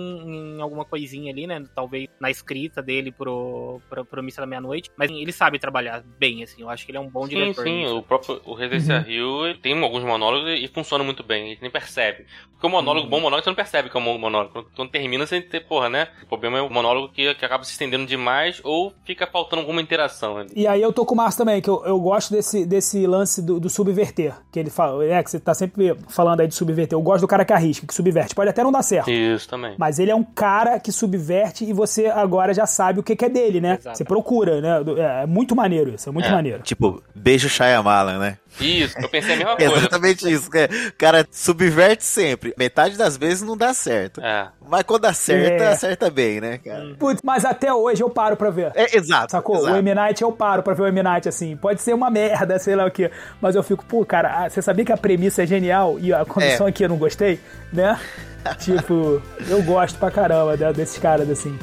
em 0.58 0.62
alguma 0.62 0.84
coisinha 0.86 1.32
ali, 1.32 1.48
né? 1.48 1.64
Talvez 1.74 2.08
na 2.20 2.30
escrita 2.30 2.82
dele 2.82 3.12
pro, 3.12 3.80
pro, 3.90 4.04
pro 4.06 4.24
Missa 4.24 4.42
da 4.42 4.48
Meia-Noite. 4.48 4.92
Mas 4.98 5.10
ele 5.10 5.32
sabe 5.32 5.58
trabalhar 5.60 6.04
bem, 6.20 6.44
assim. 6.44 6.62
Eu 6.62 6.70
acho 6.70 6.86
que 6.86 6.92
ele 6.92 6.98
é 6.98 7.02
um 7.02 7.10
bom 7.10 7.24
Sim, 7.24 7.30
diretor. 7.30 7.64
sim, 7.64 7.84
nisso. 7.84 7.98
o 7.98 8.04
próprio 8.04 8.42
o 8.46 8.54
Residência 8.54 9.00
Rio 9.00 9.46
ele 9.46 9.58
tem 9.60 9.82
alguns 9.82 10.04
monólogos 10.04 10.50
e 10.60 10.68
funciona 10.68 11.04
muito 11.04 11.24
bem, 11.24 11.44
a 11.46 11.48
gente 11.50 11.62
nem 11.62 11.72
percebe. 11.72 12.26
Porque 12.52 12.66
o 12.68 12.70
monólogo, 12.70 13.08
bom 13.08 13.18
monólogo, 13.20 13.44
você 13.44 13.50
não 13.50 13.56
percebe 13.56 13.90
que 13.90 13.98
é 13.98 14.00
um 14.00 14.18
monólogo. 14.18 14.70
Quando, 14.76 14.90
termina, 14.90 15.26
você 15.26 15.42
tem, 15.42 15.62
porra, 15.62 15.90
né? 15.90 16.08
O 16.24 16.28
problema 16.28 16.58
é 16.58 16.62
o 16.62 16.70
monólogo 16.70 17.05
que, 17.10 17.34
que 17.36 17.46
acaba 17.46 17.64
se 17.64 17.72
estendendo 17.72 18.06
demais 18.06 18.60
ou 18.64 18.94
fica 19.06 19.28
faltando 19.28 19.62
alguma 19.62 19.82
interação 19.82 20.38
ali. 20.38 20.50
E 20.56 20.68
aí 20.68 20.82
eu 20.82 20.92
tô 20.94 21.06
com 21.06 21.14
o 21.14 21.18
Márcio 21.18 21.40
também, 21.40 21.62
que 21.62 21.70
eu, 21.70 21.84
eu 21.86 22.00
gosto 22.00 22.32
desse, 22.34 22.66
desse 22.66 23.06
lance 23.08 23.42
do, 23.42 23.60
do 23.60 23.70
subverter. 23.70 24.34
Que 24.52 24.60
ele 24.60 24.70
fala, 24.70 25.04
é, 25.06 25.22
que 25.24 25.30
você 25.32 25.40
tá 25.40 25.54
sempre 25.54 25.96
falando 26.10 26.40
aí 26.42 26.48
de 26.48 26.56
subverter. 26.56 26.96
Eu 26.98 27.02
gosto 27.02 27.22
do 27.22 27.28
cara 27.28 27.44
que 27.46 27.54
arrisca, 27.54 27.86
que 27.88 27.94
subverte. 27.94 28.34
Pode 28.36 28.50
até 28.50 28.64
não 28.64 28.72
dar 28.72 28.84
certo. 28.84 29.10
Isso 29.12 29.48
também. 29.48 29.76
Mas 29.78 30.00
ele 30.00 30.12
é 30.12 30.16
um 30.16 30.24
cara 30.24 30.80
que 30.80 30.92
subverte 30.92 31.66
e 31.66 31.74
você 31.74 32.08
agora 32.08 32.54
já 32.54 32.66
sabe 32.66 33.00
o 33.00 33.04
que, 33.04 33.16
que 33.16 33.26
é 33.26 33.30
dele, 33.30 33.60
né? 33.62 33.78
Exato. 33.80 33.98
Você 33.98 34.04
procura, 34.04 34.62
né? 34.62 34.70
É, 34.98 35.24
é 35.24 35.26
muito 35.26 35.56
maneiro 35.56 35.94
isso, 35.94 36.10
é 36.10 36.12
muito 36.12 36.28
É. 36.28 36.32
maneiro. 36.32 36.62
Tipo, 36.64 37.02
beijo 37.14 37.50
Shyamalan, 37.50 38.20
né? 38.20 38.38
Isso, 38.60 38.98
eu 39.00 39.10
pensei 39.10 39.34
a 39.34 39.38
mesma 39.38 39.56
coisa. 39.58 39.74
Exatamente 39.76 40.32
isso. 40.32 40.50
é, 40.56 40.66
O 40.90 40.94
cara 40.98 41.28
subverte 41.32 42.04
sempre. 42.04 42.54
Metade 42.58 42.98
das 42.98 43.18
vezes 43.18 43.42
não 43.42 43.58
dá 43.58 43.74
certo. 43.74 44.22
É. 44.22 44.48
Mas 44.68 44.84
quando 44.84 45.06
acerta, 45.06 45.64
É. 45.64 45.68
acerta 45.74 46.10
bem, 46.10 46.40
né, 46.42 46.58
cara? 46.58 46.96
Putz, 46.98 47.22
mas 47.24 47.46
até 47.46 47.74
hoje 47.74 48.02
eu 48.02 48.10
paro 48.10 48.36
pra 48.36 48.50
ver. 48.50 48.72
É, 48.76 48.96
exato. 48.98 49.32
Sacou? 49.32 49.58
exato. 49.58 49.74
O 49.74 49.78
M-Night 49.78 50.22
eu 50.24 50.32
paro 50.32 50.64
pra 50.64 50.74
ver 50.74 50.84
o 50.84 50.88
M-Night, 50.88 51.28
assim. 51.30 51.56
Pode 51.58 51.82
ser 51.82 51.94
uma 51.94 52.10
merda, 52.10 52.58
sei 52.60 52.76
lá 52.76 52.86
o 52.86 52.92
quê. 52.92 53.12
Mas 53.42 53.56
eu 53.56 53.64
fico, 53.64 53.86
pô, 53.86 54.06
cara, 54.06 54.46
ah, 54.46 54.50
você 54.50 54.62
sabia 54.62 54.86
que 54.86 54.92
a 54.92 54.98
premissa 54.98 55.44
é 55.44 55.46
genial 55.48 55.98
e 56.00 56.14
a 56.14 56.24
condição 56.26 56.66
É. 56.68 56.70
aqui 56.70 56.84
eu 56.84 56.90
não 56.90 56.98
gostei, 56.98 57.40
né? 57.74 58.00
tipo, 58.60 59.22
eu 59.50 59.62
gosto 59.64 59.98
pra 60.00 60.10
caramba 60.12 60.56
né, 60.56 60.72
desses 60.74 60.98
caras, 60.98 61.30
assim. 61.30 61.58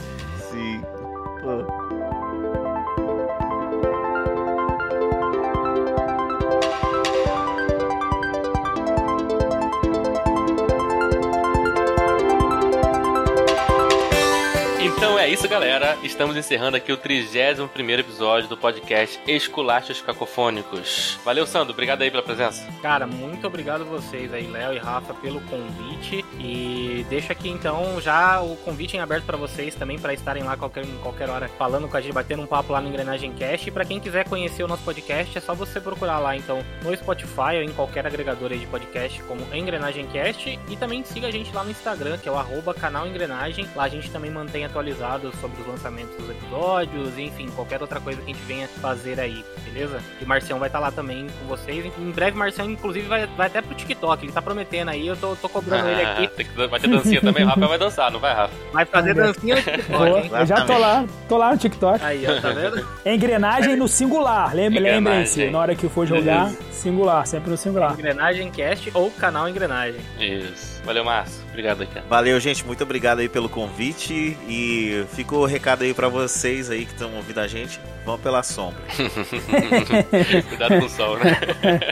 Então 15.03 15.19
é 15.19 15.29
isso, 15.29 15.49
galera. 15.49 15.99
Estamos 16.05 16.37
encerrando 16.37 16.77
aqui 16.77 16.93
o 16.93 16.97
31 16.97 17.69
episódio 17.99 18.49
do 18.49 18.57
podcast 18.57 19.21
Esculachos 19.27 20.01
Cacofônicos. 20.01 21.19
Valeu, 21.25 21.45
Sandro. 21.45 21.73
Obrigado 21.73 22.03
aí 22.03 22.11
pela 22.11 22.23
presença. 22.23 22.65
Cara, 22.81 23.05
muito 23.05 23.45
obrigado 23.45 23.85
vocês 23.85 24.33
aí, 24.33 24.47
Léo 24.47 24.75
e 24.75 24.79
Rafa, 24.79 25.13
pelo 25.15 25.41
convite. 25.41 26.25
E 26.39 27.05
deixo 27.11 27.33
aqui 27.33 27.49
então 27.49 28.01
já 28.01 28.41
o 28.41 28.55
convite 28.59 28.97
em 28.97 29.01
aberto 29.01 29.25
pra 29.25 29.37
vocês 29.37 29.75
também, 29.75 29.99
pra 29.99 30.15
estarem 30.15 30.45
lá 30.45 30.57
qualquer, 30.57 30.87
qualquer 31.03 31.29
hora 31.29 31.49
falando 31.59 31.89
com 31.89 31.97
a 31.97 32.01
gente, 32.01 32.13
batendo 32.13 32.45
um 32.45 32.47
papo 32.47 32.73
lá 32.73 32.81
no 32.81 32.89
Engrenagem 32.89 33.33
Cast. 33.33 33.69
E 33.69 33.73
pra 33.73 33.85
quem 33.85 33.99
quiser 33.99 34.29
conhecer 34.29 34.63
o 34.63 34.69
nosso 34.69 34.85
podcast, 34.85 35.37
é 35.37 35.41
só 35.41 35.53
você 35.53 35.81
procurar 35.81 36.21
lá 36.21 36.37
então 36.37 36.65
no 36.81 36.97
Spotify 36.97 37.57
ou 37.57 37.63
em 37.65 37.73
qualquer 37.73 38.07
agregador 38.07 38.51
de 38.51 38.69
podcast 38.69 39.21
como 39.25 39.53
Engrenagem 39.53 40.07
Cast. 40.07 40.61
E 40.69 40.77
também 40.77 41.03
siga 41.03 41.27
a 41.27 41.33
gente 41.33 41.53
lá 41.53 41.65
no 41.65 41.73
Instagram, 41.73 42.19
que 42.19 42.29
é 42.29 42.33
o 42.33 42.75
canal 42.75 43.05
Engrenagem. 43.05 43.69
Lá 43.75 43.83
a 43.83 43.89
gente 43.89 44.09
também 44.09 44.31
mantém 44.31 44.65
atualizado 44.93 45.33
sobre 45.41 45.61
os 45.61 45.67
lançamentos 45.67 46.15
dos 46.17 46.31
episódios, 46.31 47.19
enfim, 47.19 47.49
qualquer 47.55 47.81
outra 47.81 48.01
coisa 48.01 48.21
que 48.21 48.31
a 48.31 48.35
gente 48.35 48.45
venha 48.45 48.69
fazer 48.69 49.19
aí, 49.19 49.45
beleza? 49.65 50.01
E 50.21 50.25
o 50.25 50.29
Marcião 50.29 50.59
vai 50.59 50.69
estar 50.69 50.79
lá 50.79 50.91
também 50.91 51.27
com 51.41 51.47
vocês. 51.47 51.85
Em 51.99 52.11
breve, 52.11 52.37
o 52.37 52.39
Marcião, 52.39 52.71
inclusive, 52.71 53.07
vai, 53.09 53.27
vai 53.27 53.47
até 53.47 53.61
pro 53.63 53.75
TikTok. 53.75 54.25
Ele 54.25 54.33
tá 54.33 54.43
prometendo 54.43 54.91
aí, 54.91 55.07
eu 55.07 55.17
tô, 55.17 55.35
tô 55.37 55.49
cobrando 55.49 55.89
ele 55.89 56.03
aqui. 56.03 56.29
Tem 56.29 56.47
que- 56.47 56.67
vai 56.67 56.79
ter 56.81 56.89
dancinha 56.89 57.21
também. 57.21 57.45
O 57.45 57.49
Rafael 57.49 57.69
vai 57.69 57.79
dançar, 57.79 58.11
não 58.11 58.21
vai, 58.21 58.35
Rafa? 58.35 58.55
Vai 58.73 58.85
fazer 58.85 59.15
dancinha 59.15 59.57
no 59.57 59.63
TikTok, 59.63 60.19
hein? 60.19 60.31
eu 60.33 60.47
já 60.47 60.65
tô 60.65 60.79
lá, 60.79 61.05
tô 61.29 61.37
lá 61.37 61.53
no 61.53 61.59
TikTok. 61.59 62.05
Aí, 62.05 62.25
ó, 62.27 62.41
tá 62.41 62.51
vendo? 62.51 62.87
Engrenagem 63.07 63.77
no 63.77 63.89
singular, 63.89 64.55
lembrem-se, 64.55 65.51
na 65.51 65.59
hora 65.59 65.75
que 65.75 65.89
for 65.89 66.07
jogar, 66.07 66.51
singular, 66.71 67.27
sempre 67.27 67.51
no 67.51 67.57
singular. 67.57 67.93
Engrenagem 67.93 68.51
Cast 68.51 68.91
ou 68.95 69.11
canal 69.11 69.49
Engrenagem. 69.49 70.01
Isso. 70.19 70.83
Valeu, 70.85 71.05
Márcio. 71.05 71.42
Obrigado 71.53 71.87
cara. 71.87 72.05
Valeu, 72.09 72.41
gente. 72.41 72.65
Muito 72.67 72.83
obrigado 72.83 73.19
aí 73.21 73.29
pelo 73.29 73.47
convite. 73.49 74.39
E 74.49 75.05
fica 75.15 75.35
o 75.37 75.45
recado 75.45 75.83
aí 75.85 75.93
pra 75.93 76.09
vocês 76.09 76.71
aí 76.71 76.87
que 76.87 76.93
estão 76.93 77.15
ouvindo 77.15 77.39
a 77.41 77.47
gente. 77.47 77.79
Vão 78.07 78.19
pela 78.19 78.43
sombra. 78.43 78.81
Cuidado 80.49 80.81
com 80.81 80.87
o 80.87 80.89
sol, 80.89 81.19
né? 81.19 81.39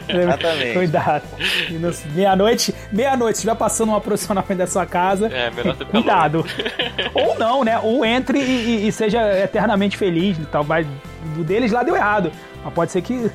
Exatamente. 0.09 0.73
Cuidado. 0.75 1.25
E 1.69 1.75
no- 1.75 1.93
Meia-noite, 2.15 2.75
meia-noite, 2.91 3.37
se 3.37 3.41
estiver 3.47 3.55
passando 3.55 3.91
uma 3.91 4.01
procissão 4.01 4.35
na 4.35 4.43
frente 4.43 4.59
da 4.59 4.67
sua 4.67 4.87
casa, 4.87 5.29
É, 5.29 5.51
melhor 5.51 5.77
ter 5.77 5.85
cuidado. 5.87 6.45
Ou 7.15 7.39
não, 7.39 7.63
né? 7.63 7.79
Ou 7.79 8.03
entre 8.05 8.39
e, 8.41 8.43
e- 8.85 8.89
e 8.89 8.93
seja 8.93 9.21
eternamente 9.43 9.97
feliz. 9.97 10.39
Tal, 10.51 10.65
vai, 10.65 10.85
do 11.37 11.45
deles 11.45 11.71
lá 11.71 11.83
deu 11.83 11.95
errado. 11.95 12.33
Mas 12.65 12.73
pode 12.75 12.91
ser 12.93 13.03
que. 13.03 13.31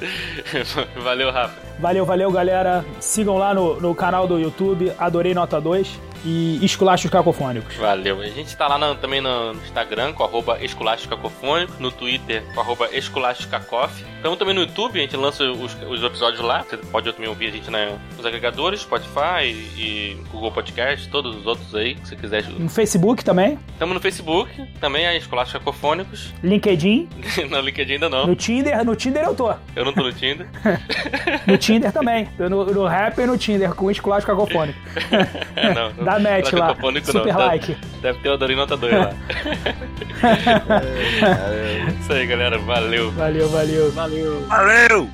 Valeu, 1.02 1.30
Rafa. 1.30 1.69
Valeu, 1.80 2.04
valeu, 2.04 2.30
galera. 2.30 2.84
Sigam 3.00 3.38
lá 3.38 3.54
no, 3.54 3.80
no 3.80 3.94
canal 3.94 4.26
do 4.26 4.38
YouTube, 4.38 4.92
Adorei 4.98 5.32
Nota 5.32 5.58
2 5.58 6.10
e 6.24 6.62
Esculachos 6.64 7.10
Cacofônicos. 7.10 7.74
Valeu. 7.76 8.20
A 8.20 8.26
gente 8.26 8.56
tá 8.56 8.68
lá 8.68 8.94
também 8.96 9.20
no 9.20 9.52
Instagram 9.54 10.12
com 10.12 10.22
arroba 10.22 10.62
Esculachos 10.62 11.06
Cacofônico, 11.06 11.72
no 11.80 11.90
Twitter 11.90 12.44
com 12.54 12.60
arroba 12.60 12.88
Esculachos 12.92 13.46
Cacof. 13.46 14.04
Estamos 14.16 14.38
também 14.38 14.54
no 14.54 14.60
YouTube, 14.60 14.98
a 14.98 15.02
gente 15.02 15.16
lança 15.16 15.44
os, 15.44 15.74
os 15.88 16.02
episódios 16.02 16.42
lá. 16.42 16.62
Você 16.62 16.76
pode 16.76 17.10
também 17.12 17.28
ouvir 17.28 17.46
a 17.46 17.50
gente 17.50 17.70
né, 17.70 17.98
nos 18.16 18.26
agregadores, 18.26 18.80
Spotify 18.80 19.44
e 19.76 20.18
Google 20.30 20.52
Podcast, 20.52 21.08
todos 21.08 21.34
os 21.34 21.46
outros 21.46 21.74
aí 21.74 21.94
que 21.94 22.06
você 22.06 22.16
quiser. 22.16 22.44
No 22.50 22.68
Facebook 22.68 23.24
também, 23.24 23.58
Estamos 23.72 23.94
no 23.94 24.00
Facebook, 24.00 24.50
também 24.78 25.06
a 25.06 25.16
Esculachos 25.16 25.54
Cacofônicos. 25.54 26.34
LinkedIn, 26.44 27.08
no 27.48 27.60
LinkedIn 27.60 27.94
ainda 27.94 28.10
não. 28.10 28.26
no 28.26 28.36
Tinder, 28.36 28.84
no 28.84 28.94
Tinder 28.94 29.24
eu 29.24 29.34
tô. 29.34 29.50
Eu 29.74 29.84
não 29.84 29.92
tô 29.92 30.02
no 30.02 30.12
Tinder. 30.12 30.46
No 31.46 31.56
Tinder 31.58 31.69
também. 31.92 32.26
Tô 32.36 32.48
No, 32.48 32.64
no 32.64 32.86
rap 32.86 33.18
e 33.18 33.26
no 33.26 33.36
Tinder, 33.38 33.74
com 33.74 33.90
Esculacho 33.90 34.26
Cacofônico. 34.26 34.78
É, 35.54 35.68
não, 35.74 35.92
não. 35.92 36.04
Dá 36.04 36.18
match 36.18 36.50
Não 36.52 36.58
é 36.58 36.62
lá. 36.62 36.68
cacofônico, 36.68 37.06
não. 37.12 37.20
Super 37.20 37.34
Deve- 37.34 37.46
like. 37.46 37.76
Deve 38.02 38.18
ter 38.20 38.28
o 38.30 38.32
Adorim 38.32 38.56
Nota 38.56 38.76
2 38.76 38.92
lá. 38.92 39.10
Isso 42.00 42.12
aí, 42.12 42.26
galera. 42.26 42.58
Valeu. 42.58 43.10
Valeu, 43.12 43.48
valeu. 43.48 43.92
Valeu. 43.92 44.46
Valeu! 44.46 45.10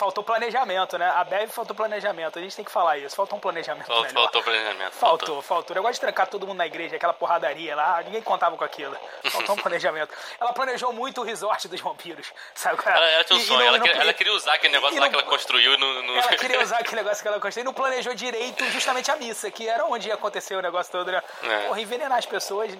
Faltou 0.00 0.24
planejamento, 0.24 0.96
né? 0.96 1.12
A 1.14 1.22
Bev 1.24 1.50
faltou 1.50 1.76
planejamento. 1.76 2.38
A 2.38 2.42
gente 2.42 2.56
tem 2.56 2.64
que 2.64 2.70
falar 2.72 2.96
isso. 2.96 3.14
Faltou 3.14 3.36
um 3.36 3.40
planejamento 3.40 3.86
Faltou, 3.86 4.06
melhor. 4.06 4.22
faltou 4.22 4.42
planejamento. 4.42 4.92
Faltou, 4.94 5.42
faltou. 5.42 5.74
O 5.74 5.76
negócio 5.76 5.94
de 5.94 6.00
trancar 6.00 6.26
todo 6.26 6.46
mundo 6.46 6.56
na 6.56 6.66
igreja, 6.66 6.96
aquela 6.96 7.12
porradaria 7.12 7.76
lá, 7.76 8.00
ninguém 8.02 8.22
contava 8.22 8.56
com 8.56 8.64
aquilo. 8.64 8.96
Faltou 9.30 9.54
um 9.54 9.58
planejamento. 9.62 10.12
Ela 10.40 10.52
planejou 10.54 10.90
muito 10.92 11.20
o 11.20 11.24
resort 11.24 11.68
dos 11.68 11.80
vampiros, 11.80 12.32
sabe? 12.54 12.78
é? 12.86 12.90
Ela, 12.90 13.06
ela 13.10 13.24
tinha 13.24 13.38
um 13.38 13.42
sonho, 13.42 13.58
não- 13.58 13.66
ela, 13.66 13.76
não 13.78 13.84
queria, 13.84 13.92
podia- 13.96 14.02
ela 14.04 14.12
queria 14.14 14.32
usar 14.32 14.54
aquele 14.54 14.72
negócio 14.72 14.94
lá 14.96 15.02
não- 15.02 15.10
que 15.10 15.16
ela 15.16 15.24
construiu 15.26 15.78
no. 15.78 16.02
no- 16.02 16.16
Ela 16.16 16.28
queria 16.36 16.60
usar 16.62 16.78
aquele 16.78 16.96
negócio 17.02 17.22
que 17.22 17.28
ela 17.28 17.38
construiu 17.38 17.64
e 17.64 17.66
não 17.66 17.74
planejou 17.74 18.14
direito 18.14 18.64
justamente 18.70 19.10
a 19.10 19.16
missa, 19.16 19.50
que 19.50 19.68
era 19.68 19.84
onde 19.84 20.08
ia 20.08 20.14
acontecer 20.14 20.54
o 20.56 20.62
negócio 20.62 20.90
todo, 20.90 21.12
né? 21.12 21.22
É. 21.42 21.66
Porra, 21.66 21.80
envenenar 21.80 22.16
as 22.18 22.24
pessoas, 22.26 22.70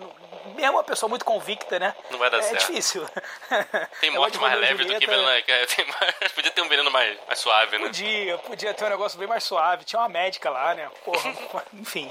mesmo 0.54 0.72
uma 0.72 0.84
pessoa 0.84 1.08
muito 1.10 1.24
convicta, 1.24 1.78
né? 1.78 1.94
Não 2.10 2.18
vai 2.18 2.30
dar 2.30 2.38
é 2.38 2.42
certo. 2.42 2.60
difícil. 2.66 3.06
Tem 4.00 4.10
Negócio 4.10 4.12
morte 4.12 4.38
mais 4.38 4.58
leve 4.58 4.84
do 4.84 4.98
que 4.98 5.06
veneno. 5.06 5.26
né? 5.28 5.42
que 5.42 5.52
é- 5.52 5.66
mais- 6.00 6.32
Podia 6.32 6.50
ter 6.50 6.62
um 6.62 6.68
veneno 6.68 6.90
mais, 7.10 7.26
mais 7.26 7.38
suave, 7.38 7.78
né? 7.78 7.86
Podia, 7.86 8.38
podia 8.38 8.74
ter 8.74 8.84
um 8.84 8.88
negócio 8.88 9.18
bem 9.18 9.28
mais 9.28 9.44
suave. 9.44 9.84
Tinha 9.84 10.00
uma 10.00 10.08
médica 10.08 10.50
lá, 10.50 10.74
né? 10.74 10.88
Porra, 11.04 11.34
enfim. 11.74 12.10